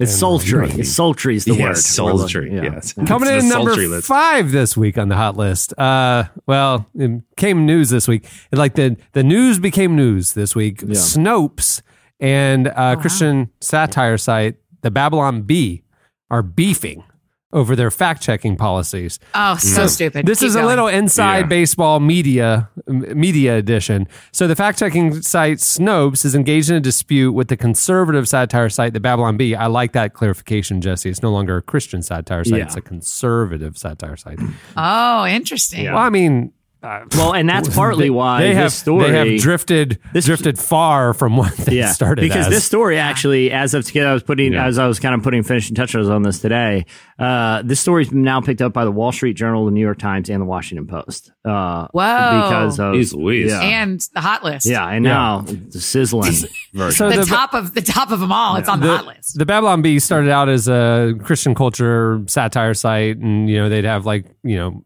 It's 0.00 0.14
sultry. 0.16 0.70
It's 0.70 0.90
sultry 0.90 1.36
is 1.36 1.44
the 1.44 1.52
word. 1.52 1.58
yes, 1.58 1.98
We're 2.00 2.16
sultry. 2.16 2.54
yeah. 2.54 2.62
Yes. 2.62 2.94
Coming 2.94 3.28
It's 3.28 3.44
in 3.44 3.48
the 3.50 3.54
number 3.54 3.76
list. 3.76 4.06
five 4.08 4.50
this 4.50 4.76
week 4.76 4.96
on 4.98 5.08
the 5.08 5.16
hot 5.16 5.36
list. 5.36 5.78
Uh, 5.78 6.24
well, 6.46 6.86
it 6.94 7.22
came 7.36 7.66
news 7.66 7.90
this 7.90 8.08
week. 8.08 8.24
It, 8.50 8.56
like 8.58 8.74
the 8.74 8.96
the 9.12 9.22
news 9.22 9.58
became 9.58 9.94
news 9.96 10.32
this 10.32 10.56
week. 10.56 10.78
Snopes 10.82 11.82
and 12.18 12.68
Oh, 12.68 12.70
uh, 12.70 12.96
Christian 12.96 13.50
satire 13.60 14.16
site, 14.18 14.56
the 14.82 14.90
Babylon 14.90 15.42
Bee, 15.42 15.82
are 16.30 16.42
beefing 16.42 17.04
over 17.52 17.74
their 17.74 17.90
fact 17.90 18.22
checking 18.22 18.56
policies. 18.56 19.18
oh, 19.34 19.56
so 19.56 19.86
stupid. 19.88 20.24
This 20.24 20.38
Keep 20.40 20.46
is 20.48 20.54
a 20.54 20.62
little 20.64 20.86
inside 20.86 21.40
Yeah. 21.40 21.46
baseball 21.46 21.98
media 22.00 22.68
media 22.88 23.56
edition. 23.56 24.06
So 24.32 24.46
the 24.46 24.54
fact 24.54 24.78
checking 24.78 25.20
site 25.22 25.58
Snopes 25.58 26.24
is 26.24 26.34
engaged 26.34 26.70
in 26.70 26.76
a 26.76 26.80
dispute 26.80 27.32
with 27.32 27.48
the 27.48 27.56
conservative 27.56 28.28
satire 28.28 28.68
site, 28.68 28.92
the 28.92 29.00
Babylon 29.00 29.36
Bee. 29.36 29.54
I 29.56 29.66
like 29.66 29.92
that 29.92 30.14
clarification, 30.14 30.80
Jesse. 30.80 31.10
It's 31.10 31.22
no 31.22 31.32
longer 31.32 31.56
a 31.56 31.62
Christian 31.62 32.02
satire 32.02 32.44
site; 32.44 32.58
Yeah. 32.58 32.64
it's 32.66 32.76
a 32.76 32.80
conservative 32.80 33.76
satire 33.76 34.16
site. 34.16 34.38
Oh, 34.76 35.26
interesting. 35.26 35.86
Well, 35.86 35.98
I 35.98 36.10
mean, 36.10 36.52
Well, 36.82 37.32
and 37.34 37.48
that's 37.48 37.68
partly 37.74 38.08
why 38.10 38.40
they 38.42 38.48
this 38.48 38.56
have 38.56 38.72
story 38.72 39.10
they 39.10 39.32
have 39.32 39.40
drifted 39.40 39.98
this- 40.12 40.24
drifted 40.24 40.58
far 40.58 41.12
from 41.14 41.36
what 41.36 41.54
they 41.56 41.82
started 41.86 42.22
because 42.22 42.46
as. 42.46 42.52
this 42.52 42.64
story 42.64 42.98
actually, 42.98 43.50
as 43.50 43.74
of 43.74 43.84
today, 43.84 44.04
I 44.04 44.12
was 44.14 44.22
putting, 44.22 44.52
Yeah. 44.54 44.66
as 44.66 44.78
I 44.78 44.86
was 44.86 44.98
kind 44.98 45.14
of 45.14 45.22
putting 45.22 45.42
finishing 45.42 45.74
touches 45.74 46.08
on 46.08 46.22
this 46.22 46.38
today, 46.40 46.86
uh, 47.18 47.62
this 47.62 47.80
story's 47.80 48.12
now 48.12 48.40
picked 48.40 48.62
up 48.62 48.72
by 48.72 48.84
the 48.84 48.92
Wall 48.92 49.12
Street 49.12 49.34
Journal, 49.34 49.66
the 49.66 49.72
New 49.72 49.80
York 49.80 49.98
Times, 49.98 50.30
and 50.30 50.40
the 50.40 50.46
Washington 50.46 50.86
Post. 50.86 51.32
Uh, 51.44 51.88
Whoa. 51.92 52.42
Because 52.42 52.78
of 52.78 52.94
Jeez 52.94 53.14
Louise. 53.14 53.50
yeah, 53.50 53.60
and 53.62 54.00
the 54.14 54.20
hot 54.20 54.44
list. 54.44 54.66
yeah, 54.66 54.86
and 54.88 55.02
now 55.02 55.40
the 55.40 55.80
sizzling 55.80 56.32
version. 56.74 56.96
So 56.96 57.08
The, 57.10 57.20
the- 57.20 57.24
top 57.26 57.54
of 57.54 57.72
the 57.72 57.80
top 57.80 58.10
of 58.10 58.20
them 58.20 58.30
all. 58.30 58.56
It's 58.56 58.68
on 58.68 58.80
the, 58.80 58.88
the, 58.88 58.96
hot 58.98 59.06
list. 59.06 59.38
the 59.38 59.46
Babylon 59.46 59.80
Bee 59.80 59.98
started 60.00 60.30
out 60.30 60.50
as 60.50 60.68
a 60.68 61.14
Christian 61.24 61.54
culture 61.54 62.22
satire 62.26 62.74
site, 62.74 63.16
and 63.16 63.48
you 63.48 63.56
know 63.56 63.70
they'd 63.70 63.84
have 63.86 64.04
like 64.04 64.26
you 64.42 64.56
know 64.56 64.84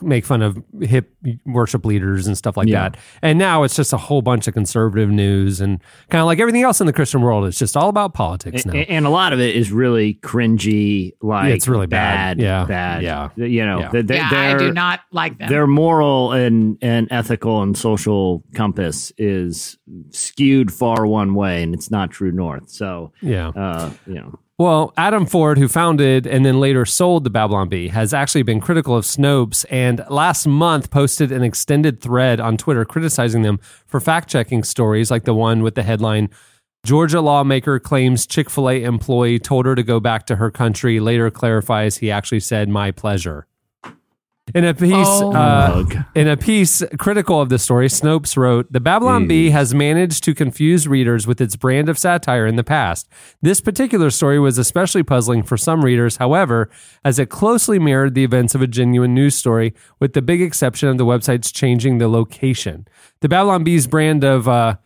make 0.00 0.24
fun 0.24 0.40
of 0.40 0.62
hip 0.80 1.12
worship 1.44 1.84
leaders 1.84 2.26
and 2.26 2.36
stuff 2.38 2.56
like 2.56 2.66
Yeah. 2.68 2.88
that. 2.90 2.96
And 3.20 3.38
now 3.38 3.62
it's 3.64 3.76
just 3.76 3.92
a 3.92 3.98
whole 3.98 4.22
bunch 4.22 4.48
of 4.48 4.54
conservative 4.54 5.10
news 5.10 5.60
and 5.60 5.80
kind 6.08 6.20
of 6.22 6.26
like 6.26 6.38
everything 6.38 6.62
else 6.62 6.80
in 6.80 6.86
the 6.86 6.94
Christian 6.94 7.20
world. 7.20 7.44
It's 7.46 7.58
just 7.58 7.76
all 7.76 7.90
about 7.90 8.14
politics 8.14 8.64
now. 8.64 8.72
A- 8.72 8.86
and 8.86 9.04
a 9.04 9.10
lot 9.10 9.34
of 9.34 9.40
it 9.40 9.54
is 9.54 9.70
really 9.70 10.14
cringy, 10.22 11.12
like 11.20 11.48
Yeah, 11.48 11.54
it's 11.54 11.68
really 11.68 11.86
bad. 11.86 12.38
bad, 12.38 12.40
Yeah. 12.42 12.64
bad. 12.64 13.02
Yeah. 13.02 13.28
you 13.36 13.66
know, 13.66 13.80
Yeah. 13.80 13.88
they- 13.90 14.02
they- 14.02 14.16
yeah, 14.16 14.28
I 14.32 14.48
they're- 14.48 14.58
do 14.58 14.72
not 14.72 15.00
like 15.12 15.36
them. 15.38 15.48
their 15.50 15.66
moral 15.90 16.32
and 16.32 16.78
and 16.82 17.08
ethical 17.10 17.62
and 17.62 17.76
social 17.76 18.44
compass 18.54 19.12
is 19.18 19.76
skewed 20.10 20.72
far 20.72 21.06
one 21.06 21.34
way, 21.34 21.62
and 21.62 21.74
it's 21.74 21.90
not 21.90 22.10
true 22.10 22.30
north. 22.30 22.70
So, 22.70 23.12
yeah. 23.20 23.48
uh, 23.48 23.90
you 24.06 24.14
know, 24.14 24.38
Well, 24.58 24.92
Adam 24.96 25.26
Ford, 25.26 25.58
who 25.58 25.68
founded 25.68 26.26
and 26.26 26.44
then 26.44 26.60
later 26.60 26.84
sold 26.84 27.24
the 27.24 27.30
Babylon 27.30 27.68
Bee, 27.68 27.88
has 27.88 28.14
actually 28.14 28.44
been 28.44 28.60
critical 28.60 28.96
of 28.96 29.04
Snopes 29.04 29.64
and 29.70 30.04
last 30.08 30.46
month 30.46 30.90
posted 30.90 31.32
an 31.32 31.42
extended 31.42 32.00
thread 32.00 32.38
on 32.40 32.56
Twitter 32.56 32.84
criticizing 32.84 33.42
them 33.42 33.58
for 33.86 34.00
fact 34.00 34.28
checking 34.28 34.62
stories 34.62 35.10
like 35.10 35.24
the 35.24 35.34
one 35.34 35.62
with 35.62 35.74
the 35.74 35.82
headline 35.82 36.30
Georgia 36.82 37.20
lawmaker 37.20 37.78
claims 37.78 38.26
Chick 38.26 38.48
fil 38.48 38.70
A 38.70 38.82
employee 38.82 39.38
told 39.38 39.66
her 39.66 39.74
to 39.74 39.82
go 39.82 40.00
back 40.00 40.24
to 40.26 40.36
her 40.36 40.50
country, 40.50 40.98
later 40.98 41.30
clarifies 41.30 41.98
he 41.98 42.10
actually 42.10 42.40
said, 42.40 42.70
My 42.70 42.90
pleasure. 42.90 43.46
In 44.54 44.64
a 44.64 44.74
piece, 44.74 44.92
Oh. 44.94 45.32
uh, 45.32 45.84
in 46.14 46.26
a 46.28 46.36
piece 46.36 46.82
critical 46.98 47.40
of 47.40 47.48
the 47.48 47.58
story, 47.58 47.88
Snopes 47.88 48.36
wrote, 48.36 48.72
"The 48.72 48.80
Babylon 48.80 49.26
Bee 49.26 49.50
has 49.50 49.74
managed 49.74 50.24
to 50.24 50.34
confuse 50.34 50.88
readers 50.88 51.26
with 51.26 51.40
its 51.40 51.56
brand 51.56 51.88
of 51.88 51.98
satire 51.98 52.46
in 52.46 52.56
the 52.56 52.64
past. 52.64 53.08
This 53.42 53.60
particular 53.60 54.10
story 54.10 54.38
was 54.38 54.58
especially 54.58 55.02
puzzling 55.02 55.42
for 55.42 55.56
some 55.56 55.84
readers, 55.84 56.16
however, 56.16 56.68
as 57.04 57.18
it 57.18 57.28
closely 57.30 57.78
mirrored 57.78 58.14
the 58.14 58.24
events 58.24 58.54
of 58.54 58.62
a 58.62 58.66
genuine 58.66 59.14
news 59.14 59.34
story, 59.34 59.74
with 60.00 60.12
the 60.14 60.22
big 60.22 60.42
exception 60.42 60.88
of 60.88 60.98
the 60.98 61.06
website's 61.06 61.52
changing 61.52 61.98
the 61.98 62.08
location. 62.08 62.86
The 63.20 63.28
Babylon 63.28 63.64
Bee's 63.64 63.86
brand 63.86 64.24
of 64.24 64.48
uh, 64.48 64.76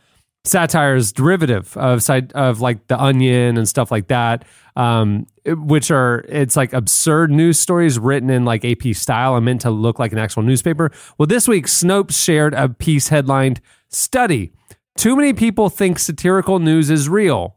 satire 0.45 0.95
is 0.95 1.13
derivative 1.13 1.77
of 1.77 2.03
side 2.03 2.33
of 2.33 2.61
like 2.61 2.87
the 2.89 3.01
Onion 3.01 3.57
and 3.57 3.69
stuff 3.69 3.91
like 3.91 4.09
that, 4.09 4.45
um, 4.77 5.27
which 5.47 5.91
are 5.91 6.25
it's 6.29 6.57
like 6.57 6.73
absurd 6.73 7.31
news 7.31 7.59
stories 7.59 7.99
written 7.99 8.31
in 8.31 8.45
like 8.45 8.65
AP 8.65 8.95
style 8.95 9.37
and 9.37 9.45
meant 9.45 9.63
to 9.63 9.71
look 9.71 9.99
like 9.99 10.13
an 10.13 10.19
actual 10.19 10.43
newspaper. 10.43 10.91
Well, 11.19 11.27
this 11.27 11.49
week 11.49 11.67
Snopes 11.67 12.23
shared 12.23 12.55
a 12.55 12.69
piece 12.69 13.09
headlined 13.09 13.61
"Study: 13.89 14.53
Too 14.97 15.17
many 15.17 15.33
people 15.33 15.71
think 15.71 15.99
satirical 15.99 16.59
news 16.59 16.91
is 16.91 17.09
real." 17.09 17.57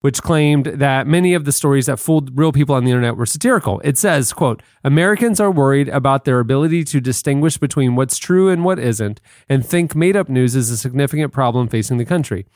Which 0.00 0.22
claimed 0.22 0.66
that 0.66 1.06
many 1.06 1.34
of 1.34 1.44
the 1.44 1.52
stories 1.52 1.86
that 1.86 1.98
fooled 1.98 2.36
real 2.38 2.52
people 2.52 2.74
on 2.74 2.84
the 2.84 2.90
internet 2.90 3.16
were 3.16 3.26
satirical. 3.26 3.80
It 3.84 3.98
says, 3.98 4.32
quote, 4.32 4.62
Americans 4.82 5.40
are 5.40 5.50
worried 5.50 5.88
about 5.88 6.24
their 6.24 6.40
ability 6.40 6.84
to 6.84 7.00
distinguish 7.00 7.58
between 7.58 7.96
what's 7.96 8.18
true 8.18 8.48
and 8.48 8.64
what 8.64 8.78
isn't, 8.78 9.20
and 9.48 9.64
think 9.64 9.94
made 9.94 10.16
up 10.16 10.28
news 10.28 10.56
is 10.56 10.70
a 10.70 10.76
significant 10.76 11.32
problem 11.32 11.68
facing 11.68 11.98
the 11.98 12.04
country. 12.04 12.46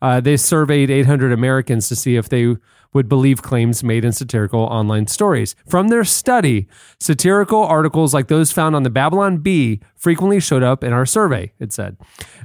Uh, 0.00 0.20
they 0.20 0.36
surveyed 0.36 0.90
800 0.90 1.32
Americans 1.32 1.88
to 1.88 1.96
see 1.96 2.16
if 2.16 2.28
they 2.28 2.56
would 2.92 3.08
believe 3.08 3.42
claims 3.42 3.84
made 3.84 4.04
in 4.04 4.12
satirical 4.12 4.60
online 4.60 5.06
stories. 5.06 5.54
From 5.66 5.88
their 5.88 6.04
study, 6.04 6.66
satirical 6.98 7.62
articles 7.62 8.14
like 8.14 8.28
those 8.28 8.50
found 8.50 8.74
on 8.74 8.82
the 8.82 8.90
Babylon 8.90 9.38
Bee 9.38 9.80
frequently 9.94 10.40
showed 10.40 10.62
up 10.62 10.82
in 10.82 10.92
our 10.92 11.04
survey, 11.04 11.52
it 11.58 11.72
said. 11.72 11.96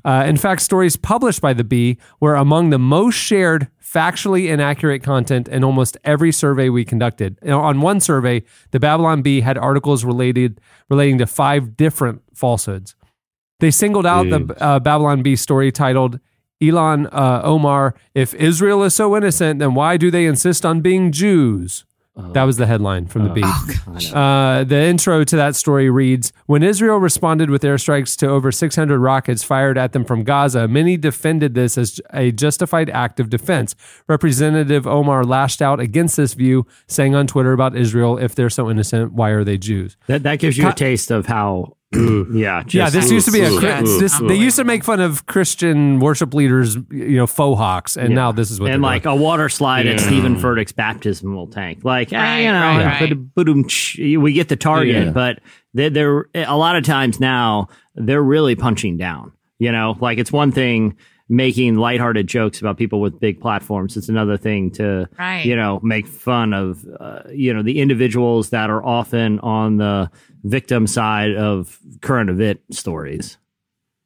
Uh, 0.03 0.23
in 0.27 0.37
fact, 0.37 0.61
stories 0.61 0.97
published 0.97 1.41
by 1.41 1.53
the 1.53 1.63
Bee 1.63 1.97
were 2.19 2.35
among 2.35 2.69
the 2.69 2.79
most 2.79 3.15
shared 3.15 3.69
factually 3.81 4.49
inaccurate 4.49 5.03
content 5.03 5.47
in 5.47 5.63
almost 5.63 5.97
every 6.03 6.31
survey 6.31 6.67
we 6.67 6.83
conducted. 6.83 7.37
On 7.47 7.79
one 7.79 7.99
survey, 7.99 8.43
the 8.71 8.79
Babylon 8.79 9.21
Bee 9.21 9.41
had 9.41 9.57
articles 9.57 10.03
related 10.03 10.59
relating 10.89 11.19
to 11.19 11.27
five 11.27 11.77
different 11.77 12.21
falsehoods. 12.33 12.95
They 13.59 13.71
singled 13.71 14.05
out 14.05 14.29
the 14.29 14.55
uh, 14.59 14.79
Babylon 14.79 15.21
Bee 15.21 15.35
story 15.35 15.71
titled 15.71 16.19
Ilhan 16.61 17.09
uh, 17.11 17.41
Omar, 17.43 17.95
if 18.13 18.33
Israel 18.35 18.83
is 18.83 18.93
so 18.93 19.15
innocent, 19.17 19.59
then 19.59 19.73
why 19.73 19.97
do 19.97 20.09
they 20.11 20.25
insist 20.25 20.65
on 20.65 20.81
being 20.81 21.11
Jews? 21.11 21.85
That 22.15 22.43
was 22.43 22.57
the 22.57 22.67
headline 22.67 23.07
from 23.07 23.23
the 23.23 23.29
Bee. 23.29 23.43
Uh, 24.13 24.63
the 24.63 24.83
intro 24.83 25.23
to 25.23 25.35
that 25.35 25.55
story 25.55 25.89
reads 25.89 26.31
When 26.45 26.61
Israel 26.61 26.97
responded 26.97 27.49
with 27.49 27.63
airstrikes 27.63 28.15
to 28.17 28.27
over 28.27 28.51
600 28.51 28.99
rockets 28.99 29.43
fired 29.43 29.77
at 29.77 29.93
them 29.93 30.05
from 30.05 30.23
Gaza, 30.23 30.67
many 30.67 30.95
defended 30.95 31.55
this 31.55 31.77
as 31.77 31.99
a 32.11 32.31
justified 32.31 32.89
act 32.91 33.19
of 33.19 33.29
defense. 33.29 33.75
Representative 34.07 34.85
Omar 34.85 35.23
lashed 35.23 35.61
out 35.61 35.79
against 35.79 36.17
this 36.17 36.33
view, 36.35 36.67
saying 36.87 37.15
on 37.15 37.25
Twitter 37.25 37.51
about 37.53 37.75
Israel, 37.75 38.17
if 38.17 38.35
they're 38.35 38.49
so 38.49 38.69
innocent, 38.69 39.13
why 39.13 39.29
are 39.29 39.43
they 39.43 39.57
Jews? 39.57 39.97
that 40.07 40.23
that 40.23 40.39
gives 40.39 40.57
you 40.57 40.67
a 40.67 40.73
taste 40.73 41.09
of 41.09 41.25
how, 41.25 41.77
yeah, 42.33 42.63
just, 42.63 42.73
yeah, 42.73 42.89
this 42.89 43.11
used 43.11 43.25
to 43.27 43.31
be 43.31 43.41
a. 43.41 43.49
Ooh, 43.49 43.59
Chri- 43.59 43.63
yes, 43.63 43.81
this, 43.99 44.11
they 44.13 44.17
unbelievable. 44.17 44.43
used 44.43 44.55
to 44.57 44.63
make 44.63 44.83
fun 44.83 44.99
of 44.99 45.25
Christian 45.25 45.99
worship 45.99 46.33
leaders, 46.33 46.75
you 46.91 47.17
know, 47.17 47.27
faux 47.27 47.57
hawks, 47.57 47.95
and 47.97 48.13
now 48.15 48.31
this 48.31 48.51
is 48.51 48.59
what 48.59 48.71
and 48.71 48.81
like 48.81 49.03
doing. 49.03 49.17
a 49.17 49.21
water 49.21 49.49
slide 49.49 49.87
at 49.87 49.99
Steven 49.99 50.35
Furtick's 50.35 50.71
baptismal 50.71 51.47
tank. 51.47 51.83
Like, 51.83 52.11
eh, 52.11 52.17
Right, 52.17 52.39
you 52.39 52.51
know, 52.51 52.59
right, 52.59 52.85
right. 53.01 53.35
but- 53.35 53.47
we 53.97 54.33
get 54.33 54.49
the 54.49 54.55
target, 54.55 55.05
Yeah. 55.07 55.11
but 55.11 55.39
they're, 55.73 55.89
they're 55.89 56.25
a 56.35 56.57
lot 56.57 56.75
of 56.75 56.83
times 56.83 57.19
now 57.19 57.67
they're 57.95 58.23
really 58.23 58.55
punching 58.55 58.97
down. 58.97 59.31
You 59.59 59.71
know, 59.71 59.95
like 60.01 60.17
it's 60.17 60.31
one 60.31 60.51
thing 60.51 60.97
making 61.33 61.75
lighthearted 61.75 62.27
jokes 62.27 62.61
about 62.61 62.77
people 62.77 63.01
with 63.01 63.19
big 63.19 63.41
platforms. 63.41 63.97
It's 63.97 64.09
another 64.09 64.37
thing 64.37 64.69
to, 64.71 65.09
Right. 65.17 65.43
you 65.45 65.55
know, 65.55 65.79
make 65.81 66.05
fun 66.07 66.53
of, 66.53 66.85
uh, 66.99 67.21
you 67.33 67.53
know, 67.53 67.63
the 67.63 67.79
individuals 67.79 68.51
that 68.51 68.69
are 68.69 68.85
often 68.85 69.39
on 69.39 69.77
the 69.77 70.11
victim 70.43 70.85
side 70.85 71.35
of 71.35 71.79
current 72.01 72.29
event 72.29 72.59
stories. 72.71 73.37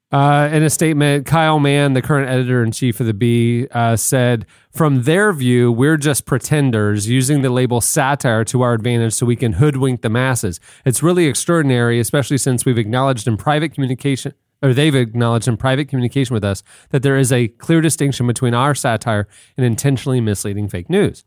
Uh, 0.10 0.48
in 0.54 0.64
a 0.64 0.70
statement, 0.70 1.26
Kyle 1.26 1.60
Mann, 1.60 1.92
the 1.92 2.02
current 2.02 2.30
editor 2.30 2.64
in 2.64 2.72
chief 2.72 3.02
of 3.02 3.08
the 3.08 3.14
Bee, 3.14 3.68
uh, 3.72 3.98
said, 3.98 4.46
From 4.72 5.04
their 5.04 5.34
view, 5.34 5.70
we're 5.70 5.98
just 5.98 6.26
pretenders 6.26 7.10
using 7.10 7.42
the 7.42 7.50
label 7.50 7.82
satire 7.82 8.46
to 8.46 8.62
our 8.62 8.74
advantage 8.74 9.12
so 9.16 9.26
we 9.26 9.36
can 9.36 9.54
hoodwink 9.54 10.04
the 10.04 10.10
masses. 10.10 10.62
It's 10.86 11.04
really 11.04 11.26
extraordinary, 11.26 12.00
especially 12.00 12.38
since 12.38 12.64
we've 12.64 12.78
acknowledged 12.78 13.28
in 13.28 13.36
private 13.36 13.74
communication, 13.74 14.32
or 14.62 14.74
they've 14.74 14.96
acknowledged 14.96 15.48
in 15.48 15.58
private 15.58 15.88
communication 15.88 16.34
with 16.34 16.44
us, 16.44 16.64
that 16.90 17.04
there 17.04 17.18
is 17.18 17.32
a 17.32 17.48
clear 17.48 17.82
distinction 17.82 18.28
between 18.28 18.54
our 18.54 18.76
satire 18.76 19.28
and 19.56 19.66
intentionally 19.66 20.22
misleading 20.22 20.68
fake 20.68 20.90
news. 20.90 21.24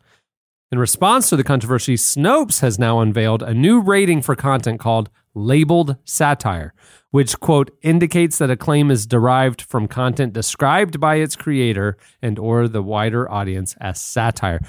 In 0.73 0.79
response 0.79 1.29
to 1.29 1.37
the 1.37 1.45
controversy, 1.45 1.97
Snopes 1.97 2.61
has 2.61 2.79
now 2.79 3.01
unveiled 3.01 3.43
a 3.43 3.53
new 3.53 3.81
rating 3.81 4.23
for 4.23 4.37
content 4.37 4.79
called 4.79 5.11
labeled 5.35 5.97
satire, 6.05 6.73
which 7.11 7.39
quote 7.41 7.77
indicates 7.83 8.39
that 8.39 8.51
a 8.51 8.57
claim 8.57 8.91
is 8.91 9.07
derived 9.07 9.63
from 9.63 9.89
content 9.89 10.33
described 10.33 11.01
by 11.01 11.17
its 11.17 11.35
creator 11.35 11.97
and 12.23 12.39
or 12.39 12.69
the 12.69 12.83
wider 12.83 13.31
audience 13.31 13.75
as 13.81 14.01
satire. 14.01 14.61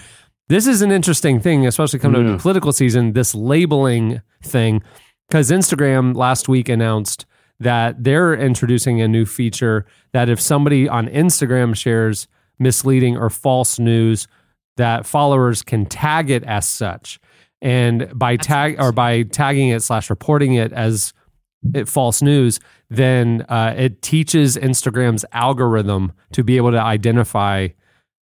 This 0.47 0.67
is 0.67 0.81
an 0.81 0.91
interesting 0.91 1.39
thing, 1.39 1.65
especially 1.65 1.99
coming 1.99 2.27
up 2.27 2.35
to 2.35 2.41
political 2.41 2.73
season, 2.73 3.13
this 3.13 3.33
labeling 3.33 4.21
thing, 4.43 4.81
because 5.29 5.51
Instagram 5.51 6.15
last 6.15 6.49
week 6.49 6.67
announced 6.67 7.25
that 7.61 8.03
they're 8.03 8.33
introducing 8.33 9.01
a 9.01 9.07
new 9.07 9.25
feature 9.25 9.85
that 10.13 10.29
if 10.29 10.41
somebody 10.41 10.89
on 10.89 11.07
Instagram 11.07 11.75
shares 11.75 12.27
misleading 12.59 13.17
or 13.17 13.29
false 13.29 13.79
news, 13.79 14.27
that 14.77 15.05
followers 15.05 15.63
can 15.63 15.85
tag 15.85 16.29
it 16.29 16.43
as 16.43 16.67
such. 16.67 17.19
And 17.61 18.11
by 18.17 18.37
tag 18.37 18.77
or 18.79 18.91
by 18.91 19.23
tagging 19.23 19.69
it 19.69 19.81
slash 19.83 20.09
reporting 20.09 20.55
it 20.55 20.73
as 20.73 21.13
it, 21.75 21.87
false 21.87 22.21
news, 22.21 22.59
then 22.89 23.45
uh, 23.49 23.73
it 23.77 24.01
teaches 24.01 24.57
Instagram's 24.57 25.23
algorithm 25.31 26.11
to 26.33 26.43
be 26.43 26.57
able 26.57 26.71
to 26.71 26.81
identify 26.81 27.67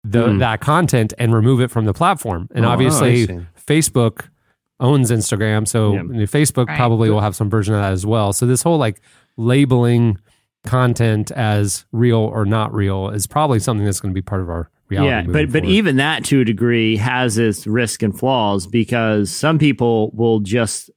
the 0.06 0.38
that 0.38 0.62
content 0.62 1.14
and 1.18 1.34
remove 1.34 1.60
it 1.60 1.70
from 1.72 1.86
the 1.86 1.94
platform. 1.94 2.48
And 2.56 2.64
Oh, 2.66 2.70
obviously, 2.70 3.26
see. 3.26 3.40
Facebook 3.68 4.30
owns 4.80 5.10
Instagram, 5.12 5.68
so 5.68 5.94
Yeah. 5.94 6.02
Facebook 6.26 6.68
Right. 6.68 6.78
probably 6.78 7.10
will 7.10 7.22
have 7.22 7.36
some 7.36 7.50
version 7.50 7.74
of 7.74 7.82
that 7.82 7.92
as 7.92 8.06
well. 8.06 8.32
So 8.32 8.46
this 8.46 8.62
whole 8.62 8.78
like 8.78 9.02
labeling 9.38 10.18
content 10.64 11.32
as 11.32 11.86
real 11.92 12.18
or 12.20 12.46
not 12.46 12.74
real 12.74 13.10
is 13.10 13.28
probably 13.28 13.60
something 13.60 13.86
that's 13.86 14.00
going 14.00 14.12
to 14.14 14.16
be 14.18 14.22
part 14.22 14.42
of 14.42 14.50
our 14.50 14.70
reality. 14.88 15.10
yeah, 15.10 15.22
moving 15.24 15.34
but 15.52 15.52
but 15.62 15.66
even 15.66 15.98
that 15.98 16.24
to 16.26 16.42
a 16.42 16.46
degree 16.46 16.96
has 16.98 17.38
its 17.38 17.68
risk 17.68 18.02
and 18.02 18.18
flaws 18.18 18.66
because 18.66 19.30
some 19.30 19.60
people 19.60 20.10
will 20.16 20.40
just 20.40 20.90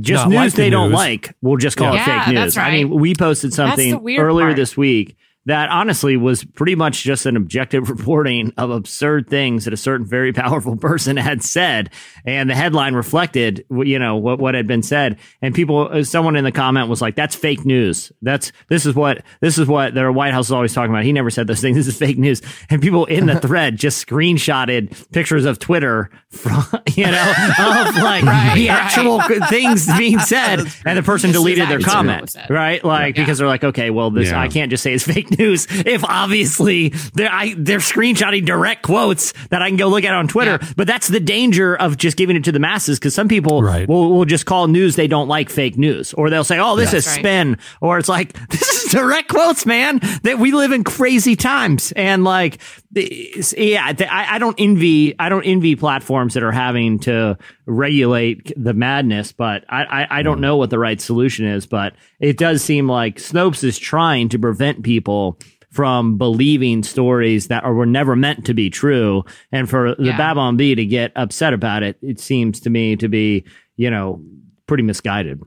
just 0.00 0.24
Not 0.24 0.28
news 0.28 0.36
like 0.36 0.50
the 0.52 0.56
they 0.62 0.70
don't 0.70 0.92
like, 0.92 1.34
we'll 1.40 1.56
just 1.56 1.76
call 1.78 1.94
Yeah. 1.94 2.02
it 2.02 2.04
fake 2.04 2.34
Yeah, 2.34 2.42
news. 2.44 2.54
that's 2.54 2.66
I 2.66 2.70
mean, 2.72 2.90
we 2.90 3.14
posted 3.14 3.54
something 3.54 3.94
earlier 4.18 4.48
part. 4.48 4.56
this 4.56 4.76
week 4.76 5.16
that 5.48 5.68
honestly 5.70 6.16
was 6.16 6.44
pretty 6.44 6.74
much 6.74 7.02
just 7.02 7.26
an 7.26 7.36
objective 7.36 7.90
reporting 7.98 8.52
of 8.56 8.70
absurd 8.70 9.28
things 9.28 9.64
that 9.64 9.74
a 9.74 9.76
certain 9.76 10.06
very 10.06 10.32
powerful 10.32 10.76
person 10.88 11.16
had 11.16 11.42
said, 11.42 11.90
and 12.24 12.48
the 12.48 12.54
headline 12.54 12.94
reflected, 12.94 13.64
you 13.70 13.98
know, 13.98 14.16
what 14.16 14.38
what 14.38 14.54
had 14.54 14.66
been 14.66 14.82
said. 14.82 15.18
And 15.42 15.54
people, 15.54 15.88
uh, 15.90 16.04
someone 16.04 16.36
in 16.36 16.44
the 16.44 16.52
comment 16.52 16.88
was 16.88 17.02
like, 17.02 17.16
"That's 17.16 17.34
fake 17.34 17.64
news. 17.64 18.12
That's 18.22 18.52
this 18.68 18.86
is 18.86 18.94
what 18.94 19.22
this 19.40 19.58
is 19.58 19.66
what 19.66 19.94
the 19.94 20.12
White 20.12 20.32
House 20.32 20.46
is 20.46 20.52
always 20.52 20.72
talking 20.72 20.90
about. 20.92 21.04
He 21.04 21.12
never 21.12 21.30
said 21.30 21.46
those 21.46 21.60
things. 21.62 21.76
This 21.76 21.88
is 21.88 21.98
fake 21.98 22.18
news." 22.18 22.40
And 22.70 22.80
people 22.80 23.04
in 23.06 23.26
the 23.26 23.40
thread 23.40 23.76
just 23.76 24.06
screenshotted 24.06 25.10
pictures 25.12 25.44
of 25.44 25.58
Twitter 25.58 26.10
from, 26.30 26.62
you 26.94 27.06
know, 27.06 27.32
of 27.58 27.96
like 27.96 28.24
Right, 28.24 28.54
the 28.54 28.68
right. 28.68 28.82
actual 28.82 29.20
things 29.48 29.86
being 29.96 30.18
said, 30.18 30.60
and 30.84 30.98
the 30.98 31.02
person 31.02 31.30
This 31.30 31.36
is 31.36 31.42
deleted 31.42 31.68
their 31.68 31.78
actually 31.78 31.84
comment, 31.92 32.36
right? 32.50 32.84
Like 32.84 33.16
Yeah. 33.16 33.22
because 33.22 33.38
they're 33.38 33.46
like, 33.48 33.64
okay, 33.64 33.90
well, 33.90 34.10
this 34.10 34.28
Yeah. 34.28 34.40
I 34.40 34.48
can't 34.48 34.70
just 34.70 34.82
say 34.82 34.92
it's 34.92 35.04
fake 35.04 35.30
news 35.30 35.37
if 35.38 36.04
obviously 36.04 36.90
they're 37.14 37.30
I, 37.30 37.54
they're 37.56 37.78
screenshotting 37.78 38.44
direct 38.44 38.82
quotes 38.82 39.32
that 39.50 39.62
I 39.62 39.68
can 39.68 39.76
go 39.76 39.88
look 39.88 40.04
at 40.04 40.14
on 40.14 40.28
Twitter. 40.28 40.58
Yeah. 40.60 40.72
But 40.76 40.86
that's 40.86 41.08
the 41.08 41.20
danger 41.20 41.76
of 41.76 41.96
just 41.96 42.16
giving 42.16 42.36
it 42.36 42.44
to 42.44 42.52
the 42.52 42.58
masses 42.58 42.98
because 42.98 43.14
some 43.14 43.28
people 43.28 43.62
Right. 43.62 43.88
will 43.88 44.10
will 44.12 44.24
just 44.24 44.46
call 44.46 44.66
news 44.68 44.96
they 44.96 45.06
don't 45.08 45.28
like 45.28 45.50
fake 45.50 45.76
news, 45.76 46.12
or 46.14 46.30
they'll 46.30 46.44
say, 46.44 46.58
oh, 46.58 46.76
this 46.76 46.92
is 46.92 47.06
right. 47.06 47.18
spin, 47.18 47.58
or 47.80 47.98
it's 47.98 48.08
like 48.08 48.32
this 48.50 48.84
is 48.84 48.92
direct 48.92 49.28
quotes, 49.28 49.66
man. 49.66 50.00
That 50.22 50.38
we 50.38 50.52
live 50.52 50.72
in 50.72 50.84
crazy 50.84 51.36
times, 51.36 51.92
and 51.92 52.24
like, 52.24 52.58
eh, 52.96 53.42
yeah, 53.56 53.92
I, 54.10 54.26
I 54.36 54.38
don't 54.38 54.56
envy 54.58 55.14
I 55.18 55.28
don't 55.28 55.44
envy 55.44 55.76
platforms 55.76 56.34
that 56.34 56.42
are 56.42 56.52
having 56.52 56.98
to 57.00 57.38
regulate 57.68 58.52
the 58.56 58.72
madness, 58.72 59.30
but 59.30 59.64
I, 59.68 59.84
I, 59.84 60.18
I 60.18 60.22
don't 60.22 60.38
hmm. 60.38 60.42
know 60.42 60.56
what 60.56 60.70
the 60.70 60.78
right 60.78 61.00
solution 61.00 61.46
is. 61.46 61.66
But 61.66 61.94
it 62.18 62.38
does 62.38 62.64
seem 62.64 62.88
like 62.88 63.16
Snopes 63.16 63.62
is 63.62 63.78
trying 63.78 64.30
to 64.30 64.38
prevent 64.38 64.82
people 64.82 65.38
from 65.70 66.16
believing 66.16 66.82
stories 66.82 67.48
that 67.48 67.62
are, 67.62 67.74
were 67.74 67.86
never 67.86 68.16
meant 68.16 68.46
to 68.46 68.54
be 68.54 68.70
true, 68.70 69.24
and 69.52 69.68
for 69.68 69.94
the 69.94 70.06
Yeah. 70.06 70.16
Babylon 70.16 70.56
Bee 70.56 70.74
to 70.74 70.86
get 70.86 71.12
upset 71.14 71.52
about 71.52 71.82
it, 71.82 71.98
it 72.00 72.18
seems 72.18 72.60
to 72.60 72.70
me 72.70 72.96
to 72.96 73.08
be 73.08 73.44
you 73.76 73.90
know 73.90 74.22
pretty 74.66 74.82
misguided. 74.82 75.40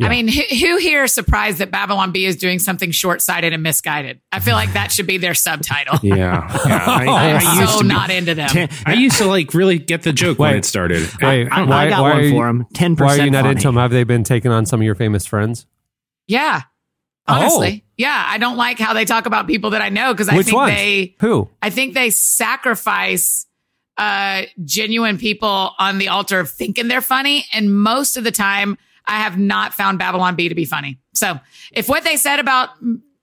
Yeah. 0.00 0.06
I 0.06 0.10
mean, 0.10 0.28
who, 0.28 0.40
who 0.40 0.76
here 0.78 1.04
is 1.04 1.12
surprised 1.12 1.58
that 1.58 1.70
Babylon 1.70 2.10
Bee 2.10 2.24
is 2.24 2.36
doing 2.36 2.58
something 2.58 2.90
short 2.90 3.20
sighted 3.20 3.52
and 3.52 3.62
misguided? 3.62 4.20
I 4.32 4.40
feel 4.40 4.54
like 4.54 4.72
that 4.72 4.90
should 4.90 5.06
be 5.06 5.18
their 5.18 5.34
subtitle. 5.34 5.98
Yeah, 6.02 6.16
yeah. 6.16 6.84
I, 6.86 7.06
I, 7.06 7.32
I'm 7.42 7.60
used 7.60 7.72
so 7.72 7.78
to 7.80 7.84
be- 7.84 7.88
not 7.88 8.10
into 8.10 8.34
them. 8.34 8.68
I 8.86 8.94
used 8.94 9.18
to 9.18 9.26
like 9.26 9.52
really 9.52 9.78
get 9.78 10.02
the 10.02 10.12
joke 10.12 10.38
when 10.38 10.56
it 10.56 10.64
started. 10.64 11.02
Wait, 11.20 11.48
I, 11.48 11.62
why, 11.64 11.86
I 11.86 11.88
got 11.90 12.02
why 12.02 12.10
one 12.10 12.18
are 12.18 12.22
you, 12.22 12.30
for 12.30 12.48
him. 12.48 12.66
Ten 12.72 12.96
Why 12.96 13.18
are 13.18 13.24
you 13.24 13.30
not 13.30 13.42
funny. 13.42 13.50
into 13.56 13.68
them? 13.68 13.76
Have 13.76 13.90
they 13.90 14.04
been 14.04 14.24
taking 14.24 14.50
on 14.50 14.64
some 14.66 14.80
of 14.80 14.84
your 14.84 14.94
famous 14.94 15.26
friends? 15.26 15.66
Yeah. 16.26 16.62
Oh. 17.28 17.34
Honestly. 17.34 17.84
Yeah. 17.98 18.24
I 18.26 18.38
don't 18.38 18.56
like 18.56 18.78
how 18.78 18.94
they 18.94 19.04
talk 19.04 19.26
about 19.26 19.46
people 19.46 19.70
that 19.70 19.82
I 19.82 19.90
know 19.90 20.14
because 20.14 20.28
I 20.30 20.36
Which 20.36 20.46
think 20.46 20.56
ones? 20.56 20.74
they 20.74 21.16
Who? 21.20 21.48
I 21.60 21.68
think 21.70 21.92
they 21.94 22.08
sacrifice 22.10 23.46
uh 23.98 24.42
genuine 24.64 25.18
people 25.18 25.74
on 25.78 25.98
the 25.98 26.08
altar 26.08 26.40
of 26.40 26.50
thinking 26.50 26.88
they're 26.88 27.00
funny. 27.02 27.44
And 27.52 27.74
most 27.82 28.16
of 28.16 28.24
the 28.24 28.30
time 28.30 28.78
I 29.10 29.18
have 29.18 29.36
not 29.36 29.74
found 29.74 29.98
Babylon 29.98 30.36
Bee 30.36 30.48
to 30.48 30.54
be 30.54 30.64
funny. 30.64 30.98
So 31.14 31.40
if 31.72 31.88
what 31.88 32.04
they 32.04 32.16
said 32.16 32.38
about 32.38 32.70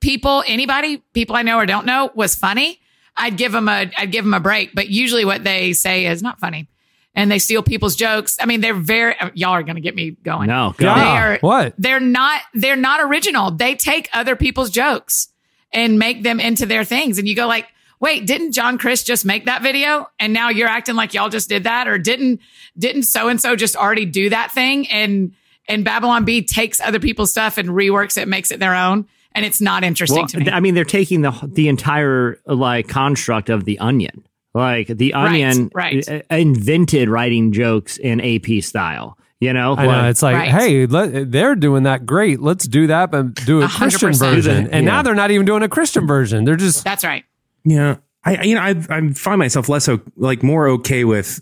people, 0.02 0.44
anybody, 0.46 0.98
people 1.14 1.38
I 1.38 1.44
know 1.44 1.58
or 1.58 1.66
don't 1.66 1.86
know 1.86 2.12
was 2.14 2.36
funny, 2.36 2.82
I'd 3.16 3.38
give 3.38 3.54
them 3.54 3.70
a 3.70 3.90
I'd 3.98 4.12
give 4.12 4.26
them 4.26 4.34
a 4.34 4.42
break. 4.42 4.76
But 4.76 4.90
usually 4.90 5.24
what 5.24 5.46
they 5.46 5.72
say 5.72 6.06
is 6.06 6.22
not 6.22 6.40
funny. 6.40 6.68
And 7.16 7.32
they 7.32 7.40
steal 7.40 7.64
people's 7.64 7.96
jokes. 7.96 8.38
I 8.40 8.46
mean, 8.46 8.60
they're 8.60 8.76
very 8.76 9.16
y'all 9.34 9.52
are 9.52 9.64
gonna 9.64 9.80
get 9.80 9.96
me 9.96 10.12
going. 10.12 10.48
No, 10.48 10.76
go 10.78 10.88
Yeah. 10.88 10.96
They 10.96 11.24
are 11.24 11.40
What? 11.40 11.74
They're 11.78 12.02
not 12.02 12.42
they're 12.54 12.76
not 12.76 13.00
original. 13.02 13.50
They 13.52 13.74
take 13.74 14.10
other 14.12 14.36
people's 14.36 14.70
jokes 14.70 15.30
and 15.72 15.98
make 15.98 16.22
them 16.22 16.42
into 16.42 16.66
their 16.66 16.84
things. 16.84 17.18
And 17.18 17.30
you 17.30 17.36
go 17.36 17.48
like, 17.48 17.68
wait, 18.02 18.28
didn't 18.28 18.52
John 18.52 18.78
Crist 18.78 19.08
just 19.08 19.26
make 19.26 19.46
that 19.46 19.64
video? 19.64 20.10
And 20.20 20.34
now 20.34 20.50
you're 20.50 20.68
acting 20.68 20.96
like 20.96 21.14
y'all 21.14 21.30
just 21.30 21.48
did 21.48 21.64
that? 21.64 21.88
Or 21.88 21.98
didn't 21.98 22.42
didn't 22.78 23.04
so 23.04 23.30
and 23.30 23.40
so 23.40 23.56
just 23.56 23.78
already 23.78 24.06
do 24.06 24.30
that 24.30 24.52
thing? 24.52 24.88
And 24.90 25.32
and 25.68 25.84
Babylon 25.84 26.26
Bee 26.26 26.42
takes 26.44 26.80
other 26.82 27.00
people's 27.00 27.32
stuff 27.32 27.58
and 27.58 27.70
reworks 27.70 28.18
it, 28.18 28.28
makes 28.28 28.52
it 28.52 28.60
their 28.60 28.76
own. 28.76 29.08
And 29.34 29.46
it's 29.46 29.62
not 29.62 29.84
interesting 29.84 30.18
Well, 30.20 30.28
to 30.28 30.40
me. 30.40 30.50
I 30.50 30.60
mean, 30.60 30.74
they're 30.74 30.84
taking 30.84 31.22
the 31.22 31.32
the 31.46 31.68
entire 31.68 32.40
like 32.46 32.88
construct 32.88 33.50
of 33.50 33.66
the 33.66 33.78
Onion. 33.80 34.26
Like 34.54 34.88
the 34.88 35.14
Onion 35.14 35.70
right. 35.76 36.08
uh, 36.10 36.22
invented 36.32 37.10
writing 37.10 37.52
jokes 37.52 37.98
in 37.98 38.20
AP 38.22 38.64
style. 38.64 39.18
You 39.40 39.54
know, 39.54 39.76
I 39.78 39.86
know 39.86 40.10
it's 40.10 40.24
like, 40.24 40.36
Right. 40.36 40.50
hey, 40.50 40.88
let, 40.88 41.32
they're 41.32 41.54
doing 41.54 41.84
that. 41.84 42.08
Great, 42.08 42.40
let's 42.40 42.68
do 42.68 42.88
that, 42.88 43.12
but 43.12 43.36
do 43.36 43.62
a 43.62 43.66
A 43.66 43.68
hundred 43.68 44.00
Christian 44.00 44.14
version. 44.34 44.68
And 44.72 44.84
yeah. 44.86 44.92
now 44.94 45.02
they're 45.04 45.14
not 45.14 45.30
even 45.30 45.46
doing 45.46 45.62
a 45.62 45.70
Christian 45.70 46.08
version. 46.08 46.44
They're 46.44 46.56
just 46.56 46.84
That's 46.84 47.04
right. 47.04 47.24
Yeah, 47.64 47.98
I 48.24 48.38
I- 48.38 48.42
you 48.44 48.56
know 48.56 48.62
I 48.62 48.70
I 48.90 49.10
find 49.10 49.38
myself 49.38 49.70
less 49.70 49.88
like 50.16 50.42
more 50.42 50.68
okay 50.70 51.04
with. 51.04 51.40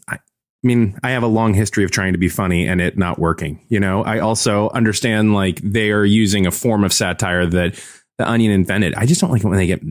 I, 0.66 0.68
mean, 0.68 1.00
I 1.04 1.12
have 1.12 1.22
a 1.22 1.28
long 1.28 1.54
history 1.54 1.84
of 1.84 1.92
trying 1.92 2.14
to 2.14 2.18
be 2.20 2.28
funny 2.28 2.68
and 2.68 2.82
it 2.82 2.98
not 2.98 3.20
working. 3.20 3.64
You 3.70 3.80
know, 3.80 4.04
I 4.04 4.18
also 4.20 4.70
understand 4.72 5.34
like 5.34 5.62
they 5.62 5.92
are 5.92 6.04
using 6.04 6.48
a 6.48 6.52
form 6.52 6.84
of 6.84 6.92
satire 6.92 7.46
that 7.46 7.80
the 8.18 8.28
Onion 8.28 8.52
invented. 8.52 8.96
I 8.96 9.06
just 9.06 9.22
don't 9.22 9.30
like 9.32 9.44
it 9.44 9.48
when 9.48 9.58
they 9.60 9.68
get 9.68 9.84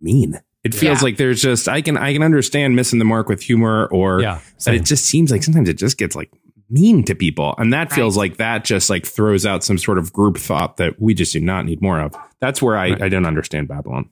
mean. 0.00 0.40
It 0.64 0.74
feels 0.74 0.98
Yeah. 1.00 1.04
like 1.04 1.16
there's 1.18 1.40
just 1.42 1.68
I 1.68 1.82
can 1.82 1.96
I 1.96 2.12
can 2.12 2.22
understand 2.22 2.74
missing 2.74 2.98
the 2.98 3.04
mark 3.04 3.28
with 3.28 3.42
humor 3.42 3.86
or 3.92 4.20
Yeah, 4.22 4.40
but 4.64 4.74
it 4.74 4.84
just 4.84 5.04
seems 5.04 5.30
like 5.30 5.42
sometimes 5.42 5.68
it 5.68 5.74
just 5.78 5.98
gets 5.98 6.16
like 6.16 6.30
mean 6.68 7.04
to 7.04 7.14
people 7.14 7.54
and 7.58 7.72
that 7.72 7.92
feels 7.92 8.16
like 8.16 8.38
that 8.38 8.64
just 8.64 8.90
like 8.90 9.06
throws 9.06 9.46
out 9.46 9.62
some 9.62 9.78
sort 9.78 9.98
of 9.98 10.12
group 10.12 10.36
thought 10.38 10.78
that 10.78 11.00
we 11.00 11.14
just 11.14 11.32
do 11.32 11.40
not 11.40 11.64
need 11.66 11.80
more 11.80 12.00
of. 12.00 12.16
That's 12.40 12.60
where 12.60 12.76
I, 12.76 12.90
Right. 12.90 13.02
I 13.02 13.08
don't 13.08 13.26
understand 13.26 13.68
Babylon. 13.68 14.08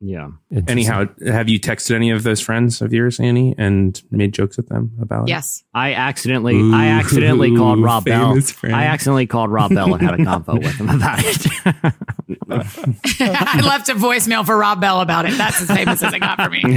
Yeah. 0.00 0.28
Anyhow, 0.68 1.06
have 1.26 1.48
you 1.48 1.58
texted 1.58 1.94
any 1.94 2.10
of 2.10 2.22
those 2.22 2.40
friends 2.40 2.80
of 2.80 2.92
yours, 2.92 3.18
Annie, 3.18 3.54
and 3.58 4.00
made 4.10 4.32
jokes 4.32 4.56
with 4.56 4.68
them 4.68 4.92
about 5.00 5.28
it? 5.28 5.30
Yes. 5.30 5.64
I 5.74 5.94
accidentally, 5.94 6.60
I 6.72 6.86
accidentally 6.88 7.56
called 7.56 7.82
Rob 7.82 8.04
Bell. 8.04 8.40
friend. 8.40 8.76
I 8.76 8.84
accidentally 8.84 9.26
called 9.26 9.50
Rob 9.50 9.74
Bell 9.74 9.92
and 9.94 10.02
had 10.02 10.14
a 10.14 10.18
convo 10.18 10.62
with 10.62 10.74
him 10.76 10.88
about 10.88 11.18
it. 11.22 11.46
I 13.20 13.60
left 13.60 13.88
a 13.88 13.94
voicemail 13.94 14.46
for 14.46 14.56
Rob 14.56 14.80
Bell 14.80 15.00
about 15.00 15.26
it. 15.26 15.36
That's 15.36 15.60
as 15.62 15.68
famous 15.68 16.02
as 16.02 16.14
it 16.14 16.20
got 16.20 16.40
for 16.40 16.48
me. 16.48 16.60
he 16.60 16.68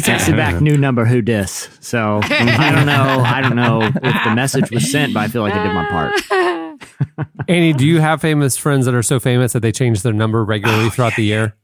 texted 0.00 0.36
back, 0.36 0.60
"New 0.60 0.76
number, 0.76 1.04
who 1.04 1.22
dis?" 1.22 1.68
So 1.80 2.20
I 2.22 2.72
don't 2.74 2.86
know. 2.86 3.22
I 3.24 3.40
don't 3.40 3.56
know 3.56 3.82
if 3.82 4.24
the 4.24 4.34
message 4.34 4.70
was 4.70 4.90
sent, 4.90 5.14
but 5.14 5.20
I 5.20 5.28
feel 5.28 5.42
like 5.42 5.54
I 5.54 5.62
did 5.62 5.72
my 5.72 5.88
part. 5.88 6.12
Annie, 7.48 7.72
do 7.72 7.86
you 7.86 8.00
have 8.00 8.20
famous 8.20 8.56
friends 8.56 8.86
that 8.86 8.94
are 8.94 9.02
so 9.02 9.18
famous 9.20 9.52
that 9.52 9.60
they 9.60 9.72
change 9.72 10.02
their 10.02 10.12
number 10.12 10.44
regularly 10.44 10.86
oh, 10.86 10.90
throughout 10.90 11.14
the 11.16 11.24
year? 11.24 11.54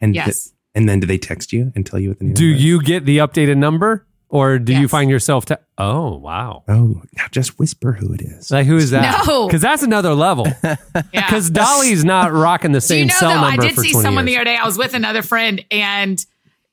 And 0.00 0.14
Yes. 0.14 0.52
and 0.74 0.88
then 0.88 1.00
do 1.00 1.06
they 1.06 1.18
text 1.18 1.52
you 1.52 1.72
and 1.74 1.84
tell 1.84 1.98
you 1.98 2.08
what 2.10 2.18
the 2.18 2.24
new 2.24 2.34
Do 2.34 2.44
number 2.46 2.56
is? 2.58 2.64
you 2.64 2.82
get 2.82 3.04
the 3.04 3.18
updated 3.18 3.56
number, 3.58 4.06
or 4.28 4.58
do 4.58 4.72
you 4.74 4.86
find 4.88 5.10
yourself 5.10 5.44
to? 5.46 5.58
Oh, 5.76 6.16
wow! 6.16 6.62
Oh, 6.68 7.02
now 7.16 7.24
just 7.32 7.58
whisper 7.58 7.92
who 7.92 8.12
it 8.14 8.22
is. 8.22 8.50
Like 8.50 8.66
who 8.66 8.76
is 8.76 8.90
that? 8.90 9.26
No. 9.26 9.46
because 9.46 9.60
that's 9.62 9.82
another 9.82 10.14
level. 10.14 10.46
Yeah. 11.12 11.26
Because 11.26 11.50
Dolly's 11.50 12.04
not 12.04 12.32
rocking 12.32 12.72
the 12.72 12.80
Do 12.80 12.86
same 12.86 12.98
you 13.00 13.06
know 13.06 13.14
cell 13.14 13.30
though? 13.40 13.46
I 13.46 13.56
did 13.56 13.74
for 13.74 13.82
see 13.82 13.92
twenty 13.92 14.04
someone 14.04 14.26
years. 14.26 14.36
the 14.36 14.40
other 14.40 14.44
day. 14.44 14.56
I 14.56 14.64
was 14.66 14.78
with 14.78 14.94
another 14.94 15.22
friend, 15.22 15.64
and 15.70 16.24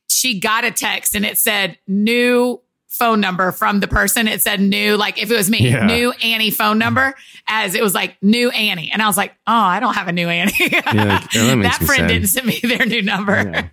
she 0.09 0.39
got 0.39 0.63
a 0.63 0.71
text, 0.71 1.15
and 1.15 1.25
it 1.25 1.37
said 1.37 1.77
new 1.87 2.61
phone 2.97 3.21
number 3.21 3.51
from 3.51 3.79
the 3.79 3.87
person. 3.87 4.27
It 4.27 4.41
said 4.41 4.59
new, 4.59 4.97
like 4.97 5.21
if 5.21 5.31
it 5.31 5.35
was 5.35 5.49
me, 5.49 5.69
Yeah. 5.69 5.85
new 5.85 6.11
Annie 6.11 6.51
phone 6.51 6.77
number, 6.77 7.15
as 7.47 7.75
it 7.75 7.81
was 7.83 7.93
like 7.93 8.17
new 8.21 8.49
Annie, 8.49 8.89
and 8.91 9.01
I 9.01 9.07
was 9.07 9.17
like, 9.17 9.31
oh, 9.47 9.53
I 9.53 9.79
don't 9.79 9.93
have 9.93 10.07
a 10.07 10.11
new 10.11 10.27
Annie. 10.27 10.53
oh, 10.61 10.67
that 10.69 11.29
that 11.33 11.83
friend 11.85 12.07
didn't 12.07 12.27
send 12.27 12.47
me 12.47 12.59
their 12.61 12.85
new 12.85 13.01
number. 13.01 13.35
Yeah. 13.35 13.67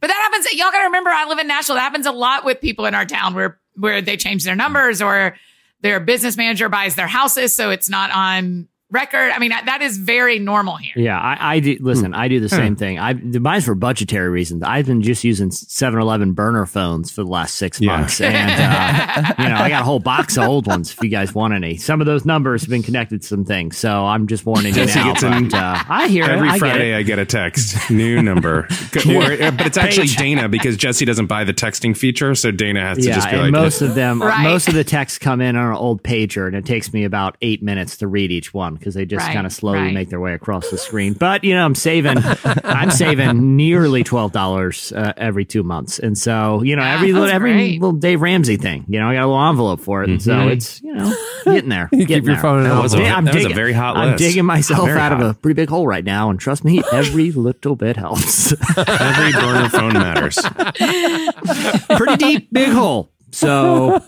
But 0.00 0.06
that 0.08 0.16
happens. 0.30 0.52
Y'all 0.52 0.70
got 0.70 0.78
to 0.78 0.84
remember, 0.84 1.10
I 1.10 1.26
live 1.26 1.38
in 1.38 1.46
Nashville. 1.46 1.76
That 1.76 1.82
happens 1.82 2.06
a 2.06 2.12
lot 2.12 2.44
with 2.44 2.60
people 2.60 2.86
in 2.86 2.94
our 2.94 3.04
town 3.06 3.34
where 3.34 3.58
where 3.76 4.02
they 4.02 4.16
change 4.16 4.44
their 4.44 4.56
numbers 4.56 5.00
or 5.00 5.36
their 5.82 6.00
business 6.00 6.36
manager 6.36 6.68
buys 6.68 6.94
their 6.96 7.06
houses, 7.06 7.54
so 7.54 7.70
it's 7.70 7.88
not 7.88 8.10
on 8.10 8.68
record. 8.90 9.30
I 9.32 9.38
mean, 9.38 9.50
that 9.50 9.82
is 9.82 9.96
very 9.98 10.38
normal 10.38 10.76
here. 10.76 10.92
Yeah, 10.96 11.18
I, 11.18 11.56
I 11.56 11.60
do. 11.60 11.76
Listen, 11.80 12.14
I 12.14 12.28
do 12.28 12.40
the 12.40 12.48
same 12.48 12.76
thing. 12.76 12.98
I 12.98 13.12
mine's 13.14 13.64
for 13.64 13.74
budgetary 13.74 14.28
reasons. 14.28 14.62
I've 14.62 14.86
been 14.86 15.02
just 15.02 15.24
using 15.24 15.50
7-Eleven 15.50 16.32
burner 16.32 16.66
phones 16.66 17.10
for 17.10 17.22
the 17.22 17.30
last 17.30 17.56
six 17.56 17.80
Yeah. 17.80 17.96
months, 17.98 18.20
and 18.20 18.34
uh, 18.36 19.34
you 19.42 19.48
know, 19.48 19.54
I 19.56 19.68
got 19.68 19.82
a 19.82 19.84
whole 19.84 19.98
box 20.00 20.36
of 20.36 20.44
old 20.44 20.66
ones. 20.66 20.92
If 20.92 21.02
you 21.02 21.08
guys 21.08 21.34
want 21.34 21.54
any, 21.54 21.76
some 21.76 22.00
of 22.00 22.06
those 22.06 22.24
numbers 22.24 22.62
have 22.62 22.70
been 22.70 22.82
connected 22.82 23.22
to 23.22 23.26
some 23.26 23.44
things. 23.44 23.76
So 23.78 24.04
I'm 24.06 24.26
just 24.26 24.44
warning 24.46 24.74
you 24.74 24.86
now. 24.86 25.12
gets 25.12 25.22
in 25.22 25.52
uh, 25.54 25.84
I 25.88 26.08
hear 26.08 26.24
it. 26.24 26.30
Every 26.30 26.48
I 26.48 26.52
get 26.52 26.58
Friday, 26.58 26.92
it. 26.92 26.96
I 26.98 27.02
get 27.02 27.18
a 27.18 27.24
text, 27.26 27.90
new 27.90 28.22
number. 28.22 28.68
Or- 29.10 29.50
but 29.52 29.66
it's 29.66 29.76
actually 29.78 30.08
Dana 30.08 30.48
because 30.48 30.76
Jesse 30.76 31.04
doesn't 31.04 31.26
buy 31.26 31.44
the 31.44 31.54
texting 31.54 31.96
feature, 31.96 32.34
so 32.34 32.50
Dana 32.50 32.80
has 32.80 32.98
to 32.98 33.04
Yeah, 33.04 33.14
just 33.14 33.28
be 33.30 33.34
and 33.36 33.42
like, 33.44 33.52
most 33.52 33.80
of 33.82 33.94
them, 33.94 34.20
Right. 34.22 34.42
most 34.44 34.68
of 34.68 34.74
the 34.74 34.84
texts 34.84 35.18
come 35.18 35.40
in 35.40 35.56
on 35.56 35.66
an 35.70 35.76
old 35.76 36.02
pager, 36.02 36.46
and 36.46 36.54
it 36.56 36.64
takes 36.66 36.92
me 36.92 37.04
about 37.04 37.36
eight 37.40 37.62
minutes 37.62 37.96
to 37.98 38.06
read 38.08 38.30
each 38.30 38.52
one 38.52 38.76
because 38.80 38.94
they 38.94 39.04
just 39.06 39.24
Right, 39.24 39.34
kind 39.34 39.46
of 39.46 39.52
slowly 39.52 39.78
right. 39.78 39.94
make 39.94 40.08
their 40.08 40.18
way 40.20 40.34
across 40.34 40.68
the 40.70 40.78
screen. 40.78 41.12
But 41.12 41.44
you 41.44 41.54
know, 41.54 41.64
I'm 41.64 41.74
saving, 41.76 42.16
I'm 42.64 42.90
saving 42.90 43.54
nearly 43.56 44.02
twelve 44.02 44.32
dollars 44.32 44.92
uh, 44.92 45.12
every 45.16 45.44
two 45.44 45.62
months, 45.62 45.98
and 46.00 46.18
so 46.18 46.62
you 46.62 46.74
know, 46.74 46.82
Yeah, 46.82 46.94
every 46.94 47.12
little, 47.12 47.28
every 47.28 47.52
great. 47.52 47.80
little 47.80 47.92
Dave 47.98 48.20
Ramsey 48.22 48.56
thing, 48.56 48.84
you 48.88 48.98
know, 48.98 49.08
I 49.08 49.14
got 49.14 49.24
a 49.24 49.26
little 49.28 49.48
envelope 49.48 49.80
for 49.80 50.02
it, 50.02 50.10
and 50.10 50.20
so 50.22 50.48
it's 50.48 50.82
you 50.82 50.94
know 50.94 51.14
getting 51.44 51.68
there. 51.70 51.88
You 51.92 51.98
keep 52.00 52.08
getting 52.08 52.24
your 52.24 52.38
phone 52.38 52.64
That 52.64 52.82
was 52.82 52.94
a- 52.94 52.98
Yeah, 52.98 53.14
I'm 53.16 53.24
that 53.26 53.34
was 53.34 53.44
a 53.44 53.48
digging- 53.48 53.56
very 53.56 53.72
hot 53.72 53.96
I'm 53.96 54.10
list. 54.12 54.18
digging 54.24 54.44
myself 54.46 54.86
Very 54.86 54.98
out 54.98 55.12
of 55.12 55.20
a 55.20 55.34
pretty 55.34 55.54
big 55.54 55.68
hole 55.68 55.86
right 55.86 56.04
now, 56.04 56.30
and 56.30 56.40
trust 56.40 56.64
me, 56.64 56.82
every 56.92 57.30
little 57.46 57.76
bit 57.76 57.96
helps. 57.96 58.52
Every 58.76 59.32
burner 59.32 59.68
phone 59.68 59.92
matters. 59.92 60.38
pretty 61.96 62.16
deep, 62.16 62.48
big 62.52 62.70
hole. 62.70 63.10
So 63.32 64.02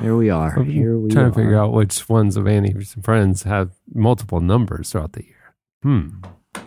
here 0.00 0.16
we 0.16 0.30
are. 0.30 0.62
Here 0.62 0.96
we 0.98 1.10
trying 1.10 1.26
are. 1.26 1.28
to 1.30 1.34
figure 1.34 1.58
out 1.58 1.72
which 1.72 2.08
ones 2.08 2.36
of 2.36 2.46
Annie's 2.46 2.96
friends 3.02 3.42
have 3.42 3.72
multiple 3.92 4.40
numbers 4.40 4.90
throughout 4.90 5.12
the 5.12 5.24
year. 5.24 5.54
Hmm. 5.82 6.08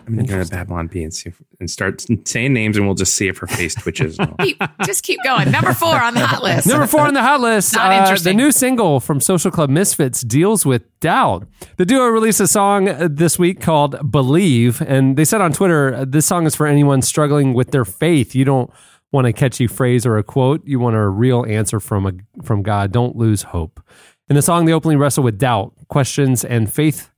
I'm 0.06 0.14
gonna 0.14 0.26
go 0.26 0.42
to 0.42 0.48
Babylon 0.48 0.86
Bee 0.86 1.02
and 1.02 1.12
see 1.12 1.30
if, 1.30 1.42
and 1.58 1.70
start 1.70 2.04
saying 2.24 2.52
names, 2.52 2.76
and 2.76 2.86
we'll 2.86 2.94
just 2.94 3.14
see 3.14 3.28
if 3.28 3.38
her 3.38 3.46
face 3.46 3.74
twitches. 3.74 4.18
Keep, 4.40 4.62
just 4.84 5.02
keep 5.02 5.18
going. 5.24 5.50
Number 5.50 5.72
four 5.72 6.00
on 6.00 6.14
the 6.14 6.26
hot 6.26 6.42
list. 6.42 6.66
Number 6.66 6.86
four 6.86 7.02
on 7.02 7.14
the 7.14 7.22
hot 7.22 7.40
list. 7.40 7.74
Not 7.74 8.10
uh, 8.10 8.16
the 8.16 8.32
new 8.32 8.52
single 8.52 9.00
from 9.00 9.20
Social 9.20 9.50
Club 9.50 9.70
Misfits 9.70 10.22
deals 10.22 10.64
with 10.64 10.82
doubt. 11.00 11.46
The 11.76 11.84
duo 11.84 12.06
released 12.06 12.40
a 12.40 12.46
song 12.46 12.88
uh, 12.88 13.08
this 13.10 13.38
week 13.38 13.60
called 13.60 14.10
Believe, 14.10 14.80
and 14.82 15.16
they 15.16 15.24
said 15.24 15.40
on 15.40 15.52
Twitter, 15.52 16.04
this 16.04 16.26
song 16.26 16.46
is 16.46 16.54
for 16.54 16.66
anyone 16.66 17.02
struggling 17.02 17.54
with 17.54 17.70
their 17.72 17.84
faith. 17.84 18.34
You 18.34 18.44
don't 18.44 18.70
want 19.12 19.26
a 19.26 19.32
catchy 19.32 19.66
phrase 19.66 20.06
or 20.06 20.18
a 20.18 20.22
quote. 20.22 20.66
You 20.66 20.78
want 20.78 20.96
a 20.96 21.08
real 21.08 21.44
answer 21.46 21.80
from 21.80 22.06
a, 22.06 22.12
from 22.42 22.62
God. 22.62 22.92
Don't 22.92 23.16
lose 23.16 23.42
hope. 23.42 23.80
In 24.28 24.36
the 24.36 24.42
song, 24.42 24.64
they 24.64 24.72
openly 24.72 24.96
wrestle 24.96 25.24
with 25.24 25.38
doubt, 25.38 25.72
questions, 25.88 26.44
and 26.44 26.72
faith. 26.72 27.10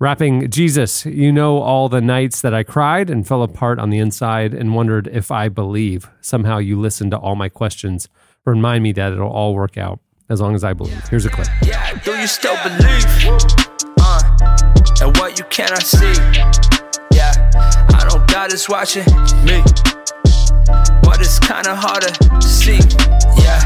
Rapping, 0.00 0.50
Jesus, 0.50 1.06
you 1.06 1.32
know 1.32 1.58
all 1.58 1.88
the 1.88 2.00
nights 2.00 2.42
that 2.42 2.52
I 2.52 2.64
cried 2.64 3.08
and 3.08 3.26
fell 3.26 3.42
apart 3.42 3.78
on 3.78 3.90
the 3.90 3.98
inside 3.98 4.52
and 4.52 4.74
wondered 4.74 5.06
if 5.06 5.30
I 5.30 5.48
believe. 5.48 6.10
Somehow 6.20 6.58
you 6.58 6.78
listen 6.78 7.10
to 7.10 7.16
all 7.16 7.36
my 7.36 7.48
questions. 7.48 8.08
Remind 8.44 8.82
me 8.82 8.92
that 8.92 9.12
it'll 9.12 9.30
all 9.30 9.54
work 9.54 9.78
out 9.78 10.00
as 10.28 10.40
long 10.40 10.54
as 10.54 10.64
I 10.64 10.72
believe. 10.74 11.08
Here's 11.08 11.24
a 11.24 11.30
clip. 11.30 11.46
Yeah, 11.62 11.98
do 12.02 12.12
you 12.12 12.26
still 12.26 12.56
believe? 12.62 13.04
Uh, 14.00 14.56
and 15.00 15.16
what 15.16 15.38
you 15.38 15.44
cannot 15.46 15.82
see? 15.82 16.12
Yeah, 17.12 17.50
I 17.54 18.08
know 18.10 18.24
God 18.26 18.52
is 18.52 18.68
watching 18.68 19.06
me, 19.44 19.62
but 21.02 21.20
it's 21.20 21.38
kinda 21.38 21.74
harder 21.74 22.10
to 22.40 22.42
see. 22.48 22.78
Yeah, 23.42 23.60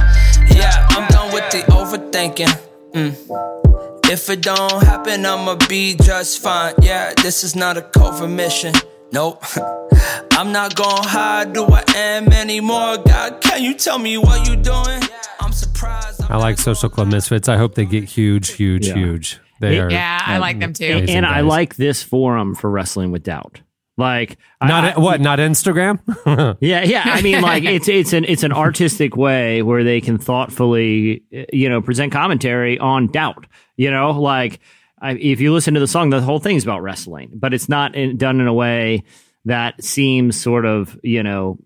yeah, 0.50 0.86
I'm 0.90 1.06
done 1.08 1.32
with 1.32 1.50
the 1.50 1.62
overthinking. 1.72 2.52
Mm. 2.94 4.10
If 4.10 4.30
it 4.30 4.40
don't 4.42 4.82
happen, 4.82 5.26
I'ma 5.26 5.56
be 5.68 5.94
just 5.94 6.40
fine. 6.42 6.74
Yeah, 6.80 7.12
this 7.22 7.44
is 7.44 7.54
not 7.54 7.76
a 7.76 7.82
covert 7.82 8.30
mission. 8.30 8.74
Nope. 9.12 9.42
I'm 10.32 10.52
not 10.52 10.74
gonna 10.76 11.06
hide 11.08 11.54
who 11.56 11.66
I 11.66 11.84
am 11.96 12.32
anymore. 12.32 12.98
God, 12.98 13.40
can 13.40 13.62
you 13.62 13.74
tell 13.74 13.98
me 13.98 14.16
what 14.18 14.48
you 14.48 14.56
doing? 14.56 15.02
I'm 15.40 15.52
surprised. 15.52 16.22
I'm 16.22 16.32
I 16.32 16.36
like 16.36 16.58
Social 16.58 16.88
Club 16.88 17.08
Misfits. 17.08 17.48
I 17.48 17.56
hope 17.56 17.74
they 17.74 17.84
get 17.84 18.04
huge, 18.04 18.52
huge, 18.52 18.86
Yeah. 18.88 18.94
huge. 18.94 19.38
They 19.60 19.78
are 19.80 19.90
Yeah, 19.90 20.22
I 20.24 20.38
like 20.38 20.60
them 20.60 20.72
too. 20.72 20.84
and, 20.84 20.98
Amazing 20.98 21.16
and 21.16 21.26
I 21.26 21.40
like 21.40 21.76
this 21.76 22.02
forum 22.02 22.54
for 22.54 22.70
wrestling 22.70 23.10
with 23.10 23.24
doubt. 23.24 23.60
Like 23.98 24.38
not 24.62 24.96
I, 24.96 25.00
what? 25.00 25.20
Not 25.20 25.40
Instagram? 25.40 25.98
Yeah, 26.60 26.84
yeah. 26.84 27.02
I 27.04 27.20
mean, 27.20 27.42
like 27.42 27.64
it's 27.64 27.88
it's 27.88 28.12
an 28.12 28.24
it's 28.24 28.44
an 28.44 28.52
artistic 28.52 29.16
way 29.16 29.60
where 29.62 29.82
they 29.84 30.00
can 30.00 30.18
thoughtfully, 30.18 31.24
you 31.52 31.68
know, 31.68 31.82
present 31.82 32.12
commentary 32.12 32.78
on 32.78 33.08
doubt. 33.08 33.46
You 33.76 33.90
know, 33.90 34.12
like 34.12 34.60
I, 35.00 35.12
if 35.12 35.40
you 35.40 35.52
listen 35.52 35.74
to 35.74 35.80
the 35.80 35.88
song, 35.88 36.10
the 36.10 36.20
whole 36.20 36.38
thing's 36.38 36.62
about 36.62 36.82
wrestling, 36.82 37.30
but 37.34 37.52
it's 37.52 37.68
not 37.68 37.96
in, 37.96 38.16
done 38.16 38.40
in 38.40 38.46
a 38.46 38.54
way 38.54 39.02
that 39.44 39.82
seems 39.82 40.40
sort 40.40 40.64
of, 40.64 40.98
you 41.02 41.22
know, 41.22 41.58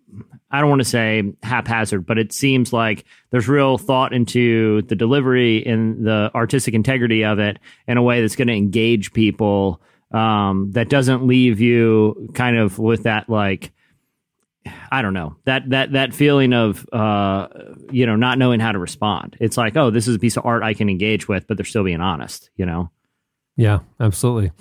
I 0.50 0.60
don't 0.60 0.70
want 0.70 0.80
to 0.80 0.88
say 0.88 1.32
haphazard, 1.42 2.06
but 2.06 2.18
it 2.18 2.32
seems 2.32 2.72
like 2.72 3.04
there's 3.30 3.48
real 3.48 3.78
thought 3.78 4.12
into 4.12 4.82
the 4.82 4.94
delivery 4.94 5.66
and 5.66 6.06
the 6.06 6.30
artistic 6.34 6.74
integrity 6.74 7.24
of 7.24 7.38
it 7.38 7.58
in 7.86 7.96
a 7.96 8.02
way 8.02 8.20
that's 8.20 8.36
going 8.36 8.48
to 8.48 8.54
engage 8.54 9.12
people. 9.12 9.82
Um, 10.12 10.72
that 10.72 10.88
doesn't 10.88 11.26
leave 11.26 11.60
you 11.60 12.30
kind 12.34 12.56
of 12.58 12.78
with 12.78 13.04
that 13.04 13.28
like 13.28 13.72
I 14.92 15.02
don't 15.02 15.14
know 15.14 15.36
that 15.44 15.68
that 15.70 15.92
that 15.92 16.14
feeling 16.14 16.52
of 16.52 16.86
uh, 16.92 17.48
you 17.90 18.06
know 18.06 18.14
not 18.16 18.38
knowing 18.38 18.60
how 18.60 18.72
to 18.72 18.78
respond. 18.78 19.36
It's 19.40 19.56
like 19.56 19.76
oh 19.76 19.90
this 19.90 20.06
is 20.06 20.14
a 20.16 20.18
piece 20.18 20.36
of 20.36 20.44
art 20.46 20.62
I 20.62 20.74
can 20.74 20.88
engage 20.88 21.26
with, 21.28 21.46
but 21.46 21.56
they're 21.56 21.64
still 21.66 21.84
being 21.84 22.00
honest. 22.00 22.50
You 22.56 22.66
know. 22.66 22.90
Yeah, 23.56 23.80
absolutely. 24.00 24.52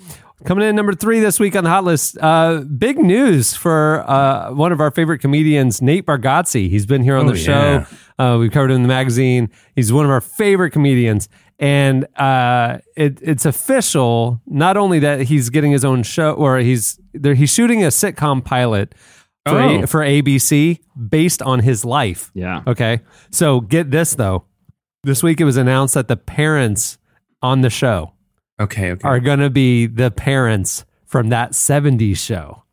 Coming 0.44 0.68
in 0.68 0.74
number 0.74 0.92
three 0.92 1.20
this 1.20 1.38
week 1.38 1.54
on 1.54 1.62
the 1.64 1.70
hot 1.70 1.84
list. 1.84 2.18
Uh, 2.20 2.62
big 2.62 2.98
news 2.98 3.54
for 3.54 4.02
uh, 4.10 4.52
one 4.52 4.72
of 4.72 4.80
our 4.80 4.90
favorite 4.90 5.20
comedians, 5.20 5.80
Nate 5.80 6.04
Bargatze. 6.04 6.68
He's 6.68 6.84
been 6.84 7.02
here 7.04 7.16
on 7.16 7.26
Oh, 7.28 7.32
the 7.32 7.38
yeah. 7.38 7.84
show. 7.84 7.86
Uh, 8.18 8.38
we've 8.38 8.50
covered 8.50 8.70
him 8.70 8.76
in 8.76 8.82
the 8.82 8.88
magazine. 8.88 9.50
He's 9.76 9.92
one 9.92 10.04
of 10.04 10.10
our 10.10 10.20
favorite 10.20 10.72
comedians. 10.72 11.28
And 11.62 12.06
uh, 12.16 12.78
it, 12.96 13.20
it's 13.22 13.46
official, 13.46 14.40
not 14.46 14.76
only 14.76 14.98
that 14.98 15.22
he's 15.22 15.48
getting 15.48 15.70
his 15.70 15.84
own 15.84 16.02
show, 16.02 16.32
or 16.32 16.58
he's 16.58 16.98
there, 17.14 17.34
he's 17.34 17.54
shooting 17.54 17.84
a 17.84 17.86
sitcom 17.88 18.44
pilot 18.44 18.94
for, 19.46 19.58
Oh. 19.60 19.82
A, 19.84 19.86
for 19.86 20.00
ABC 20.00 20.80
based 21.08 21.40
on 21.40 21.60
his 21.60 21.84
life. 21.84 22.32
Yeah. 22.34 22.62
Okay. 22.66 23.00
So 23.30 23.60
get 23.60 23.92
this, 23.92 24.16
though. 24.16 24.44
This 25.04 25.22
week 25.22 25.40
it 25.40 25.44
was 25.44 25.56
announced 25.56 25.94
that 25.94 26.08
the 26.08 26.16
parents 26.16 26.98
on 27.42 27.60
the 27.60 27.70
show 27.70 28.12
Okay, 28.60 28.90
okay. 28.92 29.08
are 29.08 29.20
going 29.20 29.38
to 29.40 29.50
be 29.50 29.86
the 29.86 30.10
parents 30.10 30.84
from 31.06 31.28
that 31.28 31.52
70s 31.52 32.16
show. 32.18 32.64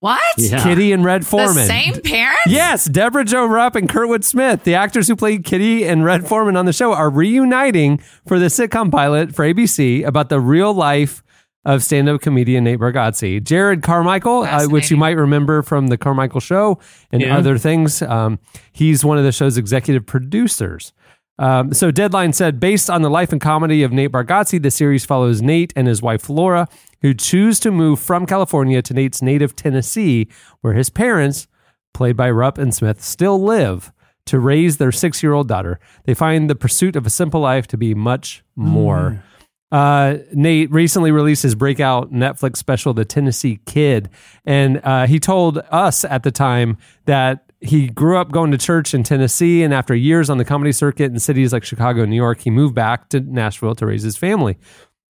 What? 0.00 0.20
Yeah. 0.36 0.62
Kitty 0.62 0.92
and 0.92 1.04
Red 1.04 1.26
Foreman. 1.26 1.54
The 1.56 1.64
Foreman. 1.66 1.92
same 1.94 2.02
parents? 2.02 2.40
Yes, 2.46 2.84
Debra 2.84 3.24
Jo 3.24 3.46
Rupp 3.46 3.74
and 3.74 3.88
Kurtwood 3.88 4.22
Smith, 4.22 4.62
the 4.64 4.74
actors 4.76 5.08
who 5.08 5.16
played 5.16 5.44
Kitty 5.44 5.84
and 5.84 6.04
Red 6.04 6.26
Foreman 6.28 6.56
on 6.56 6.66
the 6.66 6.72
show, 6.72 6.92
are 6.92 7.10
reuniting 7.10 7.98
for 8.26 8.38
the 8.38 8.46
sitcom 8.46 8.92
pilot 8.92 9.34
for 9.34 9.44
ABC 9.44 10.04
about 10.04 10.28
the 10.28 10.40
real 10.40 10.72
life 10.72 11.22
of 11.64 11.82
stand-up 11.82 12.20
comedian 12.20 12.64
Nate 12.64 12.78
Bargatze. 12.78 13.40
Jerrod 13.42 13.82
Carmichael, 13.82 14.44
uh, 14.44 14.68
which 14.68 14.90
you 14.90 14.96
might 14.96 15.16
remember 15.18 15.62
from 15.62 15.88
the 15.88 15.98
Carmichael 15.98 16.40
Show 16.40 16.78
and 17.10 17.20
Yeah. 17.20 17.36
other 17.36 17.58
things, 17.58 18.00
um, 18.00 18.38
he's 18.72 19.04
one 19.04 19.18
of 19.18 19.24
the 19.24 19.32
show's 19.32 19.58
executive 19.58 20.06
producers. 20.06 20.92
Um, 21.38 21.72
so 21.72 21.90
Deadline 21.90 22.32
said, 22.32 22.58
based 22.58 22.90
on 22.90 23.02
the 23.02 23.10
life 23.10 23.32
and 23.32 23.40
comedy 23.40 23.82
of 23.82 23.92
Nate 23.92 24.10
Bargatze, 24.10 24.60
the 24.60 24.70
series 24.70 25.04
follows 25.04 25.40
Nate 25.40 25.72
and 25.76 25.86
his 25.86 26.02
wife 26.02 26.28
Laura, 26.28 26.68
who 27.00 27.14
choose 27.14 27.60
to 27.60 27.70
move 27.70 28.00
from 28.00 28.26
California 28.26 28.82
to 28.82 28.92
Nate's 28.92 29.22
native 29.22 29.54
Tennessee, 29.54 30.28
where 30.62 30.74
his 30.74 30.90
parents, 30.90 31.46
played 31.94 32.16
by 32.16 32.28
Rupp 32.30 32.58
and 32.58 32.74
Smith, 32.74 33.02
still 33.02 33.40
live 33.40 33.92
to 34.26 34.40
raise 34.40 34.78
their 34.78 34.92
six-year-old 34.92 35.46
daughter. 35.48 35.78
They 36.04 36.14
find 36.14 36.50
the 36.50 36.56
pursuit 36.56 36.96
of 36.96 37.06
a 37.06 37.10
simple 37.10 37.40
life 37.40 37.66
to 37.68 37.76
be 37.76 37.94
much 37.94 38.42
more. 38.56 39.22
Uh, 39.70 40.16
Nate 40.32 40.70
recently 40.72 41.10
released 41.10 41.42
his 41.42 41.54
breakout 41.54 42.12
Netflix 42.12 42.56
special, 42.56 42.94
The 42.94 43.04
Tennessee 43.04 43.60
Kid, 43.64 44.10
and 44.44 44.80
uh, 44.82 45.06
he 45.06 45.20
told 45.20 45.58
us 45.70 46.04
at 46.04 46.24
the 46.24 46.30
time 46.30 46.78
that 47.04 47.47
he 47.60 47.88
grew 47.88 48.18
up 48.18 48.30
going 48.30 48.50
to 48.52 48.58
church 48.58 48.94
in 48.94 49.02
Tennessee, 49.02 49.62
and 49.62 49.74
after 49.74 49.94
years 49.94 50.30
on 50.30 50.38
the 50.38 50.44
comedy 50.44 50.72
circuit 50.72 51.10
in 51.10 51.18
cities 51.18 51.52
like 51.52 51.64
Chicago 51.64 52.02
and 52.02 52.10
New 52.10 52.16
York, 52.16 52.40
he 52.40 52.50
moved 52.50 52.74
back 52.74 53.08
to 53.10 53.20
Nashville 53.20 53.74
to 53.76 53.86
raise 53.86 54.02
his 54.02 54.16
family. 54.16 54.58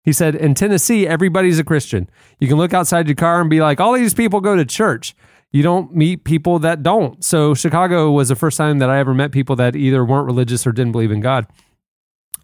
He 0.04 0.12
said, 0.12 0.34
In 0.34 0.54
Tennessee, 0.54 1.06
everybody's 1.06 1.58
a 1.58 1.64
Christian. 1.64 2.08
You 2.38 2.48
can 2.48 2.56
look 2.56 2.72
outside 2.72 3.08
your 3.08 3.16
car 3.16 3.40
and 3.40 3.50
be 3.50 3.60
like, 3.60 3.80
all 3.80 3.92
these 3.92 4.14
people 4.14 4.40
go 4.40 4.56
to 4.56 4.64
church. 4.64 5.14
You 5.50 5.62
don't 5.62 5.94
meet 5.94 6.24
people 6.24 6.58
that 6.60 6.82
don't. 6.82 7.24
So, 7.24 7.54
Chicago 7.54 8.10
was 8.10 8.28
the 8.28 8.36
first 8.36 8.56
time 8.56 8.78
that 8.78 8.90
I 8.90 8.98
ever 8.98 9.14
met 9.14 9.32
people 9.32 9.56
that 9.56 9.74
either 9.74 10.04
weren't 10.04 10.26
religious 10.26 10.66
or 10.66 10.72
didn't 10.72 10.92
believe 10.92 11.10
in 11.10 11.20
God. 11.20 11.46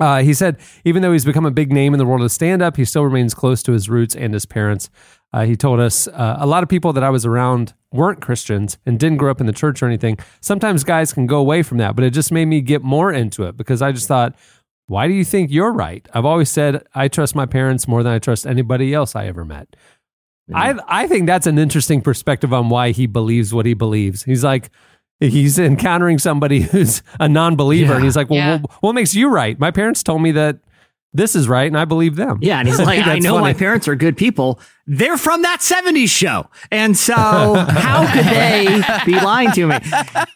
Uh, 0.01 0.23
he 0.23 0.35
said, 0.35 0.59
even 0.85 1.03
though 1.03 1.13
he's 1.13 1.25
become 1.25 1.47
a 1.47 1.51
big 1.51 1.73
name 1.73 1.95
in 1.95 1.99
the 1.99 2.07
world 2.07 2.23
of 2.23 2.33
stand 2.33 2.63
up, 2.63 2.77
he 2.77 2.85
still 2.85 3.05
remains 3.05 3.33
close 3.33 3.63
to 3.63 3.73
his 3.73 3.89
roots 3.89 4.17
and 4.17 4.35
his 4.35 4.45
parents. 4.45 4.91
Uh, 5.35 5.45
he 5.45 5.57
told 5.57 5.81
us 5.81 6.07
uh, 6.07 6.37
a 6.39 6.47
lot 6.47 6.63
of 6.63 6.69
people 6.69 6.93
that 6.93 7.03
I 7.03 7.11
was 7.11 7.27
around 7.27 7.75
weren't 7.91 8.21
Christians 8.21 8.79
and 8.87 9.01
didn't 9.01 9.19
grow 9.19 9.33
up 9.33 9.41
in 9.41 9.47
the 9.47 9.53
church 9.53 9.83
or 9.83 9.87
anything. 9.87 10.17
Sometimes 10.41 10.85
guys 10.85 11.13
can 11.13 11.27
go 11.27 11.39
away 11.39 11.65
from 11.65 11.79
that, 11.79 11.97
but 11.97 12.05
it 12.05 12.11
just 12.11 12.31
made 12.31 12.45
me 12.47 12.61
get 12.61 12.83
more 12.83 13.13
into 13.13 13.43
it 13.43 13.57
because 13.57 13.83
I 13.83 13.91
just 13.91 14.07
thought, 14.07 14.37
why 14.87 15.09
do 15.09 15.13
you 15.15 15.25
think 15.25 15.51
you're 15.51 15.73
right? 15.73 16.07
I've 16.15 16.25
always 16.25 16.51
said 16.51 16.85
I 16.95 17.09
trust 17.09 17.35
my 17.35 17.47
parents 17.47 17.89
more 17.89 18.05
than 18.05 18.13
I 18.13 18.21
trust 18.21 18.47
anybody 18.47 18.95
else 18.95 19.17
I 19.17 19.27
ever 19.27 19.45
met. 19.45 19.75
I 20.55 20.75
I 20.87 21.09
think 21.09 21.27
that's 21.27 21.47
an 21.49 21.59
interesting 21.59 22.01
perspective 22.03 22.53
on 22.53 22.69
why 22.69 22.91
he 22.93 23.07
believes 23.07 23.53
what 23.55 23.67
he 23.67 23.75
believes. 23.75 24.23
He's 24.25 24.45
like 24.45 24.71
he's 25.19 25.59
encountering 25.59 26.19
somebody 26.19 26.61
who's 26.71 27.03
a 27.19 27.29
non-believer 27.29 27.95
and 27.95 28.05
he's 28.05 28.15
like, 28.15 28.29
"Well, 28.31 28.39
Yeah. 28.39 28.59
what, 28.59 28.71
what 28.83 28.93
makes 28.95 29.15
you 29.15 29.29
right? 29.31 29.59
My 29.59 29.71
parents 29.71 30.03
told 30.03 30.21
me 30.23 30.33
that 30.33 30.59
this 31.15 31.37
is 31.37 31.49
right, 31.49 31.69
and 31.69 31.79
I 31.79 31.85
believe 31.85 32.17
them. 32.17 32.41
Yeah, 32.43 32.59
and 32.59 32.69
he's 32.69 32.79
like, 32.81 33.07
I 33.07 33.21
know 33.21 33.41
my 33.41 33.55
parents 33.55 33.89
are 33.89 33.95
good 33.95 34.17
people. 34.17 34.59
They're 34.87 35.17
from 35.17 35.43
that 35.43 35.61
70s 35.61 36.11
show. 36.11 36.51
And 36.71 36.95
so 36.95 37.15
how 37.15 38.07
could 38.13 38.27
they 38.27 38.83
be 39.07 39.19
lying 39.19 39.51
to 39.53 39.67
me? 39.67 39.79
the, 39.79 40.27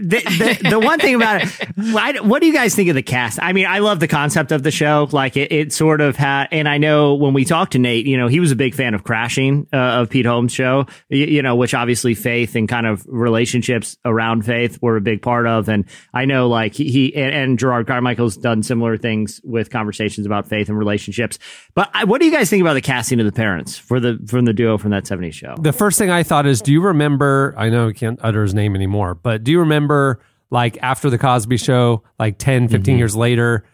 the, 0.00 0.70
the 0.70 0.80
one 0.80 0.98
thing 0.98 1.14
about 1.14 1.42
it, 1.44 2.24
what 2.24 2.40
do 2.40 2.48
you 2.48 2.52
guys 2.52 2.74
think 2.74 2.88
of 2.88 2.96
the 2.96 3.02
cast? 3.02 3.38
I 3.40 3.52
mean, 3.52 3.66
I 3.66 3.78
love 3.78 4.00
the 4.00 4.08
concept 4.08 4.50
of 4.50 4.64
the 4.64 4.72
show. 4.72 5.08
Like 5.12 5.36
it, 5.36 5.52
it 5.52 5.72
sort 5.72 6.00
of 6.00 6.16
had, 6.16 6.48
and 6.50 6.68
I 6.68 6.78
know 6.78 7.14
when 7.14 7.32
we 7.32 7.44
talked 7.44 7.72
to 7.72 7.78
Nate, 7.78 8.06
you 8.06 8.16
know, 8.16 8.26
he 8.26 8.40
was 8.40 8.50
a 8.50 8.56
big 8.56 8.74
fan 8.74 8.94
of 8.94 9.04
Crashing, 9.04 9.68
uh, 9.72 9.76
of 9.76 10.10
Pete 10.10 10.26
Holmes' 10.26 10.52
show, 10.52 10.86
you, 11.08 11.26
you 11.26 11.42
know, 11.42 11.54
which 11.54 11.74
obviously 11.74 12.14
faith 12.14 12.56
and 12.56 12.68
kind 12.68 12.88
of 12.88 13.06
relationships 13.06 13.96
around 14.04 14.46
faith 14.46 14.82
were 14.82 14.96
a 14.96 15.00
big 15.00 15.22
part 15.22 15.46
of. 15.46 15.68
And 15.68 15.84
I 16.12 16.24
know 16.24 16.48
like 16.48 16.74
he, 16.74 16.90
he 16.90 17.14
and, 17.14 17.32
and 17.32 17.58
Jerrod 17.58 17.86
Carmichael's 17.86 18.36
done 18.36 18.64
similar 18.64 18.96
things 18.96 19.40
with 19.44 19.57
conversations 19.66 20.26
about 20.26 20.46
faith 20.46 20.68
and 20.68 20.78
relationships. 20.78 21.38
But 21.74 21.90
I, 21.94 22.04
what 22.04 22.20
do 22.20 22.26
you 22.26 22.32
guys 22.32 22.48
think 22.50 22.60
about 22.60 22.74
the 22.74 22.80
casting 22.80 23.18
of 23.20 23.26
the 23.26 23.32
parents 23.32 23.76
for 23.76 23.98
the, 24.00 24.18
from 24.26 24.44
the 24.44 24.52
duo 24.52 24.78
from 24.78 24.90
that 24.92 25.04
70s 25.04 25.32
show? 25.34 25.56
The 25.60 25.72
first 25.72 25.98
thing 25.98 26.10
I 26.10 26.22
thought 26.22 26.46
is, 26.46 26.62
do 26.62 26.72
you 26.72 26.80
remember? 26.80 27.54
I 27.56 27.68
know 27.68 27.88
I 27.88 27.92
can't 27.92 28.18
utter 28.22 28.42
his 28.42 28.54
name 28.54 28.74
anymore, 28.74 29.14
but 29.14 29.42
do 29.44 29.50
you 29.50 29.58
remember, 29.60 30.20
like 30.50 30.78
after 30.82 31.10
the 31.10 31.18
Cosby 31.18 31.56
Show, 31.56 32.02
like 32.18 32.38
10, 32.38 32.68
15 32.68 32.80
Mm-hmm. 32.94 32.98
years 32.98 33.16
later, 33.16 33.64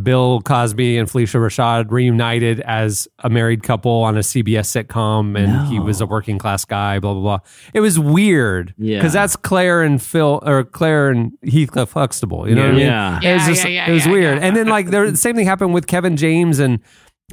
Bill 0.00 0.40
Cosby 0.40 0.96
and 0.96 1.06
Phylicia 1.08 1.38
Rashad 1.38 1.90
reunited 1.90 2.60
as 2.60 3.06
a 3.18 3.28
married 3.28 3.62
couple 3.62 3.92
on 4.02 4.16
a 4.16 4.20
CBS 4.20 4.84
sitcom, 4.84 5.38
and 5.38 5.68
he 5.68 5.78
was 5.78 6.00
a 6.00 6.06
working 6.06 6.38
class 6.38 6.64
guy. 6.64 6.98
Blah 6.98 7.12
blah 7.12 7.20
blah. 7.22 7.38
It 7.74 7.80
was 7.80 7.98
weird, 7.98 8.74
Yeah. 8.78 8.98
because 8.98 9.12
that's 9.12 9.36
Claire 9.36 9.82
and 9.82 10.00
Phil, 10.00 10.40
or 10.46 10.64
Claire 10.64 11.10
and 11.10 11.32
Heathcliff 11.44 11.92
Huxtable. 11.92 12.48
You 12.48 12.54
know 12.54 12.62
what 12.62 12.70
I 12.70 12.72
mean? 12.72 12.80
Yeah. 12.86 13.16
it 13.22 13.32
was 13.34 13.42
Yeah, 13.42 13.46
just, 13.48 13.64
yeah, 13.64 13.70
yeah, 13.70 13.90
it 13.90 13.92
was 13.92 14.06
yeah, 14.06 14.12
weird. 14.12 14.38
yeah. 14.38 14.46
And 14.46 14.56
then 14.56 14.66
like 14.68 14.86
there, 14.88 15.10
the 15.10 15.16
same 15.18 15.36
thing 15.36 15.46
happened 15.46 15.74
with 15.74 15.86
Kevin 15.86 16.16
James 16.16 16.58
and 16.58 16.80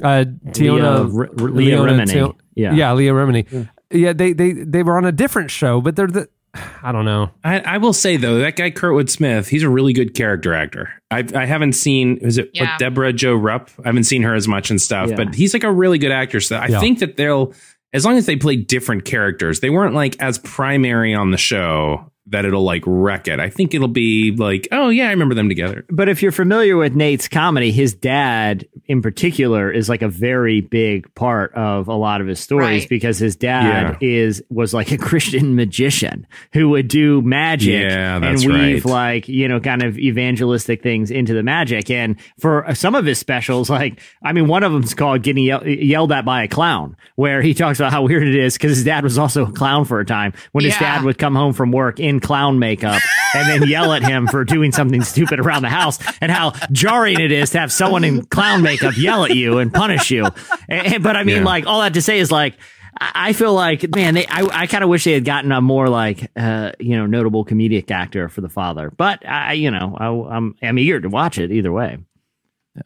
uh, 0.02 0.24
Tiona, 0.48 1.10
Leah- 1.10 1.18
R- 1.18 1.48
Leah 1.50 1.82
Leona 1.82 1.92
Remini. 2.04 2.12
Teo- 2.12 2.36
Yeah. 2.54 2.74
yeah, 2.74 2.92
Leah 2.92 3.12
Remini. 3.14 3.68
Yeah, 3.90 4.12
they 4.12 4.34
they 4.34 4.52
they 4.52 4.82
were 4.82 4.98
on 4.98 5.04
a 5.06 5.12
different 5.12 5.50
show, 5.50 5.80
but 5.80 5.96
they're 5.96 6.06
the. 6.08 6.28
I 6.82 6.92
don't 6.92 7.04
know. 7.04 7.30
I, 7.44 7.60
I 7.60 7.78
will 7.78 7.92
say 7.92 8.16
though, 8.16 8.38
that 8.40 8.56
guy 8.56 8.70
Kurtwood 8.70 9.08
Smith, 9.10 9.48
he's 9.48 9.62
a 9.62 9.68
really 9.68 9.92
good 9.92 10.14
character 10.14 10.54
actor. 10.54 10.90
I 11.10 11.24
I 11.34 11.46
haven't 11.46 11.72
seen 11.74 12.16
is 12.18 12.38
it 12.38 12.50
Yeah. 12.54 12.76
Debra 12.78 13.12
Jo 13.12 13.34
Rupp? 13.34 13.70
I 13.84 13.88
haven't 13.88 14.04
seen 14.04 14.22
her 14.22 14.34
as 14.34 14.48
much 14.48 14.70
and 14.70 14.80
stuff, 14.80 15.10
Yeah. 15.10 15.16
but 15.16 15.34
he's 15.34 15.52
like 15.54 15.64
a 15.64 15.72
really 15.72 15.98
good 15.98 16.12
actor. 16.12 16.40
So 16.40 16.56
I 16.56 16.66
Yeah. 16.68 16.80
think 16.80 16.98
that 17.00 17.16
they'll 17.16 17.52
as 17.92 18.04
long 18.04 18.16
as 18.16 18.26
they 18.26 18.36
play 18.36 18.56
different 18.56 19.04
characters, 19.04 19.60
they 19.60 19.70
weren't 19.70 19.94
like 19.94 20.16
as 20.20 20.38
primary 20.38 21.12
on 21.14 21.30
the 21.32 21.36
show 21.36 22.10
that 22.30 22.44
it'll 22.44 22.62
like 22.64 22.82
wreck 22.86 23.28
it. 23.28 23.38
I 23.40 23.50
think 23.50 23.74
it'll 23.74 23.88
be 23.88 24.32
like, 24.36 24.68
oh 24.72 24.88
yeah, 24.88 25.08
I 25.08 25.10
remember 25.10 25.34
them 25.34 25.48
together. 25.48 25.84
But 25.90 26.08
if 26.08 26.22
you're 26.22 26.32
familiar 26.32 26.76
with 26.76 26.94
Nate's 26.94 27.28
comedy, 27.28 27.70
his 27.72 27.94
dad 27.94 28.66
in 28.86 29.02
particular 29.02 29.70
is 29.70 29.88
like 29.88 30.02
a 30.02 30.08
very 30.08 30.60
big 30.60 31.14
part 31.14 31.52
of 31.54 31.88
a 31.88 31.94
lot 31.94 32.20
of 32.20 32.26
his 32.26 32.40
stories 32.40 32.82
Right. 32.82 32.88
because 32.88 33.18
his 33.18 33.36
dad 33.36 33.98
is 34.00 34.42
was 34.50 34.72
like 34.74 34.90
a 34.92 34.98
Christian 35.10 35.54
magician 35.54 36.26
who 36.52 36.70
would 36.70 36.88
do 36.88 37.22
magic 37.22 37.82
Yeah, 37.82 38.16
and 38.16 38.38
weave 38.38 38.84
right. 38.84 38.92
like, 38.92 39.28
you 39.28 39.48
know, 39.48 39.60
kind 39.60 39.82
of 39.82 39.98
evangelistic 39.98 40.82
things 40.82 41.10
into 41.10 41.34
the 41.34 41.42
magic. 41.42 41.90
And 41.90 42.16
for 42.38 42.64
some 42.74 42.94
of 42.94 43.04
his 43.04 43.18
specials, 43.18 43.68
like, 43.70 44.00
I 44.24 44.32
mean, 44.32 44.46
one 44.48 44.62
of 44.62 44.72
them's 44.72 44.94
called 44.94 45.22
Getting 45.22 45.44
Yell- 45.44 45.66
Yelled 45.66 46.12
At 46.12 46.24
by 46.24 46.44
a 46.44 46.48
Clown, 46.48 46.96
where 47.16 47.42
he 47.42 47.54
talks 47.54 47.80
about 47.80 47.92
how 47.92 48.02
weird 48.02 48.26
it 48.26 48.34
is 48.36 48.54
because 48.54 48.76
his 48.76 48.84
dad 48.84 49.04
was 49.04 49.18
also 49.18 49.46
a 49.46 49.52
clown 49.52 49.84
for 49.84 50.00
a 50.00 50.06
time 50.06 50.32
when 50.52 50.64
his 50.64 50.76
dad 50.76 51.04
would 51.04 51.18
come 51.18 51.34
home 51.34 51.52
from 51.52 51.72
work 51.72 51.98
in 52.00 52.19
clown 52.20 52.58
makeup 52.58 53.00
and 53.34 53.48
then 53.48 53.68
yell 53.68 53.92
at 53.92 54.02
him 54.02 54.26
for 54.26 54.44
doing 54.44 54.72
something 54.72 55.02
stupid 55.02 55.40
around 55.40 55.62
the 55.62 55.68
house 55.68 55.98
and 56.20 56.30
how 56.30 56.52
jarring 56.72 57.18
it 57.20 57.32
is 57.32 57.50
to 57.50 57.58
have 57.60 57.72
someone 57.72 58.04
in 58.04 58.24
clown 58.26 58.62
makeup 58.62 58.96
yell 58.96 59.24
at 59.24 59.34
you 59.34 59.58
and 59.58 59.72
punish 59.72 60.10
you. 60.10 60.26
And- 60.68 60.94
and- 60.94 61.02
but 61.02 61.16
I 61.16 61.24
mean, 61.24 61.38
Yeah. 61.38 61.44
like, 61.44 61.66
all 61.66 61.80
that 61.80 61.94
to 61.94 62.02
say 62.02 62.18
is 62.18 62.30
like, 62.30 62.54
I 63.00 63.30
I 63.30 63.32
feel 63.32 63.54
like, 63.54 63.94
man, 63.94 64.14
they, 64.14 64.26
I, 64.26 64.62
I 64.62 64.66
kind 64.66 64.82
of 64.84 64.90
wish 64.90 65.04
they 65.04 65.12
had 65.12 65.24
gotten 65.24 65.52
a 65.52 65.60
more 65.60 65.88
like, 65.88 66.30
uh, 66.36 66.72
you 66.80 66.96
know, 66.96 67.06
notable 67.06 67.44
comedic 67.44 67.90
actor 67.90 68.28
for 68.28 68.40
the 68.40 68.48
father. 68.48 68.90
But 68.94 69.26
I, 69.26 69.52
you 69.54 69.70
know, 69.70 69.96
I, 69.98 70.36
I'm, 70.36 70.54
I'm 70.60 70.78
eager 70.78 71.00
to 71.00 71.08
watch 71.08 71.38
it 71.38 71.50
either 71.52 71.70
way. 71.72 71.98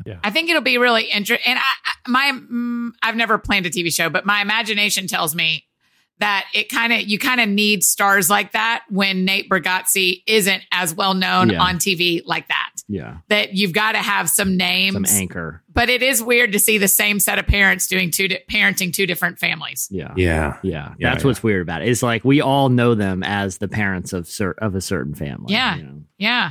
Yeah. 0.06 0.18
I 0.22 0.30
think 0.30 0.50
it'll 0.50 0.62
be 0.62 0.78
really 0.78 1.04
interesting. 1.04 1.50
And 1.50 1.58
I, 1.58 1.62
I- 1.62 1.90
my, 2.10 2.32
mm, 2.38 2.90
I've 3.02 3.16
never 3.16 3.38
planned 3.38 3.64
a 3.66 3.70
TV 3.70 3.92
show, 3.94 4.10
but 4.10 4.26
my 4.26 4.42
imagination 4.42 5.06
tells 5.06 5.34
me 5.34 5.64
that 6.18 6.46
it 6.54 6.68
kind 6.68 6.92
of, 6.92 7.00
you 7.02 7.18
kind 7.18 7.40
of 7.40 7.48
need 7.48 7.82
stars 7.82 8.30
like 8.30 8.52
that 8.52 8.84
when 8.88 9.24
Nate 9.24 9.50
Bargatze 9.50 10.22
isn't 10.26 10.62
as 10.70 10.94
well 10.94 11.12
known 11.14 11.50
Yeah. 11.50 11.60
on 11.62 11.76
TV 11.78 12.22
like 12.24 12.46
that. 12.48 12.70
Yeah. 12.88 13.16
That 13.28 13.54
you've 13.54 13.72
got 13.72 13.92
to 13.92 13.98
have 13.98 14.30
some 14.30 14.56
names. 14.56 14.94
Some 14.94 15.06
anchor. 15.06 15.62
but 15.72 15.88
it 15.88 16.02
is 16.02 16.22
weird 16.22 16.52
to 16.52 16.58
see 16.60 16.78
the 16.78 16.86
same 16.88 17.18
set 17.18 17.38
of 17.38 17.46
parents 17.46 17.88
doing 17.88 18.10
two, 18.12 18.28
di- 18.28 18.38
parenting 18.48 18.92
two 18.92 19.06
different 19.06 19.38
families. 19.40 19.88
Yeah. 19.90 20.12
Yeah. 20.16 20.58
Yeah, 20.62 20.94
Yeah, 20.98 21.10
that's 21.10 21.24
yeah. 21.24 21.28
what's 21.28 21.42
weird 21.42 21.62
about 21.62 21.82
it. 21.82 21.88
It's 21.88 22.02
like 22.02 22.24
we 22.24 22.40
all 22.40 22.68
know 22.68 22.94
them 22.94 23.22
as 23.24 23.58
the 23.58 23.68
parents 23.68 24.12
of 24.12 24.28
cer- 24.28 24.54
of 24.58 24.74
a 24.76 24.80
certain 24.80 25.14
family. 25.14 25.52
Yeah. 25.52 25.76
you 25.76 25.82
know? 25.82 26.02
Yeah. 26.18 26.50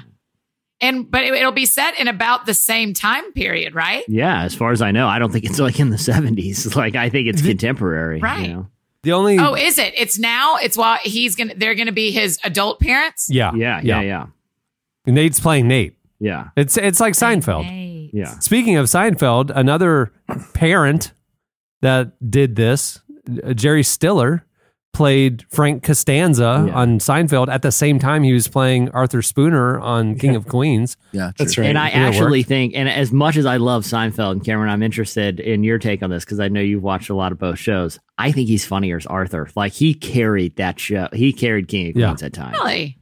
And, 0.81 1.09
but 1.09 1.23
it, 1.23 1.33
it'll 1.33 1.53
be 1.53 1.65
set 1.65 1.97
in 1.99 2.09
about 2.09 2.45
the 2.45 2.53
same 2.53 2.93
time 2.93 3.31
period, 3.31 3.73
right? 3.73 4.03
yeah. 4.09 4.43
As 4.43 4.53
far 4.53 4.71
as 4.73 4.81
I 4.81 4.91
know, 4.91 5.07
I 5.07 5.17
don't 5.19 5.31
think 5.31 5.45
it's 5.45 5.59
like 5.59 5.79
in 5.79 5.89
the 5.89 5.97
seventies. 5.97 6.75
Like 6.75 6.95
I 6.95 7.09
think 7.09 7.29
it's 7.29 7.41
contemporary. 7.41 8.19
Right. 8.19 8.47
You 8.49 8.53
know? 8.53 8.67
The 9.03 9.11
only 9.11 9.37
Oh, 9.37 9.53
is 9.53 9.77
it? 9.77 9.93
It's 9.97 10.17
now. 10.17 10.55
It's 10.57 10.77
while 10.77 10.97
he's 11.03 11.35
gonna. 11.35 11.53
They're 11.55 11.75
gonna 11.75 11.91
be 11.91 12.11
his 12.11 12.39
adult 12.43 12.79
parents. 12.79 13.27
yeah, 13.29 13.53
Yeah. 13.53 13.81
Yeah. 13.83 14.01
Yeah. 14.01 14.25
Nate's 15.05 15.39
playing 15.39 15.67
Nate. 15.67 15.97
Yeah. 16.19 16.49
It's 16.55 16.77
it's 16.77 16.99
like 17.01 17.13
Seinfeld. 17.13 17.65
Nate. 17.65 18.11
Yeah. 18.13 18.39
Speaking 18.39 18.77
of 18.77 18.85
Seinfeld, 18.85 19.51
another 19.53 20.13
parent 20.53 21.11
that 21.81 22.13
did 22.29 22.55
this, 22.55 23.01
uh, 23.43 23.53
Jerry 23.53 23.83
Stiller, 23.83 24.45
played 24.93 25.43
Frank 25.49 25.81
Costanza 25.83 26.65
Yeah. 26.67 26.73
on 26.75 26.99
Seinfeld 26.99 27.47
at 27.49 27.61
the 27.63 27.71
same 27.71 27.99
time 27.99 28.23
he 28.23 28.31
was 28.31 28.47
playing 28.47 28.89
Arthur 28.91 29.21
Spooner 29.21 29.79
on 29.79 30.15
King 30.15 30.35
of 30.35 30.47
Queens. 30.47 30.95
Yeah, 31.11 31.31
That's 31.37 31.57
right. 31.57 31.67
And 31.67 31.77
I 31.77 31.89
it 31.89 31.95
actually 31.95 32.39
worked. 32.39 32.47
think, 32.49 32.73
and 32.75 32.87
as 32.87 33.11
much 33.11 33.35
as 33.35 33.45
I 33.45 33.57
love 33.57 33.83
Seinfeld 33.83 34.31
and 34.33 34.45
Cameron, 34.45 34.69
I'm 34.69 34.83
interested 34.83 35.39
in 35.39 35.63
your 35.63 35.79
take 35.79 36.03
on 36.03 36.09
this 36.09 36.23
because 36.23 36.39
I 36.39 36.47
know 36.47 36.61
you've 36.61 36.83
watched 36.83 37.09
a 37.09 37.15
lot 37.15 37.31
of 37.31 37.39
both 37.39 37.57
shows. 37.59 37.99
I 38.17 38.31
think 38.31 38.47
he's 38.47 38.65
funnier 38.65 38.97
as 38.97 39.05
Arthur. 39.07 39.49
Like 39.55 39.73
he 39.73 39.93
carried 39.95 40.55
that 40.57 40.79
show. 40.79 41.09
He 41.11 41.33
carried 41.33 41.67
King 41.67 41.89
of 41.89 41.95
Yeah. 41.95 42.07
Queens 42.07 42.23
at 42.23 42.33
times. 42.33 42.55
Really? 42.59 42.97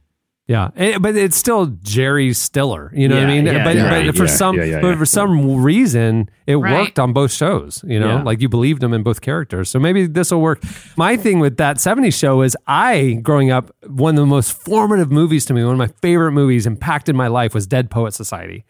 Yeah, 0.52 0.68
Eh, 0.76 0.98
but 0.98 1.16
it's 1.16 1.36
still 1.36 1.66
Jerry 1.82 2.32
Stiller. 2.34 2.92
You 2.94 3.08
know 3.08 3.14
what 3.16 3.24
I 3.24 3.26
mean? 3.26 3.46
yeah, 3.46 3.64
but, 3.64 3.74
yeah, 3.74 4.06
but 4.06 4.16
for 4.16 4.24
yeah, 4.24 4.30
some, 4.30 4.56
yeah, 4.56 4.64
yeah, 4.64 4.80
but 4.80 4.88
yeah. 4.88 4.96
for 4.98 5.06
some 5.06 5.62
reason, 5.62 6.28
it 6.46 6.56
Right. 6.56 6.72
worked 6.80 6.98
on 6.98 7.12
both 7.12 7.32
shows. 7.32 7.82
You 7.86 7.98
know, 7.98 8.16
Yeah. 8.18 8.22
like 8.22 8.40
you 8.42 8.48
believed 8.48 8.82
him 8.82 8.92
in 8.92 9.02
both 9.02 9.20
characters. 9.22 9.70
So 9.70 9.78
maybe 9.78 10.06
this 10.06 10.30
will 10.30 10.40
work. 10.42 10.62
My 10.96 11.16
thing 11.16 11.38
with 11.40 11.56
that 11.56 11.76
'70s 11.80 12.14
show 12.18 12.42
is 12.42 12.56
I, 12.66 13.18
growing 13.22 13.50
up, 13.50 13.74
one 13.86 14.14
of 14.16 14.20
the 14.20 14.26
most 14.26 14.52
formative 14.52 15.10
movies 15.10 15.44
to 15.46 15.54
me, 15.54 15.64
one 15.64 15.72
of 15.72 15.78
my 15.78 15.90
favorite 16.02 16.32
movies, 16.32 16.66
impacted 16.66 17.14
my 17.16 17.28
life 17.28 17.54
was 17.54 17.66
Dead 17.66 17.90
Poet 17.90 18.12
Society, 18.12 18.64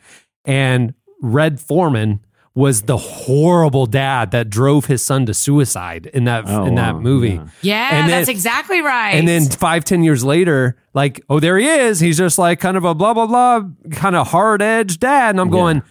and 0.45 0.95
Red 1.20 1.61
Foreman 1.61 2.20
was 2.55 2.82
the 2.82 2.98
horrible 2.98 3.86
dad 3.86 4.30
that 4.30 4.50
drove 4.50 4.84
his 4.84 5.03
son 5.03 5.24
to 5.26 5.32
suicide 5.32 6.07
in 6.12 6.24
that 6.24 6.44
Oh, 6.46 6.66
in 6.66 6.74
that 6.74 6.94
wow. 6.96 7.00
movie. 7.00 7.40
Yeah, 7.62 7.88
And 7.92 8.11
then- 8.11 8.18
that's 8.18 8.28
exactly 8.28 8.82
right. 8.82 9.12
And 9.14 9.26
then 9.26 9.46
five, 9.48 9.84
ten 9.84 10.03
years 10.03 10.22
later, 10.22 10.76
like, 10.92 11.22
oh, 11.30 11.40
there 11.40 11.57
he 11.57 11.66
is. 11.66 12.00
He's 12.00 12.18
just 12.18 12.38
like 12.38 12.61
kind 12.61 12.76
of 12.76 12.84
a 12.84 12.94
blah, 12.94 13.14
blah, 13.14 13.26
blah, 13.26 13.62
kind 13.92 14.14
of 14.14 14.28
hard 14.28 14.61
edged 14.61 15.00
dad. 15.00 15.30
And 15.30 15.40
I'm 15.40 15.48
going, 15.48 15.82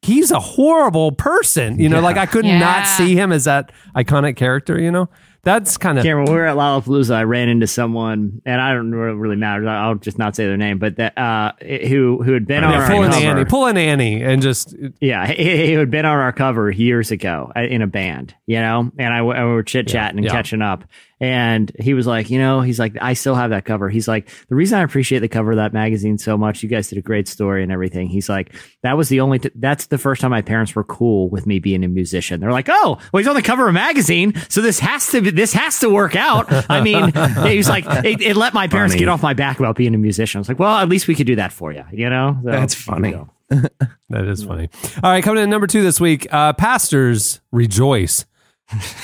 he's 0.00 0.30
a 0.30 0.40
horrible 0.40 1.12
person. 1.12 1.78
You 1.78 1.90
know, 1.90 2.00
like 2.00 2.16
I 2.16 2.24
could 2.24 2.46
Yeah. 2.46 2.58
not 2.58 2.86
see 2.86 3.14
him 3.14 3.30
as 3.30 3.44
that 3.44 3.70
iconic 3.94 4.36
character, 4.36 4.80
you 4.80 4.90
know? 4.90 5.10
That's 5.42 5.78
kind 5.78 5.98
of. 5.98 6.04
Cameron, 6.04 6.26
we 6.26 6.34
were 6.34 6.46
at 6.46 6.56
Lollapalooza, 6.56 7.14
I 7.14 7.24
ran 7.24 7.48
into 7.48 7.66
someone, 7.66 8.42
and 8.44 8.60
I 8.60 8.74
don't 8.74 8.90
know 8.90 9.04
it 9.04 9.12
really 9.12 9.36
matters. 9.36 9.66
I'll 9.66 9.94
just 9.94 10.18
not 10.18 10.36
say 10.36 10.46
their 10.46 10.56
name, 10.58 10.78
but 10.78 10.96
that 10.96 11.16
uh, 11.16 11.52
who 11.60 12.22
who 12.22 12.32
had 12.32 12.46
been 12.46 12.62
on 12.62 12.72
Yeah, 12.72 12.80
our 12.82 12.88
pull 12.88 13.02
an 13.02 13.10
cover. 13.12 13.24
Annie, 13.24 13.44
pull 13.46 13.66
an 13.66 13.76
Annie, 13.76 14.22
and 14.22 14.42
just 14.42 14.74
Yeah, 15.00 15.26
he, 15.26 15.72
had 15.72 15.90
been 15.90 16.04
on 16.04 16.18
our 16.18 16.32
cover 16.32 16.70
years 16.70 17.10
ago 17.10 17.52
uh, 17.56 17.60
in 17.60 17.80
a 17.80 17.86
band, 17.86 18.34
you 18.46 18.60
know, 18.60 18.90
and 18.98 19.14
I, 19.14 19.22
we 19.22 19.34
were 19.34 19.62
chit 19.62 19.88
chatting 19.88 20.18
and 20.18 20.26
yeah. 20.26 20.32
catching 20.32 20.62
up. 20.62 20.84
And 21.20 21.70
he 21.78 21.92
was 21.92 22.06
like, 22.06 22.30
you 22.30 22.38
know, 22.38 22.62
he's 22.62 22.78
like, 22.78 22.96
I 23.00 23.12
still 23.12 23.34
have 23.34 23.50
that 23.50 23.66
cover. 23.66 23.90
He's 23.90 24.08
like, 24.08 24.30
the 24.48 24.54
reason 24.54 24.78
I 24.78 24.82
appreciate 24.82 25.18
the 25.18 25.28
cover 25.28 25.50
of 25.50 25.58
that 25.58 25.74
magazine 25.74 26.16
so 26.16 26.38
much, 26.38 26.62
you 26.62 26.68
guys 26.68 26.88
did 26.88 26.96
a 26.96 27.02
great 27.02 27.28
story 27.28 27.62
and 27.62 27.70
everything. 27.70 28.08
He's 28.08 28.30
like, 28.30 28.54
that 28.82 28.96
was 28.96 29.10
the 29.10 29.20
only, 29.20 29.38
t- 29.38 29.50
that's 29.54 29.86
the 29.86 29.98
first 29.98 30.22
time 30.22 30.30
my 30.30 30.40
parents 30.40 30.74
were 30.74 30.84
cool 30.84 31.28
with 31.28 31.46
me 31.46 31.58
being 31.58 31.84
a 31.84 31.88
musician. 31.88 32.40
They're 32.40 32.52
like, 32.52 32.68
oh, 32.70 32.98
well, 33.12 33.18
he's 33.18 33.28
on 33.28 33.34
the 33.34 33.42
cover 33.42 33.64
of 33.64 33.68
a 33.68 33.72
magazine, 33.72 34.32
so 34.48 34.62
this 34.62 34.80
has 34.80 35.10
to, 35.10 35.20
be, 35.20 35.30
this 35.30 35.52
has 35.52 35.80
to 35.80 35.90
work 35.90 36.16
out. 36.16 36.46
I 36.70 36.80
mean, 36.80 37.12
he's 37.44 37.68
like, 37.68 37.84
it, 38.04 38.22
it 38.22 38.36
let 38.36 38.54
my 38.54 38.66
parents 38.66 38.94
Funny. 38.94 39.00
get 39.00 39.08
off 39.10 39.22
my 39.22 39.34
back 39.34 39.58
about 39.58 39.76
being 39.76 39.94
a 39.94 39.98
musician. 39.98 40.38
I 40.38 40.40
was 40.40 40.48
like, 40.48 40.58
well, 40.58 40.76
at 40.76 40.88
least 40.88 41.06
we 41.06 41.14
could 41.14 41.26
do 41.26 41.36
that 41.36 41.52
for 41.52 41.70
you, 41.70 41.84
you 41.92 42.08
know? 42.08 42.38
So, 42.42 42.50
That's 42.50 42.74
funny. 42.74 43.14
that 43.50 44.24
is 44.26 44.44
funny. 44.44 44.70
All 45.02 45.10
right, 45.10 45.22
coming 45.22 45.42
in 45.42 45.50
number 45.50 45.66
two 45.66 45.82
this 45.82 46.00
week, 46.00 46.32
uh, 46.32 46.54
pastors 46.54 47.40
rejoice. 47.52 48.24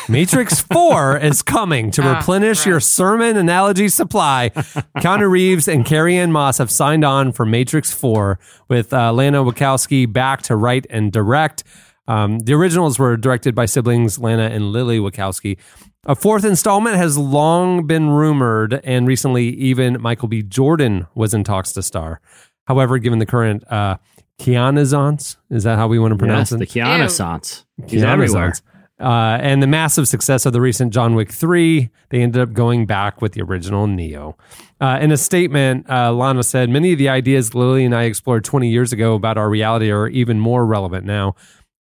Matrix 0.08 0.60
4 0.60 1.18
is 1.18 1.42
coming 1.42 1.90
to 1.92 2.02
Ah, 2.02 2.16
replenish 2.18 2.66
your 2.66 2.80
sermon 2.80 3.36
analogy 3.36 3.88
supply. 3.88 4.50
Keanu 4.98 5.28
Reeves 5.28 5.66
and 5.68 5.84
Carrie-Anne 5.84 6.32
Moss 6.32 6.58
have 6.58 6.70
signed 6.70 7.04
on 7.04 7.32
for 7.32 7.44
Matrix 7.44 7.92
4 7.92 8.38
with 8.68 8.92
uh, 8.92 9.12
Lana 9.12 9.42
Wachowski 9.44 10.10
back 10.10 10.42
to 10.42 10.56
write 10.56 10.86
and 10.90 11.10
direct. 11.12 11.64
Um, 12.08 12.38
the 12.40 12.54
originals 12.54 12.98
were 12.98 13.16
directed 13.16 13.54
by 13.54 13.66
siblings 13.66 14.18
Lana 14.18 14.44
and 14.44 14.70
Lilly 14.70 14.98
Wachowski. 15.00 15.58
A 16.04 16.14
fourth 16.14 16.44
installment 16.44 16.94
has 16.96 17.18
long 17.18 17.84
been 17.88 18.10
rumored, 18.10 18.80
and 18.84 19.08
recently, 19.08 19.48
even 19.48 20.00
Michael 20.00 20.28
B. 20.28 20.40
Jordan 20.42 21.08
was 21.16 21.34
in 21.34 21.42
talks 21.42 21.72
to 21.72 21.82
star. 21.82 22.20
However, 22.68 22.98
given 22.98 23.18
the 23.18 23.26
current 23.26 23.64
uh, 23.72 23.96
Keanazance, 24.38 25.36
is 25.50 25.64
that 25.64 25.76
how 25.78 25.88
we 25.88 25.98
want 25.98 26.12
to 26.12 26.18
pronounce 26.18 26.52
Yes, 26.52 26.52
it? 26.52 26.58
the 26.60 26.66
Keanu 26.66 27.64
He's 27.88 28.04
everywhere. 28.04 28.52
Uh, 28.98 29.38
and 29.42 29.62
the 29.62 29.66
massive 29.66 30.08
success 30.08 30.46
of 30.46 30.54
the 30.54 30.60
recent 30.60 30.92
John 30.92 31.14
Wick 31.14 31.30
3, 31.30 31.90
they 32.08 32.22
ended 32.22 32.40
up 32.40 32.54
going 32.54 32.86
back 32.86 33.20
with 33.20 33.32
the 33.32 33.42
original 33.42 33.86
Neo. 33.86 34.36
Uh, 34.80 34.98
in 35.00 35.12
a 35.12 35.18
statement, 35.18 35.88
uh, 35.90 36.12
Lana 36.12 36.42
said, 36.42 36.70
Many 36.70 36.92
of 36.92 36.98
the 36.98 37.08
ideas 37.08 37.54
Lilly 37.54 37.84
and 37.84 37.94
I 37.94 38.04
explored 38.04 38.44
20 38.44 38.70
years 38.70 38.92
ago 38.92 39.14
about 39.14 39.36
our 39.36 39.50
reality 39.50 39.90
are 39.90 40.08
even 40.08 40.40
more 40.40 40.64
relevant 40.64 41.04
now. 41.04 41.34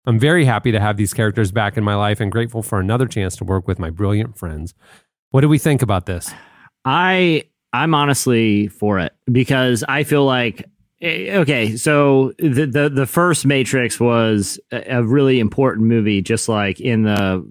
I'm 0.07 0.19
very 0.19 0.45
happy 0.45 0.73
to 0.73 0.81
have 0.81 0.97
these 0.97 1.15
characters 1.15 1.53
back 1.53 1.77
in 1.77 1.85
my 1.85 1.95
life 1.95 2.21
and 2.21 2.31
grateful 2.31 2.63
for 2.63 2.81
another 2.81 3.07
chance 3.07 3.37
to 3.37 3.45
work 3.45 3.67
with 3.67 3.79
my 3.79 3.91
brilliant 3.91 4.37
friends. 4.37 4.75
What 5.31 5.41
do 5.41 5.49
we 5.49 5.59
think 5.59 5.83
about 5.83 6.07
this? 6.07 6.33
I 6.85 7.45
I'm 7.73 7.95
honestly 7.95 8.69
for 8.69 8.99
it 8.99 9.15
because 9.31 9.83
I 9.89 10.05
feel 10.05 10.25
like 10.25 10.69
Eh, 11.05 11.37
okay, 11.37 11.77
so 11.77 12.33
the 12.39 12.65
the 12.67 12.89
the 12.89 13.07
first 13.07 13.45
Matrix 13.45 14.01
was 14.01 14.59
a, 14.73 14.99
a 14.99 15.03
really 15.03 15.39
important 15.39 15.87
movie, 15.87 16.23
just 16.23 16.49
like 16.49 16.81
in 16.81 17.03
the 17.03 17.47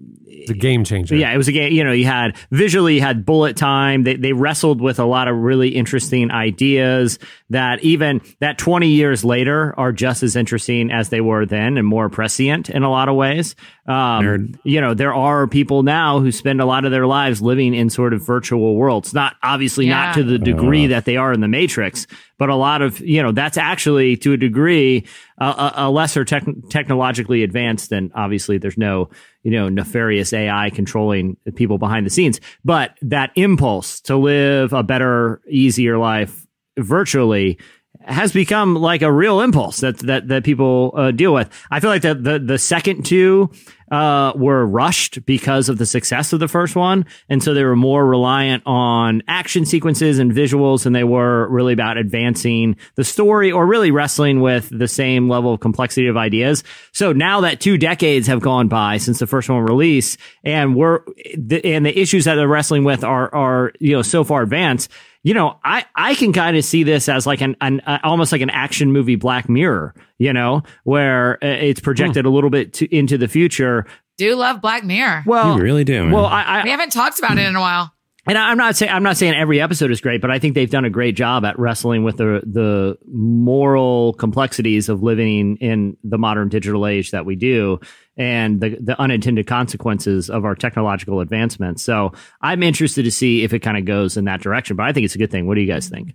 a 0.48 0.54
game 0.54 0.84
changer. 0.84 1.14
yeah, 1.14 1.32
it 1.32 1.36
was 1.36 1.48
a 1.48 1.52
game. 1.52 1.72
You 1.72 1.84
know, 1.84 1.92
you 1.92 2.04
had 2.04 2.36
visually, 2.50 2.96
you 2.96 3.00
had 3.00 3.24
bullet 3.24 3.56
time. 3.56 4.02
They 4.02 4.16
they 4.16 4.32
wrestled 4.32 4.80
with 4.80 4.98
a 4.98 5.04
lot 5.04 5.28
of 5.28 5.36
really 5.36 5.68
interesting 5.68 6.30
ideas 6.30 7.18
that 7.50 7.82
even 7.84 8.20
that 8.40 8.58
twenty 8.58 8.88
years 8.88 9.24
later 9.24 9.74
are 9.78 9.92
just 9.92 10.22
as 10.22 10.34
interesting 10.36 10.90
as 10.90 11.10
they 11.10 11.20
were 11.20 11.44
then, 11.46 11.76
and 11.76 11.86
more 11.86 12.08
prescient 12.08 12.70
in 12.70 12.82
a 12.82 12.90
lot 12.90 13.08
of 13.08 13.16
ways. 13.16 13.54
Um, 13.86 13.94
Nerd. 14.24 14.58
you 14.64 14.80
know, 14.80 14.94
there 14.94 15.14
are 15.14 15.46
people 15.46 15.82
now 15.82 16.20
who 16.20 16.32
spend 16.32 16.60
a 16.62 16.64
lot 16.64 16.84
of 16.86 16.90
their 16.90 17.06
lives 17.06 17.42
living 17.42 17.74
in 17.74 17.90
sort 17.90 18.14
of 18.14 18.24
virtual 18.26 18.76
worlds. 18.76 19.12
Not 19.12 19.36
obviously 19.42 19.86
Yeah. 19.86 20.06
not 20.06 20.14
to 20.14 20.22
the 20.24 20.38
degree 20.38 20.86
that 20.86 21.04
they 21.04 21.16
are 21.18 21.34
in 21.34 21.40
the 21.42 21.48
Matrix, 21.48 22.06
but 22.38 22.48
a 22.48 22.54
lot 22.56 22.80
of 22.80 23.00
you 23.00 23.22
know 23.22 23.30
that's 23.32 23.58
actually 23.58 24.16
to 24.18 24.32
a 24.32 24.36
degree 24.38 25.04
a, 25.38 25.44
a, 25.44 25.72
a 25.76 25.90
lesser 25.90 26.24
tech 26.24 26.44
technologically 26.70 27.42
advanced. 27.42 27.92
And 27.92 28.10
obviously, 28.14 28.56
there's 28.58 28.78
no 28.78 29.10
you 29.42 29.50
know 29.50 29.68
nefarious 29.68 30.32
AI 30.32 30.70
controlling 30.70 31.36
people 31.54 31.76
behind 31.76 32.06
the 32.06 32.10
scenes, 32.10 32.40
but 32.64 32.96
that 33.02 33.32
impulse 33.36 34.00
to 34.02 34.16
live 34.16 34.72
a 34.72 34.82
better, 34.82 35.42
easier 35.48 35.98
life 35.98 36.43
virtually 36.78 37.58
has 38.06 38.32
become 38.32 38.74
like 38.74 39.02
a 39.02 39.12
real 39.12 39.40
impulse 39.40 39.78
that 39.78 39.98
that 40.00 40.28
that 40.28 40.44
people 40.44 40.92
uh, 40.96 41.10
deal 41.10 41.32
with. 41.32 41.48
I 41.70 41.80
feel 41.80 41.90
like 41.90 42.02
the 42.02 42.14
the, 42.14 42.38
the 42.38 42.58
second 42.58 43.04
two 43.04 43.50
uh, 43.90 44.32
were 44.34 44.66
rushed 44.66 45.24
because 45.24 45.68
of 45.68 45.78
the 45.78 45.86
success 45.86 46.32
of 46.32 46.40
the 46.40 46.48
first 46.48 46.74
one, 46.74 47.06
and 47.28 47.42
so 47.42 47.54
they 47.54 47.64
were 47.64 47.76
more 47.76 48.04
reliant 48.04 48.62
on 48.66 49.22
action 49.28 49.64
sequences 49.64 50.18
and 50.18 50.32
visuals 50.32 50.82
than 50.82 50.92
they 50.92 51.04
were 51.04 51.48
really 51.48 51.72
about 51.72 51.96
advancing 51.96 52.76
the 52.96 53.04
story 53.04 53.52
or 53.52 53.66
really 53.66 53.90
wrestling 53.90 54.40
with 54.40 54.68
the 54.76 54.88
same 54.88 55.28
level 55.28 55.54
of 55.54 55.60
complexity 55.60 56.08
of 56.08 56.16
ideas. 56.16 56.64
So 56.92 57.12
now 57.12 57.42
that 57.42 57.60
two 57.60 57.78
decades 57.78 58.26
have 58.26 58.40
gone 58.40 58.68
by 58.68 58.98
since 58.98 59.18
the 59.18 59.26
first 59.26 59.48
one 59.48 59.62
released, 59.62 60.18
and 60.42 60.74
we're 60.74 61.00
the, 61.38 61.64
and 61.64 61.86
the 61.86 61.98
issues 61.98 62.24
that 62.24 62.34
they're 62.34 62.48
wrestling 62.48 62.84
with 62.84 63.04
are 63.04 63.32
are 63.34 63.72
you 63.78 63.92
know 63.92 64.02
so 64.02 64.24
far 64.24 64.42
advanced 64.42 64.90
you 65.24 65.32
know, 65.32 65.58
I, 65.64 65.86
I 65.96 66.14
can 66.14 66.34
kind 66.34 66.54
of 66.56 66.64
see 66.64 66.82
this 66.82 67.08
as 67.08 67.26
like 67.26 67.40
an, 67.40 67.56
an 67.62 67.80
uh, 67.80 67.98
almost 68.04 68.30
like 68.30 68.42
an 68.42 68.50
action 68.50 68.92
movie 68.92 69.16
Black 69.16 69.48
Mirror, 69.48 69.94
you 70.18 70.34
know, 70.34 70.62
where 70.84 71.42
uh, 71.42 71.46
it's 71.48 71.80
projected 71.80 72.26
a 72.26 72.30
little 72.30 72.50
bit 72.50 72.74
to, 72.74 72.94
into 72.94 73.16
the 73.16 73.26
future. 73.26 73.86
Do 74.18 74.36
love 74.36 74.60
Black 74.60 74.84
Mirror. 74.84 75.24
Well, 75.26 75.56
You 75.56 75.62
really 75.62 75.82
do, 75.82 76.04
man. 76.04 76.12
Well, 76.12 76.26
I, 76.26 76.62
we 76.62 76.70
haven't 76.70 76.92
talked 76.92 77.18
about 77.18 77.38
it 77.38 77.46
in 77.46 77.56
a 77.56 77.60
while. 77.60 77.92
and 78.26 78.36
I'm 78.36 78.58
not 78.58 78.76
saying 78.76 78.92
I'm 78.92 79.02
not 79.02 79.16
saying 79.16 79.34
every 79.34 79.62
episode 79.62 79.90
is 79.90 80.02
great, 80.02 80.20
but 80.20 80.30
I 80.30 80.38
think 80.38 80.54
they've 80.54 80.70
done 80.70 80.84
a 80.84 80.90
great 80.90 81.16
job 81.16 81.44
at 81.46 81.58
wrestling 81.58 82.04
with 82.04 82.18
the 82.18 82.42
the 82.44 82.98
moral 83.10 84.12
complexities 84.12 84.90
of 84.90 85.02
living 85.02 85.56
in 85.56 85.96
the 86.04 86.18
modern 86.18 86.50
digital 86.50 86.86
age 86.86 87.12
that 87.12 87.24
we 87.24 87.34
do 87.34 87.80
and 88.16 88.60
the 88.60 88.76
the 88.80 89.00
unintended 89.00 89.46
consequences 89.46 90.30
of 90.30 90.44
our 90.44 90.54
technological 90.54 91.20
advancements. 91.20 91.82
So 91.82 92.12
I'm 92.40 92.62
interested 92.62 93.04
to 93.04 93.10
see 93.10 93.42
if 93.42 93.52
it 93.52 93.60
kind 93.60 93.76
of 93.76 93.84
goes 93.84 94.16
in 94.16 94.24
that 94.24 94.40
direction. 94.40 94.76
But 94.76 94.84
I 94.84 94.92
think 94.92 95.04
it's 95.04 95.14
a 95.14 95.18
good 95.18 95.30
thing. 95.30 95.46
What 95.46 95.54
do 95.54 95.60
you 95.60 95.72
guys 95.72 95.88
think? 95.88 96.14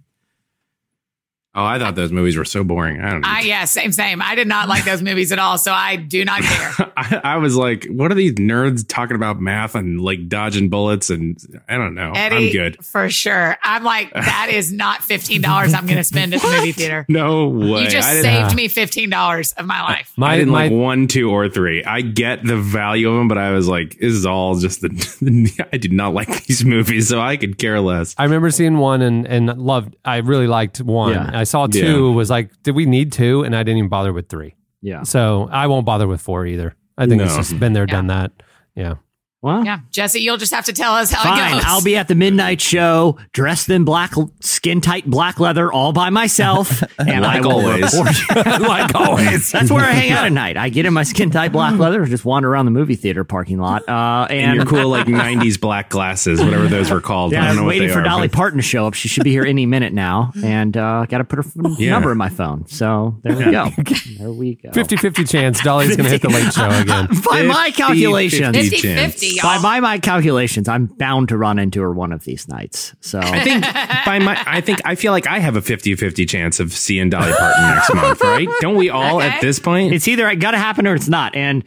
Oh, 1.60 1.66
I 1.66 1.78
thought 1.80 1.96
those 1.96 2.12
movies 2.12 2.38
were 2.38 2.46
so 2.46 2.64
boring. 2.64 3.02
I 3.02 3.12
don't 3.12 3.22
know. 3.22 3.28
I 3.30 3.42
yeah, 3.42 3.66
same 3.66 3.92
same. 3.92 4.22
I 4.22 4.36
did 4.36 4.48
not 4.48 4.70
like 4.70 4.86
those 4.86 5.02
movies 5.02 5.32
at 5.32 5.40
all, 5.40 5.58
so 5.58 5.74
I 5.74 5.96
do 5.98 6.24
not 6.24 6.42
care. 6.42 6.92
I, 6.98 7.22
I 7.24 7.38
was 7.38 7.56
like, 7.56 7.86
what 7.88 8.12
are 8.12 8.16
these 8.16 8.34
nerds 8.34 8.86
talking 8.88 9.16
about 9.16 9.40
math 9.42 9.76
and 9.76 10.02
like 10.02 10.28
dodging 10.28 10.70
bullets? 10.70 11.10
And 11.10 11.38
I 11.68 11.78
don't 11.78 11.96
know. 11.96 12.14
Eddie, 12.16 12.48
I'm 12.48 12.52
good. 12.52 12.86
for 12.86 13.10
sure. 13.10 13.58
I'm 13.64 13.84
like, 13.84 14.14
that 14.14 14.50
is 14.52 14.72
not 14.72 15.04
fifteen 15.04 15.42
dollars 15.42 15.74
I'm 15.74 15.86
going 15.86 15.98
to 15.98 16.04
spend 16.04 16.34
at 16.34 16.42
the 16.42 16.48
movie 16.48 16.72
theater. 16.80 17.06
No 17.10 17.48
way. 17.48 17.84
You 17.84 17.90
just 17.90 18.08
I 18.10 18.22
saved 18.22 18.56
me 18.56 18.68
fifteen 18.68 19.10
dollars 19.10 19.54
of 19.54 19.66
my 19.66 19.82
life. 19.82 20.14
I 20.18 20.22
My, 20.22 20.38
didn't 20.38 20.52
my, 20.54 20.64
like 20.68 20.72
one, 20.72 21.08
two, 21.08 21.30
or 21.30 21.50
three. 21.50 21.84
I 21.84 22.02
get 22.02 22.44
the 22.44 22.58
value 22.58 23.10
of 23.10 23.18
them, 23.18 23.28
but 23.28 23.38
I 23.38 23.52
was 23.52 23.68
like, 23.68 23.98
this 24.00 24.14
is 24.14 24.26
all 24.26 24.56
just 24.58 24.82
the. 24.82 25.68
I 25.74 25.78
did 25.78 25.92
not 25.92 26.14
like 26.14 26.46
these 26.46 26.64
movies, 26.64 27.10
so 27.10 27.20
I 27.20 27.38
could 27.38 27.58
care 27.58 27.80
less. 27.82 28.16
I 28.18 28.24
remember 28.24 28.52
seeing 28.52 28.78
one 28.78 29.02
and, 29.02 29.28
and 29.28 29.48
loved, 29.58 29.96
I 30.06 30.18
really 30.18 30.48
liked 30.48 30.82
one. 30.82 31.14
Yeah. 31.14 31.32
I 31.34 31.44
saw 31.50 31.68
two, 31.68 32.10
Yeah. 32.10 32.16
was 32.16 32.30
like, 32.30 32.52
did 32.64 32.76
we 32.76 32.86
need 32.86 33.12
two? 33.12 33.44
And 33.44 33.56
I 33.56 33.64
didn't 33.64 33.78
even 33.80 33.90
bother 33.90 34.14
with 34.14 34.30
three. 34.30 34.56
Yeah. 34.82 35.04
So 35.04 35.50
I 35.52 35.68
won't 35.68 35.86
bother 35.86 36.08
with 36.08 36.22
four 36.22 36.46
either. 36.46 36.76
I 36.98 37.06
think 37.08 37.22
it's 37.22 37.32
No. 37.34 37.38
just 37.38 37.60
been 37.60 37.74
there, 37.74 37.86
done 37.86 38.08
that. 38.08 38.32
Yeah. 38.76 38.96
Well, 39.42 39.64
Yeah, 39.64 39.80
Jesse, 39.90 40.20
you'll 40.20 40.36
just 40.36 40.54
have 40.54 40.66
to 40.66 40.74
tell 40.74 40.94
us 40.96 41.12
how 41.14 41.22
it 41.22 41.38
Fine, 41.38 41.54
goes. 41.54 41.64
I'll 41.66 41.82
be 41.82 41.96
at 41.96 42.10
the 42.10 42.16
midnight 42.16 42.60
show, 42.60 43.18
dressed 43.32 43.70
in 43.70 43.86
black, 43.86 44.12
skin 44.42 44.82
tight 44.82 45.06
black 45.06 45.40
leather, 45.40 45.72
all 45.72 45.94
by 45.94 46.10
myself, 46.10 46.84
and 47.00 47.22
Like 47.22 47.38
I 47.38 47.40
will 47.40 47.52
always. 47.54 47.94
report- 47.98 48.36
like 48.62 48.94
always, 48.96 49.50
that's 49.50 49.72
where 49.72 49.86
I 49.86 49.92
hang 49.92 50.12
out 50.12 50.26
at 50.26 50.34
night. 50.34 50.58
I 50.58 50.68
get 50.68 50.86
in 50.86 50.94
my 50.94 51.04
skin 51.04 51.32
tight 51.32 51.54
black 51.54 51.80
leather, 51.80 52.02
and 52.02 52.12
just 52.12 52.26
wander 52.26 52.50
around 52.50 52.66
the 52.66 52.72
movie 52.72 52.96
theater 52.96 53.24
parking 53.24 53.60
lot, 53.60 53.88
uh, 53.88 54.28
And 54.30 54.40
and 54.42 54.56
your 54.56 54.66
cool 54.66 54.90
like 54.90 55.08
'90s 55.08 55.58
black 55.58 55.88
glasses, 55.90 56.42
whatever 56.44 56.68
those 56.68 56.92
were 56.92 57.00
called. 57.00 57.34
I 57.34 57.38
Yeah, 57.38 57.48
don't 57.48 57.60
I'm 57.60 57.64
what 57.64 57.70
waiting 57.70 57.88
they 57.88 57.94
for 57.94 58.02
are, 58.02 58.04
Dolly 58.04 58.28
but- 58.28 58.36
Parton 58.36 58.58
to 58.58 58.64
show 58.64 58.88
up. 58.88 58.94
She 58.94 59.08
should 59.08 59.24
be 59.24 59.32
here 59.32 59.46
any 59.46 59.66
minute 59.66 59.94
now, 59.94 60.34
and 60.44 60.76
uh, 60.76 61.06
got 61.06 61.20
to 61.20 61.24
put 61.24 61.46
her 61.46 61.52
Yeah. 61.78 61.92
number 61.92 62.12
in 62.12 62.18
my 62.18 62.28
phone. 62.30 62.68
So 62.68 63.18
there 63.24 63.38
we 63.38 63.46
go. 63.52 63.70
There 64.18 64.32
we 64.34 64.56
go. 64.56 64.72
50 64.74 64.98
50 64.98 65.24
chance 65.24 65.62
Dolly's 65.62 65.96
going 65.96 66.04
to 66.04 66.10
hit 66.12 66.22
the 66.24 66.30
late 66.30 66.52
show 66.54 66.68
again. 66.70 67.08
By 67.26 67.44
my 67.44 67.68
50, 67.68 67.82
calculations, 67.82 68.58
50 68.58 68.70
50 68.82 68.96
50, 68.96 69.29
y'all. 69.36 69.44
by 69.44 69.60
my, 69.60 69.80
my 69.80 70.00
calculations, 70.00 70.68
I'm 70.68 70.86
bound 70.86 71.30
to 71.30 71.38
run 71.38 71.60
into 71.60 71.82
her 71.82 71.92
one 71.92 72.12
of 72.12 72.24
these 72.24 72.48
nights. 72.48 72.96
So 73.02 73.20
I 73.20 73.44
think 73.44 73.64
by 74.06 74.20
my, 74.20 74.42
I 74.46 74.62
think 74.62 74.82
I 74.86 74.96
feel 74.96 75.12
like 75.12 75.28
I 75.28 75.40
have 75.40 75.56
a 75.56 75.62
50-50 75.62 76.28
chance 76.28 76.60
of 76.60 76.72
seeing 76.74 77.10
Dolly 77.10 77.32
Parton 77.32 77.64
next 77.76 77.94
month, 77.94 78.22
right? 78.22 78.48
Don't 78.62 78.76
we 78.76 78.90
all 78.90 79.18
Okay. 79.18 79.28
at 79.28 79.42
this 79.42 79.60
point? 79.60 79.94
it's 79.94 80.08
either 80.08 80.28
it 80.30 80.38
got 80.38 80.52
to 80.52 80.58
happen 80.58 80.88
or 80.88 80.96
it's 80.96 81.08
not. 81.10 81.36
And 81.36 81.64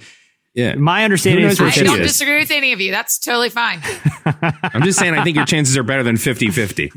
yeah. 0.55 0.75
my 0.75 1.05
understanding 1.05 1.47
is 1.47 1.61
I 1.61 1.71
don't 1.71 2.01
is? 2.01 2.13
disagree 2.13 2.39
with 2.39 2.51
any 2.51 2.73
of 2.73 2.81
you. 2.81 2.91
That's 2.91 3.19
totally 3.19 3.51
fine. 3.51 3.81
I'm 4.63 4.83
just 4.83 4.99
saying 4.99 5.15
I 5.15 5.25
think 5.25 5.37
your 5.37 5.47
chances 5.47 5.77
are 5.77 5.83
better 5.83 6.03
than 6.03 6.17
50-50. 6.17 6.93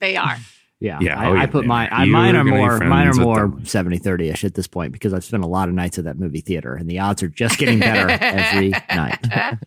They 0.00 0.16
are. 0.16 0.36
Yeah, 0.84 0.98
Yeah, 1.00 1.18
I, 1.18 1.30
oh, 1.30 1.36
I 1.36 1.46
put 1.46 1.64
yeah. 1.64 1.68
mine. 1.68 1.88
I, 1.90 2.04
mine 2.04 2.36
are 2.36 2.40
are 2.40 2.44
gonna 2.44 2.56
be 2.56 2.58
more. 2.58 2.78
Mine 2.78 3.08
are 3.08 3.14
more 3.14 3.64
70 3.64 3.98
30 3.98 4.28
ish 4.28 4.44
at 4.44 4.54
this 4.54 4.66
point 4.66 4.92
because 4.92 5.14
I've 5.14 5.24
spent 5.24 5.42
a 5.42 5.46
lot 5.46 5.68
of 5.68 5.74
nights 5.74 5.98
at 5.98 6.04
that 6.04 6.18
movie 6.18 6.40
theater, 6.40 6.74
and 6.74 6.88
the 6.88 6.98
odds 6.98 7.22
are 7.22 7.28
just 7.28 7.58
getting 7.58 7.78
better 7.78 8.10
every 8.10 8.70
night. 8.94 9.26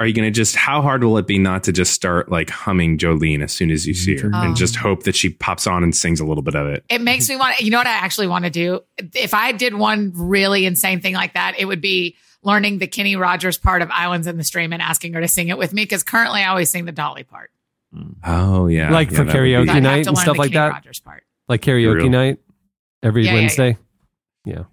Are 0.00 0.06
you 0.06 0.12
going 0.12 0.26
to 0.26 0.32
just, 0.32 0.56
how 0.56 0.82
hard 0.82 1.04
will 1.04 1.18
it 1.18 1.26
be 1.26 1.38
not 1.38 1.64
to 1.64 1.72
just 1.72 1.92
start 1.92 2.28
like 2.28 2.50
humming 2.50 2.98
Jolene 2.98 3.42
as 3.44 3.52
soon 3.52 3.70
as 3.70 3.86
you 3.86 3.94
see 3.94 4.18
her 4.18 4.28
and 4.34 4.56
just 4.56 4.76
um, 4.76 4.82
hope 4.82 5.04
that 5.04 5.14
she 5.14 5.30
pops 5.30 5.68
on 5.68 5.84
and 5.84 5.94
sings 5.94 6.18
a 6.18 6.24
little 6.24 6.42
bit 6.42 6.56
of 6.56 6.66
it? 6.66 6.84
It 6.90 7.00
makes 7.00 7.28
me 7.28 7.36
want. 7.36 7.60
You 7.60 7.70
know 7.70 7.78
what 7.78 7.86
I 7.86 7.92
actually 7.92 8.26
want 8.26 8.44
to 8.44 8.50
do? 8.50 8.80
If 8.98 9.34
I 9.34 9.52
did 9.52 9.74
one 9.74 10.12
really 10.14 10.66
insane 10.66 11.00
thing 11.00 11.14
like 11.14 11.34
that, 11.34 11.54
it 11.58 11.64
would 11.64 11.80
be 11.80 12.16
learning 12.42 12.78
the 12.78 12.88
Kenny 12.88 13.14
Rogers 13.14 13.56
part 13.56 13.82
of 13.82 13.90
Islands 13.92 14.26
in 14.26 14.36
the 14.36 14.44
Stream 14.44 14.72
and 14.72 14.82
asking 14.82 15.12
her 15.14 15.20
to 15.20 15.28
sing 15.28 15.48
it 15.48 15.58
with 15.58 15.72
me. 15.72 15.84
Because 15.84 16.02
currently, 16.02 16.42
I 16.42 16.48
always 16.48 16.70
sing 16.70 16.86
the 16.86 16.92
Dolly 16.92 17.22
part. 17.22 17.50
Oh, 18.24 18.66
yeah. 18.66 18.90
Like 18.90 19.10
Yeah, 19.10 19.18
for 19.18 19.24
that 19.24 19.34
would 19.34 19.42
be- 19.44 19.50
karaoke 19.72 19.82
night 19.82 20.06
and 20.06 20.18
stuff 20.18 20.38
like 20.38 20.52
Kenny 20.52 20.68
that? 20.68 20.72
Rogers 20.74 21.00
part. 21.00 21.22
Like 21.48 21.60
karaoke 21.62 21.94
Real. 21.96 22.08
night 22.10 22.38
every 23.02 23.24
Yeah, 23.24 23.30
yeah, 23.32 23.34
yeah. 23.36 23.40
Wednesday? 23.42 23.78
Yeah. 24.44 24.64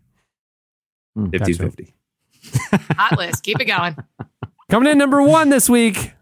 50-50. 1.17 1.93
Hot 2.97 3.17
list. 3.17 3.43
Keep 3.43 3.59
it 3.61 3.65
going. 3.65 3.95
Coming 4.69 4.91
in 4.91 4.97
number 4.97 5.21
one 5.21 5.49
this 5.49 5.69
week, 5.69 6.13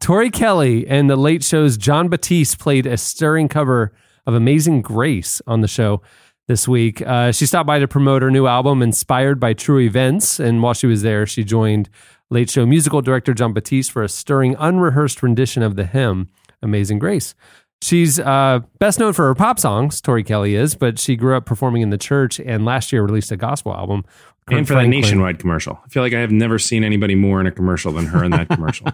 Tori 0.00 0.30
Kelly 0.30 0.86
and 0.86 1.10
the 1.10 1.16
Late 1.16 1.42
Show's 1.42 1.76
Jon 1.76 2.08
Batiste 2.08 2.58
played 2.58 2.86
a 2.86 2.96
stirring 2.96 3.48
cover 3.48 3.92
of 4.26 4.34
Amazing 4.34 4.82
Grace 4.82 5.42
on 5.46 5.60
the 5.60 5.68
show 5.68 6.00
this 6.46 6.68
week. 6.68 7.02
Uh, 7.02 7.32
she 7.32 7.46
stopped 7.46 7.66
by 7.66 7.78
to 7.78 7.88
promote 7.88 8.22
her 8.22 8.30
new 8.30 8.46
album, 8.46 8.80
inspired 8.82 9.40
by 9.40 9.52
true 9.52 9.80
events. 9.80 10.38
And 10.38 10.62
while 10.62 10.74
she 10.74 10.86
was 10.86 11.02
there, 11.02 11.26
she 11.26 11.42
joined 11.44 11.88
Late 12.30 12.48
Show 12.50 12.64
musical 12.64 13.02
director 13.02 13.34
Jon 13.34 13.52
Batiste 13.52 13.90
for 13.90 14.02
a 14.02 14.08
stirring, 14.08 14.54
unrehearsed 14.58 15.22
rendition 15.22 15.62
of 15.62 15.74
the 15.76 15.84
hymn 15.86 16.28
"Amazing 16.62 16.98
Grace." 16.98 17.34
She's 17.80 18.18
uh, 18.18 18.60
best 18.80 18.98
known 18.98 19.12
for 19.12 19.26
her 19.26 19.34
pop 19.34 19.58
songs. 19.60 20.00
Tori 20.00 20.24
Kelly 20.24 20.56
is, 20.56 20.74
but 20.74 20.98
she 20.98 21.14
grew 21.14 21.36
up 21.36 21.46
performing 21.46 21.82
in 21.82 21.90
the 21.90 21.98
church, 21.98 22.40
and 22.40 22.64
last 22.64 22.92
year 22.92 23.02
released 23.02 23.30
a 23.30 23.36
gospel 23.36 23.72
album. 23.72 24.04
Kirk 24.48 24.58
and 24.58 24.66
for 24.66 24.74
that 24.74 24.88
nationwide 24.88 25.38
commercial. 25.38 25.78
I 25.84 25.88
feel 25.88 26.02
like 26.02 26.14
I 26.14 26.20
have 26.20 26.32
never 26.32 26.58
seen 26.58 26.82
anybody 26.82 27.14
more 27.14 27.40
in 27.40 27.46
a 27.46 27.52
commercial 27.52 27.92
than 27.92 28.06
her 28.06 28.24
in 28.24 28.30
that 28.32 28.48
commercial. 28.48 28.88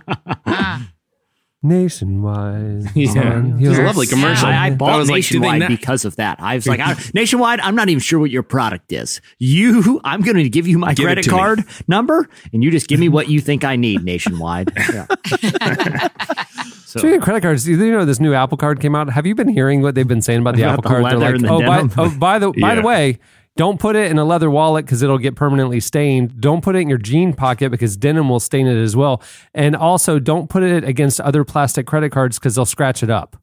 nationwide. 1.65 2.85
Yeah. 2.95 3.35
on 3.35 3.61
It 3.62 3.69
was 3.69 3.79
a 3.79 3.83
lovely 3.83 4.07
commercial. 4.07 4.47
I, 4.49 4.67
I 4.67 4.71
That 4.71 4.79
bought 4.79 4.99
was 4.99 5.11
like, 5.11 5.23
do 5.27 5.39
Nationwide 5.41 5.61
not- 5.61 5.69
because 5.69 6.05
of 6.05 6.17
that. 6.17 6.39
I 6.41 6.55
was 6.55 6.67
like, 6.67 6.81
I, 6.81 6.95
Nationwide, 7.15 7.61
I'm 7.61 7.75
not 7.75 7.89
even 7.89 8.01
sure 8.01 8.21
what 8.21 8.31
your 8.31 8.43
product 8.43 8.93
is. 8.93 9.21
You, 9.39 10.01
I'm 10.05 10.21
going 10.21 10.37
to 10.37 10.49
give 10.49 10.67
you 10.69 10.79
my 10.79 10.95
Give 10.95 11.05
credit 11.05 11.25
to 11.25 11.31
me. 11.31 11.37
card 11.37 11.65
number, 11.89 12.29
and 12.53 12.62
you 12.62 12.71
just 12.71 12.87
give 12.89 13.01
me 13.01 13.09
what 13.09 13.29
you 13.29 13.41
think 13.41 13.65
I 13.65 13.77
need. 13.77 14.05
Nationwide. 14.05 14.71
Yeah. 14.95 15.07
so, 16.85 16.99
Speaking 17.01 17.17
of 17.17 17.23
credit 17.23 17.41
cards, 17.41 17.67
you 17.67 17.77
know 17.77 18.05
this 18.05 18.21
new 18.21 18.35
Apple 18.35 18.57
Card 18.59 18.81
came 18.81 18.95
out. 18.95 19.11
Have 19.11 19.27
you 19.27 19.35
been 19.35 19.49
hearing 19.49 19.83
what 19.83 19.95
they've 19.95 20.07
been 20.07 20.21
saying 20.23 20.41
about 20.41 20.57
the 20.57 20.62
About 20.62 20.73
Apple 20.79 20.83
the 20.83 20.89
Card? 20.89 21.05
They're 21.05 21.33
like, 21.33 21.41
the 21.41 21.49
oh 21.49 21.61
by, 21.61 22.03
oh, 22.03 22.19
by 22.19 22.39
the 22.39 22.53
by 22.53 22.75
the 22.75 22.83
way, 22.83 23.19
don't 23.57 23.78
put 23.78 23.94
it 23.94 24.11
in 24.11 24.18
a 24.18 24.24
leather 24.24 24.50
wallet 24.50 24.84
because 24.84 25.02
it'll 25.02 25.18
get 25.18 25.36
permanently 25.36 25.80
stained. 25.80 26.40
Don't 26.40 26.62
put 26.62 26.74
it 26.74 26.80
in 26.80 26.88
your 26.88 26.98
jean 26.98 27.32
pocket 27.32 27.70
because 27.70 27.96
denim 27.96 28.28
will 28.28 28.40
stain 28.40 28.66
it 28.66 28.76
as 28.76 28.96
well. 28.96 29.22
And 29.55 29.76
also, 29.76 30.18
don't 30.18 30.50
put 30.50 30.62
it 30.62 30.82
against 30.84 31.20
other 31.20 31.44
plastic 31.44 31.86
credit 31.86 32.11
cards 32.11 32.38
because 32.38 32.57
they'll 32.57 32.66
scratch 32.66 33.02
it 33.02 33.11
up. 33.11 33.36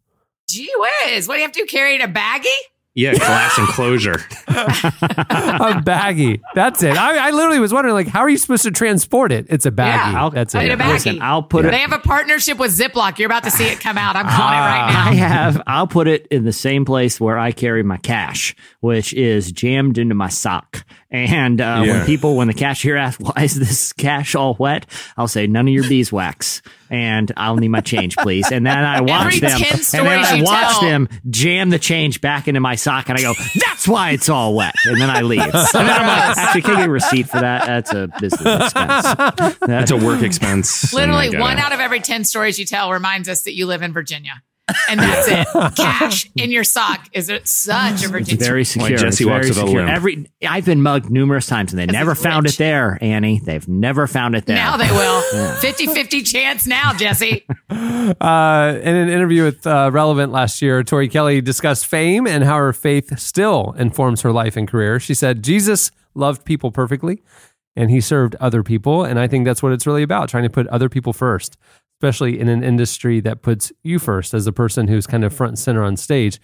Gee 0.50 0.72
whiz. 0.76 1.28
What 1.28 1.36
do 1.36 1.40
you 1.40 1.46
have 1.46 1.54
to? 1.54 1.66
Carry 1.66 1.96
in 1.96 2.02
a 2.02 2.08
baggie? 2.08 2.50
Yeah, 2.94 3.14
glass 3.14 3.58
enclosure. 3.58 4.16
a 4.48 5.82
baggie. 5.84 6.42
That's 6.56 6.84
it. 6.84 6.98
I, 6.98 7.28
I 7.28 7.32
literally 7.32 7.60
was 7.60 7.74
wondering, 7.74 7.94
like, 7.96 8.08
how 8.08 8.20
are 8.22 8.30
you 8.30 8.38
supposed 8.38 8.64
to 8.64 8.72
transport 8.72 9.32
it? 9.32 9.46
It's 9.50 9.66
a 9.66 9.72
baggie. 9.72 10.12
Yeah. 10.14 10.30
That's 10.34 10.54
In 10.56 10.62
it. 10.62 10.72
a 10.72 10.78
baggie. 10.78 10.88
Listen, 10.94 11.22
I'll 11.22 11.44
put 11.44 11.66
it- 11.66 11.72
They 11.72 11.80
have 11.80 11.94
a 11.94 12.00
partnership 12.00 12.58
with 12.58 12.78
Ziploc. 12.78 13.18
You're 13.18 13.28
about 13.28 13.44
to 13.46 13.52
see 13.52 13.66
it 13.66 13.80
come 13.80 13.98
out. 13.98 14.16
I'm 14.16 14.26
calling 14.26 14.54
it 14.58 14.62
right 14.62 14.92
now. 14.92 15.10
I 15.10 15.14
have, 15.14 15.62
I'll 15.68 15.88
put 15.88 16.08
it 16.08 16.28
in 16.32 16.44
the 16.44 16.54
same 16.54 16.86
place 16.86 17.20
where 17.20 17.38
I 17.38 17.52
carry 17.52 17.84
my 17.84 17.98
cash, 17.98 18.56
which 18.82 19.14
is 19.14 19.52
jammed 19.52 19.98
into 19.98 20.16
my 20.16 20.30
sock. 20.30 20.86
And 21.10 21.60
uh, 21.62 21.84
Yeah. 21.86 21.94
when 21.98 22.06
people, 22.06 22.36
when 22.36 22.48
the 22.48 22.54
cashier 22.54 22.98
asks, 22.98 23.22
why 23.22 23.44
is 23.44 23.56
this 23.58 23.94
cash 23.94 24.36
all 24.36 24.56
wet? 24.60 24.86
I'll 25.18 25.28
say, 25.28 25.48
none 25.48 25.68
of 25.68 25.74
your 25.74 25.88
beeswax. 25.88 26.62
And 26.92 27.32
I'll 27.38 27.56
need 27.56 27.70
my 27.70 27.80
change, 27.80 28.18
please. 28.18 28.52
And 28.52 28.66
then 28.66 28.78
I 28.78 29.00
watch 29.02 29.36
Every 29.36 29.40
them. 29.40 29.62
And 29.62 30.06
then 30.06 30.08
I 30.08 30.42
watch 30.44 30.72
tell. 30.74 30.82
them 30.82 31.08
jam 31.30 31.70
the 31.70 31.80
change 31.80 32.20
back 32.20 32.50
into 32.50 32.60
my 32.60 32.76
sock. 32.76 33.08
And 33.08 33.18
I 33.18 33.22
go, 33.22 33.34
that's 33.56 33.88
why 33.88 34.12
it's 34.12 34.28
all 34.28 34.54
wet. 34.54 34.76
And 34.86 35.00
then 35.00 35.10
I 35.10 35.22
leave. 35.22 35.40
And 35.42 35.52
then 35.52 35.90
I'm 35.90 36.06
like, 36.06 36.38
actually, 36.38 36.64
can 36.64 36.76
I 36.76 36.80
get 36.82 36.90
a 36.90 36.92
receipt 36.92 37.30
for 37.30 37.40
that? 37.40 37.66
That's 37.66 37.94
a 37.94 38.10
business 38.20 38.64
expense. 38.64 39.58
That's 39.62 39.92
a 39.92 39.98
work 39.98 40.22
expense. 40.22 40.94
Literally, 40.94 41.36
oh 41.36 41.40
one 41.40 41.58
out 41.60 41.72
of 41.72 41.80
every 41.80 42.02
10 42.02 42.26
stories 42.26 42.60
you 42.60 42.66
tell 42.66 42.92
reminds 42.92 43.30
us 43.30 43.44
that 43.44 43.54
you 43.54 43.68
live 43.68 43.82
in 43.82 43.94
Virginia. 43.94 44.44
And 44.90 45.00
that's 45.00 45.28
it. 45.28 45.48
Cash 45.76 46.30
in 46.36 46.52
your 46.52 46.64
sock 46.64 47.08
is 47.14 47.30
it 47.30 47.48
such 47.48 48.04
a 48.04 48.08
Virginia. 48.08 48.36
It's 48.40 48.48
very 48.48 48.64
secure. 48.66 48.98
Jesse 48.98 49.08
It's 49.08 49.18
very 49.20 49.30
walks 49.32 49.48
with 49.50 49.58
a 49.58 49.62
secure. 49.62 49.82
limp. 49.86 49.92
Every 49.92 50.32
I've 50.48 50.66
been 50.66 50.82
mugged 50.82 51.10
numerous 51.10 51.46
times 51.48 51.72
and 51.74 51.80
they 51.80 51.86
never 51.86 52.16
found 52.16 52.46
rich. 52.46 52.56
it 52.56 52.58
there, 52.60 52.98
Annie. 53.02 53.40
They've 53.40 53.68
never 53.68 54.08
found 54.08 54.36
it 54.36 54.46
there. 54.46 54.56
now 54.56 54.78
they 54.78 54.90
will. 54.92 55.56
50 55.62 55.88
50 55.88 56.22
chance 56.24 56.68
now, 56.68 56.94
Jesse. 56.94 57.46
Uh, 58.22 58.78
in 58.82 58.96
an 58.96 59.10
interview 59.10 59.44
with 59.44 59.66
uh, 59.66 59.90
Relevant 59.94 60.32
last 60.32 60.62
year, 60.62 60.84
Tori 60.84 61.08
Kelly 61.08 61.40
discussed 61.42 61.86
fame 61.88 62.28
and 62.28 62.44
how 62.44 62.58
her 62.58 62.74
faith 62.74 63.18
still 63.20 63.74
informs 63.78 64.22
her 64.22 64.32
life 64.32 64.58
and 64.58 64.68
career. 64.68 65.00
She 65.00 65.14
said, 65.14 65.44
Jesus 65.44 65.92
loved 66.14 66.44
people 66.46 66.72
perfectly 66.72 67.22
and 67.76 67.90
he 67.90 68.02
served 68.02 68.36
other 68.36 68.64
people. 68.64 69.04
And 69.04 69.18
I 69.20 69.28
think 69.28 69.46
that's 69.46 69.64
what 69.64 69.72
it's 69.72 69.88
really 69.88 70.04
about 70.04 70.30
trying 70.30 70.44
to 70.44 70.50
put 70.50 70.68
other 70.68 70.90
people 70.90 71.14
first, 71.14 71.58
especially 72.02 72.40
in 72.40 72.50
an 72.50 72.64
industry 72.64 73.20
that 73.20 73.44
puts 73.44 73.72
you 73.84 74.00
first 74.00 74.34
as 74.34 74.48
a 74.48 74.52
person 74.52 74.88
who's 74.88 75.06
kind 75.06 75.24
of 75.24 75.32
front 75.32 75.52
and 75.52 75.60
center 75.60 75.84
on 75.84 75.96
stage. 75.96 76.42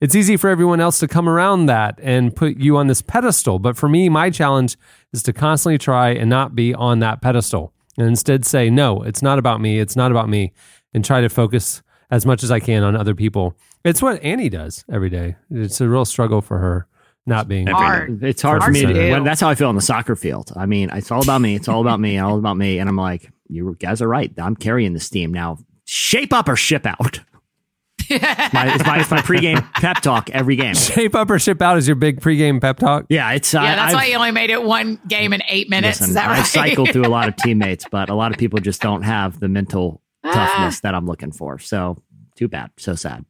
It's 0.00 0.14
easy 0.14 0.36
for 0.36 0.48
everyone 0.48 0.80
else 0.80 1.00
to 1.00 1.08
come 1.08 1.28
around 1.28 1.66
that 1.66 1.98
and 2.00 2.34
put 2.34 2.58
you 2.58 2.76
on 2.76 2.86
this 2.86 3.02
pedestal. 3.02 3.58
But 3.58 3.76
for 3.76 3.88
me, 3.88 4.08
my 4.08 4.30
challenge 4.30 4.76
is 5.12 5.24
to 5.24 5.32
constantly 5.32 5.78
try 5.78 6.10
and 6.10 6.30
not 6.30 6.54
be 6.54 6.74
on 6.74 7.00
that 7.00 7.20
pedestal 7.20 7.72
and 7.98 8.06
instead 8.06 8.44
say, 8.44 8.70
no, 8.70 9.02
it's 9.02 9.20
not 9.20 9.40
about 9.40 9.60
me. 9.60 9.80
It's 9.80 9.96
not 9.96 10.12
about 10.12 10.28
me. 10.28 10.52
And 10.92 11.04
try 11.04 11.20
to 11.20 11.28
focus 11.28 11.82
as 12.08 12.24
much 12.24 12.44
as 12.44 12.52
I 12.52 12.60
can 12.60 12.84
on 12.84 12.94
other 12.94 13.16
people. 13.16 13.56
It's 13.84 14.00
what 14.00 14.22
Annie 14.22 14.48
does 14.48 14.84
every 14.88 15.10
day. 15.10 15.34
It's 15.50 15.80
a 15.80 15.88
real 15.88 16.04
struggle 16.04 16.40
for 16.40 16.58
her 16.58 16.86
not 17.26 17.48
being. 17.48 17.66
Hard. 17.66 18.22
It's 18.22 18.42
hard 18.42 18.62
for 18.62 18.70
me 18.70 18.82
to 18.82 18.92
to. 18.92 18.94
do. 18.94 19.24
That's 19.24 19.40
how 19.40 19.48
I 19.48 19.56
feel 19.56 19.68
on 19.68 19.74
the 19.74 19.82
soccer 19.82 20.14
field. 20.14 20.52
I 20.54 20.66
mean, 20.66 20.90
it's 20.90 21.10
all 21.10 21.22
about 21.22 21.40
me. 21.40 21.56
It's 21.56 21.66
all 21.66 21.80
about 21.80 21.98
me. 21.98 22.18
All 22.18 22.38
about 22.38 22.56
me. 22.56 22.78
And 22.78 22.88
I'm 22.88 22.96
like, 22.96 23.32
you 23.48 23.76
guys 23.78 24.00
are 24.02 24.08
right. 24.08 24.32
I'm 24.38 24.56
carrying 24.56 24.92
this 24.92 25.08
team 25.10 25.32
now. 25.32 25.58
Shape 25.84 26.32
up 26.32 26.48
or 26.48 26.56
ship 26.56 26.86
out. 26.86 27.20
it's, 28.10 28.52
my, 28.54 28.74
it's, 28.74 28.84
my, 28.86 29.00
it's 29.00 29.10
my 29.10 29.18
pregame 29.20 29.60
pep 29.74 30.00
talk 30.02 30.28
every 30.30 30.56
game. 30.56 30.74
Shape 30.74 31.14
up 31.14 31.30
or 31.30 31.38
ship 31.38 31.62
out 31.62 31.78
is 31.78 31.86
your 31.86 31.94
big 31.96 32.20
pregame 32.20 32.60
pep 32.60 32.78
talk. 32.78 33.06
Yeah, 33.08 33.30
it's. 33.32 33.54
Uh, 33.54 33.60
Yeah, 33.60 33.76
that's 33.76 33.94
I've- 33.94 33.96
why 33.96 34.04
you 34.06 34.16
only 34.16 34.30
made 34.30 34.50
it 34.50 34.62
one 34.62 35.00
game 35.08 35.32
in 35.32 35.42
eight 35.48 35.70
minutes. 35.70 36.00
Listen, 36.00 36.10
is 36.10 36.14
that 36.14 36.26
right? 36.28 36.38
I've 36.40 36.46
cycled 36.46 36.90
through 36.92 37.06
a 37.06 37.08
lot 37.08 37.28
of 37.28 37.36
teammates, 37.42 37.86
but 37.90 38.10
a 38.10 38.14
lot 38.14 38.32
of 38.32 38.38
people 38.38 38.58
just 38.60 38.80
don't 38.82 39.02
have 39.02 39.40
the 39.40 39.48
mental 39.48 40.00
Ah. 40.26 40.32
toughness 40.32 40.80
that 40.80 40.94
I'm 40.94 41.06
looking 41.06 41.32
for. 41.32 41.58
So 41.58 42.02
too 42.34 42.48
bad. 42.48 42.70
So 42.78 42.94
sad. 42.94 43.24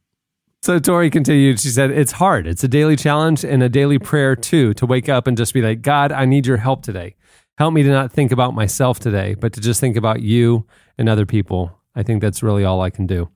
So 0.61 0.79
Tori 0.79 1.09
continued. 1.09 1.59
She 1.59 1.67
said, 1.69 1.91
It's 1.91 2.13
hard. 2.13 2.47
It's 2.47 2.63
a 2.63 2.67
daily 2.69 2.95
challenge 2.95 3.43
and 3.45 3.61
a 3.61 3.69
daily 3.69 3.99
prayer, 3.99 4.35
too, 4.35 4.73
to 4.75 4.85
wake 4.85 5.09
up 5.09 5.27
and 5.27 5.35
just 5.37 5.53
be 5.53 5.61
like, 5.61 5.81
God, 5.81 6.11
I 6.11 6.23
need 6.25 6.47
your 6.47 6.57
help 6.57 6.83
today. 6.83 7.15
Help 7.57 7.73
me 7.73 7.83
to 7.83 7.89
not 7.89 8.11
think 8.11 8.31
about 8.31 8.53
myself 8.53 8.99
today, 8.99 9.33
but 9.33 9.53
to 9.53 9.61
just 9.61 9.79
think 9.79 9.95
about 9.95 10.21
you 10.21 10.65
and 10.97 11.07
other 11.07 11.25
people. 11.25 11.79
I 11.95 12.03
think 12.03 12.21
that's 12.21 12.43
really 12.43 12.65
all 12.65 12.81
I 12.81 12.89
can 12.89 13.07
do. 13.07 13.29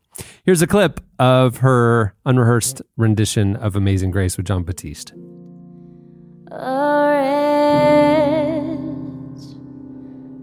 Here's 0.43 0.61
a 0.61 0.67
clip 0.67 0.99
of 1.17 1.57
her 1.57 2.13
unrehearsed 2.25 2.81
rendition 2.97 3.55
of 3.55 3.75
Amazing 3.75 4.11
Grace 4.11 4.35
with 4.35 4.47
Jon 4.47 4.63
Batiste. 4.63 5.13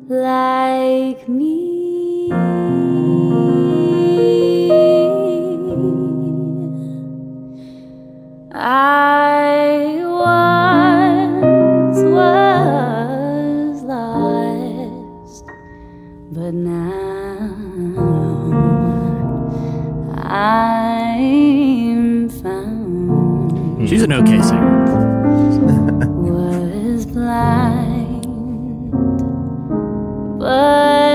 like 0.08 1.28
me. 1.28 2.30
I 8.54 10.00
once 10.06 11.98
was 11.98 12.95
but 16.46 16.54
now 16.54 17.50
I'm 20.22 22.28
found 22.28 23.88
She's 23.88 24.04
an 24.04 24.12
okay 24.12 24.40
singer. 24.42 24.84
was 26.22 27.04
blind, 27.06 28.22
but 30.38 31.05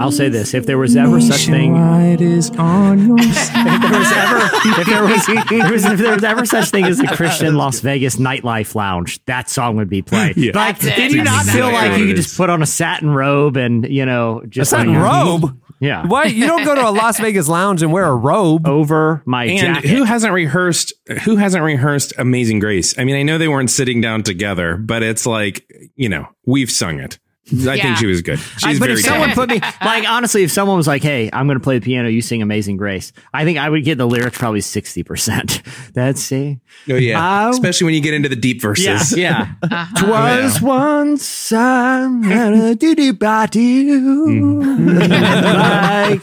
I'll 0.00 0.10
say 0.12 0.28
this: 0.28 0.54
if 0.54 0.66
there 0.66 0.78
was 0.78 0.96
ever 0.96 1.20
such 1.20 1.46
thing, 1.46 1.76
is 2.20 2.50
on 2.52 3.06
your 3.06 3.16
if 3.20 3.52
there 3.52 3.98
was 3.98 4.12
ever, 4.12 4.50
if 4.80 4.86
there 4.86 5.02
was, 5.04 5.28
if 5.28 5.48
there 5.48 5.72
was, 5.72 5.84
if 5.84 5.98
there 5.98 6.14
was 6.14 6.24
ever 6.24 6.44
such 6.46 6.70
thing 6.70 6.84
as 6.84 7.00
a 7.00 7.06
Christian 7.16 7.56
Las 7.56 7.80
Vegas 7.80 8.16
nightlife 8.16 8.74
lounge, 8.74 9.24
that 9.26 9.48
song 9.50 9.76
would 9.76 9.88
be 9.90 10.02
played. 10.02 10.36
Yeah. 10.36 10.52
Like, 10.54 10.78
That's 10.78 10.86
it. 10.86 10.96
did 10.96 11.12
you 11.12 11.22
not 11.22 11.44
That's 11.44 11.56
feel 11.56 11.70
like 11.70 11.98
you 11.98 12.06
could 12.08 12.16
just 12.16 12.36
put 12.36 12.50
on 12.50 12.62
a 12.62 12.66
satin 12.66 13.10
robe 13.10 13.56
and 13.56 13.86
you 13.86 14.06
know 14.06 14.42
just 14.48 14.72
a 14.72 14.76
Satin 14.76 14.96
robe? 14.96 15.60
Yeah. 15.80 16.06
Why? 16.06 16.24
You 16.24 16.46
don't 16.46 16.64
go 16.64 16.74
to 16.74 16.88
a 16.88 16.90
Las 16.90 17.18
Vegas 17.20 17.48
lounge 17.48 17.82
and 17.82 17.90
wear 17.90 18.04
a 18.04 18.14
robe. 18.14 18.66
over 18.68 19.22
my 19.24 19.44
And 19.46 19.76
jacket? 19.76 19.88
who 19.90 20.04
hasn't 20.04 20.32
rehearsed? 20.34 20.92
Who 21.24 21.36
hasn't 21.36 21.64
rehearsed 21.64 22.12
Amazing 22.18 22.58
Grace? 22.58 22.98
I 22.98 23.04
mean, 23.04 23.16
I 23.16 23.22
know 23.22 23.38
they 23.38 23.48
weren't 23.48 23.70
sitting 23.70 24.00
down 24.02 24.22
together, 24.22 24.76
but 24.76 25.02
it's 25.02 25.24
like 25.26 25.64
you 25.94 26.08
know 26.08 26.26
we've 26.44 26.70
sung 26.70 27.00
it. 27.00 27.18
I 27.52 27.74
Yeah. 27.74 27.82
think 27.82 27.96
she 27.98 28.06
was 28.06 28.22
good. 28.22 28.38
I- 28.38 28.70
She's 28.70 28.78
but 28.78 28.86
very 28.88 29.00
if 29.00 29.04
someone 29.06 29.30
talented. 29.30 29.62
put 29.62 29.70
me 29.70 29.76
like 29.86 30.08
honestly, 30.08 30.42
if 30.44 30.52
someone 30.52 30.76
was 30.76 30.86
like, 30.86 31.02
"Hey, 31.02 31.28
I'm 31.32 31.46
going 31.46 31.58
to 31.58 31.62
play 31.62 31.78
the 31.78 31.84
piano, 31.84 32.08
you 32.08 32.22
sing 32.22 32.42
Amazing 32.42 32.76
Grace," 32.76 33.12
I 33.34 33.44
think 33.44 33.58
I 33.58 33.68
would 33.68 33.84
get 33.84 33.98
the 33.98 34.06
lyrics 34.06 34.38
probably 34.38 34.60
sixty 34.60 35.02
percent. 35.02 35.62
That's 35.94 36.20
see, 36.22 36.58
Oh 36.88 36.94
yeah, 36.94 37.46
Oh. 37.46 37.50
especially 37.50 37.86
when 37.86 37.94
you 37.94 38.00
get 38.00 38.14
into 38.14 38.28
the 38.28 38.36
deep 38.36 38.60
verses. 38.62 39.16
yeah. 39.16 39.48
Uh-huh. 39.62 39.86
Twas 40.04 40.60
once 40.62 41.52
a 41.52 42.76
do 42.78 42.94
do 42.94 43.12
ba 43.12 43.48
do 43.50 44.60
like 44.98 46.22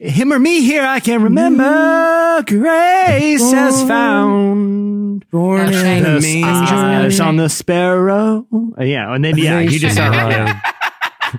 him 0.00 0.32
or 0.32 0.38
me 0.38 0.62
here. 0.62 0.84
I 0.84 1.00
can't 1.00 1.22
remember. 1.22 2.42
Grace 2.46 3.52
has 3.52 3.82
found. 3.84 5.28
Born 5.30 5.68
Okay. 5.68 5.98
in 5.98 6.04
the 6.04 6.10
Yes, 6.10 6.22
manger. 6.22 6.46
yes, 6.48 6.70
yes. 6.70 7.04
Eyes 7.04 7.20
on 7.20 7.36
the 7.36 7.48
sparrow. 7.48 8.46
Uh, 8.52 8.82
Yeah, 8.84 9.12
and 9.14 9.24
then 9.24 9.36
yeah, 9.38 9.60
you 9.60 9.78
just 9.78 9.94
start. 9.94 10.14
Yeah. 10.14 10.60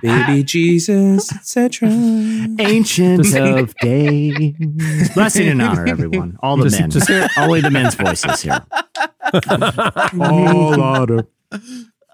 Baby 0.02 0.42
Jesus, 0.42 1.30
etc. 1.32 1.88
Ancient 2.58 3.32
of 3.36 3.74
days. 3.76 5.10
Blessing 5.14 5.48
and 5.48 5.62
honor, 5.62 5.86
everyone. 5.86 6.36
All 6.42 6.56
the 6.56 6.64
Just- 6.64 6.80
men. 6.80 6.90
just 6.90 7.08
hear- 7.08 7.28
Only 7.38 7.60
the 7.60 7.70
men's 7.70 7.94
voices 7.94 8.42
here. 8.42 8.60
All 10.20 10.80
honor. 10.82 11.26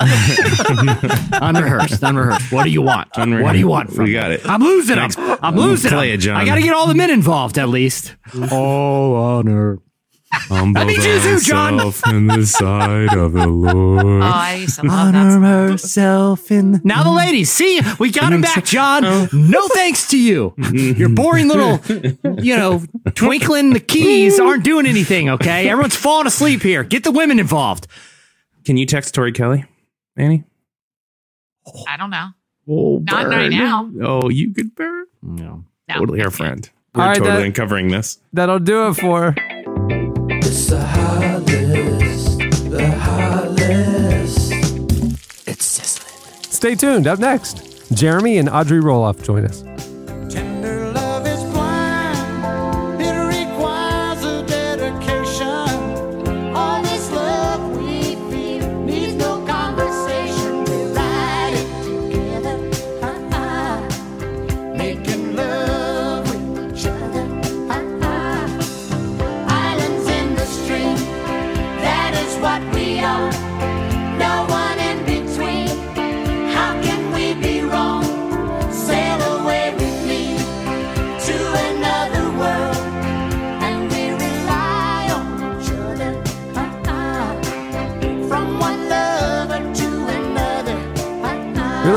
unrehearsed, 1.43 2.03
unrehearsed. 2.03 2.53
What 2.53 2.65
do 2.65 2.71
you 2.71 2.83
want? 2.83 3.09
Unrehearsed. 3.17 3.45
What 3.45 3.53
do 3.53 3.59
you 3.59 3.69
want 3.69 3.91
from 3.91 4.05
We 4.05 4.11
me? 4.11 4.13
got 4.15 4.31
it. 4.33 4.41
I'm 4.47 4.63
losing 4.63 4.97
them. 4.97 5.11
I'm 5.43 5.57
losing 5.57 5.91
Play 5.91 6.09
them. 6.11 6.15
it, 6.15 6.23
Jon. 6.23 6.37
I 6.37 6.45
got 6.45 6.55
to 6.57 6.63
get 6.63 6.75
all 6.75 6.87
the 6.87 6.95
men 6.95 7.11
involved 7.11 7.59
at 7.59 7.69
least. 7.69 8.15
All 8.51 9.15
honor. 9.15 9.79
Humble 10.33 10.85
means 10.85 11.05
you 11.05 11.21
too, 11.21 11.41
Jon. 11.41 11.79
thyself 11.79 12.07
in 12.09 12.29
the 12.29 12.47
sight 12.47 13.17
of 13.19 13.33
the 13.33 13.47
Lord. 13.49 14.05
Oh, 14.07 14.21
I 14.23 14.55
used 14.61 14.79
to 14.79 14.87
love 14.87 15.13
that. 15.13 15.27
Honor 15.27 15.71
herself 15.71 16.53
in. 16.53 16.81
Now 16.85 17.03
the 17.03 17.11
ladies, 17.11 17.51
see, 17.51 17.81
we 17.99 18.13
got 18.13 18.33
him 18.33 18.41
back, 18.41 18.65
Jon. 18.65 19.05
Oh. 19.05 19.29
No 19.33 19.67
thanks 19.75 20.07
to 20.11 20.19
you. 20.19 20.55
Your 20.73 21.09
boring 21.09 21.49
little, 21.49 21.81
you 22.41 22.57
know, 22.57 22.81
twinkling 23.17 23.73
the 23.73 23.81
keys 23.81 24.39
aren't 24.39 24.63
doing 24.63 24.87
anything. 24.87 25.29
Okay, 25.31 25.69
everyone's 25.69 25.97
falling 25.97 26.29
asleep 26.29 26.63
here. 26.63 26.85
Get 26.85 27.03
the 27.03 27.11
women 27.11 27.41
involved. 27.41 27.89
Can 28.65 28.77
you 28.77 28.87
text 28.87 29.15
Tori 29.17 29.33
Kelly, 29.33 29.65
Annie? 30.17 30.45
I 31.89 31.97
don't 31.97 32.11
know. 32.11 32.29
Oh, 32.69 32.99
Not 32.99 33.27
right 33.27 33.51
now. 33.51 33.91
Oh, 34.03 34.29
you 34.29 34.53
could 34.53 34.75
burn. 34.75 35.07
No. 35.23 35.65
No. 35.89 35.95
Totally 35.95 36.23
our 36.23 36.31
friend. 36.31 36.69
We're 36.95 37.03
All 37.03 37.09
right, 37.09 37.17
totally 37.19 37.37
that- 37.39 37.47
uncovering 37.47 37.89
this. 37.89 38.19
That'll 38.33 38.59
do 38.59 38.89
it 38.89 38.95
for. 38.95 39.35
It's 39.39 40.67
the 40.69 40.81
hot 40.81 41.43
list, 41.43 42.39
the 42.71 42.91
hot 42.99 43.51
list. 43.51 44.53
It's 45.49 45.65
sizzling. 45.65 46.43
Stay 46.45 46.75
tuned. 46.75 47.07
Up 47.07 47.19
next, 47.19 47.93
Jeremy 47.93 48.39
and 48.39 48.49
Audrey 48.49 48.81
Roloff 48.81 49.23
join 49.23 49.45
us. 49.45 49.63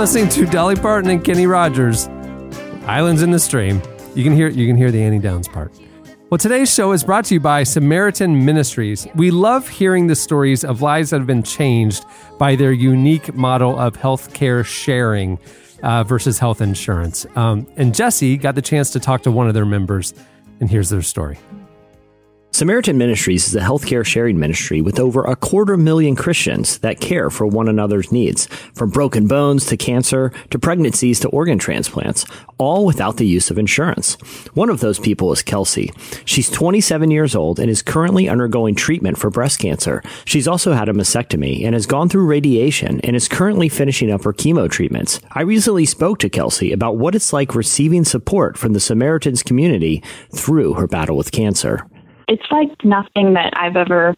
Listening 0.04 0.28
to 0.28 0.46
Dolly 0.46 0.76
Parton 0.76 1.10
and 1.10 1.24
Kenny 1.24 1.48
Rogers. 1.48 2.10
Islands 2.88 3.22
in 3.22 3.32
the 3.32 3.40
Stream. 3.40 3.82
You 4.16 4.26
can 4.26 4.34
hear 4.34 4.50
you 4.50 4.68
can 4.68 4.76
hear 4.76 4.92
the 4.92 5.02
Annie 5.02 5.18
Downs 5.18 5.48
part. 5.48 5.72
Well, 6.30 6.38
today's 6.38 6.74
show 6.74 6.92
is 6.92 7.06
brought 7.06 7.24
to 7.26 7.36
you 7.36 7.40
by 7.40 7.64
Samaritan 7.64 8.44
Ministries. 8.44 9.08
We 9.16 9.32
love 9.32 9.70
hearing 9.70 10.08
the 10.08 10.16
stories 10.18 10.66
of 10.66 10.82
lives 10.82 11.12
that 11.12 11.20
have 11.20 11.26
been 11.26 11.42
changed 11.42 12.04
by 12.38 12.58
their 12.58 12.74
unique 12.74 13.34
model 13.34 13.80
of 13.80 13.96
healthcare 13.96 14.66
sharing 14.66 15.40
uh, 15.84 16.04
versus 16.04 16.38
health 16.38 16.60
insurance. 16.60 17.26
Um, 17.38 17.66
and 17.78 17.96
Jesse 17.96 18.36
got 18.36 18.56
the 18.56 18.62
chance 18.62 18.90
to 18.90 19.00
talk 19.00 19.22
to 19.22 19.32
one 19.32 19.48
of 19.48 19.54
their 19.54 19.66
members, 19.66 20.14
and 20.60 20.70
here's 20.70 20.90
their 20.90 21.02
story. 21.02 21.38
Samaritan 22.64 22.98
Ministries 22.98 23.46
is 23.46 23.56
a 23.58 23.60
healthcare 23.60 24.06
sharing 24.06 24.40
ministry 24.40 24.80
with 24.80 24.98
over 24.98 25.26
a 25.26 25.36
quarter 25.36 25.76
million 25.76 26.16
Christians 26.16 26.78
that 26.78 27.02
care 27.02 27.30
for 27.30 27.46
one 27.46 27.68
another's 27.68 28.10
needs, 28.10 28.46
from 28.74 28.90
broken 28.90 29.28
bones 29.28 29.66
to 29.66 29.76
cancer 29.76 30.32
to 30.50 30.58
pregnancies 30.58 31.20
to 31.20 31.28
organ 31.28 31.60
transplants, 31.60 32.26
all 32.58 32.86
without 32.86 33.18
the 33.18 33.28
use 33.28 33.52
of 33.52 33.58
insurance. 33.58 34.14
One 34.54 34.70
of 34.70 34.80
those 34.80 34.98
people 34.98 35.34
is 35.34 35.42
Kelsey. 35.42 35.92
She's 36.24 36.50
27 36.50 37.12
years 37.12 37.36
old 37.36 37.60
and 37.60 37.70
is 37.70 37.82
currently 37.82 38.30
undergoing 38.30 38.76
treatment 38.76 39.18
for 39.18 39.30
breast 39.30 39.60
cancer. 39.60 40.02
She's 40.24 40.48
also 40.48 40.72
had 40.72 40.88
a 40.88 40.94
mastectomy 40.94 41.66
and 41.66 41.74
has 41.74 41.86
gone 41.86 42.08
through 42.08 42.28
radiation 42.28 43.02
and 43.02 43.14
is 43.14 43.28
currently 43.28 43.68
finishing 43.68 44.10
up 44.10 44.24
her 44.24 44.32
chemo 44.32 44.72
treatments. 44.72 45.20
I 45.34 45.42
recently 45.42 45.86
spoke 45.86 46.20
to 46.20 46.30
Kelsey 46.30 46.72
about 46.72 46.96
what 46.96 47.14
it's 47.14 47.34
like 47.34 47.56
receiving 47.56 48.06
support 48.06 48.58
from 48.58 48.72
the 48.72 48.80
Samaritans 48.80 49.44
community 49.44 50.02
through 50.34 50.76
her 50.76 50.88
battle 50.88 51.18
with 51.18 51.34
cancer. 51.34 51.86
It's 52.34 52.52
like 52.52 52.84
nothing 52.84 53.34
that 53.34 53.54
I've 53.56 53.76
ever 53.76 54.16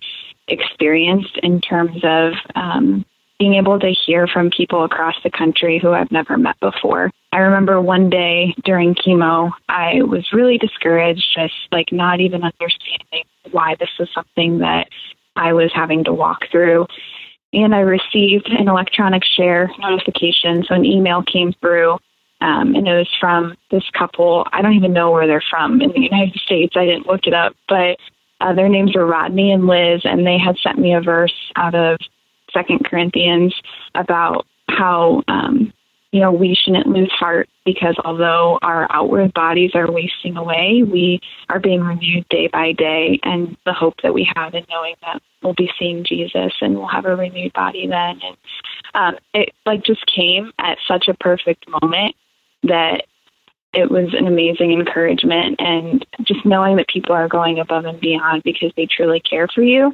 experienced 0.48 1.38
in 1.44 1.60
terms 1.60 2.00
of 2.04 2.34
um, 2.56 3.06
being 3.40 3.56
able 3.56 3.78
to 3.78 3.92
hear 3.92 4.26
from 4.26 4.50
people 4.50 4.86
across 4.86 5.16
the 5.22 5.30
country 5.30 5.80
who 5.80 5.92
I've 5.92 6.12
never 6.12 6.38
met 6.38 6.58
before. 6.62 7.12
I 7.34 7.40
remember 7.40 7.82
one 7.82 8.10
day 8.10 8.56
during 8.64 8.96
chemo, 8.96 9.52
I 9.68 10.02
was 10.04 10.32
really 10.32 10.58
discouraged, 10.58 11.26
just 11.36 11.54
like 11.74 11.92
not 11.92 12.22
even 12.22 12.42
understanding 12.44 13.26
why 13.52 13.76
this 13.78 13.90
was 14.00 14.08
something 14.14 14.60
that 14.60 14.88
I 15.36 15.52
was 15.52 15.72
having 15.74 16.06
to 16.06 16.14
walk 16.14 16.50
through. 16.50 16.88
And 17.52 17.76
I 17.76 17.80
received 17.80 18.48
an 18.48 18.70
electronic 18.70 19.24
share 19.26 19.70
notification. 19.80 20.64
So 20.64 20.74
an 20.74 20.86
email 20.86 21.22
came 21.22 21.52
through 21.60 21.98
um, 22.42 22.76
and 22.76 22.88
it 22.88 22.98
was 22.98 23.10
from 23.20 23.56
this 23.72 23.84
couple. 23.98 24.46
I 24.52 24.62
don't 24.62 24.74
even 24.74 24.94
know 24.94 25.12
where 25.12 25.28
they're 25.28 25.44
from 25.50 25.82
in 25.82 25.92
the 25.92 26.02
United 26.02 26.40
States. 26.42 26.76
I 26.76 26.86
didn't 26.86 27.08
look 27.08 27.26
it 27.28 27.34
up, 27.34 27.56
but 27.68 27.98
uh, 28.42 28.54
their 28.54 28.70
names 28.70 28.96
were 28.96 29.06
Rodney 29.06 29.52
and 29.52 29.68
Liz, 29.68 30.02
and 30.04 30.28
they 30.28 30.38
had 30.38 30.58
sent 30.58 30.78
me 30.78 30.94
a 30.94 31.02
verse 31.02 31.34
out 31.56 31.76
of 31.76 31.98
Second 32.52 32.86
Corinthians 32.86 33.54
about 33.96 34.46
how 34.70 35.24
um, 35.28 35.72
you 36.12 36.20
know 36.20 36.32
we 36.32 36.56
shouldn't 36.56 36.88
lose 36.88 37.12
heart 37.12 37.50
because 37.64 37.96
although 38.04 38.60
our 38.62 38.88
outward 38.92 39.34
bodies 39.34 39.72
are 39.74 39.92
wasting 39.92 40.36
away, 40.36 40.84
we 40.84 41.22
are 41.50 41.60
being 41.60 41.82
renewed 41.82 42.28
day 42.30 42.48
by 42.52 42.74
day, 42.74 43.20
and 43.24 43.56
the 43.66 43.74
hope 43.74 43.96
that 44.04 44.14
we 44.14 44.30
have 44.36 44.54
in 44.54 44.66
knowing 44.70 44.96
that 45.02 45.22
we'll 45.42 45.54
be 45.54 45.70
seeing 45.80 46.04
Jesus 46.04 46.52
and 46.60 46.76
we'll 46.76 46.88
have 46.88 47.06
a 47.06 47.16
renewed 47.16 47.54
body 47.54 47.88
then. 47.88 48.20
And 48.22 48.38
um, 48.94 49.16
it 49.34 49.54
like 49.66 49.84
just 49.84 50.06
came 50.06 50.52
at 50.60 50.78
such 50.88 51.08
a 51.08 51.14
perfect 51.14 51.66
moment 51.70 52.16
that 52.68 53.06
it 53.74 53.92
was 53.92 54.14
an 54.14 54.28
amazing 54.28 54.72
encouragement 54.72 55.58
and 55.60 56.06
just 56.24 56.46
knowing 56.46 56.78
that 56.78 56.88
people 56.88 57.14
are 57.14 57.28
going 57.28 57.60
above 57.60 57.86
and 57.86 58.00
beyond 58.00 58.42
because 58.44 58.72
they 58.78 58.86
truly 58.86 59.20
care 59.20 59.48
for 59.48 59.62
you 59.62 59.94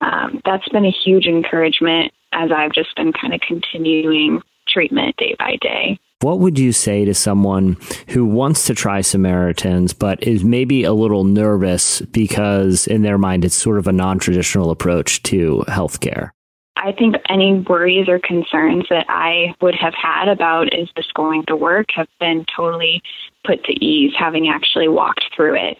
um, 0.00 0.40
that's 0.44 0.68
been 0.70 0.86
a 0.86 0.90
huge 1.04 1.26
encouragement 1.26 2.12
as 2.32 2.50
i've 2.54 2.72
just 2.72 2.94
been 2.96 3.12
kind 3.12 3.34
of 3.34 3.40
continuing 3.40 4.40
treatment 4.68 5.16
day 5.16 5.34
by 5.38 5.56
day 5.60 5.98
What 6.20 6.38
would 6.38 6.58
you 6.58 6.72
say 6.72 7.04
to 7.06 7.14
someone 7.14 7.76
who 8.08 8.26
wants 8.26 8.66
to 8.66 8.74
try 8.74 9.00
Samaritans, 9.00 9.94
but 9.94 10.22
is 10.22 10.44
maybe 10.44 10.84
a 10.84 10.92
little 10.92 11.24
nervous 11.24 12.02
because 12.02 12.86
in 12.86 13.00
their 13.00 13.16
mind 13.16 13.44
it's 13.44 13.56
sort 13.56 13.78
of 13.78 13.86
a 13.86 13.92
non 13.92 14.18
traditional 14.18 14.70
approach 14.70 15.22
to 15.24 15.64
healthcare? 15.66 16.30
I 16.76 16.92
think 16.92 17.16
any 17.28 17.64
worries 17.68 18.08
or 18.08 18.18
concerns 18.18 18.86
that 18.90 19.06
I 19.08 19.54
would 19.60 19.74
have 19.74 19.94
had 19.94 20.28
about 20.28 20.72
is 20.74 20.88
this 20.96 21.10
going 21.14 21.44
to 21.46 21.56
work 21.56 21.88
have 21.94 22.08
been 22.18 22.46
totally 22.56 23.02
put 23.44 23.64
to 23.64 23.84
ease 23.84 24.12
having 24.18 24.48
actually 24.48 24.88
walked 24.88 25.24
through 25.34 25.56
it. 25.56 25.78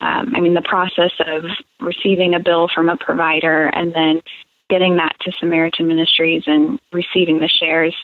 Um, 0.00 0.34
I 0.34 0.40
mean, 0.40 0.54
the 0.54 0.62
process 0.62 1.12
of 1.26 1.44
receiving 1.80 2.34
a 2.34 2.40
bill 2.40 2.68
from 2.74 2.88
a 2.88 2.96
provider 2.96 3.68
and 3.68 3.94
then 3.94 4.20
getting 4.68 4.96
that 4.96 5.16
to 5.20 5.32
Samaritan 5.38 5.86
Ministries 5.86 6.42
and 6.46 6.78
receiving 6.92 7.38
the 7.38 7.48
shares 7.48 7.94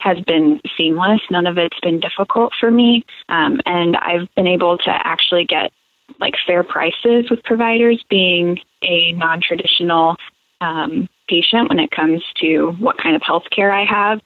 has 0.00 0.18
been 0.20 0.60
seamless. 0.76 1.20
None 1.30 1.46
of 1.46 1.58
it's 1.58 1.80
been 1.80 2.00
difficult 2.00 2.52
for 2.58 2.70
me. 2.70 3.04
Um, 3.28 3.60
and 3.66 3.96
I've 3.96 4.32
been 4.36 4.46
able 4.46 4.78
to 4.78 4.90
actually 4.90 5.44
get 5.44 5.72
like 6.20 6.34
fair 6.46 6.62
prices 6.62 7.28
with 7.30 7.42
providers 7.44 8.04
being 8.08 8.60
a 8.82 9.12
non 9.12 9.40
traditional 9.40 10.16
um, 10.60 11.08
patient 11.28 11.68
when 11.68 11.78
it 11.78 11.90
comes 11.90 12.22
to 12.40 12.72
what 12.78 12.98
kind 12.98 13.14
of 13.14 13.22
health 13.22 13.44
care 13.54 13.72
I 13.72 13.84
have. 13.84 14.20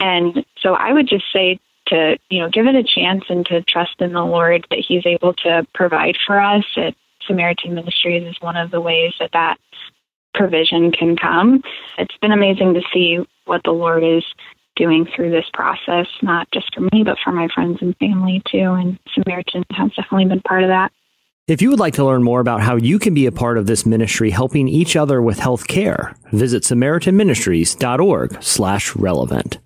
And 0.00 0.44
so 0.60 0.74
I 0.74 0.92
would 0.92 1.08
just 1.08 1.24
say 1.32 1.58
to, 1.88 2.16
you 2.30 2.40
know, 2.40 2.48
give 2.48 2.66
it 2.66 2.74
a 2.74 2.82
chance 2.82 3.24
and 3.28 3.44
to 3.46 3.62
trust 3.62 4.00
in 4.00 4.12
the 4.12 4.24
Lord 4.24 4.66
that 4.70 4.84
He's 4.86 5.06
able 5.06 5.34
to 5.34 5.66
provide 5.74 6.16
for 6.26 6.40
us. 6.40 6.64
At 6.76 6.94
Samaritan 7.26 7.74
Ministries 7.74 8.26
is 8.26 8.36
one 8.40 8.56
of 8.56 8.70
the 8.70 8.80
ways 8.80 9.12
that 9.20 9.30
that 9.32 9.58
provision 10.34 10.92
can 10.92 11.16
come. 11.16 11.62
It's 11.98 12.16
been 12.20 12.32
amazing 12.32 12.74
to 12.74 12.82
see 12.92 13.18
what 13.46 13.62
the 13.64 13.72
Lord 13.72 14.04
is 14.04 14.24
doing 14.76 15.06
through 15.14 15.30
this 15.30 15.46
process, 15.52 16.06
not 16.22 16.48
just 16.52 16.72
for 16.74 16.82
me, 16.92 17.02
but 17.04 17.18
for 17.22 17.32
my 17.32 17.48
friends 17.52 17.78
and 17.80 17.96
family 17.96 18.40
too. 18.50 18.74
And 18.74 18.98
Samaritan 19.12 19.64
has 19.72 19.90
definitely 19.90 20.26
been 20.26 20.40
part 20.42 20.62
of 20.62 20.68
that. 20.68 20.92
If 21.48 21.62
you 21.62 21.70
would 21.70 21.78
like 21.78 21.94
to 21.94 22.04
learn 22.04 22.22
more 22.22 22.40
about 22.40 22.60
how 22.60 22.76
you 22.76 22.98
can 22.98 23.14
be 23.14 23.24
a 23.24 23.32
part 23.32 23.56
of 23.56 23.64
this 23.64 23.86
ministry 23.86 24.28
helping 24.28 24.68
each 24.68 24.96
other 24.96 25.22
with 25.22 25.38
health 25.38 25.66
care, 25.66 26.14
visit 26.30 26.62
samaritanministries.org 26.62 28.42
slash 28.42 28.94
relevant. 28.94 29.58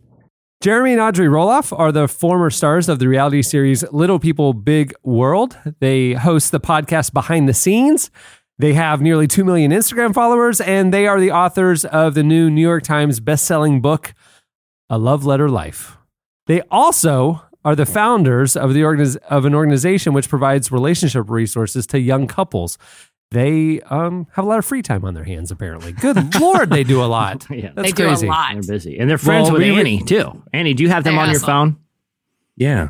Jeremy 0.62 0.92
and 0.92 1.00
Audrey 1.00 1.26
Roloff 1.26 1.76
are 1.76 1.90
the 1.90 2.06
former 2.06 2.50
stars 2.50 2.88
of 2.88 3.00
the 3.00 3.08
reality 3.08 3.42
series 3.42 3.82
Little 3.90 4.20
People 4.20 4.52
Big 4.52 4.94
World. 5.02 5.58
They 5.80 6.12
host 6.12 6.52
the 6.52 6.60
podcast 6.60 7.12
Behind 7.12 7.48
the 7.48 7.54
Scenes. 7.54 8.12
They 8.60 8.74
have 8.74 9.00
nearly 9.00 9.26
2 9.26 9.44
million 9.44 9.72
Instagram 9.72 10.14
followers, 10.14 10.60
and 10.60 10.94
they 10.94 11.08
are 11.08 11.18
the 11.18 11.32
authors 11.32 11.84
of 11.84 12.14
the 12.14 12.22
new 12.22 12.48
New 12.48 12.62
York 12.62 12.84
Times 12.84 13.18
bestselling 13.18 13.82
book, 13.82 14.14
A 14.88 14.98
Love 14.98 15.26
Letter 15.26 15.48
Life. 15.48 15.96
They 16.46 16.60
also 16.70 17.42
are 17.64 17.76
the 17.76 17.86
founders 17.86 18.56
of, 18.56 18.74
the 18.74 18.80
organiz- 18.82 19.16
of 19.28 19.44
an 19.44 19.54
organization 19.54 20.12
which 20.12 20.28
provides 20.28 20.72
relationship 20.72 21.30
resources 21.30 21.86
to 21.88 22.00
young 22.00 22.26
couples. 22.26 22.76
They 23.30 23.80
um, 23.82 24.26
have 24.32 24.44
a 24.44 24.48
lot 24.48 24.58
of 24.58 24.64
free 24.66 24.82
time 24.82 25.04
on 25.04 25.14
their 25.14 25.24
hands, 25.24 25.50
apparently. 25.50 25.92
Good 25.92 26.34
Lord, 26.40 26.68
they 26.70 26.84
do 26.84 27.02
a 27.02 27.06
lot. 27.06 27.46
Yeah. 27.50 27.70
That's 27.74 27.88
they 27.88 27.92
do 27.92 28.08
a 28.08 28.16
lot. 28.28 28.52
They're 28.52 28.62
busy. 28.74 28.98
And 28.98 29.08
they're 29.08 29.16
friends 29.18 29.44
Well, 29.44 29.54
with 29.54 29.62
we 29.62 29.72
were- 29.72 29.78
Annie, 29.78 30.02
too. 30.02 30.42
Annie, 30.52 30.74
do 30.74 30.82
you 30.82 30.90
have 30.90 31.04
them 31.04 31.14
They 31.14 31.20
on 31.20 31.28
your 31.28 31.36
awesome. 31.36 31.46
phone? 31.74 31.76
Yeah. 32.56 32.88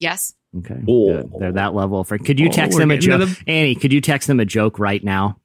Yes. 0.00 0.34
Okay. 0.58 0.82
Oh. 0.88 1.06
Good. 1.22 1.32
They're 1.38 1.52
that 1.52 1.74
level. 1.74 2.04
For, 2.04 2.18
could 2.18 2.38
you 2.38 2.48
Oh, 2.48 2.52
text 2.52 2.74
we're 2.74 2.80
them 2.80 2.90
a 2.90 2.98
getting 2.98 3.20
to 3.20 3.26
joke? 3.28 3.38
Annie, 3.46 3.74
could 3.74 3.92
you 3.92 4.00
text 4.00 4.28
them 4.28 4.40
a 4.40 4.44
joke 4.44 4.78
right 4.78 5.02
now? 5.02 5.38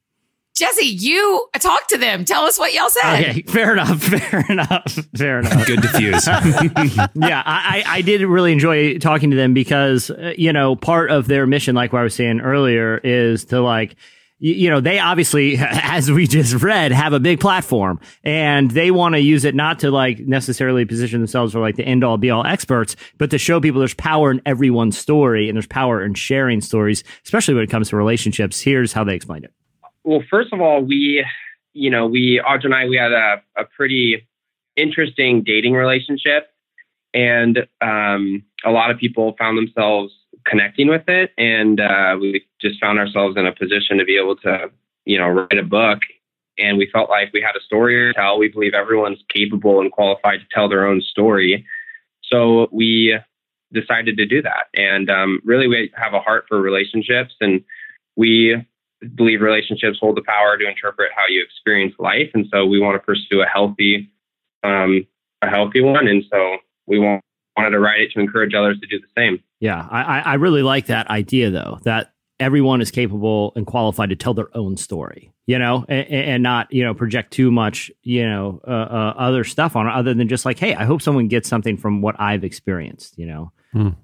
Jesse, 0.54 0.86
you 0.86 1.48
talk 1.58 1.88
to 1.88 1.98
them. 1.98 2.24
Tell 2.24 2.44
us 2.44 2.58
what 2.60 2.72
y'all 2.72 2.88
said. 2.88 3.20
Okay, 3.20 3.42
fair 3.42 3.72
enough. 3.72 4.02
Fair 4.04 4.44
enough. 4.48 4.92
Fair 5.16 5.40
enough. 5.40 5.66
Good 5.66 5.80
diffuse. 5.80 6.26
yeah, 7.14 7.42
I, 7.44 7.82
I 7.84 7.84
I 7.86 8.00
did 8.02 8.22
really 8.22 8.52
enjoy 8.52 8.98
talking 8.98 9.30
to 9.30 9.36
them 9.36 9.52
because 9.52 10.10
uh, 10.10 10.32
you 10.38 10.52
know 10.52 10.76
part 10.76 11.10
of 11.10 11.26
their 11.26 11.46
mission, 11.46 11.74
like 11.74 11.92
what 11.92 12.00
I 12.00 12.04
was 12.04 12.14
saying 12.14 12.40
earlier, 12.40 12.98
is 12.98 13.46
to 13.46 13.60
like. 13.60 13.96
You 14.40 14.68
know, 14.68 14.80
they 14.80 14.98
obviously, 14.98 15.56
as 15.58 16.10
we 16.10 16.26
just 16.26 16.60
read, 16.60 16.92
have 16.92 17.14
a 17.14 17.20
big 17.20 17.40
platform 17.40 17.98
and 18.24 18.70
they 18.70 18.90
want 18.90 19.14
to 19.14 19.20
use 19.20 19.44
it 19.44 19.54
not 19.54 19.78
to 19.78 19.90
like 19.90 20.18
necessarily 20.18 20.84
position 20.84 21.20
themselves 21.20 21.52
for 21.52 21.60
like 21.60 21.76
the 21.76 21.84
end 21.84 22.04
all 22.04 22.18
be 22.18 22.30
all 22.30 22.44
experts, 22.44 22.94
but 23.16 23.30
to 23.30 23.38
show 23.38 23.60
people 23.60 23.78
there's 23.78 23.94
power 23.94 24.30
in 24.32 24.42
everyone's 24.44 24.98
story 24.98 25.48
and 25.48 25.56
there's 25.56 25.68
power 25.68 26.04
in 26.04 26.12
sharing 26.14 26.60
stories, 26.60 27.04
especially 27.24 27.54
when 27.54 27.62
it 27.62 27.70
comes 27.70 27.88
to 27.88 27.96
relationships. 27.96 28.60
Here's 28.60 28.92
how 28.92 29.04
they 29.04 29.14
explained 29.14 29.44
it. 29.44 29.54
Well, 30.04 30.22
first 30.30 30.52
of 30.52 30.60
all, 30.60 30.82
we, 30.82 31.24
you 31.72 31.90
know, 31.90 32.06
we, 32.06 32.40
Audrey 32.40 32.70
and 32.70 32.74
I, 32.74 32.86
we 32.86 32.96
had 32.96 33.12
a, 33.12 33.42
a 33.56 33.64
pretty 33.64 34.26
interesting 34.76 35.42
dating 35.42 35.72
relationship. 35.72 36.48
And 37.14 37.66
um, 37.80 38.44
a 38.64 38.70
lot 38.70 38.90
of 38.90 38.98
people 38.98 39.34
found 39.38 39.56
themselves 39.56 40.12
connecting 40.46 40.88
with 40.88 41.08
it. 41.08 41.32
And 41.38 41.80
uh, 41.80 42.16
we 42.20 42.44
just 42.60 42.80
found 42.80 42.98
ourselves 42.98 43.36
in 43.36 43.46
a 43.46 43.54
position 43.54 43.98
to 43.98 44.04
be 44.04 44.18
able 44.18 44.36
to, 44.36 44.70
you 45.04 45.18
know, 45.18 45.28
write 45.28 45.58
a 45.58 45.62
book. 45.62 46.00
And 46.58 46.76
we 46.76 46.88
felt 46.92 47.08
like 47.08 47.32
we 47.32 47.40
had 47.40 47.56
a 47.56 47.64
story 47.64 47.94
to 47.94 48.12
tell. 48.12 48.38
We 48.38 48.48
believe 48.48 48.74
everyone's 48.74 49.22
capable 49.32 49.80
and 49.80 49.90
qualified 49.90 50.40
to 50.40 50.46
tell 50.52 50.68
their 50.68 50.86
own 50.86 51.00
story. 51.00 51.66
So 52.22 52.68
we 52.70 53.18
decided 53.72 54.16
to 54.18 54.26
do 54.26 54.42
that. 54.42 54.66
And 54.74 55.10
um, 55.10 55.40
really, 55.44 55.66
we 55.66 55.90
have 55.96 56.14
a 56.14 56.20
heart 56.20 56.44
for 56.48 56.60
relationships. 56.60 57.34
And 57.40 57.64
we 58.16 58.64
believe 59.14 59.40
relationships 59.40 59.98
hold 60.00 60.16
the 60.16 60.22
power 60.22 60.56
to 60.56 60.68
interpret 60.68 61.10
how 61.14 61.24
you 61.28 61.42
experience 61.42 61.94
life, 61.98 62.30
and 62.34 62.46
so 62.52 62.66
we 62.66 62.80
want 62.80 62.94
to 63.00 63.04
pursue 63.04 63.42
a 63.42 63.46
healthy, 63.46 64.10
um, 64.62 65.06
a 65.42 65.48
healthy 65.48 65.80
one. 65.80 66.06
And 66.08 66.24
so 66.30 66.56
we 66.86 66.98
want, 66.98 67.22
wanted 67.56 67.70
to 67.70 67.78
write 67.78 68.00
it 68.00 68.12
to 68.12 68.20
encourage 68.20 68.54
others 68.54 68.78
to 68.80 68.86
do 68.86 68.98
the 68.98 69.06
same. 69.16 69.42
Yeah, 69.60 69.86
I, 69.90 70.02
I 70.02 70.18
I 70.20 70.34
really 70.34 70.62
like 70.62 70.86
that 70.86 71.08
idea 71.08 71.50
though 71.50 71.78
that 71.84 72.12
everyone 72.40 72.80
is 72.80 72.90
capable 72.90 73.52
and 73.54 73.66
qualified 73.66 74.10
to 74.10 74.16
tell 74.16 74.34
their 74.34 74.54
own 74.56 74.76
story, 74.76 75.32
you 75.46 75.58
know, 75.58 75.84
and, 75.88 76.06
and 76.08 76.42
not 76.42 76.72
you 76.72 76.82
know 76.82 76.94
project 76.94 77.32
too 77.32 77.50
much 77.50 77.90
you 78.02 78.28
know 78.28 78.60
uh, 78.66 78.70
uh, 78.70 79.14
other 79.16 79.44
stuff 79.44 79.76
on 79.76 79.86
it 79.86 79.92
other 79.92 80.14
than 80.14 80.28
just 80.28 80.44
like, 80.44 80.58
hey, 80.58 80.74
I 80.74 80.84
hope 80.84 81.00
someone 81.00 81.28
gets 81.28 81.48
something 81.48 81.76
from 81.76 82.02
what 82.02 82.20
I've 82.20 82.44
experienced, 82.44 83.18
you 83.18 83.26
know. 83.26 83.52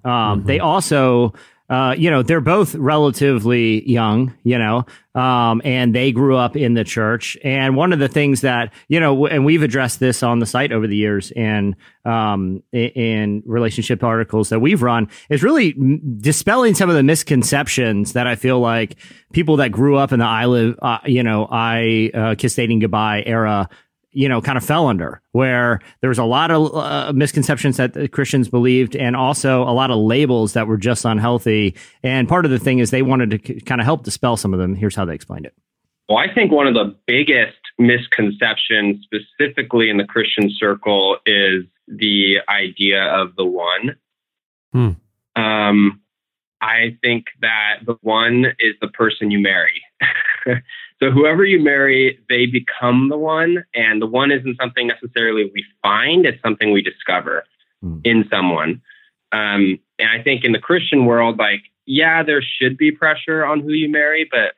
Um, 0.05 0.44
They 0.44 0.59
also. 0.60 1.32
Uh, 1.70 1.94
you 1.97 2.10
know, 2.10 2.20
they're 2.20 2.40
both 2.40 2.74
relatively 2.74 3.88
young, 3.88 4.34
you 4.42 4.59
know, 4.59 4.84
um, 5.14 5.62
and 5.64 5.94
they 5.94 6.10
grew 6.10 6.36
up 6.36 6.56
in 6.56 6.74
the 6.74 6.82
church. 6.82 7.38
And 7.44 7.76
one 7.76 7.92
of 7.92 8.01
the 8.01 8.09
things 8.09 8.40
that, 8.40 8.72
you 8.88 8.98
know, 8.98 9.28
and 9.28 9.44
we've 9.44 9.62
addressed 9.62 10.01
this 10.01 10.24
on 10.24 10.40
the 10.40 10.47
site 10.47 10.72
over 10.72 10.88
the 10.88 10.97
years 10.97 11.30
and 11.36 11.76
um, 12.05 12.64
in 12.72 13.44
relationship 13.47 14.02
articles 14.02 14.48
that 14.48 14.59
we've 14.59 14.82
run 14.82 15.09
is 15.28 15.44
really 15.44 15.76
dispelling 16.18 16.74
some 16.74 16.90
of 16.90 16.97
the 16.97 17.05
misconceptions 17.05 18.14
that 18.14 18.26
I 18.26 18.34
feel 18.34 18.59
like 18.59 18.97
people 19.32 19.59
that 19.59 19.70
grew 19.70 19.97
up 19.97 20.10
in 20.10 20.18
the 20.18 20.24
I 20.26 20.47
live, 20.47 20.76
uh, 20.82 20.98
you 21.05 21.22
know, 21.22 21.47
I 21.48 22.10
uh, 22.12 22.34
kiss 22.36 22.56
dating 22.56 22.80
goodbye 22.80 23.22
era 23.24 23.68
you 24.12 24.28
know, 24.28 24.41
kind 24.41 24.59
of 24.59 24.65
fell 24.65 24.87
under, 24.87 25.20
where 25.32 25.81
there 26.01 26.09
was 26.09 26.19
a 26.19 26.24
lot 26.24 26.51
of 26.51 26.74
uh, 26.74 27.12
misconceptions 27.12 27.77
that 27.77 27.93
the 27.93 28.09
Christians 28.09 28.49
believed, 28.49 28.97
and 28.97 29.15
also 29.16 29.62
a 29.62 29.73
lot 29.73 29.91
of 29.91 29.99
labels 29.99 30.55
that 30.55 30.66
were 30.66 30.77
just 30.77 31.05
unhealthy. 31.05 31.77
And 32.03 32.28
part 32.28 32.45
of 32.45 32.51
the 32.51 32.59
thing 32.59 32.81
is 32.81 32.91
they 32.91 33.03
wanted 33.03 33.31
to 33.31 33.39
k- 33.39 33.61
kind 33.61 33.81
of 33.81 33.85
help 33.85 34.03
dispel 34.03 34.37
some 34.37 34.53
of 34.53 34.59
them. 34.59 34.74
Here's 34.74 34.97
how 34.97 35.05
they 35.05 35.15
explained 35.15 35.47
it. 35.47 35.55
Well, 36.09 36.19
I 36.19 36.32
think 36.32 36.51
one 36.51 36.66
of 36.66 36.74
the 36.74 36.97
biggest 37.07 37.57
misconceptions, 37.78 39.05
specifically 39.05 39.91
in 39.91 39.97
the 39.97 40.05
Christian 40.05 40.51
circle, 40.51 41.19
is 41.24 41.65
the 41.87 42.39
idea 42.49 43.05
of 43.05 43.37
the 43.37 43.45
one. 43.45 43.97
Hmm. 44.73 45.41
Um, 45.41 46.01
I 46.61 46.99
think 47.01 47.27
that 47.41 47.81
the 47.87 47.97
one 48.03 48.47
is 48.59 48.74
the 48.81 48.89
person 48.89 49.31
you 49.31 49.39
marry. 49.39 49.82
so 51.02 51.10
whoever 51.10 51.44
you 51.44 51.60
marry, 51.60 52.18
they 52.28 52.47
become 52.47 53.09
the 53.09 53.16
one, 53.16 53.64
and 53.74 54.02
the 54.02 54.06
one 54.06 54.31
isn't 54.31 54.56
something 54.60 54.86
necessarily 54.86 55.51
we 55.55 55.64
find; 55.82 56.27
it's 56.27 56.43
something 56.43 56.72
we 56.72 56.82
discover 56.82 57.44
Hmm. 57.82 57.98
in 58.05 58.28
someone. 58.31 58.82
Um, 59.32 59.78
and 59.98 60.09
I 60.10 60.22
think 60.22 60.44
in 60.44 60.52
the 60.52 60.59
Christian 60.59 61.06
world, 61.06 61.39
like, 61.39 61.62
yeah, 61.86 62.22
there 62.22 62.43
should 62.43 62.77
be 62.77 62.90
pressure 62.90 63.44
on 63.44 63.60
who 63.60 63.72
you 63.72 63.89
marry, 63.89 64.28
but 64.31 64.55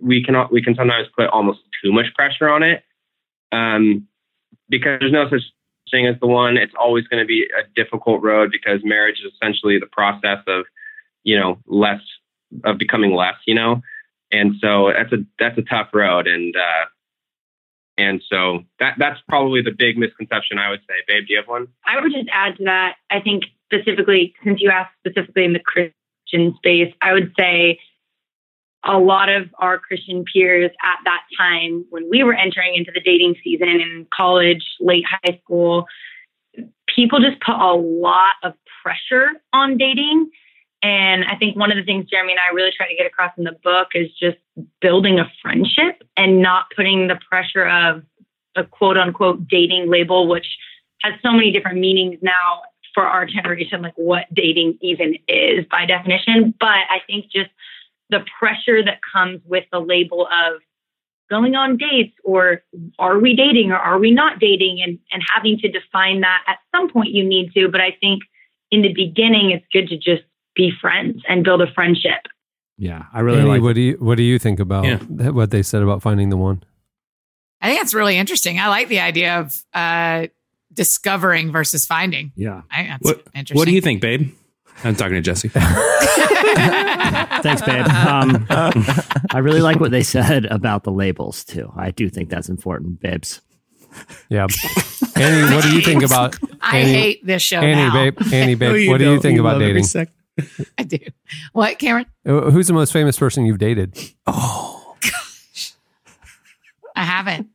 we 0.00 0.24
can 0.24 0.34
we 0.50 0.62
can 0.62 0.74
sometimes 0.74 1.08
put 1.16 1.28
almost 1.28 1.60
too 1.82 1.92
much 1.92 2.06
pressure 2.14 2.48
on 2.48 2.62
it 2.62 2.82
um, 3.52 4.06
because 4.68 4.98
there's 5.00 5.12
no 5.12 5.28
such 5.28 5.42
thing 5.90 6.06
as 6.06 6.18
the 6.20 6.26
one. 6.26 6.56
It's 6.56 6.72
always 6.78 7.06
going 7.06 7.22
to 7.22 7.26
be 7.26 7.46
a 7.58 7.62
difficult 7.74 8.22
road 8.22 8.50
because 8.50 8.80
marriage 8.82 9.20
is 9.20 9.32
essentially 9.34 9.78
the 9.78 9.86
process 9.86 10.38
of 10.46 10.64
you 11.22 11.38
know 11.38 11.58
less 11.66 12.00
of 12.64 12.78
becoming 12.78 13.14
less, 13.14 13.36
you 13.46 13.54
know, 13.54 13.82
and 14.30 14.54
so 14.60 14.92
that's 14.92 15.12
a 15.12 15.24
that's 15.38 15.58
a 15.58 15.62
tough 15.62 15.88
road, 15.92 16.26
and 16.26 16.54
uh, 16.56 16.84
and 17.98 18.22
so 18.28 18.60
that 18.80 18.94
that's 18.98 19.20
probably 19.28 19.62
the 19.62 19.72
big 19.76 19.96
misconception 19.98 20.58
I 20.58 20.70
would 20.70 20.80
say. 20.80 20.94
Babe, 21.06 21.26
do 21.26 21.34
you 21.34 21.38
have 21.38 21.48
one? 21.48 21.68
I 21.86 22.00
would 22.00 22.12
just 22.12 22.28
add 22.32 22.56
to 22.58 22.64
that. 22.64 22.96
I 23.10 23.20
think 23.20 23.44
specifically, 23.72 24.34
since 24.44 24.60
you 24.60 24.70
asked 24.70 24.94
specifically 25.06 25.44
in 25.44 25.52
the 25.52 25.60
Christian 25.60 26.54
space, 26.56 26.92
I 27.00 27.12
would 27.12 27.32
say 27.38 27.78
a 28.84 28.98
lot 28.98 29.28
of 29.28 29.48
our 29.58 29.78
Christian 29.78 30.24
peers 30.30 30.70
at 30.82 30.98
that 31.04 31.22
time, 31.38 31.86
when 31.90 32.08
we 32.10 32.22
were 32.22 32.34
entering 32.34 32.74
into 32.74 32.92
the 32.92 33.00
dating 33.00 33.34
season 33.42 33.68
in 33.68 34.06
college, 34.14 34.62
late 34.80 35.04
high 35.08 35.40
school, 35.42 35.86
people 36.94 37.18
just 37.20 37.40
put 37.40 37.54
a 37.54 37.72
lot 37.74 38.34
of 38.42 38.52
pressure 38.82 39.30
on 39.52 39.78
dating. 39.78 40.30
And 40.84 41.24
I 41.24 41.34
think 41.36 41.56
one 41.56 41.72
of 41.72 41.78
the 41.78 41.82
things 41.82 42.10
Jeremy 42.10 42.32
and 42.32 42.40
I 42.40 42.54
really 42.54 42.70
try 42.76 42.86
to 42.86 42.94
get 42.94 43.06
across 43.06 43.32
in 43.38 43.44
the 43.44 43.56
book 43.64 43.88
is 43.94 44.10
just 44.20 44.36
building 44.82 45.18
a 45.18 45.24
friendship 45.40 46.02
and 46.14 46.42
not 46.42 46.66
putting 46.76 47.08
the 47.08 47.18
pressure 47.26 47.66
of 47.66 48.02
a 48.54 48.64
quote 48.64 48.98
unquote 48.98 49.48
dating 49.48 49.90
label, 49.90 50.28
which 50.28 50.46
has 51.00 51.14
so 51.22 51.32
many 51.32 51.50
different 51.52 51.78
meanings 51.78 52.18
now 52.20 52.60
for 52.92 53.02
our 53.02 53.24
generation, 53.24 53.80
like 53.80 53.94
what 53.96 54.26
dating 54.34 54.76
even 54.82 55.16
is 55.26 55.64
by 55.70 55.86
definition. 55.86 56.52
But 56.60 56.68
I 56.68 56.98
think 57.06 57.32
just 57.32 57.50
the 58.10 58.22
pressure 58.38 58.84
that 58.84 58.98
comes 59.10 59.40
with 59.46 59.64
the 59.72 59.80
label 59.80 60.26
of 60.26 60.60
going 61.30 61.54
on 61.54 61.78
dates 61.78 62.14
or 62.24 62.62
are 62.98 63.18
we 63.18 63.34
dating 63.34 63.72
or 63.72 63.78
are 63.78 63.98
we 63.98 64.10
not 64.10 64.38
dating 64.38 64.82
and, 64.84 64.98
and 65.12 65.22
having 65.34 65.56
to 65.60 65.68
define 65.68 66.20
that 66.20 66.44
at 66.46 66.58
some 66.76 66.90
point 66.90 67.08
you 67.08 67.24
need 67.24 67.52
to. 67.54 67.70
But 67.70 67.80
I 67.80 67.96
think 67.98 68.22
in 68.70 68.82
the 68.82 68.92
beginning, 68.92 69.50
it's 69.50 69.64
good 69.72 69.88
to 69.88 69.96
just 69.96 70.24
be 70.54 70.70
friends 70.80 71.22
and 71.28 71.42
build 71.44 71.60
a 71.62 71.72
friendship. 71.74 72.20
Yeah, 72.76 73.04
I 73.12 73.20
really 73.20 73.38
Annie, 73.40 73.48
like. 73.48 73.62
what 73.62 73.74
do 73.74 73.80
you 73.80 73.96
what 74.00 74.16
do 74.16 74.22
you 74.24 74.38
think 74.38 74.58
about 74.60 74.84
Yeah. 74.84 74.98
what 75.30 75.50
they 75.50 75.62
said 75.62 75.82
about 75.82 76.02
finding 76.02 76.28
the 76.30 76.36
one? 76.36 76.62
I 77.60 77.68
think 77.68 77.80
that's 77.80 77.94
really 77.94 78.16
interesting. 78.18 78.58
I 78.58 78.68
like 78.68 78.88
the 78.88 79.00
idea 79.00 79.38
of 79.40 79.62
uh, 79.72 80.26
discovering 80.72 81.52
versus 81.52 81.86
finding. 81.86 82.32
Yeah, 82.36 82.62
I 82.70 82.76
think 82.76 82.88
that's 82.88 83.04
What, 83.04 83.22
interesting. 83.34 83.56
what 83.58 83.68
do 83.68 83.74
you 83.74 83.80
think, 83.80 84.00
babe? 84.00 84.32
I'm 84.82 84.96
talking 84.96 85.14
to 85.14 85.20
Jesse. 85.20 85.48
thanks, 85.48 87.62
babe. 87.62 87.86
Um, 87.86 88.44
I 89.30 89.38
really 89.40 89.60
like 89.60 89.78
what 89.80 89.90
they 89.92 90.02
said 90.02 90.44
about 90.46 90.84
the 90.84 90.90
labels 90.92 91.44
too. 91.44 91.72
I 91.76 91.90
do 91.90 92.08
think 92.08 92.28
that's 92.28 92.48
important, 92.48 93.00
babes. 93.00 93.40
Yeah, 94.28 94.46
Annie, 95.14 95.54
what 95.54 95.62
do 95.62 95.74
you 95.74 95.80
think 95.80 96.02
about 96.10 96.36
I 96.60 96.78
Annie, 96.78 96.92
hate 96.92 97.24
this 97.26 97.42
show 97.42 97.60
Annie, 97.60 97.82
now. 97.82 97.92
babe? 97.94 98.18
Annie, 98.32 98.54
No, 98.54 98.58
babe, 98.72 98.88
what 98.90 98.98
do 98.98 99.04
you 99.04 99.10
don't. 99.12 99.20
think 99.22 99.38
about 99.38 99.54
love 99.54 99.62
every 99.62 99.82
dating? 99.82 100.08
Sec- 100.40 100.68
I 100.78 100.82
do. 100.82 100.98
What, 101.52 101.78
Cameron? 101.78 102.06
Uh, 102.26 102.50
Who's 102.50 102.66
the 102.66 102.72
most 102.72 102.92
famous 102.92 103.18
person 103.18 103.46
you've 103.46 103.58
dated? 103.58 103.96
Oh, 104.26 104.96
gosh. 105.00 105.72
I 106.96 107.04
haven't. 107.04 107.48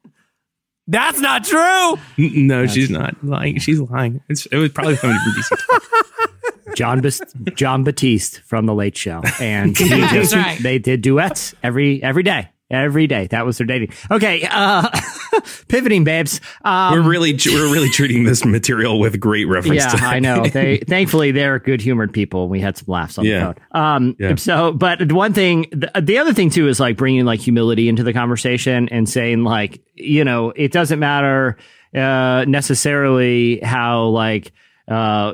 That's 0.87 1.19
not 1.19 1.43
true. 1.43 1.93
N- 2.17 2.47
No, 2.47 2.65
she's 2.67 2.89
not 2.89 3.23
lying. 3.23 3.59
She's 3.59 3.79
lying. 3.79 4.21
It's, 4.29 4.45
it 4.47 4.57
was 4.57 4.71
probably 4.71 4.95
somebody 4.95 5.19
from 5.23 5.33
DC. 5.59 6.75
John 6.75 7.01
Bas- 7.01 7.21
Jon 7.55 7.83
Batiste 7.83 8.41
from 8.41 8.65
the 8.65 8.73
Late 8.73 8.95
Show, 8.97 9.21
and 9.39 9.77
he 9.77 9.87
That's 9.89 10.13
just- 10.13 10.35
right. 10.35 10.61
they 10.61 10.79
did 10.79 11.01
duets 11.01 11.53
every 11.63 12.01
every 12.01 12.23
day. 12.23 12.49
Every 12.71 13.07
day, 13.07 13.25
that 13.27 13.47
was 13.47 13.57
their 13.57 13.65
dating. 13.65 13.91
Okay, 14.11 14.47
uh, 14.49 14.87
pivoting, 15.67 16.03
babes. 16.03 16.41
Um, 16.63 16.93
we're 16.93 17.01
really 17.09 17.33
we're 17.47 17.71
really 17.71 17.89
treating 17.89 18.23
this 18.23 18.45
material 18.45 18.99
with 18.99 19.19
great 19.19 19.45
reference. 19.45 19.77
yeah. 19.83 19.95
I 20.07 20.19
know. 20.19 20.45
They 20.45 20.77
thankfully 20.87 21.31
they're 21.31 21.59
good 21.59 21.81
humored 21.81 22.13
people. 22.13 22.49
We 22.49 22.59
had 22.59 22.77
some 22.77 22.85
laughs 22.87 23.17
on 23.17 23.25
Yeah. 23.25 23.53
the 23.53 23.59
phone. 23.73 23.81
Um, 23.81 24.15
Yeah. 24.19 24.35
so, 24.35 24.71
but 24.71 25.11
one 25.11 25.33
thing, 25.33 25.67
the, 25.71 25.91
the 26.01 26.17
other 26.17 26.33
thing 26.33 26.49
too 26.49 26.67
is 26.67 26.79
like 26.79 26.97
bringing 26.97 27.25
like 27.25 27.39
humility 27.39 27.89
into 27.89 28.03
the 28.03 28.13
conversation 28.13 28.89
and 28.89 29.07
saying 29.09 29.43
like, 29.43 29.81
you 29.95 30.23
know, 30.23 30.51
it 30.55 30.71
doesn't 30.71 30.99
matter 30.99 31.57
uh, 31.95 32.45
necessarily 32.47 33.59
how 33.61 34.05
like 34.05 34.51
uh, 34.89 35.33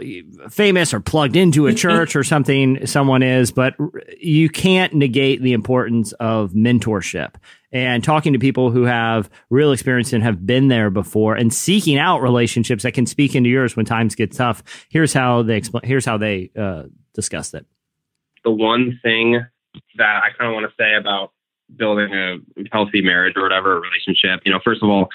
famous 0.50 0.94
or 0.94 1.00
plugged 1.00 1.36
into 1.36 1.68
a 1.68 1.74
church 1.74 2.16
or 2.16 2.24
something 2.24 2.86
someone 2.86 3.24
is, 3.24 3.52
but 3.52 3.74
you 4.20 4.50
can't 4.50 4.94
negate 4.94 5.42
the 5.42 5.54
importance 5.54 6.12
of 6.14 6.52
mentorship 6.52 7.36
and 7.72 8.04
talking 8.04 8.34
to 8.34 8.40
people 8.40 8.70
who 8.70 8.84
have 8.84 9.30
real 9.50 9.72
experience 9.72 10.14
and 10.14 10.24
have 10.24 10.46
been 10.46 10.68
there 10.68 10.90
before 10.90 11.36
and 11.36 11.54
seeking 11.54 11.98
out 11.98 12.22
relationships 12.22 12.84
that 12.84 12.94
can 12.94 13.06
speak 13.06 13.34
into 13.34 13.50
yours 13.50 13.76
when 13.76 13.86
times 13.86 14.14
get 14.14 14.32
tough. 14.34 14.62
Here's 14.90 15.14
how 15.14 15.42
they 15.44 15.58
explain. 15.58 15.84
Here's 15.84 16.06
how 16.06 16.18
they 16.18 16.52
uh, 16.58 16.84
discussed 17.14 17.54
it. 17.54 17.66
the 18.44 18.52
one 18.52 19.00
thing 19.04 19.46
that 19.98 20.22
I 20.24 20.30
kind 20.38 20.50
of 20.50 20.54
want 20.54 20.70
to 20.70 20.76
say 20.82 20.96
about 20.96 21.32
building 21.76 22.14
a 22.14 22.38
healthy 22.72 23.02
marriage 23.02 23.34
or 23.36 23.44
whatever 23.44 23.80
relationship, 23.82 24.42
you 24.46 24.52
know, 24.52 24.60
first 24.64 24.84
of 24.84 24.90
all, 24.90 25.10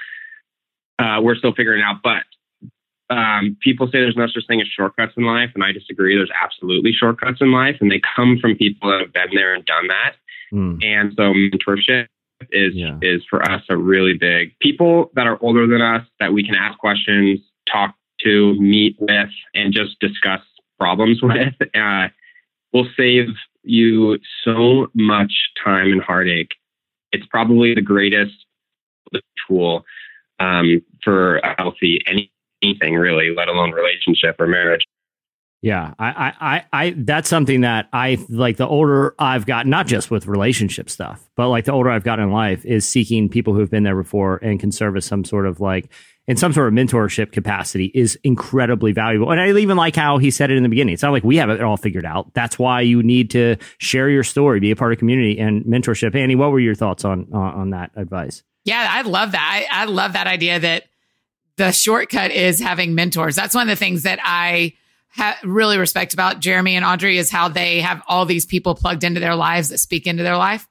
uh, 0.99 1.21
we're 1.23 1.37
still 1.37 1.55
figuring 1.55 1.83
out, 1.83 2.03
but 2.03 2.25
um, 3.11 3.57
people 3.61 3.87
say 3.87 4.01
there's 4.01 4.16
no 4.16 4.27
such 4.28 4.47
thing 4.47 4.61
as 4.61 4.69
shortcuts 4.69 5.15
in 5.16 5.24
life, 5.24 5.51
and 5.55 5.65
I 5.65 5.73
disagree. 5.73 6.16
There's 6.16 6.31
absolutely 6.43 6.93
shortcuts 6.93 7.39
in 7.41 7.53
life, 7.53 7.77
and 7.81 7.91
they 7.91 8.01
come 8.16 8.39
from 8.41 8.57
people 8.57 8.91
that 8.91 9.01
have 9.01 9.12
been 9.12 9.35
there 9.35 9.55
and 9.55 9.65
done 9.65 9.89
that. 9.89 10.15
Mm. 10.53 10.85
And 10.85 11.12
so 11.16 11.32
mentorship 11.32 12.07
is 12.51 12.74
Yeah. 12.74 12.99
is 13.03 13.23
for 13.28 13.43
us 13.43 13.62
a 13.69 13.77
really 13.77 14.15
big 14.15 14.59
people 14.61 15.11
that 15.15 15.27
are 15.27 15.39
older 15.43 15.66
than 15.66 15.82
us 15.82 16.07
that 16.20 16.32
we 16.32 16.45
can 16.45 16.55
ask 16.55 16.78
questions, 16.78 17.41
talk 17.70 17.95
to, 18.20 18.55
meet 18.61 18.97
with, 18.99 19.31
and 19.55 19.74
just 19.74 19.99
discuss 20.01 20.41
problems 20.78 21.20
with. 21.23 21.55
Uh, 21.74 22.09
will 22.73 22.89
save 22.97 23.28
you 23.62 24.19
so 24.45 24.89
much 24.95 25.32
time 25.62 25.93
and 25.93 26.03
heartache. 26.03 26.53
It's 27.12 27.27
probably 27.27 27.74
the 27.74 27.82
greatest 27.82 28.47
tool 29.47 29.85
um, 30.39 30.81
for 31.03 31.39
a 31.39 31.55
healthy 31.59 32.01
any, 32.07 32.32
anything 32.62 32.95
really, 32.95 33.35
let 33.37 33.49
alone 33.49 33.73
relationship 33.73 34.37
or 34.39 34.47
marriage. 34.47 34.82
Yeah, 35.62 35.93
I, 35.99 36.09
I, 36.09 36.32
I, 36.41 36.65
I, 36.73 36.95
that's 36.97 37.28
something 37.28 37.61
that 37.62 37.89
I 37.93 38.24
like. 38.31 38.57
The 38.57 38.66
older 38.66 39.15
I've 39.19 39.45
gotten, 39.45 39.70
not 39.70 39.87
just 39.87 40.11
with 40.11 40.27
relationship 40.27 40.89
stuff, 40.89 41.28
but 41.37 41.51
like 41.51 41.66
the 41.66 41.73
older 41.73 41.91
I've 41.91 42.05
gotten 42.05 42.27
in 42.27 42.32
life, 42.32 42.65
is 42.65 42.89
seeking 42.89 43.28
people 43.28 43.53
who 43.53 43.61
have 43.61 43.70
been 43.70 43.82
there 43.82 43.97
before 43.97 44.39
and 44.43 44.59
can 44.59 44.73
serve 44.73 44.97
as 44.97 45.05
some 45.05 45.23
sort 45.23 45.47
of 45.47 45.61
like 45.61 45.91
in 46.27 46.39
some 46.39 46.55
sort 46.55 46.69
of 46.69 46.73
mentorship 46.73 47.32
capacity 47.32 47.91
is 47.93 48.19
incredibly 48.24 48.93
valuable. 48.93 49.31
And 49.31 49.41
I 49.41 49.51
even 49.51 49.77
like 49.77 49.97
how 49.97 50.16
he 50.16 50.31
said 50.31 50.51
it 50.51 50.57
in 50.57 50.62
the 50.62 50.69
beginning. 50.70 50.95
It's 50.95 51.03
not 51.03 51.12
like 51.12 51.24
we 51.24 51.37
have 51.37 51.51
it 51.51 51.61
all 51.61 51.77
figured 51.77 52.07
out. 52.07 52.32
That's 52.32 52.59
why 52.59 52.81
you 52.81 53.03
need 53.03 53.31
to 53.32 53.57
share 53.78 54.09
your 54.09 54.23
story, 54.23 54.61
be 54.61 54.70
a 54.70 54.77
part 54.77 54.93
of 54.93 54.99
community 54.99 55.39
and 55.39 55.62
mentorship. 55.65 56.15
Annie, 56.15 56.37
what 56.37 56.53
were 56.53 56.61
your 56.61 56.74
thoughts 56.74 57.05
on 57.05 57.27
on, 57.35 57.55
on 57.55 57.70
that 57.70 57.91
advice? 57.97 58.45
Yeah, 58.65 58.87
I 58.91 59.03
love 59.03 59.32
that. 59.32 59.69
I, 59.70 59.82
I 59.82 59.85
love 59.87 60.15
that 60.15 60.27
idea 60.27 60.61
that 60.61 60.85
the 61.61 61.73
shortcut 61.73 62.31
is 62.31 62.59
having 62.59 62.95
mentors. 62.95 63.37
That's 63.37 63.55
one 63.55 63.69
of 63.69 63.69
the 63.69 63.77
things 63.85 64.05
that 64.05 64.19
I 64.23 64.73
ha- 65.11 65.39
really 65.45 65.77
respect 65.77 66.15
about 66.15 66.41
Jeremy 66.41 66.74
and 66.74 66.87
Audrey 66.87 67.19
is 67.19 67.31
how 67.31 67.49
they 67.49 67.81
have 67.82 68.03
all 68.09 68.24
these 68.24 68.47
people 68.47 68.74
plugged 68.74 69.05
into 69.05 69.20
their 69.20 69.35
lives 69.35 69.69
that 69.69 69.77
speak 69.77 70.07
into 70.07 70.23
their 70.23 70.39
life. 70.39 70.66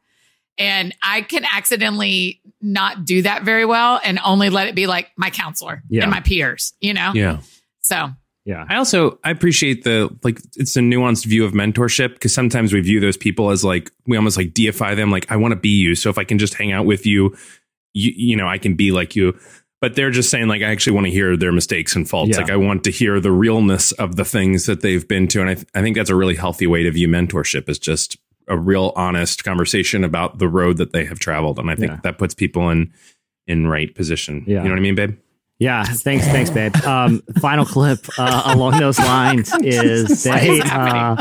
And 0.58 0.96
I 1.04 1.22
can 1.22 1.46
accidentally 1.46 2.42
not 2.60 3.06
do 3.06 3.22
that 3.22 3.44
very 3.44 3.66
well 3.66 4.02
and 4.04 4.20
only 4.26 4.50
let 4.50 4.68
it 4.68 4.74
be 4.74 4.88
like 4.88 5.10
my 5.16 5.30
counselor 5.30 5.84
Yeah. 5.90 6.02
and 6.02 6.12
my 6.12 6.22
peers, 6.22 6.74
you 6.82 6.96
know? 6.96 7.12
Yeah. 7.14 7.42
So 7.82 8.10
Yeah. 8.46 8.66
I 8.68 8.78
also 8.78 9.20
I 9.24 9.30
appreciate 9.30 9.84
the 9.84 10.10
like 10.24 10.40
it's 10.58 10.76
a 10.76 10.80
nuanced 10.80 11.26
view 11.28 11.46
of 11.46 11.54
mentorship 11.54 12.14
because 12.14 12.34
sometimes 12.34 12.74
we 12.74 12.82
view 12.82 13.00
those 13.00 13.16
people 13.16 13.52
as 13.52 13.64
like 13.64 13.92
we 14.08 14.18
almost 14.18 14.38
like 14.38 14.56
deify 14.56 14.96
them 14.96 15.12
like 15.12 15.32
I 15.32 15.36
want 15.36 15.52
to 15.52 15.56
be 15.60 15.70
you 15.70 15.94
so 15.94 16.10
if 16.10 16.18
I 16.18 16.24
can 16.24 16.40
just 16.40 16.56
hang 16.56 16.72
out 16.72 16.86
with 16.88 17.06
you 17.06 17.36
you 17.94 18.12
you 18.16 18.36
know 18.36 18.48
I 18.48 18.58
can 18.58 18.74
be 18.76 18.92
like 18.92 19.16
you 19.16 19.38
but 19.82 19.96
they're 19.96 20.12
just 20.12 20.30
saying 20.30 20.48
like 20.48 20.62
I 20.62 20.66
actually 20.72 20.94
want 20.94 21.08
to 21.08 21.12
hear 21.12 21.38
their 21.38 21.52
mistakes 21.52 21.96
and 21.96 22.08
faults 22.10 22.32
Yeah. 22.32 22.42
like 22.44 22.52
I 22.52 22.56
want 22.58 22.84
to 22.86 22.92
hear 22.92 23.20
the 23.20 23.32
realness 23.32 23.92
of 23.94 24.16
the 24.16 24.26
things 24.26 24.66
that 24.66 24.82
they've 24.82 25.08
been 25.08 25.28
to 25.30 25.42
and 25.42 25.50
I 25.50 25.54
th- 25.56 25.68
I 25.76 25.82
think 25.82 25.96
that's 25.96 26.10
a 26.10 26.16
really 26.16 26.36
healthy 26.36 26.68
way 26.68 26.84
to 26.84 26.92
view 26.92 27.08
mentorship 27.08 27.70
is 27.70 27.80
just 27.80 28.18
a 28.48 28.58
real 28.58 28.92
honest 28.96 29.44
conversation 29.44 30.04
about 30.04 30.40
the 30.40 30.48
road 30.48 30.78
that 30.78 30.92
they 30.92 31.06
have 31.06 31.20
traveled 31.20 31.60
and 31.60 31.70
I 31.70 31.76
think 31.76 31.92
Yeah. 31.92 32.00
that 32.04 32.18
puts 32.18 32.34
people 32.34 32.70
in 32.70 32.92
in 33.48 33.68
right 33.68 33.94
position 33.94 34.44
Yeah. 34.48 34.58
you 34.64 34.64
know 34.66 34.72
what 34.72 34.80
I 34.80 34.82
mean 34.82 34.96
babe 34.96 35.18
Yeah, 35.62 35.84
thanks, 35.84 36.26
thanks, 36.26 36.50
babe. 36.50 36.74
Um, 36.86 37.22
final 37.42 37.66
clip 37.66 38.00
uh, 38.18 38.44
along 38.56 38.80
those 38.80 38.98
lines 38.98 39.52
is 39.62 40.24
they, 40.24 40.62
uh, 40.62 41.18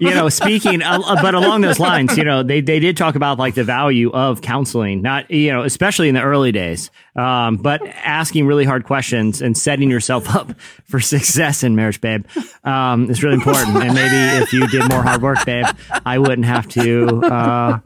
you 0.00 0.10
know, 0.10 0.28
speaking, 0.28 0.82
uh, 0.82 0.98
but 1.22 1.36
along 1.36 1.60
those 1.60 1.78
lines, 1.78 2.16
you 2.18 2.24
know, 2.24 2.42
they 2.42 2.60
they 2.60 2.80
did 2.80 2.96
talk 2.96 3.14
about 3.14 3.38
like 3.38 3.54
the 3.54 3.62
value 3.62 4.10
of 4.10 4.40
counseling, 4.42 5.00
not 5.00 5.30
you 5.30 5.52
know, 5.52 5.62
especially 5.62 6.08
in 6.08 6.16
the 6.16 6.22
early 6.22 6.50
days, 6.50 6.90
um, 7.18 7.56
but 7.56 7.82
asking 7.86 8.46
really 8.46 8.64
hard 8.64 8.84
questions 8.84 9.42
and 9.42 9.58
setting 9.58 9.90
yourself 9.90 10.28
up 10.34 10.52
for 10.84 11.00
success 11.00 11.62
in 11.62 11.74
marriage, 11.74 12.00
babe, 12.00 12.24
um, 12.64 13.10
is 13.10 13.22
really 13.22 13.34
important. 13.34 13.76
And 13.76 13.94
maybe 13.94 14.42
if 14.42 14.52
you 14.52 14.66
did 14.68 14.88
more 14.88 15.02
hard 15.02 15.20
work, 15.20 15.44
babe, 15.44 15.66
I 16.06 16.18
wouldn't 16.18 16.46
have 16.46 16.68
to 16.68 17.22
uh, 17.24 17.78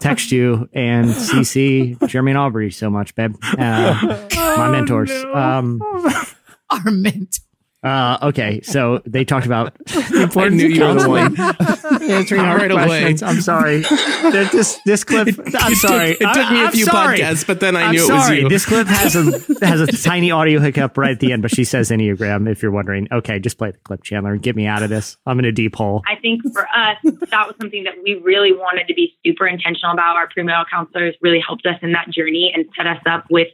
text 0.00 0.32
you 0.32 0.68
and 0.72 1.08
CC 1.10 2.08
Jeremy 2.08 2.32
and 2.32 2.38
Audrey 2.38 2.70
so 2.70 2.90
much, 2.90 3.14
babe. 3.14 3.36
Uh, 3.56 4.26
my 4.56 4.70
mentors. 4.70 5.10
Um, 5.10 5.80
our 6.70 6.90
mentor. 6.90 7.40
Uh, 7.82 8.18
okay, 8.22 8.60
so 8.62 9.00
they 9.06 9.24
talked 9.24 9.46
about 9.46 9.74
the 9.86 10.18
I 10.18 10.22
importance 10.24 10.62
of 10.62 10.70
you 10.70 10.80
were 10.80 10.94
the 10.94 11.00
counseling. 11.00 11.34
one 11.36 12.02
Answering 12.10 12.40
hard 12.42 12.60
Right 12.62 12.70
away. 12.70 12.86
questions. 12.86 13.22
I'm 13.22 13.40
sorry. 13.40 13.78
This 13.80 14.78
this 14.84 15.04
clip. 15.04 15.28
I'm 15.28 15.72
it 15.72 15.76
sorry. 15.76 16.10
took- 16.12 16.20
it 16.20 16.34
took 16.34 16.46
I- 16.46 16.52
me 16.52 16.60
a 16.60 16.64
I'm 16.66 16.72
few 16.72 16.84
sorry. 16.84 17.18
podcasts, 17.18 17.46
but 17.46 17.60
then 17.60 17.76
I 17.76 17.82
I'm 17.84 17.92
knew 17.92 18.04
it 18.06 18.12
was 18.12 18.30
you. 18.30 18.48
This 18.48 18.66
clip 18.66 18.86
has 18.86 19.16
a 19.16 19.22
has 19.66 19.80
a 19.80 19.86
tiny 19.86 20.30
audio 20.30 20.60
hiccup 20.60 20.96
right 20.98 21.12
at 21.12 21.20
the 21.20 21.32
end, 21.32 21.42
but 21.42 21.50
she 21.54 21.64
says 21.64 21.90
enneagram. 21.90 22.50
If 22.50 22.62
you're 22.62 22.70
wondering, 22.72 23.08
okay, 23.12 23.38
just 23.38 23.58
play 23.58 23.70
the 23.70 23.78
clip, 23.78 24.02
Chandler, 24.02 24.32
and 24.32 24.42
get 24.42 24.56
me 24.56 24.66
out 24.66 24.82
of 24.82 24.90
this. 24.90 25.16
I'm 25.26 25.38
in 25.38 25.44
a 25.46 25.52
deep 25.52 25.74
hole. 25.76 26.02
I 26.06 26.16
think 26.20 26.42
for 26.52 26.62
us, 26.68 26.98
that 27.30 27.46
was 27.46 27.54
something 27.60 27.84
that 27.84 27.94
we 28.02 28.14
really 28.22 28.52
wanted 28.52 28.86
to 28.88 28.94
be 28.94 29.16
super 29.24 29.46
intentional 29.46 29.92
about. 29.92 30.16
Our 30.16 30.28
premarital 30.28 30.66
counselors 30.70 31.14
really 31.22 31.40
helped 31.46 31.66
us 31.66 31.76
in 31.82 31.92
that 31.92 32.10
journey 32.10 32.52
and 32.54 32.66
set 32.76 32.86
us 32.86 33.00
up 33.08 33.24
with 33.30 33.48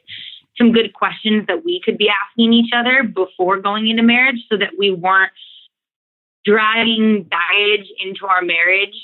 some 0.59 0.73
good 0.73 0.93
questions 0.95 1.47
that 1.47 1.65
we 1.65 1.81
could 1.85 1.99
be 1.99 2.09
asking 2.09 2.53
each 2.53 2.70
other 2.74 3.03
before 3.03 3.61
going 3.61 3.89
into 3.89 4.03
marriage 4.03 4.41
so 4.51 4.57
that 4.57 4.70
we 4.78 4.91
weren't 4.91 5.33
dragging 6.45 7.24
baggage 7.24 7.89
into 8.03 8.27
our 8.27 8.43
marriage 8.43 8.95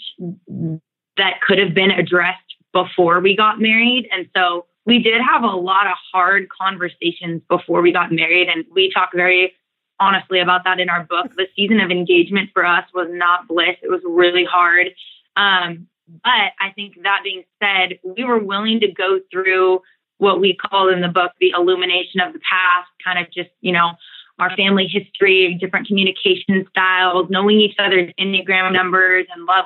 that 1.17 1.41
could 1.43 1.59
have 1.59 1.75
been 1.75 1.91
addressed 1.91 2.39
before 2.73 3.21
we 3.21 3.37
got 3.37 3.61
married. 3.61 4.09
And 4.13 4.29
so 4.35 4.67
we 4.87 4.99
did 5.01 5.21
have 5.21 5.43
a 5.43 5.49
lot 5.49 5.87
of 5.87 5.95
hard 6.13 6.49
conversations 6.49 7.43
before 7.49 7.83
we 7.83 7.93
got 7.93 8.13
married. 8.13 8.49
And 8.49 8.65
we 8.73 8.91
talk 8.91 9.11
very 9.15 9.53
honestly 10.01 10.41
about 10.41 10.65
that 10.65 10.81
in 10.81 10.89
our 10.89 11.05
book. 11.05 11.33
The 11.37 11.47
season 11.55 11.81
of 11.81 11.91
engagement 11.91 12.51
for 12.53 12.65
us 12.65 12.85
was 12.95 13.09
not 13.11 13.47
bliss. 13.47 13.77
It 13.83 13.91
was 13.91 14.01
really 14.05 14.45
hard. 14.45 14.89
Um, 15.37 15.87
but 16.23 16.53
I 16.61 16.73
think 16.75 17.03
that 17.03 17.21
being 17.23 17.45
said, 17.63 17.99
we 18.03 18.25
were 18.25 18.39
willing 18.39 18.81
to 18.81 18.91
go 18.91 19.21
through 19.31 19.81
what 20.23 20.41
we 20.41 20.55
call 20.55 20.89
in 20.89 21.01
the 21.01 21.09
book 21.09 21.33
the 21.41 21.51
illumination 21.51 22.21
of 22.21 22.33
the 22.33 22.39
past, 22.49 22.89
kind 23.05 23.19
of 23.19 23.27
just, 23.33 23.51
you 23.61 23.73
know, 23.73 23.91
our 24.39 24.55
family 24.57 24.87
history, 24.87 25.59
different 25.61 25.89
communication 25.89 26.65
styles, 26.71 27.27
knowing 27.29 27.61
each 27.61 27.75
other's 27.77 28.09
Enneagram 28.21 28.73
numbers 28.73 29.27
and 29.35 29.45
love 29.47 29.65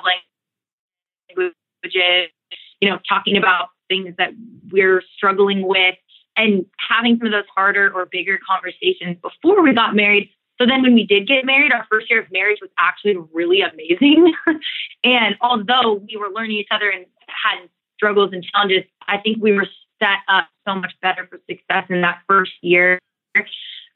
languages, 1.29 2.31
you 2.81 2.89
know, 2.89 2.97
talking 3.07 3.37
about 3.37 3.67
things 3.87 4.15
that 4.17 4.31
we're 4.71 5.03
struggling 5.15 5.67
with 5.67 5.93
and 6.35 6.65
having 6.89 7.19
some 7.19 7.27
of 7.27 7.33
those 7.33 7.45
harder 7.55 7.91
or 7.93 8.07
bigger 8.07 8.39
conversations 8.49 9.15
before 9.21 9.61
we 9.61 9.75
got 9.75 9.95
married. 9.95 10.27
So 10.59 10.65
then 10.65 10.81
when 10.81 10.95
we 10.95 11.05
did 11.05 11.27
get 11.27 11.45
married, 11.45 11.71
our 11.71 11.85
first 11.87 12.09
year 12.09 12.21
of 12.23 12.31
marriage 12.31 12.57
was 12.61 12.71
actually 12.79 13.17
really 13.31 13.61
amazing. 13.61 14.33
and 15.03 15.35
although 15.39 16.01
we 16.09 16.17
were 16.17 16.29
learning 16.33 16.57
each 16.57 16.69
other 16.71 16.89
and 16.89 17.05
had 17.27 17.69
struggles 17.95 18.31
and 18.33 18.43
challenges, 18.43 18.85
I 19.07 19.19
think 19.19 19.37
we 19.39 19.51
were 19.51 19.67
set 19.99 20.19
up 20.27 20.47
so 20.67 20.75
much 20.75 20.93
better 21.01 21.27
for 21.29 21.39
success 21.49 21.85
in 21.89 22.01
that 22.01 22.19
first 22.27 22.51
year 22.61 22.99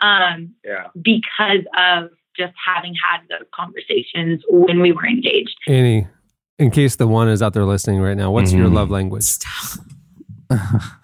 um, 0.01 0.53
Yeah. 0.65 0.87
because 1.01 1.65
of 1.77 2.09
just 2.37 2.53
having 2.65 2.93
had 2.95 3.21
those 3.29 3.47
conversations 3.53 4.41
when 4.49 4.79
we 4.81 4.91
were 4.91 5.05
engaged. 5.05 5.55
Annie, 5.67 6.07
in 6.59 6.71
case 6.71 6.95
the 6.95 7.07
one 7.07 7.27
is 7.27 7.41
out 7.41 7.53
there 7.53 7.65
listening 7.65 7.99
right 7.99 8.15
now, 8.17 8.31
what's 8.31 8.53
your 8.53 8.67
Mhm. 8.69 8.73
love 8.73 8.89
language? 8.89 9.25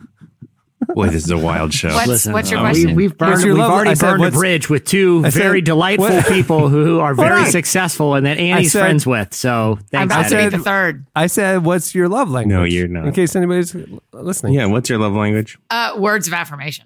Boy, 0.94 1.08
this 1.10 1.26
is 1.26 1.32
a 1.32 1.38
wild 1.38 1.74
show. 1.74 1.90
What's, 1.90 2.08
Listen, 2.08 2.34
what's 2.34 2.50
your 2.50 2.60
uh, 2.62 2.64
question? 2.64 2.96
We, 2.96 3.04
have 3.04 3.18
burned, 3.18 3.42
your 3.42 3.54
we've 3.54 3.58
love- 3.62 3.72
already 3.72 3.96
said, 3.96 4.18
burned 4.18 4.26
a 4.26 4.32
bridge 4.32 4.70
with 4.70 4.86
two 4.86 5.22
said- 5.24 5.34
very 5.34 5.62
delightful 5.62 6.08
what- 6.08 6.28
people 6.28 6.70
who 6.70 7.00
are 7.00 7.14
very 7.16 7.42
on. 7.42 7.52
successful 7.52 8.16
and 8.16 8.26
that 8.26 8.38
Annie's 8.38 8.72
said- 8.72 8.80
friends 8.80 9.06
with. 9.06 9.34
So 9.34 9.74
I'm 9.94 10.08
thanks, 10.10 10.14
about 10.14 10.30
to 10.30 10.50
be 10.52 10.58
the 10.58 10.64
third. 10.64 11.06
I 11.16 11.28
said, 11.28 11.64
"What's 11.66 11.94
your 11.94 12.08
love 12.10 12.30
language?" 12.30 12.56
No, 12.56 12.64
you're 12.64 12.88
not. 12.88 13.06
In 13.08 13.14
case 13.14 13.36
anybody's 13.36 13.76
listening. 14.14 14.54
Yeah, 14.54 14.66
what's 14.68 14.90
your 14.90 15.00
love 15.00 15.14
language? 15.14 15.58
Uh, 15.70 15.96
words 15.98 16.28
of 16.28 16.34
affirmation. 16.34 16.86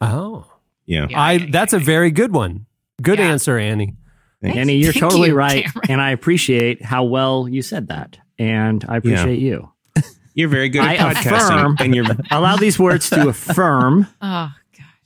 Oh, 0.00 0.46
Yeah. 0.86 1.06
Yeah. 1.10 1.20
I. 1.20 1.38
That's 1.50 1.72
a 1.72 1.78
very 1.78 2.10
good 2.10 2.32
one. 2.32 2.66
Good 3.02 3.18
Yeah. 3.18 3.30
answer, 3.32 3.58
Annie. 3.58 3.96
Annie, 4.42 4.74
you're 4.76 4.92
Thank 4.92 5.02
totally 5.02 5.28
you, 5.28 5.34
right. 5.34 5.64
Cameron. 5.64 5.90
And 5.90 6.00
I 6.00 6.10
appreciate 6.12 6.82
how 6.82 7.04
well 7.04 7.46
you 7.48 7.60
said 7.62 7.88
that. 7.88 8.16
And 8.38 8.82
I 8.88 8.96
appreciate 8.96 9.38
you. 9.38 9.70
You're 10.34 10.48
very 10.48 10.68
good 10.68 10.82
I 10.82 10.94
at 10.96 11.16
podcasting. 11.16 11.36
affirm. 11.36 11.76
and 11.80 11.94
you're 11.94 12.04
Allow 12.30 12.56
these 12.56 12.78
words 12.78 13.10
to 13.10 13.28
affirm 13.28 14.06
Oh, 14.22 14.52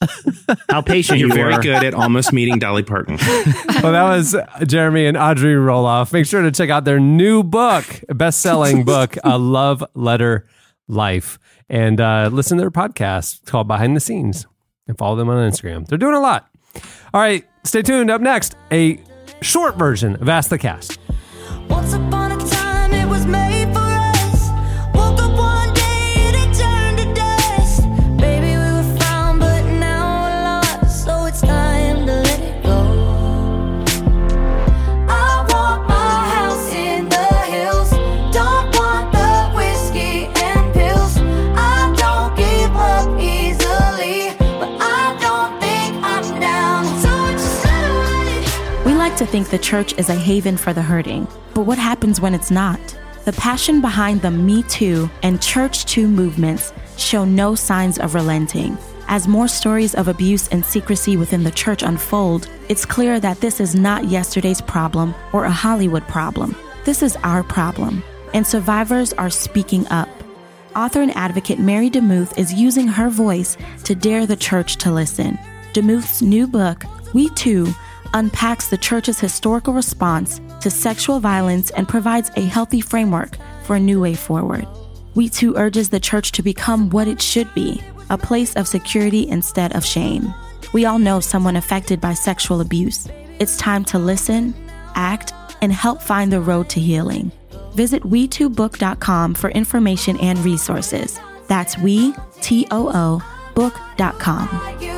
God. 0.01 0.59
how 0.69 0.83
patient 0.83 1.19
you're 1.19 1.29
you 1.29 1.35
very 1.35 1.55
were. 1.55 1.63
good 1.63 1.83
at 1.85 1.95
almost 1.95 2.33
meeting 2.33 2.59
Dolly 2.59 2.83
Parton. 2.83 3.19
Well, 3.83 3.93
that 3.93 4.03
was 4.05 4.35
Jeremy 4.67 5.07
and 5.07 5.17
Audrey 5.17 5.55
Roloff. 5.55 6.13
Make 6.13 6.25
sure 6.27 6.41
to 6.43 6.51
check 6.51 6.71
out 6.71 6.85
their 6.87 6.99
new 7.01 7.43
book, 7.43 7.85
best-selling 8.09 8.85
book, 8.85 9.17
A 9.25 9.37
Love 9.37 9.85
Letter 9.95 10.47
Life, 10.89 11.39
and 11.69 12.01
uh, 12.01 12.31
listen 12.33 12.57
to 12.57 12.63
their 12.63 12.71
podcast 12.71 13.41
it's 13.43 13.51
called 13.51 13.69
Behind 13.69 13.95
the 13.95 14.01
Scenes, 14.01 14.47
and 14.89 14.97
follow 14.97 15.17
them 15.17 15.29
on 15.29 15.51
Instagram. 15.51 15.87
They're 15.87 15.99
doing 15.99 16.15
a 16.15 16.21
lot. 16.21 16.49
All 17.13 17.21
right, 17.21 17.45
stay 17.65 17.83
tuned. 17.83 18.11
Up 18.11 18.21
next, 18.23 18.57
a 18.73 18.99
short 19.43 19.77
version 19.77 20.17
of 20.17 20.29
Ask 20.31 20.49
the 20.49 20.59
Cast. 20.59 20.99
Like 49.15 49.27
to 49.27 49.31
think 49.31 49.49
the 49.49 49.59
church 49.59 49.97
is 49.97 50.09
a 50.09 50.15
haven 50.17 50.57
for 50.57 50.73
the 50.73 50.83
hurting, 50.83 51.29
but 51.55 51.63
what 51.63 51.79
happens 51.79 52.21
when 52.21 52.35
it's 52.35 52.51
not? 52.51 52.81
The 53.25 53.33
passion 53.35 53.81
behind 53.81 54.21
the 54.21 54.31
Me 54.33 54.65
Too 54.65 55.09
and 55.23 55.41
Church 55.41 55.85
Too 55.85 56.09
movements 56.09 56.73
show 56.97 57.25
no 57.25 57.55
signs 57.55 58.01
of 58.01 58.17
relenting. 58.17 58.77
As 59.07 59.29
more 59.29 59.47
stories 59.47 59.95
of 59.95 60.09
abuse 60.09 60.49
and 60.49 60.65
secrecy 60.65 61.17
within 61.17 61.45
the 61.45 61.53
church 61.53 61.85
unfold, 61.85 62.49
it's 62.69 62.85
clear 62.85 63.21
that 63.21 63.41
this 63.41 63.61
is 63.61 63.77
not 63.77 64.07
yesterday's 64.07 64.61
problem 64.61 65.15
or 65.33 65.45
a 65.45 65.51
Hollywood 65.63 66.09
problem. 66.09 66.57
This 66.85 67.01
is 67.01 67.17
our 67.23 67.45
problem, 67.45 68.03
and 68.33 68.45
survivors 68.45 69.13
are 69.13 69.31
speaking 69.31 69.87
up. 69.93 70.09
Author 70.75 71.03
and 71.03 71.17
advocate 71.17 71.61
Mary 71.61 71.89
DeMuth 71.89 72.37
is 72.37 72.53
using 72.53 72.89
her 72.89 73.11
voice 73.11 73.57
to 73.85 73.95
dare 73.95 74.27
the 74.27 74.35
church 74.35 74.75
to 74.79 74.91
listen. 74.91 75.39
DeMuth's 75.73 76.21
new 76.21 76.49
book, 76.49 76.83
We 77.13 77.29
Too, 77.31 77.73
unpacks 78.15 78.69
the 78.69 78.79
church's 78.79 79.21
historical 79.21 79.75
response 79.75 80.41
to 80.61 80.71
sexual 80.71 81.21
violence 81.21 81.71
and 81.71 81.89
provides 81.89 82.31
a 82.37 82.41
healthy 82.41 82.81
framework 82.81 83.37
for 83.65 83.77
a 83.77 83.81
new 83.81 84.01
way 84.01 84.15
forward. 84.15 84.67
We 85.15 85.29
Too 85.29 85.57
urges 85.57 85.91
the 85.91 86.01
church 86.01 86.33
to 86.33 86.43
become 86.43 86.91
what 86.91 87.09
it 87.09 87.21
should 87.21 87.53
be 87.55 87.83
a 88.11 88.19
place 88.19 88.55
of 88.55 88.69
security 88.69 89.29
instead 89.29 89.75
of 89.75 89.85
shame. 89.85 90.33
We 90.73 90.85
all 90.85 90.99
know 90.99 91.21
someone 91.21 91.57
affected 91.57 92.01
by 92.01 92.15
sexual 92.15 92.61
abuse. 92.61 93.09
It's 93.39 93.57
time 93.57 93.85
to 93.87 93.99
listen, 93.99 94.55
act, 94.95 95.33
and 95.63 95.73
help 95.73 96.03
find 96.03 96.33
the 96.33 96.41
road 96.41 96.69
to 96.71 96.81
healing. 96.81 97.33
Visit 97.75 98.03
we2book.com 98.03 99.35
for 99.35 99.51
information 99.51 100.19
and 100.21 100.39
resources. 100.41 101.19
That's 101.49 101.79
we, 101.79 102.15
T 102.41 102.67
O 102.71 102.91
O, 102.95 103.23
book.com. 103.55 104.94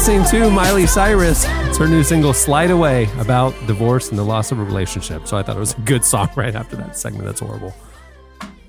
listening 0.00 0.24
to 0.24 0.48
Miley 0.50 0.86
Cyrus. 0.86 1.44
It's 1.46 1.76
her 1.76 1.86
new 1.86 2.02
single, 2.02 2.32
Slide 2.32 2.70
Away, 2.70 3.06
about 3.18 3.52
divorce 3.66 4.08
and 4.08 4.18
the 4.18 4.22
loss 4.22 4.50
of 4.50 4.58
a 4.58 4.64
relationship. 4.64 5.28
So 5.28 5.36
I 5.36 5.42
thought 5.42 5.58
it 5.58 5.60
was 5.60 5.74
a 5.74 5.80
good 5.80 6.06
song 6.06 6.30
right 6.36 6.54
after 6.54 6.74
that 6.76 6.96
segment. 6.96 7.26
That's 7.26 7.40
horrible. 7.40 7.74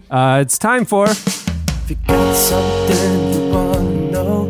Uh, 0.10 0.40
it's 0.42 0.60
time 0.60 0.84
for. 0.84 1.06
If 1.08 1.90
you 1.90 1.96
got 2.06 2.36
something 2.36 3.34
you 3.34 3.50
wanna 3.50 4.12
know, 4.12 4.48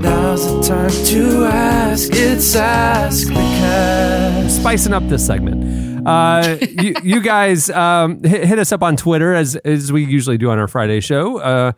now's 0.00 0.46
the 0.46 0.62
time 0.62 1.04
to 1.08 1.44
ask. 1.44 2.08
It's 2.14 2.56
Ask 2.56 3.28
the 3.28 3.34
Cast. 3.34 4.56
spicing 4.58 4.94
up 4.94 5.06
this 5.10 5.26
segment. 5.26 5.90
Uh, 6.06 6.56
you, 6.62 6.94
you 7.02 7.20
guys 7.20 7.68
um, 7.68 8.22
hit, 8.22 8.44
hit 8.44 8.58
us 8.58 8.72
up 8.72 8.82
on 8.82 8.96
Twitter 8.96 9.34
as 9.34 9.56
as 9.56 9.92
we 9.92 10.02
usually 10.02 10.38
do 10.38 10.50
on 10.50 10.58
our 10.58 10.66
Friday 10.66 11.00
show. 11.00 11.38
Uh, 11.40 11.72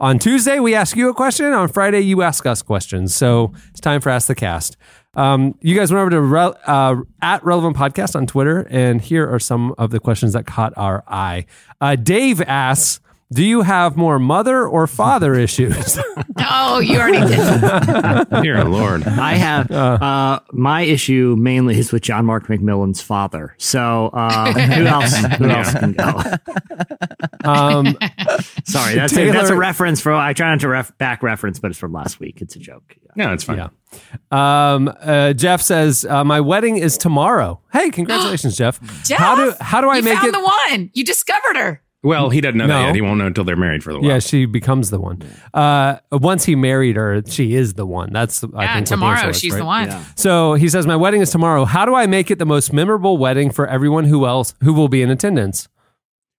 on 0.00 0.18
Tuesday, 0.18 0.58
we 0.58 0.74
ask 0.74 0.96
you 0.96 1.10
a 1.10 1.14
question. 1.14 1.52
On 1.52 1.68
Friday, 1.68 2.00
you 2.00 2.22
ask 2.22 2.46
us 2.46 2.62
questions. 2.62 3.14
So 3.14 3.52
it's 3.68 3.80
time 3.80 4.00
for 4.00 4.08
Ask 4.08 4.28
the 4.28 4.34
Cast. 4.34 4.78
Um, 5.14 5.54
you 5.60 5.76
guys 5.76 5.92
went 5.92 6.00
over 6.00 6.10
to 6.10 6.20
Re- 6.20 6.54
uh, 6.66 6.96
at 7.20 7.44
Relevant 7.44 7.76
Podcast 7.76 8.16
on 8.16 8.26
Twitter, 8.26 8.66
and 8.70 9.00
here 9.00 9.30
are 9.30 9.38
some 9.38 9.74
of 9.76 9.90
the 9.90 10.00
questions 10.00 10.32
that 10.32 10.46
caught 10.46 10.72
our 10.76 11.04
eye. 11.06 11.44
Uh, 11.80 11.96
Dave 11.96 12.40
asks, 12.40 13.00
"Do 13.32 13.44
you 13.44 13.62
have 13.62 13.96
more 13.96 14.18
mother 14.18 14.66
or 14.66 14.86
father 14.86 15.34
issues?" 15.46 15.98
Oh, 16.38 16.80
you 16.80 16.98
already 16.98 17.20
did. 17.34 18.30
Dear 18.42 18.64
Lord. 18.64 19.06
I 19.06 19.34
have 19.34 19.70
uh, 19.70 20.40
my 20.52 20.82
issue 20.82 21.36
mainly 21.38 21.78
is 21.78 21.92
with 21.92 22.02
John 22.02 22.24
Mark 22.26 22.46
McMillan's 22.48 23.00
father. 23.02 23.54
So 23.58 24.08
uh, 24.12 24.52
who 24.74 24.84
else? 24.86 25.14
Who 25.16 25.48
else 25.48 25.72
can 25.74 25.92
go? 25.92 26.22
um, 27.44 27.96
Sorry, 28.64 28.94
that's 28.94 29.16
a, 29.16 29.30
that's 29.30 29.50
a 29.50 29.56
reference 29.56 30.00
for. 30.00 30.12
I 30.12 30.32
try 30.32 30.50
not 30.50 30.60
to 30.60 30.68
ref, 30.68 30.96
back 30.98 31.22
reference, 31.22 31.58
but 31.58 31.70
it's 31.70 31.78
from 31.80 31.92
last 31.92 32.20
week. 32.20 32.40
It's 32.40 32.56
a 32.56 32.58
joke. 32.58 32.96
No, 33.16 33.32
it's 33.32 33.44
fine. 33.44 33.58
Yeah. 33.58 33.68
Um, 34.30 34.92
uh, 35.00 35.32
Jeff 35.32 35.60
says, 35.62 36.04
uh, 36.08 36.24
"My 36.24 36.40
wedding 36.40 36.76
is 36.76 36.96
tomorrow." 36.96 37.60
Hey, 37.72 37.90
congratulations, 37.90 38.56
Jeff. 38.56 38.80
Jeff, 39.04 39.18
How 39.18 39.34
do 39.34 39.52
how 39.60 39.80
do 39.80 39.88
I 39.88 39.96
you 39.96 40.02
make 40.02 40.14
found 40.14 40.28
it? 40.28 40.32
the 40.32 40.40
one. 40.70 40.90
You 40.94 41.04
discovered 41.04 41.56
her. 41.56 41.82
Well, 42.02 42.30
he 42.30 42.40
doesn't 42.40 42.56
know 42.56 42.66
No. 42.66 42.74
that 42.80 42.86
yet. 42.86 42.94
He 42.94 43.00
won't 43.02 43.18
know 43.18 43.26
until 43.26 43.44
they're 43.44 43.56
married 43.56 43.84
for 43.84 43.92
the 43.92 44.00
while. 44.00 44.08
yeah, 44.08 44.18
she 44.20 44.46
becomes 44.46 44.88
the 44.90 44.98
one. 44.98 45.20
Uh, 45.52 45.96
once 46.10 46.44
he 46.46 46.56
married 46.56 46.96
her, 46.96 47.22
she 47.26 47.54
is 47.54 47.74
the 47.74 47.84
one. 47.84 48.10
That's 48.12 48.42
I 48.42 48.46
Yeah, 48.46 48.48
think 48.48 48.58
what 48.58 48.74
the 48.78 48.84
tomorrow 48.84 49.26
was, 49.28 49.38
she's 49.38 49.52
right? 49.52 49.58
the 49.58 49.64
one. 49.96 50.04
So 50.16 50.54
he 50.54 50.68
says, 50.68 50.86
"My 50.86 50.96
wedding 50.96 51.20
is 51.20 51.30
tomorrow. 51.30 51.64
How 51.66 51.84
do 51.84 51.94
I 51.94 52.06
make 52.06 52.30
it 52.30 52.38
the 52.38 52.46
most 52.46 52.72
memorable 52.72 53.18
wedding 53.18 53.50
for 53.50 53.66
everyone 53.66 54.04
who 54.04 54.26
else 54.26 54.54
who 54.62 54.72
will 54.72 54.88
be 54.88 55.02
in 55.02 55.10
attendance?" 55.10 55.68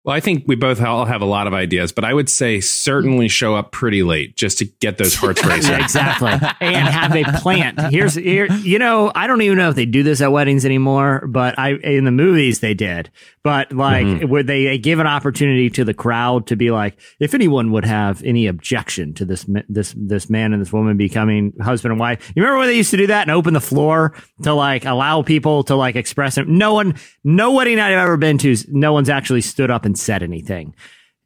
Well, 0.04 0.16
I 0.16 0.20
think 0.20 0.46
we 0.48 0.56
both 0.56 0.82
all 0.82 1.06
have 1.06 1.22
a 1.22 1.26
lot 1.26 1.46
of 1.46 1.54
ideas, 1.54 1.92
but 1.92 2.04
I 2.04 2.12
would 2.12 2.28
say 2.28 2.60
certainly 2.60 3.28
show 3.28 3.54
up 3.56 3.72
pretty 3.72 4.02
late 4.02 4.36
just 4.36 4.58
to 4.58 4.66
get 4.66 4.98
those 4.98 5.14
hearts 5.14 5.46
racing. 5.46 5.76
Exactly. 5.76 6.32
and 6.62 6.88
have 6.88 7.16
a 7.16 7.24
plant. 7.40 7.80
Here's 7.92 8.16
here. 8.16 8.48
You 8.52 8.80
know, 8.80 9.12
I 9.14 9.28
don't 9.28 9.44
even 9.44 9.60
know 9.60 9.70
if 9.70 9.76
they 9.76 9.86
do 9.86 10.02
this 10.02 10.20
at 10.22 10.32
weddings 10.32 10.66
anymore, 10.66 11.28
but 11.28 11.60
I 11.60 11.74
in 11.74 12.06
the 12.06 12.12
movies 12.12 12.62
they 12.62 12.74
did. 12.74 13.12
But 13.44 13.72
like, 13.72 14.06
Mm-hmm. 14.08 14.30
would 14.30 14.48
they, 14.48 14.66
they 14.66 14.78
give 14.80 14.98
an 15.00 15.06
opportunity 15.08 15.70
to 15.72 15.84
the 15.84 15.94
crowd 15.94 16.48
to 16.48 16.56
be 16.56 16.72
like, 16.72 17.00
if 17.20 17.34
anyone 17.36 17.72
would 17.72 17.86
have 17.86 18.24
any 18.24 18.48
objection 18.48 19.14
to 19.16 19.26
this 19.26 19.46
this 19.70 19.94
this 19.96 20.30
man 20.30 20.54
and 20.54 20.62
this 20.62 20.74
woman 20.74 20.98
becoming 20.98 21.54
husband 21.62 21.92
and 21.92 22.00
wife? 22.00 22.32
You 22.36 22.42
remember 22.42 22.60
when 22.60 22.68
they 22.70 22.78
used 22.78 22.92
to 22.92 22.98
do 22.98 23.08
that 23.08 23.24
and 23.24 23.32
open 23.32 23.54
the 23.54 23.62
floor 23.62 24.16
to 24.44 24.54
like 24.54 24.86
allow 24.86 25.22
people 25.22 25.64
to 25.66 25.76
like 25.76 25.96
express 25.96 26.40
it? 26.40 26.48
No 26.48 26.74
one, 26.74 26.96
no 27.24 27.52
wedding 27.52 27.80
I've 27.80 27.94
ever 27.94 28.18
been 28.18 28.40
to, 28.40 28.56
no 28.70 28.94
one's 28.94 29.10
actually 29.10 29.42
stood 29.42 29.70
up 29.70 29.86
and 29.86 29.91
said 29.96 30.24
anything. 30.24 30.76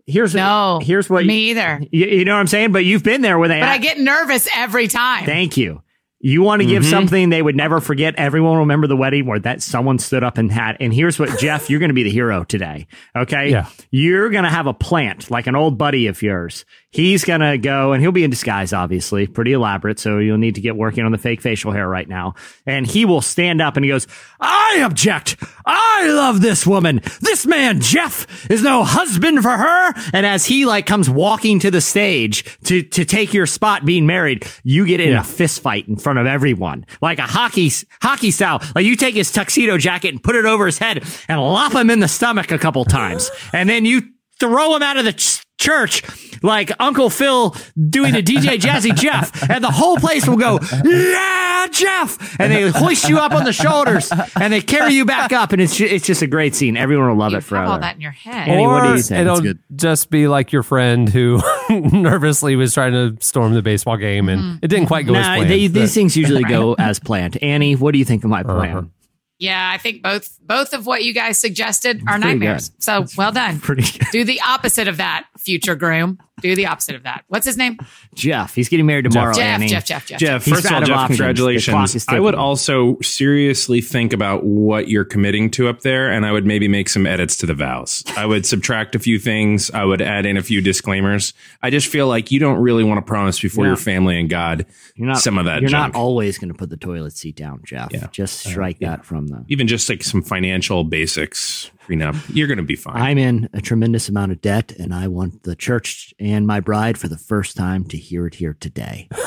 Here's 0.08 0.36
No, 0.36 0.80
here's 0.84 1.10
what 1.10 1.26
me 1.26 1.50
either. 1.50 1.82
You, 1.92 2.06
you 2.06 2.26
know 2.26 2.34
what 2.36 2.40
I'm 2.40 2.48
saying? 2.48 2.72
But 2.72 2.86
you've 2.86 3.04
been 3.04 3.22
there 3.22 3.40
where 3.40 3.48
they 3.50 3.60
But 3.60 3.70
I 3.70 3.78
get 3.80 3.98
nervous 4.00 4.48
every 4.56 4.88
time. 4.88 5.26
Thank 5.26 5.58
you. 5.58 5.82
You 6.22 6.42
want 6.42 6.62
to 6.62 6.68
give 6.68 6.82
Mhm. 6.84 6.90
something 6.90 7.30
they 7.30 7.42
would 7.42 7.56
never 7.56 7.80
forget. 7.82 8.16
Everyone 8.16 8.52
will 8.54 8.60
remember 8.62 8.88
the 8.88 8.96
wedding 8.96 9.26
where 9.28 9.38
that 9.40 9.62
someone 9.62 10.00
stood 10.00 10.24
up 10.24 10.38
and 10.40 10.52
had. 10.52 10.78
And 10.80 10.92
here's 10.94 11.20
what, 11.20 11.38
Jeff, 11.40 11.70
you're 11.70 11.80
going 11.80 11.90
to 11.90 11.94
be 11.96 12.04
the 12.04 12.10
hero 12.12 12.44
today. 12.44 12.88
Okay. 13.16 13.50
Yeah. 13.52 13.68
You're 13.92 14.30
going 14.30 14.44
to 14.44 14.50
have 14.50 14.66
a 14.66 14.74
plant 14.74 15.30
like 15.30 15.46
an 15.46 15.56
old 15.56 15.78
buddy 15.78 16.08
of 16.08 16.22
yours. 16.24 16.66
He's 16.96 17.26
going 17.26 17.42
to 17.42 17.58
go 17.58 17.92
and 17.92 18.02
he'll 18.02 18.14
be 18.14 18.24
in 18.24 18.30
disguise, 18.30 18.72
obviously, 18.72 19.28
pretty 19.28 19.52
elaborate. 19.52 20.00
So 20.00 20.18
you'll 20.20 20.38
need 20.38 20.56
to 20.56 20.62
get 20.62 20.78
working 20.78 21.04
on 21.04 21.12
the 21.12 21.18
fake 21.18 21.42
facial 21.42 21.74
hair 21.74 21.90
right 21.90 22.08
now. 22.08 22.36
And 22.66 22.88
he 22.88 23.04
will 23.04 23.22
stand 23.22 23.62
up 23.62 23.76
and 23.76 23.84
he 23.84 23.92
goes, 23.92 24.08
I 24.40 24.80
object. 24.86 25.36
I 25.66 26.08
love 26.08 26.40
this 26.42 26.66
woman. 26.66 27.02
This 27.20 27.46
man, 27.46 27.82
Jeff, 27.82 28.50
is 28.50 28.64
no 28.64 28.86
husband 28.86 29.42
for 29.42 29.52
her. 29.52 29.94
And 30.14 30.26
as 30.26 30.46
he 30.46 30.66
like 30.66 30.86
comes 30.86 31.10
walking 31.10 31.60
to 31.60 31.70
the 31.70 31.82
stage 31.82 32.46
to, 32.64 32.82
to 32.82 33.04
take 33.04 33.34
your 33.34 33.46
spot 33.46 33.84
being 33.84 34.06
married, 34.06 34.48
you 34.64 34.86
get 34.86 35.02
in 35.02 35.10
Yeah. 35.10 35.20
a 35.20 35.24
fist 35.26 35.62
fight 35.62 35.90
in 35.90 35.98
front 35.98 36.18
of 36.20 36.28
everyone, 36.28 36.86
like 37.02 37.20
a 37.20 37.24
hockey, 37.24 37.72
hockey 38.02 38.32
style. 38.32 38.62
Like 38.74 38.86
you 38.86 38.96
take 38.96 39.16
his 39.16 39.34
tuxedo 39.34 39.78
jacket 39.78 40.10
and 40.14 40.24
put 40.24 40.36
it 40.38 40.46
over 40.46 40.66
his 40.66 40.78
head 40.78 41.04
and 41.28 41.42
lop 41.42 41.74
him 41.74 41.90
in 41.90 42.00
the 42.00 42.08
stomach 42.08 42.52
a 42.54 42.58
couple 42.58 42.86
times. 42.86 43.30
And 43.52 43.68
then 43.68 43.84
you 43.84 44.04
throw 44.40 44.76
him 44.76 44.84
out 44.84 44.98
of 44.98 45.06
the 45.06 45.14
ch- 45.14 45.42
church 45.58 46.04
like 46.44 46.72
Uncle 46.80 47.10
Phil 47.10 47.56
doing 47.90 48.14
the 48.14 48.22
DJ 48.22 48.58
Jazzy 48.60 48.94
Jeff, 48.96 49.50
and 49.50 49.64
the 49.64 49.72
whole 49.72 49.98
place 49.98 50.28
will 50.28 50.38
go, 50.38 50.60
yeah, 50.84 51.68
Jeff, 51.72 52.40
and 52.40 52.52
they 52.52 52.70
hoist 52.70 53.08
you 53.10 53.18
up 53.20 53.32
on 53.32 53.46
the 53.46 53.54
shoulders 53.54 54.12
and 54.40 54.52
they 54.54 54.62
carry 54.62 54.94
you 54.94 55.06
back 55.06 55.32
up, 55.32 55.54
and 55.54 55.62
it's 55.62 55.76
ju- 55.76 55.86
it's 55.90 56.06
just 56.06 56.22
a 56.22 56.28
great 56.28 56.54
scene. 56.56 56.78
Everyone 56.78 57.08
will 57.10 57.16
love 57.16 57.32
You 57.32 57.38
it 57.38 57.42
have 57.42 57.46
forever. 57.46 57.72
all 57.72 57.80
that 57.80 57.96
in 57.96 58.02
your 58.02 58.12
head. 58.12 58.48
Annie, 58.50 58.68
what 58.68 58.84
do 58.84 58.90
or 58.92 58.96
you 58.98 59.02
think? 59.02 59.22
it'll 59.22 59.42
good. 59.42 59.60
just 59.76 60.10
be 60.10 60.28
like 60.28 60.52
your 60.52 60.64
friend 60.64 61.10
who 61.10 61.42
nervously 61.70 62.56
was 62.56 62.74
trying 62.74 62.92
to 62.94 63.16
storm 63.26 63.54
the 63.54 63.62
baseball 63.62 63.98
game 63.98 64.30
and 64.30 64.42
mm-hmm. 64.42 64.58
it 64.62 64.68
didn't 64.68 64.88
quite 64.88 65.08
go 65.08 65.16
as 65.16 65.26
Nah, 65.26 65.36
planned. 65.36 65.50
they, 65.50 65.68
but- 65.68 65.80
these 65.80 65.94
things 65.96 66.16
usually 66.18 66.44
go 66.44 66.74
as 66.78 67.00
planned. 67.00 67.42
Annie, 67.42 67.76
what 67.76 67.94
do 67.94 67.98
you 67.98 68.06
think 68.06 68.24
of 68.24 68.30
my 68.30 68.42
uh-huh. 68.42 68.56
plan? 68.56 68.92
Yeah, 69.38 69.70
I 69.74 69.78
think 69.78 70.02
both 70.02 70.40
both 70.42 70.74
of 70.74 70.86
what 70.86 71.04
you 71.04 71.14
guys 71.14 71.40
suggested 71.40 72.02
are 72.08 72.20
pretty 72.20 72.40
nightmares. 72.40 72.72
So 72.80 73.06
well 73.18 73.32
done. 73.32 73.60
Pretty 73.60 73.84
good. 73.84 74.08
Do 74.12 74.24
the 74.24 74.42
opposite 74.48 74.88
of 74.88 74.98
that, 74.98 75.28
future 75.38 75.76
groom. 75.76 76.20
Do 76.42 76.54
the 76.54 76.66
opposite 76.66 76.96
of 76.96 77.04
that. 77.04 77.24
What's 77.30 77.46
his 77.46 77.56
name? 77.58 77.78
Jeff, 78.14 78.54
he's 78.56 78.68
getting 78.68 78.86
married 78.86 79.06
tomorrow. 79.10 79.34
Jeff, 79.34 79.42
Annie. 79.44 79.68
Jeff, 79.68 79.86
Jeff, 79.86 80.06
Jeff. 80.06 80.20
Jeff, 80.20 80.44
He's 80.44 80.54
first 80.54 80.66
of 80.66 80.72
all, 80.74 80.82
Jeff, 80.82 80.90
options. 80.90 80.90
The 80.90 80.94
clock 80.98 81.10
is 81.12 81.18
congratulations. 81.66 82.06
I 82.10 82.20
would 82.20 82.36
also 82.36 83.00
seriously 83.02 83.80
think 83.82 84.12
about 84.12 84.44
what 84.44 84.90
you're 84.90 85.06
committing 85.06 85.50
to 85.52 85.70
up 85.70 85.82
there, 85.82 86.12
and 86.12 86.26
I 86.26 86.32
would 86.34 86.46
maybe 86.46 86.68
make 86.68 86.90
some 86.90 87.06
edits 87.08 87.38
to 87.38 87.46
the 87.46 87.54
vows. 87.54 88.04
I 88.18 88.26
would 88.26 88.46
subtract 88.46 88.96
a 88.96 89.00
few 89.00 89.18
things. 89.18 89.72
I 89.72 89.86
would 89.86 90.02
add 90.02 90.26
in 90.26 90.36
a 90.36 90.44
few 90.44 90.60
disclaimers. 90.62 91.34
I 91.64 91.70
just 91.70 91.88
feel 91.88 92.08
like 92.08 92.32
you 92.32 92.40
don't 92.40 92.58
really 92.60 92.84
want 92.84 92.98
to 92.98 93.10
promise 93.10 93.40
before 93.40 93.64
Yeah. 93.66 93.70
your 93.70 93.78
family 93.78 94.20
and 94.20 94.30
God 94.30 94.66
You're 94.96 95.08
not 95.08 95.20
some 95.20 95.38
of 95.38 95.46
that 95.46 95.62
You're 95.62 95.70
junk. 95.70 95.94
not 95.94 96.00
always 96.00 96.38
going 96.38 96.50
to 96.52 96.58
put 96.58 96.70
the 96.70 96.78
toilet 96.78 97.16
seat 97.16 97.38
down, 97.38 97.62
Jeff. 97.64 97.92
Yeah. 97.94 98.08
Just 98.12 98.46
Uh, 98.46 98.50
strike 98.50 98.78
yeah. 98.82 98.90
that 98.92 99.06
from 99.06 99.28
the. 99.28 99.46
Even 99.48 99.68
just 99.68 99.88
like 99.90 100.04
some 100.04 100.22
financial 100.22 100.84
basics 100.84 101.72
prenup, 101.86 102.16
you're 102.34 102.48
going 102.48 102.58
to 102.58 102.64
be 102.64 102.76
fine. 102.76 103.02
I'm 103.02 103.18
in 103.18 103.50
a 103.54 103.62
tremendous 103.62 104.10
amount 104.10 104.32
of 104.32 104.42
debt, 104.42 104.74
and 104.80 104.94
I 104.94 105.08
want 105.08 105.44
the 105.44 105.56
church 105.56 106.14
and 106.20 106.46
my 106.46 106.60
bride 106.60 106.98
for 106.98 107.08
the 107.08 107.18
first 107.18 107.56
time 107.56 107.86
to 107.86 107.98
hear 107.98 108.28
it 108.28 108.36
here 108.36 108.56
today. 108.60 109.08
and 109.12 109.22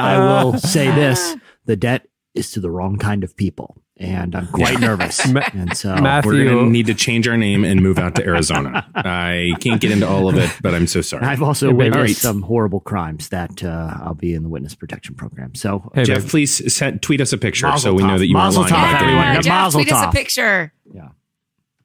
I 0.00 0.18
will 0.18 0.58
say 0.58 0.90
this 0.90 1.36
the 1.64 1.76
debt 1.76 2.06
is 2.34 2.50
to 2.52 2.60
the 2.60 2.70
wrong 2.70 2.96
kind 2.96 3.24
of 3.24 3.36
people. 3.36 3.82
And 4.02 4.34
I'm 4.34 4.46
quite 4.46 4.80
Yeah. 4.80 4.86
nervous. 4.88 5.20
And 5.54 5.76
so 5.76 5.94
Matthew- 5.94 6.32
We're 6.32 6.44
going 6.44 6.64
to 6.64 6.70
need 6.70 6.86
to 6.86 6.94
change 6.94 7.28
our 7.28 7.36
name 7.36 7.64
and 7.64 7.82
move 7.82 7.98
out 7.98 8.14
to 8.14 8.24
Arizona. 8.24 8.86
I 8.94 9.52
can't 9.60 9.78
get 9.80 9.90
into 9.90 10.08
all 10.08 10.26
of 10.28 10.36
it, 10.38 10.50
but 10.62 10.74
I'm 10.74 10.86
so 10.86 11.02
sorry. 11.02 11.26
I've 11.26 11.42
also 11.42 11.66
Hey, 11.68 11.72
witnessed 11.74 11.96
All 11.98 12.02
right. 12.04 12.16
some 12.16 12.40
horrible 12.42 12.80
crimes 12.80 13.28
that 13.28 13.62
uh, 13.62 13.94
I'll 14.02 14.14
be 14.14 14.32
in 14.32 14.42
the 14.42 14.48
witness 14.48 14.74
protection 14.74 15.14
program. 15.16 15.54
So, 15.54 15.90
Hey, 15.94 16.04
Jeff, 16.04 16.22
babe. 16.22 16.30
please 16.30 16.74
send, 16.74 17.02
tweet 17.02 17.20
us 17.20 17.32
a 17.34 17.38
picture 17.38 17.66
Mazel 17.68 17.90
so 17.90 17.94
we 17.94 18.02
know 18.02 18.18
that 18.18 18.26
you 18.26 18.36
are 18.38 18.44
Mazel 18.46 18.62
lying 18.62 18.72
tov, 18.72 18.78
about 18.78 18.92
that. 18.92 19.02
everyone. 19.02 19.22
Yeah, 19.24 19.32
Yeah, 19.34 19.40
Jeff, 19.42 19.52
Mazel 19.52 19.80
tweet 19.82 19.92
us 19.92 20.06
a 20.06 20.10
picture. 20.10 20.72
yeah. 20.94 21.08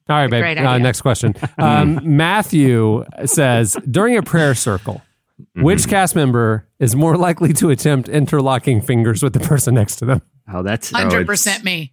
All 0.08 0.16
right, 0.16 0.30
babe. 0.30 0.58
Uh, 0.58 0.78
next 0.78 1.02
question. 1.02 1.34
Um, 1.58 2.00
Matthew 2.16 3.04
says 3.26 3.76
during 3.90 4.16
a 4.16 4.22
prayer 4.22 4.54
circle, 4.54 5.02
Mm-hmm. 5.38 5.64
which 5.64 5.86
cast 5.86 6.16
member 6.16 6.66
is 6.78 6.96
more 6.96 7.14
likely 7.18 7.52
to 7.52 7.68
attempt 7.68 8.08
interlocking 8.08 8.80
fingers 8.80 9.22
with 9.22 9.34
the 9.34 9.40
person 9.40 9.74
next 9.74 9.96
to 9.96 10.06
them? 10.06 10.22
Oh, 10.50 10.62
that's 10.62 10.90
Hundred 10.90 11.26
percent 11.26 11.62
me. 11.62 11.92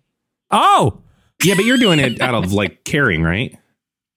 Oh, 0.54 1.02
Yeah, 1.44 1.56
but 1.56 1.66
you're 1.66 1.78
doing 1.78 2.00
it 2.00 2.22
out 2.22 2.34
of 2.36 2.54
like 2.54 2.84
caring, 2.86 3.22
right? 3.24 3.58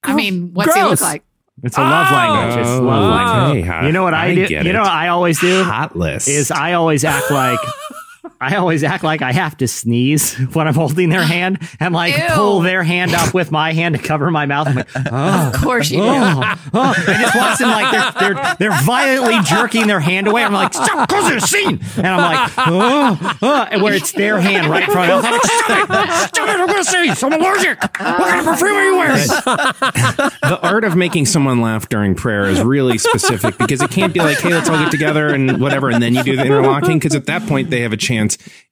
I 0.05 0.15
mean, 0.15 0.53
what's 0.55 0.73
he 0.75 0.83
look 0.83 1.01
like? 1.01 1.25
It's 1.65 1.77
a 1.79 1.81
love 1.81 2.07
Oh! 2.11 2.15
language. 2.15 2.59
It's 2.61 2.69
love 2.79 2.83
Oh. 3.03 3.09
language. 3.45 3.65
Hey, 3.65 3.87
You 3.87 3.93
know 3.93 4.03
what 4.05 4.15
I, 4.15 4.27
I 4.27 4.35
do? 4.35 4.47
get 4.47 4.65
You 4.67 4.73
know 4.73 4.83
what 4.83 4.91
I 4.93 5.09
always 5.09 5.41
do 5.41 5.65
Hot 5.65 5.97
list. 5.97 6.29
is 6.29 6.51
I 6.51 6.75
always 6.75 7.03
act 7.05 7.31
like 7.31 7.59
I 8.41 8.57
always 8.57 8.85
act 8.85 9.05
like 9.05 9.23
I 9.23 9.33
have 9.33 9.57
to 9.59 9.69
sneeze 9.69 10.35
when 10.53 10.69
I'm 10.69 10.75
holding 10.75 11.09
their 11.09 11.23
hand 11.23 11.59
and 11.81 11.95
like 11.95 12.17
Ew. 12.17 12.25
pull 12.31 12.61
their 12.61 12.83
hand 12.83 13.15
up 13.15 13.33
with 13.35 13.51
my 13.51 13.73
hand 13.73 13.97
to 13.97 14.03
cover 14.03 14.31
my 14.31 14.47
mouth. 14.47 14.69
I'm 14.69 14.77
like, 14.77 14.89
oh, 14.95 15.51
Of 15.55 15.61
course 15.63 15.91
you 15.91 15.99
do. 15.99 16.05
oh, 16.07 16.43
oh. 16.75 16.95
I 16.97 17.23
just 17.23 17.37
watch 17.37 17.59
them 17.59 17.71
like 17.71 17.91
they're, 17.93 18.35
they're 18.35 18.57
they're 18.59 18.83
violently 18.83 19.39
jerking 19.45 19.87
their 19.87 20.01
hand 20.01 20.27
away. 20.29 20.45
I'm 20.45 20.53
like, 20.53 20.75
stop, 20.75 21.09
close 21.09 21.31
the 21.31 21.41
scene. 21.41 21.81
And 21.97 22.07
I'm 22.07 22.19
like, 22.19 22.53
oh, 22.59 23.37
oh, 23.43 23.69
and 23.71 23.83
where 23.83 23.95
it's 23.95 24.13
their 24.13 24.41
hand 24.41 24.69
right 24.71 24.85
in 24.85 24.91
front 24.91 25.11
of 25.11 25.23
them. 25.23 25.33
I'm 25.33 25.39
like, 25.39 25.45
stop 25.45 25.91
it, 25.91 26.29
stop 26.29 26.49
it, 26.49 26.61
I'm 26.61 26.67
gonna 26.67 26.85
sneeze. 26.85 27.23
I'm 27.23 27.33
allergic. 27.33 27.81
What 27.81 27.95
kind 28.01 28.41
of 28.41 28.47
perfume 28.47 28.73
are 28.77 28.85
you 28.85 28.97
wearing? 28.97 29.27
the 29.27 30.59
art 30.63 30.85
of 30.85 30.97
making 30.97 31.27
someone 31.27 31.61
laugh 31.61 31.89
during 31.89 32.15
prayer 32.15 32.47
is 32.47 32.61
really 32.63 32.99
specific 32.99 33.57
because 33.59 33.81
it 33.83 33.91
can't 33.91 34.13
be 34.13 34.21
like, 34.21 34.39
hey, 34.39 34.53
let's 34.53 34.69
all 34.69 34.79
get 34.79 34.91
together 34.91 35.29
and 35.29 35.61
whatever, 35.61 35.91
and 35.91 36.03
then 36.03 36.15
you 36.15 36.23
do 36.23 36.37
the 36.37 36.45
interlocking 36.45 36.99
because 36.99 37.15
at 37.15 37.27
that 37.27 37.43
point 37.49 37.71
they 37.71 37.81
have 37.81 37.93
a 37.93 37.97
chance. 37.97 38.16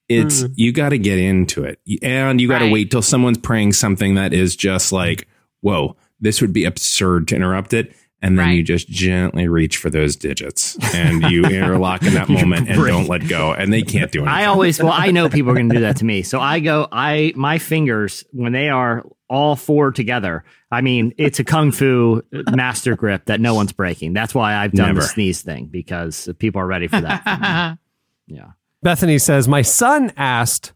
It's 0.08 0.42
mm-hmm. 0.42 0.52
you 0.56 0.72
got 0.72 0.90
to 0.90 0.98
get 0.98 1.18
into 1.18 1.64
it, 1.64 1.80
and 2.02 2.40
you 2.40 2.48
got 2.48 2.58
to 2.58 2.66
Right. 2.66 2.72
wait 2.72 2.90
till 2.90 3.02
someone's 3.02 3.38
praying 3.38 3.72
something 3.72 4.16
that 4.16 4.32
is 4.34 4.54
just 4.54 4.92
like, 4.92 5.26
whoa, 5.60 5.96
this 6.20 6.40
would 6.40 6.52
be 6.52 6.64
absurd 6.64 7.28
to 7.28 7.36
interrupt 7.36 7.72
it. 7.72 7.94
And 8.20 8.38
then 8.38 8.46
Right. 8.46 8.52
you 8.52 8.62
just 8.62 8.88
gently 8.88 9.48
reach 9.48 9.76
for 9.76 9.90
those 9.90 10.16
digits 10.16 10.78
and 10.94 11.22
you 11.24 11.44
interlock 11.44 12.02
in 12.04 12.14
that 12.14 12.30
moment 12.30 12.70
and 12.70 12.82
don't 12.82 13.06
let 13.06 13.28
go. 13.28 13.52
And 13.52 13.70
they 13.70 13.82
can't 13.82 14.10
do 14.10 14.20
anything. 14.20 14.34
I 14.34 14.46
always, 14.46 14.82
well, 14.82 14.94
I 14.94 15.10
know 15.10 15.28
people 15.28 15.50
are 15.52 15.54
going 15.54 15.68
to 15.68 15.74
do 15.74 15.82
that 15.82 15.98
to 15.98 16.06
me. 16.06 16.22
So 16.22 16.40
I 16.40 16.60
go, 16.60 16.88
I, 16.90 17.34
my 17.36 17.58
fingers, 17.58 18.24
when 18.30 18.52
they 18.52 18.70
are 18.70 19.04
all 19.28 19.56
four 19.56 19.90
together, 19.92 20.42
I 20.70 20.80
mean, 20.80 21.12
it's 21.18 21.38
a 21.38 21.44
kung 21.44 21.70
fu 21.70 22.22
master 22.50 22.96
grip 22.96 23.26
that 23.26 23.40
no 23.42 23.54
one's 23.54 23.72
breaking. 23.72 24.14
That's 24.14 24.34
why 24.34 24.54
I've 24.54 24.72
done 24.72 24.94
the 24.94 25.02
sneeze 25.02 25.42
thing 25.42 25.66
because 25.66 26.26
people 26.38 26.62
are 26.62 26.66
ready 26.66 26.88
for 26.88 27.02
that. 27.02 27.78
yeah. 28.26 28.52
Bethany 28.84 29.18
says, 29.18 29.48
My 29.48 29.62
son 29.62 30.12
asked, 30.16 30.72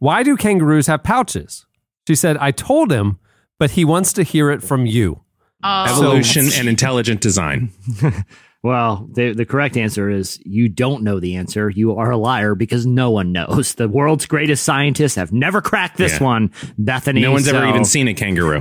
Why 0.00 0.24
do 0.24 0.36
kangaroos 0.36 0.88
have 0.88 1.04
pouches? 1.04 1.66
She 2.08 2.16
said, 2.16 2.36
I 2.38 2.50
told 2.50 2.90
him, 2.90 3.20
but 3.58 3.72
he 3.72 3.84
wants 3.84 4.12
to 4.14 4.24
hear 4.24 4.50
it 4.50 4.62
from 4.62 4.86
you. 4.86 5.20
Oh, 5.62 5.84
Evolution 5.88 6.46
and 6.56 6.68
intelligent 6.68 7.20
design. 7.20 7.70
Well, 8.62 9.08
the, 9.14 9.32
the 9.32 9.46
correct 9.46 9.78
answer 9.78 10.10
is 10.10 10.38
you 10.44 10.68
don't 10.68 11.02
know 11.02 11.18
the 11.18 11.36
answer. 11.36 11.70
You 11.70 11.96
are 11.96 12.10
a 12.10 12.18
liar 12.18 12.54
because 12.54 12.84
no 12.84 13.10
one 13.10 13.32
knows. 13.32 13.74
The 13.76 13.88
world's 13.88 14.26
greatest 14.26 14.64
scientists 14.64 15.14
have 15.14 15.32
never 15.32 15.62
cracked 15.62 15.96
this 15.96 16.20
Yeah. 16.20 16.24
one, 16.24 16.50
Bethany. 16.76 17.22
No 17.22 17.32
one's 17.32 17.48
ever 17.48 17.64
even 17.66 17.86
seen 17.86 18.06
a 18.06 18.12
kangaroo. 18.12 18.60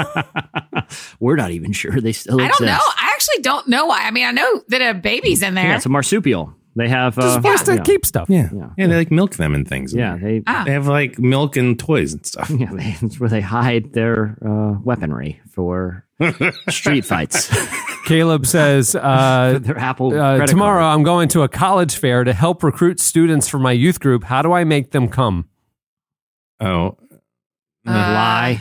We're 1.18 1.36
not 1.36 1.50
even 1.52 1.72
sure 1.72 1.98
they 1.98 2.12
still 2.12 2.40
I 2.42 2.44
exist. 2.46 2.58
don't 2.60 2.66
know. 2.68 2.78
I 2.78 3.10
actually 3.14 3.40
don't 3.42 3.68
know 3.68 3.86
why. 3.86 4.02
I 4.02 4.10
mean, 4.10 4.26
I 4.26 4.32
know 4.32 4.62
that 4.68 4.82
a 4.82 4.92
baby's 4.92 5.42
in 5.42 5.54
there. 5.54 5.64
Yeah, 5.64 5.76
it's 5.76 5.86
a 5.86 5.90
marsupial. 5.90 6.54
They 6.76 6.88
have. 6.88 7.16
This 7.16 7.24
is 7.24 7.36
Uh, 7.36 7.38
a 7.38 7.42
place 7.42 7.62
to 7.64 7.74
yeah. 7.74 7.82
keep 7.82 8.06
stuff. 8.06 8.30
Yeah. 8.30 8.48
Yeah. 8.54 8.68
Yeah, 8.78 8.86
they 8.86 8.96
like 8.96 9.10
milk 9.10 9.34
them 9.36 9.54
and 9.54 9.66
things. 9.66 9.92
Yeah, 9.92 10.16
they 10.16 10.42
Ah. 10.46 10.62
They 10.64 10.72
have 10.72 10.86
like 10.86 11.18
milk 11.18 11.56
and 11.56 11.78
toys 11.78 12.12
and 12.12 12.24
stuff. 12.24 12.48
Yeah, 12.50 12.70
they, 12.72 12.96
it's 13.02 13.18
where 13.20 13.28
they 13.28 13.40
hide 13.40 13.92
their 13.92 14.38
uh, 14.44 14.78
weaponry 14.84 15.40
for 15.50 16.04
street 16.68 17.04
fights. 17.04 17.50
Caleb 18.06 18.46
says, 18.46 18.94
uh, 18.94 19.58
their 19.60 19.78
Apple 19.78 20.18
uh, 20.18 20.46
Tomorrow 20.46 20.80
card. 20.82 20.94
I'm 20.98 21.02
going 21.04 21.28
to 21.30 21.42
a 21.42 21.48
college 21.48 21.96
fair 21.96 22.24
to 22.24 22.32
help 22.32 22.62
recruit 22.62 22.98
students 23.00 23.48
for 23.48 23.58
my 23.58 23.72
youth 23.72 24.00
group. 24.00 24.24
How 24.24 24.42
do 24.42 24.52
I 24.52 24.64
make 24.64 24.90
them 24.92 25.08
come? 25.08 25.46
Oh, 26.60 26.96
Uh, 27.86 27.90
lie. 27.92 28.60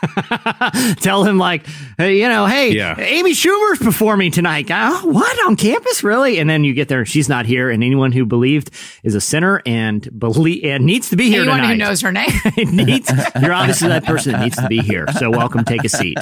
Tell 1.00 1.24
him 1.24 1.38
like, 1.38 1.66
hey, 1.98 2.20
you 2.20 2.28
know, 2.28 2.46
hey, 2.46 2.72
Yeah. 2.72 2.98
Amy 2.98 3.32
Schumer's 3.32 3.78
performing 3.78 4.30
tonight. 4.30 4.66
Oh, 4.70 5.06
what 5.08 5.46
on 5.46 5.56
campus, 5.56 6.02
really? 6.02 6.38
And 6.38 6.48
then 6.48 6.64
you 6.64 6.74
get 6.74 6.88
there, 6.88 7.00
and 7.00 7.08
she's 7.08 7.28
not 7.28 7.46
here, 7.46 7.70
and 7.70 7.82
anyone 7.82 8.12
who 8.12 8.24
believed 8.24 8.70
is 9.02 9.14
a 9.14 9.20
sinner 9.20 9.62
and 9.66 10.08
believe 10.18 10.64
and 10.64 10.84
needs 10.84 11.10
to 11.10 11.16
be 11.16 11.28
here 11.28 11.42
Anyone 11.42 11.58
tonight. 11.58 11.72
who 11.72 11.76
knows 11.78 12.00
her 12.00 12.12
name. 12.12 12.30
needs, 12.56 13.10
you're 13.40 13.52
obviously 13.52 13.88
that 13.88 14.04
person 14.04 14.32
that 14.32 14.42
needs 14.42 14.56
to 14.56 14.68
be 14.68 14.78
here. 14.80 15.06
So 15.18 15.30
welcome, 15.30 15.64
take 15.64 15.84
a 15.84 15.88
seat. 15.88 16.18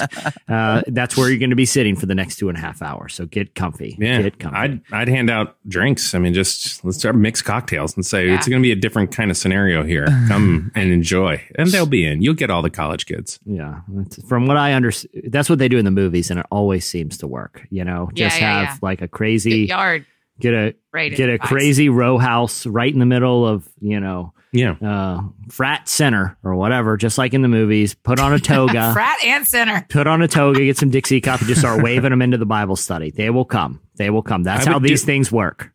Uh, 0.47 0.81
that's 0.87 1.15
where 1.17 1.29
you're 1.29 1.39
going 1.39 1.49
to 1.51 1.55
be 1.55 1.65
sitting 1.65 1.95
for 1.95 2.05
the 2.05 2.15
next 2.15 2.37
two 2.37 2.49
and 2.49 2.57
a 2.57 2.61
half 2.61 2.81
hours. 2.81 3.13
So 3.13 3.25
get 3.25 3.55
comfy. 3.55 3.95
yeah. 3.99 4.21
Get 4.21 4.39
comfy. 4.39 4.57
I'd 4.57 4.81
I'd 4.91 5.07
hand 5.07 5.29
out 5.29 5.55
drinks. 5.67 6.13
I 6.13 6.19
mean, 6.19 6.33
just 6.33 6.83
let's 6.83 6.97
start 6.97 7.15
mix 7.15 7.41
cocktails 7.41 7.95
and 7.95 8.05
say 8.05 8.29
it's 8.29 8.47
going 8.47 8.61
to 8.61 8.65
be 8.65 8.71
a 8.71 8.75
different 8.75 9.11
kind 9.15 9.31
of 9.31 9.37
scenario 9.37 9.83
here. 9.83 10.05
Come 10.27 10.71
and 10.75 10.91
enjoy, 10.91 11.41
and 11.55 11.69
they'll 11.69 11.85
be 11.85 12.05
in. 12.05 12.21
You'll 12.21 12.33
get 12.33 12.49
all 12.49 12.61
the 12.61 12.69
college 12.69 13.05
kids. 13.05 13.39
Yeah, 13.45 13.68
that's, 13.87 14.21
from 14.27 14.47
what 14.47 14.57
I 14.57 14.73
understand, 14.73 15.31
that's 15.31 15.49
what 15.49 15.57
they 15.59 15.65
they 15.65 15.69
do 15.69 15.77
in 15.77 15.85
the 15.85 15.91
movies, 15.91 16.31
and 16.31 16.39
it 16.39 16.45
always 16.51 16.85
seems 16.85 17.17
to 17.19 17.27
work. 17.27 17.67
You 17.69 17.83
know, 17.85 18.09
Yeah, 18.13 18.27
just 18.29 18.41
yeah, 18.41 18.59
have 18.65 18.75
yeah. 18.75 18.79
like 18.81 19.01
a 19.01 19.07
crazy 19.07 19.49
Big 19.63 19.69
yard. 19.69 20.05
get 20.39 20.53
a 20.53 20.73
Right, 20.93 21.15
get 21.15 21.29
a 21.29 21.33
advice. 21.33 21.47
crazy 21.49 21.89
row 21.89 22.17
house 22.17 22.65
right 22.65 22.91
in 22.91 22.99
the 22.99 23.05
middle 23.05 23.45
of 23.47 23.67
you 23.79 23.99
know 23.99 24.33
yeah 24.51 24.71
uh, 24.81 25.21
frat 25.49 25.87
center 25.87 26.37
or 26.43 26.55
whatever, 26.55 26.97
just 26.97 27.17
like 27.19 27.33
in 27.35 27.41
the 27.43 27.47
movies. 27.47 27.93
Put 27.93 28.19
on 28.19 28.33
a 28.33 28.39
toga. 28.53 28.93
Frat 28.93 29.17
and 29.23 29.45
center. 29.45 29.85
Put 29.89 30.07
on 30.07 30.21
a 30.23 30.27
toga, 30.27 30.59
get 30.65 30.77
some 30.77 30.89
Dixie 30.89 31.21
cup, 31.21 31.39
and 31.41 31.47
just 31.47 31.59
start 31.61 31.83
waving 31.83 32.09
them 32.09 32.21
into 32.23 32.37
the 32.37 32.47
Bible 32.47 32.75
study. 32.75 33.11
They 33.11 33.29
will 33.29 33.45
come. 33.45 33.79
They 33.97 34.09
will 34.09 34.23
come. 34.23 34.41
That's 34.43 34.65
I 34.65 34.71
how 34.71 34.79
these 34.79 35.01
do- 35.01 35.05
things 35.05 35.31
work. 35.31 35.71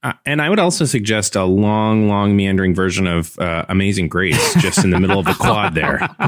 Uh, 0.00 0.12
and 0.24 0.40
I 0.40 0.48
would 0.48 0.60
also 0.60 0.84
suggest 0.84 1.34
a 1.34 1.44
long, 1.44 2.08
long 2.08 2.36
meandering 2.36 2.72
version 2.72 3.08
of 3.08 3.36
uh, 3.40 3.64
Amazing 3.68 4.08
Grace, 4.08 4.54
just 4.62 4.84
in 4.84 4.90
the 4.90 5.00
middle 5.00 5.18
of 5.18 5.24
the 5.24 5.34
quad 5.34 5.74
there. 5.74 5.98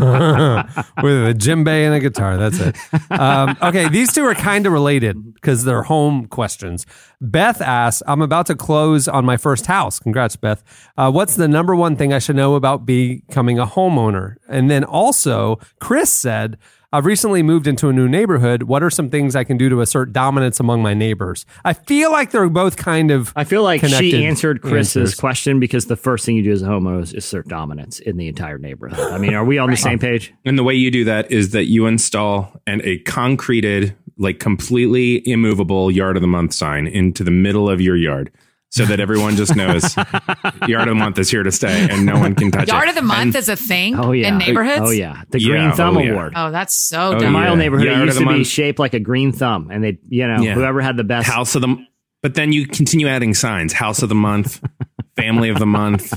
with 1.03 1.29
a 1.29 1.35
djembe 1.35 1.69
and 1.69 1.95
a 1.95 2.01
guitar. 2.01 2.37
That's 2.37 2.59
it. 2.59 2.77
Um, 3.13 3.57
okay, 3.63 3.89
these 3.89 4.13
two 4.13 4.25
are 4.25 4.35
kind 4.35 4.67
of 4.67 4.73
related 4.73 5.35
because 5.35 5.63
they're 5.63 5.85
home 5.85 6.27
questions. 6.27 6.85
Beth 7.21 7.61
asks, 7.61 8.03
I'm 8.09 8.23
about 8.23 8.47
to 8.47 8.57
close 8.57 9.07
on 9.07 9.25
my 9.25 9.37
first 9.37 9.67
house. 9.67 10.01
Congrats, 10.01 10.35
Beth. 10.35 10.65
Uh, 10.97 11.13
what's 11.13 11.37
the 11.37 11.47
number 11.47 11.77
one 11.77 11.95
thing 11.95 12.13
I 12.13 12.19
should 12.19 12.37
know 12.37 12.57
about 12.57 12.85
becoming 12.85 13.61
a 13.61 13.67
homeowner? 13.67 14.35
And 14.49 14.69
then 14.69 14.83
also, 14.83 15.61
Chris 15.79 16.11
said, 16.11 16.59
I've 16.93 17.07
recently 17.07 17.45
moved 17.45 17.69
into 17.69 17.89
a 17.89 17.93
new 17.93 18.09
neighborhood. 18.09 18.65
What 18.65 18.83
are 18.83 18.91
some 18.91 19.11
things 19.11 19.37
I 19.37 19.45
can 19.45 19.57
do 19.57 19.69
to 19.69 19.81
assert 19.81 20.12
dominance 20.12 20.59
among 20.59 20.83
my 20.83 20.93
neighbors? 20.93 21.47
I 21.65 21.73
feel 21.73 22.11
like 22.11 22.33
they're 22.33 22.49
both 22.49 22.77
kind 22.77 23.12
of. 23.12 23.33
I 23.37 23.45
feel 23.45 23.62
like 23.62 23.81
connected 23.81 24.11
she 24.11 24.25
answered 24.25 24.61
Chris's 24.61 24.97
answers. 24.97 25.15
question 25.15 25.61
because 25.61 25.87
the 25.87 25.95
first 25.95 26.27
thing 26.27 26.35
you 26.35 26.43
do 26.43 26.51
as 26.51 26.62
a 26.62 26.67
homeowner 26.67 27.01
is 27.01 27.15
assert 27.15 27.47
dominance 27.47 28.01
in 28.01 28.17
the 28.17 28.27
entire 28.27 28.59
neighborhood. 28.59 28.99
I 28.99 29.19
mean, 29.19 29.35
are 29.35 29.45
we 29.45 29.57
on 29.57 29.71
the 29.71 29.77
same 29.77 30.01
page? 30.01 30.35
And 30.45 30.59
the 30.59 30.65
way 30.65 30.75
you 30.75 30.91
do 30.91 31.05
that 31.05 31.31
is 31.31 31.51
that 31.51 31.67
you 31.67 31.87
install 31.87 32.61
an, 32.67 32.81
a 32.83 32.99
concreted, 32.99 33.97
like 34.19 34.41
completely 34.41 35.23
immovable 35.29 35.93
yard 35.93 36.17
of 36.17 36.23
the 36.23 36.27
month 36.27 36.55
sign 36.55 36.89
into 36.89 37.23
the 37.23 37.31
middle 37.31 37.71
of 37.71 37.81
your 37.81 37.95
yard 37.95 38.33
so 38.71 38.85
that 38.87 39.01
everyone 39.01 39.35
just 39.37 39.57
knows 39.57 39.97
yard 40.69 40.83
of 40.83 40.89
the 40.89 40.95
month 40.95 41.19
is 41.19 41.29
here 41.31 41.43
to 41.43 41.51
stay 41.53 41.89
and 41.91 42.07
no 42.07 42.19
one 42.19 42.35
can 42.35 42.51
touch 42.51 42.69
Yard 42.69 42.85
it. 42.85 42.87
Yard 42.87 42.89
of 42.91 42.95
the 42.95 43.03
month 43.03 43.35
And- 43.35 43.37
is 43.37 43.49
a 43.49 43.57
thing 43.57 43.99
Oh 43.99 44.13
yeah, 44.13 44.29
in 44.29 44.39
neighborhoods. 44.39 44.83
Oh 44.83 44.91
yeah, 44.91 45.23
the 45.31 45.41
Yeah, 45.41 45.49
Green 45.49 45.73
Thumb 45.73 45.97
oh, 45.97 46.01
yeah. 46.01 46.11
Award. 46.13 46.33
Oh, 46.37 46.51
that's 46.51 46.75
so 46.75 47.09
Oh, 47.09 47.13
dumb. 47.15 47.25
in 47.25 47.33
my 47.33 47.49
old 47.49 47.59
neighborhood, 47.59 47.87
Yard 47.87 48.01
it 48.03 48.05
used 48.07 48.21
the 48.21 48.25
to 48.25 48.33
be 48.33 48.45
shaped 48.45 48.79
like 48.79 48.95
a 48.95 49.01
green 49.01 49.33
thumb, 49.33 49.71
and 49.71 49.83
they, 49.83 49.99
you 50.09 50.27
know, 50.27 50.41
Yeah. 50.41 50.55
whoever 50.55 50.81
had 50.81 50.97
the 50.97 51.05
best 51.05 51.29
House 51.29 51.55
of 51.57 51.63
the 51.63 51.77
But 52.23 52.35
then 52.35 52.53
you 52.53 52.67
continue 52.67 53.09
adding 53.09 53.35
signs 53.35 53.73
House 53.73 54.03
of 54.03 54.09
the 54.09 54.15
Month, 54.15 54.63
Family 55.17 55.49
of 55.49 55.59
the 55.59 55.67
Month, 55.67 56.13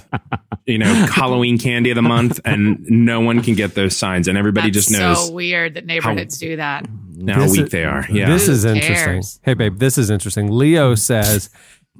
you 0.67 0.77
know, 0.77 0.93
Halloween 0.93 1.57
Candy 1.57 1.89
of 1.89 1.95
the 1.95 2.01
Month, 2.03 2.39
and 2.45 2.85
no 2.87 3.19
one 3.21 3.41
can 3.41 3.55
get 3.55 3.73
those 3.73 3.97
signs. 3.97 4.27
And 4.27 4.37
everybody 4.37 4.69
That's 4.69 4.85
just 4.87 4.91
knows 4.99 5.27
so 5.27 5.33
weird 5.33 5.73
that 5.73 5.85
neighborhoods 5.87 6.37
do 6.37 6.57
that. 6.57 6.85
how 7.27 7.39
This 7.41 7.51
weak 7.51 7.61
is- 7.65 7.69
they 7.71 7.83
are. 7.83 8.05
Yeah. 8.11 8.29
This 8.29 8.47
is 8.47 8.63
Who 8.63 8.69
interesting. 8.75 9.23
Hey, 9.43 9.55
babe, 9.55 9.79
this 9.79 9.97
is 9.97 10.09
interesting. 10.11 10.51
Leo 10.51 10.93
says, 10.95 11.49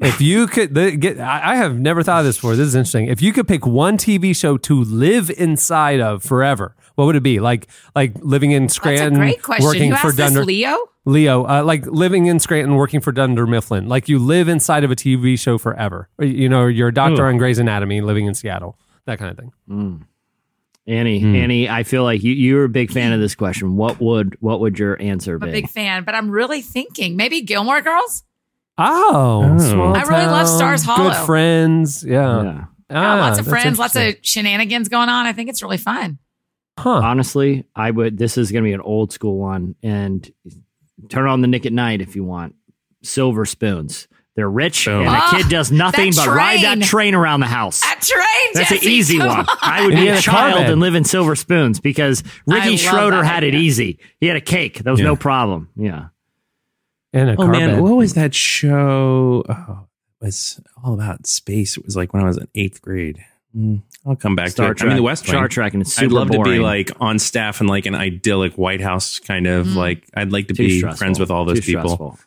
if 0.04 0.22
you 0.22 0.48
could 0.48 0.74
the, 0.74 0.96
get, 0.96 1.20
I 1.20 1.54
I 1.54 1.56
have 1.56 1.80
never 1.80 2.04
thought 2.04 2.20
of 2.20 2.26
this 2.26 2.38
before. 2.38 2.56
This 2.56 2.68
is 2.68 2.76
interesting. 2.76 3.08
If 3.08 3.22
you 3.22 3.34
could 3.34 3.48
pick 3.48 3.66
one 3.66 3.98
TV 3.98 4.36
show 4.36 4.58
to 4.58 4.84
live 4.84 5.30
inside 5.32 6.00
of 6.02 6.24
forever, 6.24 6.76
what 6.96 7.06
would 7.06 7.16
it 7.16 7.24
be? 7.24 7.40
Like, 7.40 7.68
like 7.96 8.14
living 8.22 8.52
in 8.52 8.64
That's 8.64 8.74
a 8.74 8.76
Scranton, 8.76 9.16
great 9.16 9.42
question. 9.42 9.66
working 9.66 9.90
You 9.90 9.96
for 9.98 10.08
asked 10.08 10.18
Dunder. 10.18 10.46
Leo? 10.46 10.78
Leo, 11.06 11.46
uh, 11.46 11.64
like 11.64 11.86
living 11.88 12.28
in 12.28 12.40
Scranton, 12.40 12.76
working 12.76 13.02
for 13.02 13.12
Dunder 13.12 13.46
Mifflin. 13.46 13.88
Like 13.90 14.08
you 14.08 14.20
live 14.20 14.48
inside 14.48 14.84
of 14.86 14.92
a 14.92 14.96
TV 14.96 15.38
show 15.38 15.58
forever. 15.58 16.08
You 16.20 16.48
know, 16.48 16.68
you're 16.68 16.88
a 16.90 16.94
doctor 16.94 17.26
Ooh. 17.26 17.30
on 17.30 17.38
Grey's 17.38 17.60
Anatomy, 17.60 18.00
living 18.02 18.26
in 18.26 18.34
Seattle, 18.34 18.78
that 19.06 19.20
kind 19.20 19.32
of 19.32 19.38
thing. 19.38 20.06
Annie, 20.86 21.20
Hmm. 21.22 21.36
Annie, 21.36 21.70
I 21.70 21.84
feel 21.84 22.04
like 22.04 22.24
you, 22.24 22.34
you're 22.34 22.66
a 22.66 22.70
big 22.70 22.92
fan 22.92 23.14
of 23.14 23.20
this 23.22 23.36
question. 23.36 23.78
What 23.78 24.02
would 24.02 24.36
what 24.42 24.60
would 24.60 24.78
your 24.78 25.02
answer 25.02 25.36
I'm 25.36 25.44
a 25.44 25.46
be? 25.46 25.52
big 25.52 25.70
fan, 25.70 26.04
but 26.04 26.14
I'm 26.14 26.30
really 26.30 26.62
thinking 26.62 27.16
maybe 27.16 27.42
Gilmore 27.42 27.82
Girls. 27.82 28.24
Oh, 28.78 29.58
small 29.60 29.96
I 29.96 30.02
really 30.04 30.26
love 30.26 30.48
Stars 30.48 30.84
Hollow. 30.84 31.10
Good 31.10 31.26
friends, 31.26 32.04
yeah. 32.04 32.44
Yeah. 32.44 32.64
Yeah, 32.90 33.14
Ah, 33.16 33.20
lots 33.22 33.40
of 33.40 33.48
friends, 33.48 33.80
lots 33.80 33.96
of 33.96 34.16
shenanigans 34.22 34.90
going 34.90 35.10
on. 35.10 35.26
I 35.26 35.34
think 35.34 35.50
it's 35.50 35.62
really 35.64 35.78
fun. 35.78 36.20
Huh. 36.78 36.90
Honestly, 37.04 37.66
I 37.76 37.90
would. 37.90 38.18
This 38.18 38.38
is 38.38 38.52
going 38.52 38.64
to 38.64 38.68
be 38.68 38.74
an 38.74 38.82
old 38.82 39.12
school 39.14 39.38
one, 39.38 39.76
and 39.84 40.30
turn 41.10 41.28
on 41.28 41.42
the 41.42 41.48
Nick 41.48 41.66
at 41.66 41.74
Night 41.74 42.02
if 42.02 42.16
you 42.16 42.24
want. 42.24 42.56
Silver 43.04 43.46
spoons. 43.46 44.08
They're 44.36 44.50
rich, 44.50 44.88
and 44.88 45.06
the 45.08 45.12
Oh, 45.12 45.28
kid 45.38 45.50
does 45.50 45.72
nothing 45.72 46.12
that 46.12 46.26
but 46.26 46.36
ride 46.36 46.62
that 46.64 46.76
train. 46.78 46.82
train 46.82 47.16
around 47.16 47.42
the 47.42 47.46
house. 47.46 47.82
That 47.82 48.02
train, 48.02 48.52
That's 48.56 48.72
an 48.72 48.90
easy 48.90 49.20
come 49.20 49.28
one. 49.28 49.40
on. 49.42 49.46
I 49.62 49.86
would 49.86 49.92
be 49.96 50.08
a 50.08 50.16
had 50.16 50.24
a 50.24 50.28
car 50.28 50.50
child 50.52 50.66
and 50.66 50.82
live 50.82 50.96
in 50.96 51.04
silver 51.04 51.36
spoons 51.36 51.80
because 51.80 52.24
Ricky 52.48 52.78
Schroder 52.78 53.18
that 53.18 53.26
had 53.26 53.44
it 53.44 53.50
idea. 53.50 53.60
easy. 53.60 54.00
He 54.20 54.26
had 54.28 54.36
a 54.36 54.42
cake. 54.42 54.80
That 54.84 54.90
was 54.90 55.00
Yeah. 55.00 55.06
no 55.06 55.16
problem. 55.16 55.70
Yeah. 55.76 56.06
And 57.14 57.30
a 57.30 57.34
Oh 57.34 57.38
car 57.38 57.48
man, 57.52 57.70
bed. 57.76 57.82
what 57.82 57.96
was 57.96 58.16
that 58.16 58.34
show? 58.34 59.44
Oh, 59.48 59.86
it 60.22 60.26
was 60.26 60.60
all 60.84 60.94
about 60.96 61.28
space. 61.28 61.78
It 61.78 61.86
was 61.86 61.96
like 61.96 62.14
when 62.14 62.24
I 62.24 62.26
was 62.28 62.38
in 62.38 62.48
eighth 62.56 62.82
grade. 62.82 63.24
Mm, 63.56 63.84
I'll 64.06 64.16
come 64.16 64.36
back 64.36 64.50
Star 64.50 64.68
to 64.68 64.72
it. 64.72 64.82
I 64.82 64.86
mean, 64.86 64.90
Trek. 64.92 64.98
the 64.98 65.04
West 65.04 65.28
Star 65.28 65.48
Trek, 65.48 65.74
and 65.74 65.82
it's 65.84 65.96
I'd 66.00 66.04
super 66.06 66.16
love 66.16 66.32
to 66.32 66.42
be 66.44 66.58
like 66.58 66.90
on 67.00 67.20
staff 67.20 67.62
in 67.62 67.68
like 67.68 67.86
an 67.86 67.94
idyllic 67.94 68.54
White 68.56 68.82
House 68.82 69.20
kind 69.20 69.46
of 69.46 69.68
Mm. 69.68 69.76
like. 69.76 70.04
I'd 70.16 70.32
like 70.32 70.48
to 70.48 70.56
Too 70.56 70.64
be 70.68 70.78
stressful. 70.80 70.98
friends 70.98 71.20
with 71.20 71.30
all 71.30 71.46
those 71.46 71.60
Too 71.60 71.74
people. 71.74 71.90
stressful. 71.90 72.20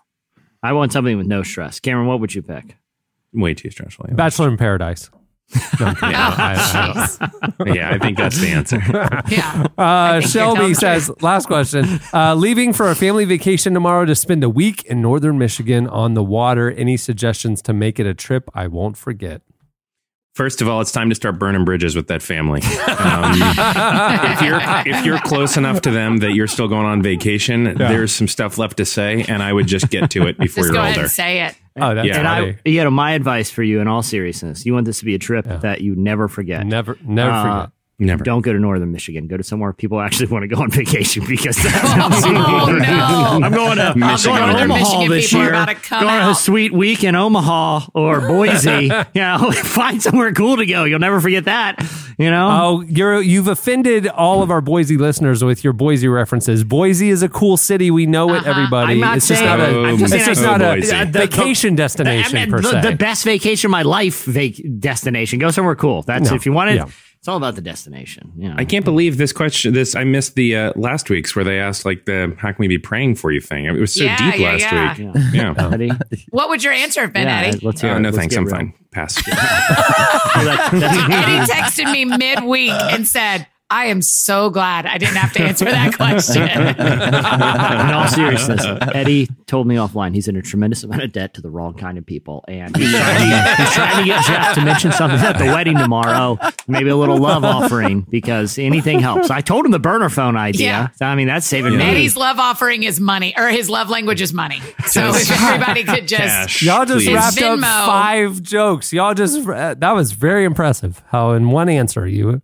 I 0.63 0.73
want 0.73 0.93
something 0.93 1.17
with 1.17 1.27
no 1.27 1.43
stress. 1.43 1.81
Cameron, 1.81 2.07
what 2.07 2.21
would 2.21 2.35
you 2.35 2.43
pick? 2.43 2.77
Way 3.33 3.55
too 3.55 3.71
stressful. 3.71 4.07
Yeah. 4.09 4.15
Bachelor 4.15 4.49
in 4.49 4.57
Paradise. 4.57 5.11
No, 5.81 5.87
I'm 5.87 5.95
kidding. 5.95 6.11
Yeah. 6.11 6.35
I- 6.39 7.19
I- 7.59 7.73
yeah, 7.75 7.91
I 7.93 7.99
think 7.99 8.19
that's 8.19 8.39
the 8.39 8.49
answer. 8.49 8.81
Yeah. 9.29 9.67
Uh, 9.79 10.21
Shelby 10.21 10.75
says, 10.75 11.11
last 11.23 11.47
question. 11.47 12.01
Uh, 12.13 12.35
leaving 12.35 12.73
for 12.73 12.89
a 12.91 12.95
family 12.95 13.25
vacation 13.25 13.75
tomorrow 13.75 14.05
to 14.05 14.15
spend 14.15 14.43
a 14.45 14.51
week 14.51 14.85
in 14.85 15.01
northern 15.01 15.39
Michigan 15.39 15.87
on 15.89 16.15
the 16.15 16.23
water. 16.23 16.71
Any 16.71 16.97
suggestions 16.97 17.63
to 17.63 17.73
make 17.73 17.99
it 17.99 18.07
a 18.07 18.15
trip 18.15 18.49
I 18.55 18.67
won't 18.69 18.97
forget? 18.97 19.43
First 20.35 20.61
of 20.61 20.69
all, 20.69 20.81
it's 20.83 20.93
time 20.93 21.09
to 21.09 21.15
start 21.15 21.39
burning 21.39 21.65
bridges 21.65 21.97
with 21.97 22.09
that 22.09 22.21
family. 22.23 22.61
Um, 22.61 23.33
if 24.33 24.43
you're 24.43 24.61
if 24.95 25.05
you're 25.07 25.19
close 25.21 25.57
enough 25.57 25.81
to 25.83 25.91
them 25.91 26.19
that 26.19 26.35
you're 26.35 26.47
still 26.47 26.69
going 26.69 26.85
on 26.85 27.01
vacation, 27.03 27.75
there's 27.79 28.13
some 28.15 28.29
stuff 28.29 28.59
left 28.59 28.77
to 28.77 28.85
say, 28.85 29.25
and 29.29 29.43
I 29.43 29.53
would 29.53 29.67
just 29.67 29.89
get 29.89 30.11
to 30.11 30.27
it 30.27 30.37
before 30.39 30.65
Just 30.65 30.67
you're 30.67 30.75
go 30.75 30.81
ahead 30.81 30.91
older. 30.97 31.01
and 31.05 31.11
say 31.11 31.47
it. 31.47 31.55
Oh, 31.79 31.95
that's 31.95 32.07
Yeah. 32.09 32.17
And 32.19 32.27
funny. 32.27 32.57
I, 32.65 32.69
you 32.69 32.83
know, 32.85 32.91
my 32.91 33.13
advice 33.13 33.51
for 33.51 33.63
you 33.63 33.81
in 33.81 33.89
all 33.89 34.03
seriousness, 34.03 34.65
you 34.65 34.73
want 34.75 34.87
this 34.87 34.99
to 35.01 35.05
be 35.05 35.15
a 35.15 35.19
trip 35.19 35.45
that 35.47 35.81
you 35.83 35.95
never 35.95 36.27
forget. 36.29 36.67
never, 36.67 36.97
never 37.05 37.31
Uh, 37.31 37.43
forget. 37.43 37.71
Never. 37.99 38.23
Don't 38.25 38.43
go 38.43 38.53
to 38.53 38.59
northern 38.59 38.93
Michigan. 38.93 39.27
Go 39.27 39.39
to 39.39 39.43
somewhere 39.43 39.73
people 39.73 40.01
actually 40.03 40.27
want 40.27 40.43
to 40.43 40.49
go 40.49 40.61
on 40.61 40.71
vacation 40.71 41.25
because 41.29 41.57
that's 41.57 42.25
Oh, 42.27 42.31
no. 42.31 42.85
I'm 43.47 43.53
going 43.53 43.77
to, 43.79 43.85
I'm 43.95 43.99
going 43.99 44.19
to 44.19 44.29
Northern 44.29 44.71
Omaha 44.71 44.77
Michigan 44.77 45.11
this 45.11 45.33
year. 45.33 45.49
about 45.49 45.69
to 45.83 45.91
going 45.91 46.05
to 46.25 46.31
a 46.31 46.35
sweet 46.35 46.73
week 46.75 47.05
in 47.05 47.15
Omaha 47.15 47.87
or 47.95 48.21
Boise. 48.21 48.71
you 49.15 49.21
know, 49.23 49.51
find 49.53 50.03
somewhere 50.03 50.33
cool 50.35 50.59
to 50.59 50.67
go. 50.67 50.85
You'll 50.85 50.99
never 50.99 51.21
forget 51.23 51.47
that. 51.47 51.83
You 52.19 52.31
know. 52.31 52.49
Oh, 52.51 52.81
you're, 52.83 53.21
you've 53.23 53.49
offended 53.49 54.07
all 54.09 54.43
of 54.43 54.51
our 54.51 54.61
Boise 54.61 54.99
listeners 54.99 55.43
with 55.43 55.65
your 55.65 55.73
Boise 55.73 56.09
references. 56.09 56.65
Boise 56.65 57.09
is 57.09 57.23
a 57.23 57.29
cool 57.31 57.57
city. 57.57 57.91
We 57.91 58.05
know 58.05 58.35
it, 58.35 58.41
Uh-huh. 58.41 58.51
everybody. 58.51 58.93
I'm 58.95 59.01
not 59.01 59.17
it's 59.17 59.29
just 59.29 59.41
saying- 59.41 59.59
not 59.59 59.69
a, 59.71 59.81
I'm 59.87 59.97
just 59.99 60.15
it's 60.15 60.27
just 60.27 60.43
not 60.43 60.61
a, 60.61 60.65
Boise. 60.75 60.95
a 60.95 61.05
The- 61.07 61.19
vacation 61.19 61.73
I 61.73 61.77
destination, 61.77 62.35
mean, 62.35 62.51
per 62.51 62.61
the, 62.61 62.71
se. 62.83 62.91
the 62.91 62.97
best 62.97 63.25
vacation 63.25 63.69
of 63.69 63.73
my 63.73 63.83
life 63.83 64.25
vac- 64.27 64.61
destination. 64.81 65.39
Go 65.39 65.51
somewhere 65.51 65.77
cool. 65.77 66.03
That's 66.03 66.29
No. 66.31 66.37
if 66.37 66.45
you 66.45 66.53
want 66.53 66.71
it. 66.71 66.77
Yeah. 66.77 66.87
It's 67.27 67.29
all 67.29 67.37
about 67.39 67.57
the 67.57 67.61
destination. 67.61 68.31
You 68.39 68.51
know. 68.51 68.55
I 68.57 68.65
can't 68.65 68.85
believe 68.85 69.17
this 69.17 69.33
question. 69.33 69.75
This 69.75 69.97
I 69.97 70.05
missed 70.05 70.37
the 70.37 70.55
uh, 70.55 70.73
last 70.77 71.11
week's 71.11 71.35
where 71.35 71.45
they 71.45 71.59
asked 71.59 71.85
like 71.85 72.05
the 72.05 72.33
"How 72.39 72.53
can 72.53 72.59
we 72.61 72.69
be 72.69 72.79
praying 72.79 73.17
for 73.17 73.33
you?" 73.33 73.41
thing. 73.41 73.65
It 73.65 73.73
was 73.73 73.93
so 73.95 74.05
Yeah, 74.05 74.17
deep 74.31 74.39
yeah, 74.41 74.53
last 74.53 74.61
yeah. 74.61 74.97
week. 75.13 75.35
Yeah. 75.35 75.55
Eddie? 75.73 75.91
What 76.31 76.51
would 76.51 76.63
your 76.63 76.73
answer 76.73 77.01
have 77.01 77.13
been, 77.13 77.25
yeah, 77.27 77.41
Eddie? 77.41 77.67
let's 77.67 77.81
hear 77.81 77.91
Uh, 77.91 77.97
it. 77.97 77.99
no 77.99 78.11
Let's 78.11 78.19
thanks. 78.19 78.37
I'm 78.37 78.45
real. 78.45 78.55
fine. 78.55 78.75
Pass. 78.93 79.19
Eddie 79.27 79.35
texted 81.53 81.91
me 81.91 82.05
midweek 82.05 82.71
and 82.71 83.05
said, 83.09 83.49
I 83.69 83.87
am 83.87 84.01
so 84.01 84.49
glad 84.49 84.87
I 84.87 84.97
didn't 84.97 85.17
have 85.17 85.33
to 85.33 85.43
answer 85.43 85.65
that 85.65 85.97
question. 85.97 86.43
in 86.49 87.95
all 87.95 88.07
seriousness, 88.07 88.65
Eddie 88.95 89.29
told 89.47 89.67
me 89.67 89.75
offline 89.75 90.15
he's 90.15 90.29
in 90.29 90.37
a 90.37 90.43
tremendous 90.43 90.85
amount 90.85 91.03
of 91.03 91.11
debt 91.11 91.35
to 91.35 91.43
the 91.43 91.51
wrong 91.51 91.75
kind 91.75 91.99
of 91.99 92.07
people, 92.07 92.45
and 92.47 92.77
he's 92.77 92.91
trying, 92.95 93.19
to, 93.19 93.57
he's 93.57 93.73
trying 93.75 93.97
to 93.99 94.05
get 94.05 94.25
Jeff 94.25 94.55
to 94.55 94.61
mention 94.65 94.93
something 94.93 95.19
at 95.19 95.39
the 95.39 95.47
wedding 95.47 95.77
tomorrow, 95.77 96.39
maybe 96.69 96.91
a 96.91 96.97
little 96.97 97.19
love 97.19 97.45
offering 97.45 98.03
because 98.03 98.57
anything 98.57 99.01
helps. 99.01 99.31
I 99.31 99.41
told 99.41 99.65
him 99.65 99.73
the 99.73 99.81
burner 99.81 100.11
phone 100.11 100.37
idea. 100.37 100.93
I 101.01 101.17
mean, 101.17 101.27
that's 101.27 101.47
saving 101.47 101.77
me. 101.77 101.83
Eddie's 101.83 102.17
love 102.17 102.39
offering 102.39 102.85
is 102.85 103.01
money, 103.01 103.35
or 103.37 103.49
his 103.49 103.69
love 103.69 103.91
language 103.91 104.21
is 104.21 104.33
money. 104.33 104.61
So 104.87 105.09
if 105.09 105.29
everybody 105.43 105.83
could 105.83 106.07
just. 106.07 106.23
Cash, 106.23 106.63
Y'all 106.63 106.85
just 106.85 107.05
please. 107.05 107.15
wrapped 107.15 107.43
up 107.43 107.59
five 107.61 108.43
jokes. 108.43 108.93
Y'all 108.93 109.15
just 109.15 109.45
uh, 109.49 109.75
that 109.75 109.93
was 109.93 110.13
very 110.13 110.45
impressive. 110.45 111.03
How 111.09 111.33
in 111.33 111.51
one 111.51 111.69
answer 111.69 112.07
you 112.07 112.43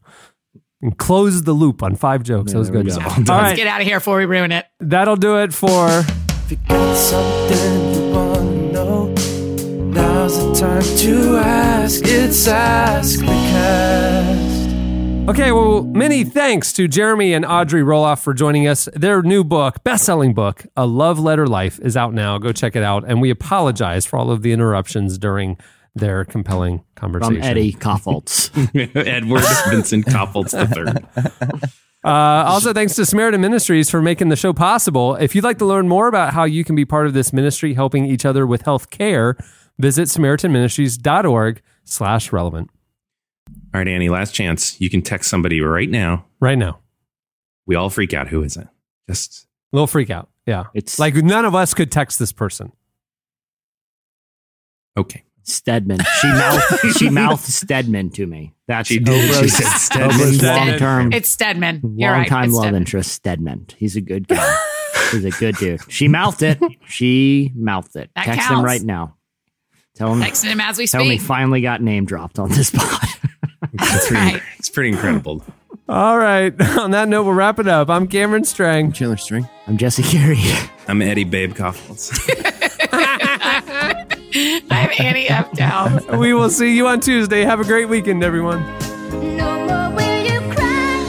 closed 0.90 1.44
the 1.44 1.52
loop 1.52 1.82
on 1.82 1.94
five 1.94 2.22
jokes. 2.22 2.52
that 2.52 2.58
was 2.58 2.70
good. 2.70 2.86
go. 2.88 2.94
All 3.00 3.42
Let's 3.42 3.56
get 3.56 3.66
out 3.66 3.80
of 3.80 3.86
here 3.86 3.98
before 3.98 4.18
we 4.18 4.24
ruin 4.26 4.50
it. 4.52 4.66
that'll 4.80 5.16
do 5.16 5.38
it 5.38 5.54
for 5.54 5.88
If 6.00 6.50
you 6.50 6.56
got 6.68 6.96
something 6.96 7.94
you 7.94 8.10
wanna 8.12 8.72
know, 8.72 9.06
now's 9.92 10.36
the 10.38 10.54
time 10.54 10.82
to 10.98 11.36
ask. 11.36 12.02
It's 12.04 12.48
Ask 12.48 13.20
the 13.20 13.26
Cast. 13.26 14.52
Okay, 15.28 15.52
well, 15.52 15.84
many 15.84 16.24
thanks 16.24 16.72
to 16.72 16.88
Jeremy 16.88 17.32
and 17.32 17.44
Audrey 17.46 17.82
Roloff 17.82 18.20
for 18.20 18.34
joining 18.34 18.66
us. 18.66 18.88
Their 18.92 19.22
new 19.22 19.44
book, 19.44 19.84
best-selling 19.84 20.34
book, 20.34 20.66
A 20.76 20.84
Love 20.84 21.20
Letter 21.20 21.46
Life, 21.46 21.78
is 21.80 21.96
out 21.96 22.12
now. 22.12 22.38
Go 22.38 22.50
check 22.52 22.74
it 22.74 22.82
out. 22.82 23.04
And 23.06 23.20
we 23.20 23.30
apologize 23.30 24.04
for 24.04 24.18
all 24.18 24.32
of 24.32 24.42
the 24.42 24.50
interruptions 24.50 25.18
during 25.18 25.58
their 25.94 26.24
compelling 26.24 26.84
conversation. 26.94 27.36
From 27.36 27.42
Eddie 27.42 27.72
Kaufholz. 27.72 28.50
Edward 29.06 29.44
Vincent 29.70 30.06
Kaufholz 30.06 30.54
III. 30.54 31.70
Uh, 32.04 32.44
also, 32.48 32.72
thanks 32.72 32.96
to 32.96 33.06
Samaritan 33.06 33.40
Ministries 33.40 33.88
for 33.88 34.02
making 34.02 34.28
the 34.28 34.36
show 34.36 34.52
possible. 34.52 35.14
If 35.14 35.34
you'd 35.34 35.44
like 35.44 35.58
to 35.58 35.66
learn 35.66 35.88
more 35.88 36.08
about 36.08 36.32
how 36.32 36.44
you 36.44 36.64
can 36.64 36.74
be 36.74 36.84
part 36.84 37.06
of 37.06 37.14
this 37.14 37.32
ministry, 37.32 37.74
helping 37.74 38.06
each 38.06 38.24
other 38.24 38.46
with 38.46 38.62
health 38.62 38.90
care, 38.90 39.36
visit 39.78 40.08
SamaritanMinistries.org 40.08 41.62
slash 41.84 42.32
relevant. 42.32 42.70
All 43.74 43.78
right, 43.78 43.88
Annie, 43.88 44.08
last 44.08 44.34
chance. 44.34 44.80
You 44.80 44.90
can 44.90 45.02
text 45.02 45.30
somebody 45.30 45.60
right 45.60 45.88
now. 45.88 46.26
Right 46.40 46.58
now. 46.58 46.80
We 47.66 47.76
all 47.76 47.88
freak 47.88 48.12
out. 48.12 48.28
Who 48.28 48.42
is 48.42 48.56
it? 48.56 48.66
Just 49.08 49.46
a 49.72 49.76
little 49.76 49.86
freak 49.86 50.10
out. 50.10 50.28
Yeah. 50.46 50.64
It's 50.74 50.98
like 50.98 51.14
none 51.14 51.44
of 51.44 51.54
us 51.54 51.72
could 51.72 51.92
text 51.92 52.18
this 52.18 52.32
person. 52.32 52.72
Okay. 54.96 55.24
Stedman. 55.44 55.98
She 56.20 56.26
mouthed, 56.32 56.96
she 56.98 57.10
mouthed 57.10 57.42
Stedman 57.44 58.10
to 58.10 58.26
me. 58.26 58.54
That's 58.68 58.88
She 58.88 58.98
did. 58.98 59.34
She 59.34 59.48
said 59.48 59.68
Stedman. 59.78 60.10
Oprah's 60.10 60.42
long-term, 60.42 61.12
It's 61.12 61.28
Stedman. 61.28 61.94
You're 61.96 62.10
right. 62.10 62.18
long-time 62.30 62.44
It's 62.44 62.54
love 62.54 62.62
Stedman. 62.64 62.82
interest, 62.82 63.12
Stedman. 63.12 63.66
He's 63.76 63.96
a 63.96 64.00
good 64.00 64.28
guy. 64.28 64.56
He's 65.10 65.24
a 65.24 65.30
good 65.30 65.56
dude. 65.56 65.80
She 65.92 66.08
mouthed 66.08 66.42
it. 66.42 66.58
She 66.86 67.52
mouthed 67.54 67.96
it. 67.96 68.10
That 68.14 68.24
Text 68.26 68.48
him 68.48 68.62
right 68.64 68.82
now. 68.82 69.16
Tell 69.94 70.12
him. 70.14 70.20
Texting 70.22 70.44
him 70.52 70.60
as 70.60 70.78
we 70.78 70.86
Tell 70.86 71.04
me 71.04 71.18
speak. 71.18 71.26
finally 71.28 71.60
got 71.60 71.82
name 71.82 72.06
dropped 72.06 72.38
on 72.38 72.48
this 72.50 72.70
pod. 72.70 73.08
It's 73.74 74.06
pretty, 74.08 74.14
right. 74.24 74.42
it's 74.58 74.68
pretty 74.70 74.90
incredible. 74.90 75.44
All 75.88 76.16
right. 76.18 76.58
On 76.78 76.90
that 76.92 77.08
note, 77.08 77.24
we'll 77.24 77.34
wrap 77.34 77.58
it 77.58 77.66
up. 77.68 77.90
I'm 77.90 78.06
Cameron 78.06 78.44
Strang. 78.44 78.92
Chandler 78.92 79.16
Strang. 79.18 79.48
I'm 79.66 79.76
Jesse 79.76 80.02
Carey. 80.02 80.38
I'm 80.88 81.02
Eddie 81.02 81.24
Babe 81.24 81.52
Kaufholz. 81.54 82.10
I'm 84.34 84.90
Annie 84.98 85.28
F. 85.28 85.52
Down. 85.52 86.00
We 86.18 86.32
will 86.32 86.48
see 86.48 86.74
you 86.74 86.86
on 86.86 87.00
Tuesday. 87.00 87.42
Have 87.42 87.60
a 87.60 87.64
great 87.64 87.88
weekend, 87.88 88.24
everyone. 88.24 88.60
No 89.36 89.66
more 89.66 89.94
will 89.94 90.22
you 90.24 90.40
cry. 90.54 91.04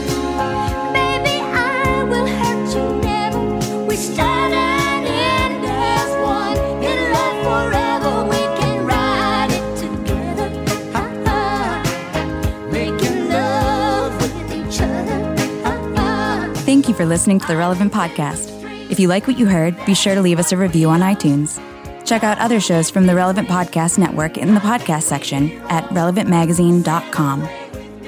Baby, 0.92 1.40
I 1.40 2.04
will 2.04 2.26
hurt 2.26 2.74
you 2.74 3.00
never. 3.02 3.86
We 3.86 3.96
started 3.96 5.08
in 5.08 5.64
as 5.64 6.10
one. 6.22 6.58
In 6.84 7.12
love 7.12 7.72
forever, 7.72 8.24
we 8.28 8.36
can 8.60 8.84
ride 8.84 9.50
it 9.50 9.76
together. 9.78 10.50
Ah-ah. 10.94 12.68
Making 12.70 13.28
love 13.30 14.20
with 14.20 14.52
each 14.52 14.80
other. 14.82 15.34
Ah-ah. 15.64 16.52
Thank 16.56 16.88
you 16.88 16.94
for 16.94 17.06
listening 17.06 17.38
to 17.40 17.46
the 17.46 17.56
Relevant 17.56 17.90
Podcast. 17.92 18.50
If 18.90 19.00
you 19.00 19.08
like 19.08 19.26
what 19.26 19.38
you 19.38 19.46
heard, 19.46 19.74
be 19.86 19.94
sure 19.94 20.14
to 20.14 20.20
leave 20.20 20.38
us 20.38 20.52
a 20.52 20.58
review 20.58 20.90
on 20.90 21.00
iTunes. 21.00 21.58
Check 22.04 22.22
out 22.22 22.38
other 22.38 22.60
shows 22.60 22.90
from 22.90 23.06
the 23.06 23.14
Relevant 23.14 23.48
Podcast 23.48 23.98
Network 23.98 24.36
in 24.36 24.54
the 24.54 24.60
podcast 24.60 25.04
section 25.04 25.52
at 25.68 25.84
relevantmagazine.com. 25.84 27.42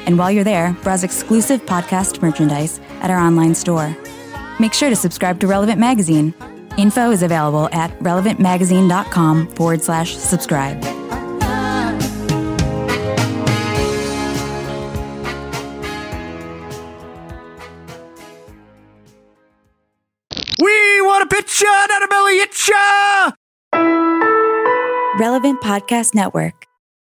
And 0.07 0.19
while 0.19 0.31
you're 0.31 0.45
there, 0.45 0.77
browse 0.83 1.03
exclusive 1.03 1.65
podcast 1.67 2.23
merchandise 2.23 2.79
at 3.01 3.11
our 3.11 3.19
online 3.19 3.55
store. 3.55 3.97
Make 4.61 4.75
sure 4.75 4.91
to 4.91 4.97
subscribe 4.97 5.41
to 5.41 5.47
Relevant 5.47 5.81
Magazine. 5.81 6.35
Info 6.79 7.11
is 7.11 7.23
available 7.23 7.69
at 7.73 7.91
relevantmagazine.com 8.01 9.49
forward 9.49 9.83
slash 9.83 10.17
subscribe. 10.17 10.85
we 20.59 21.01
want 21.03 21.25
a 21.25 21.35
picture, 21.35 21.67
not 21.67 22.03
a 22.03 22.09
belly 22.09 22.41
itcher. 22.41 23.46
Relevant 25.19 25.63
Podcast 25.63 26.15
Network. 26.15 26.66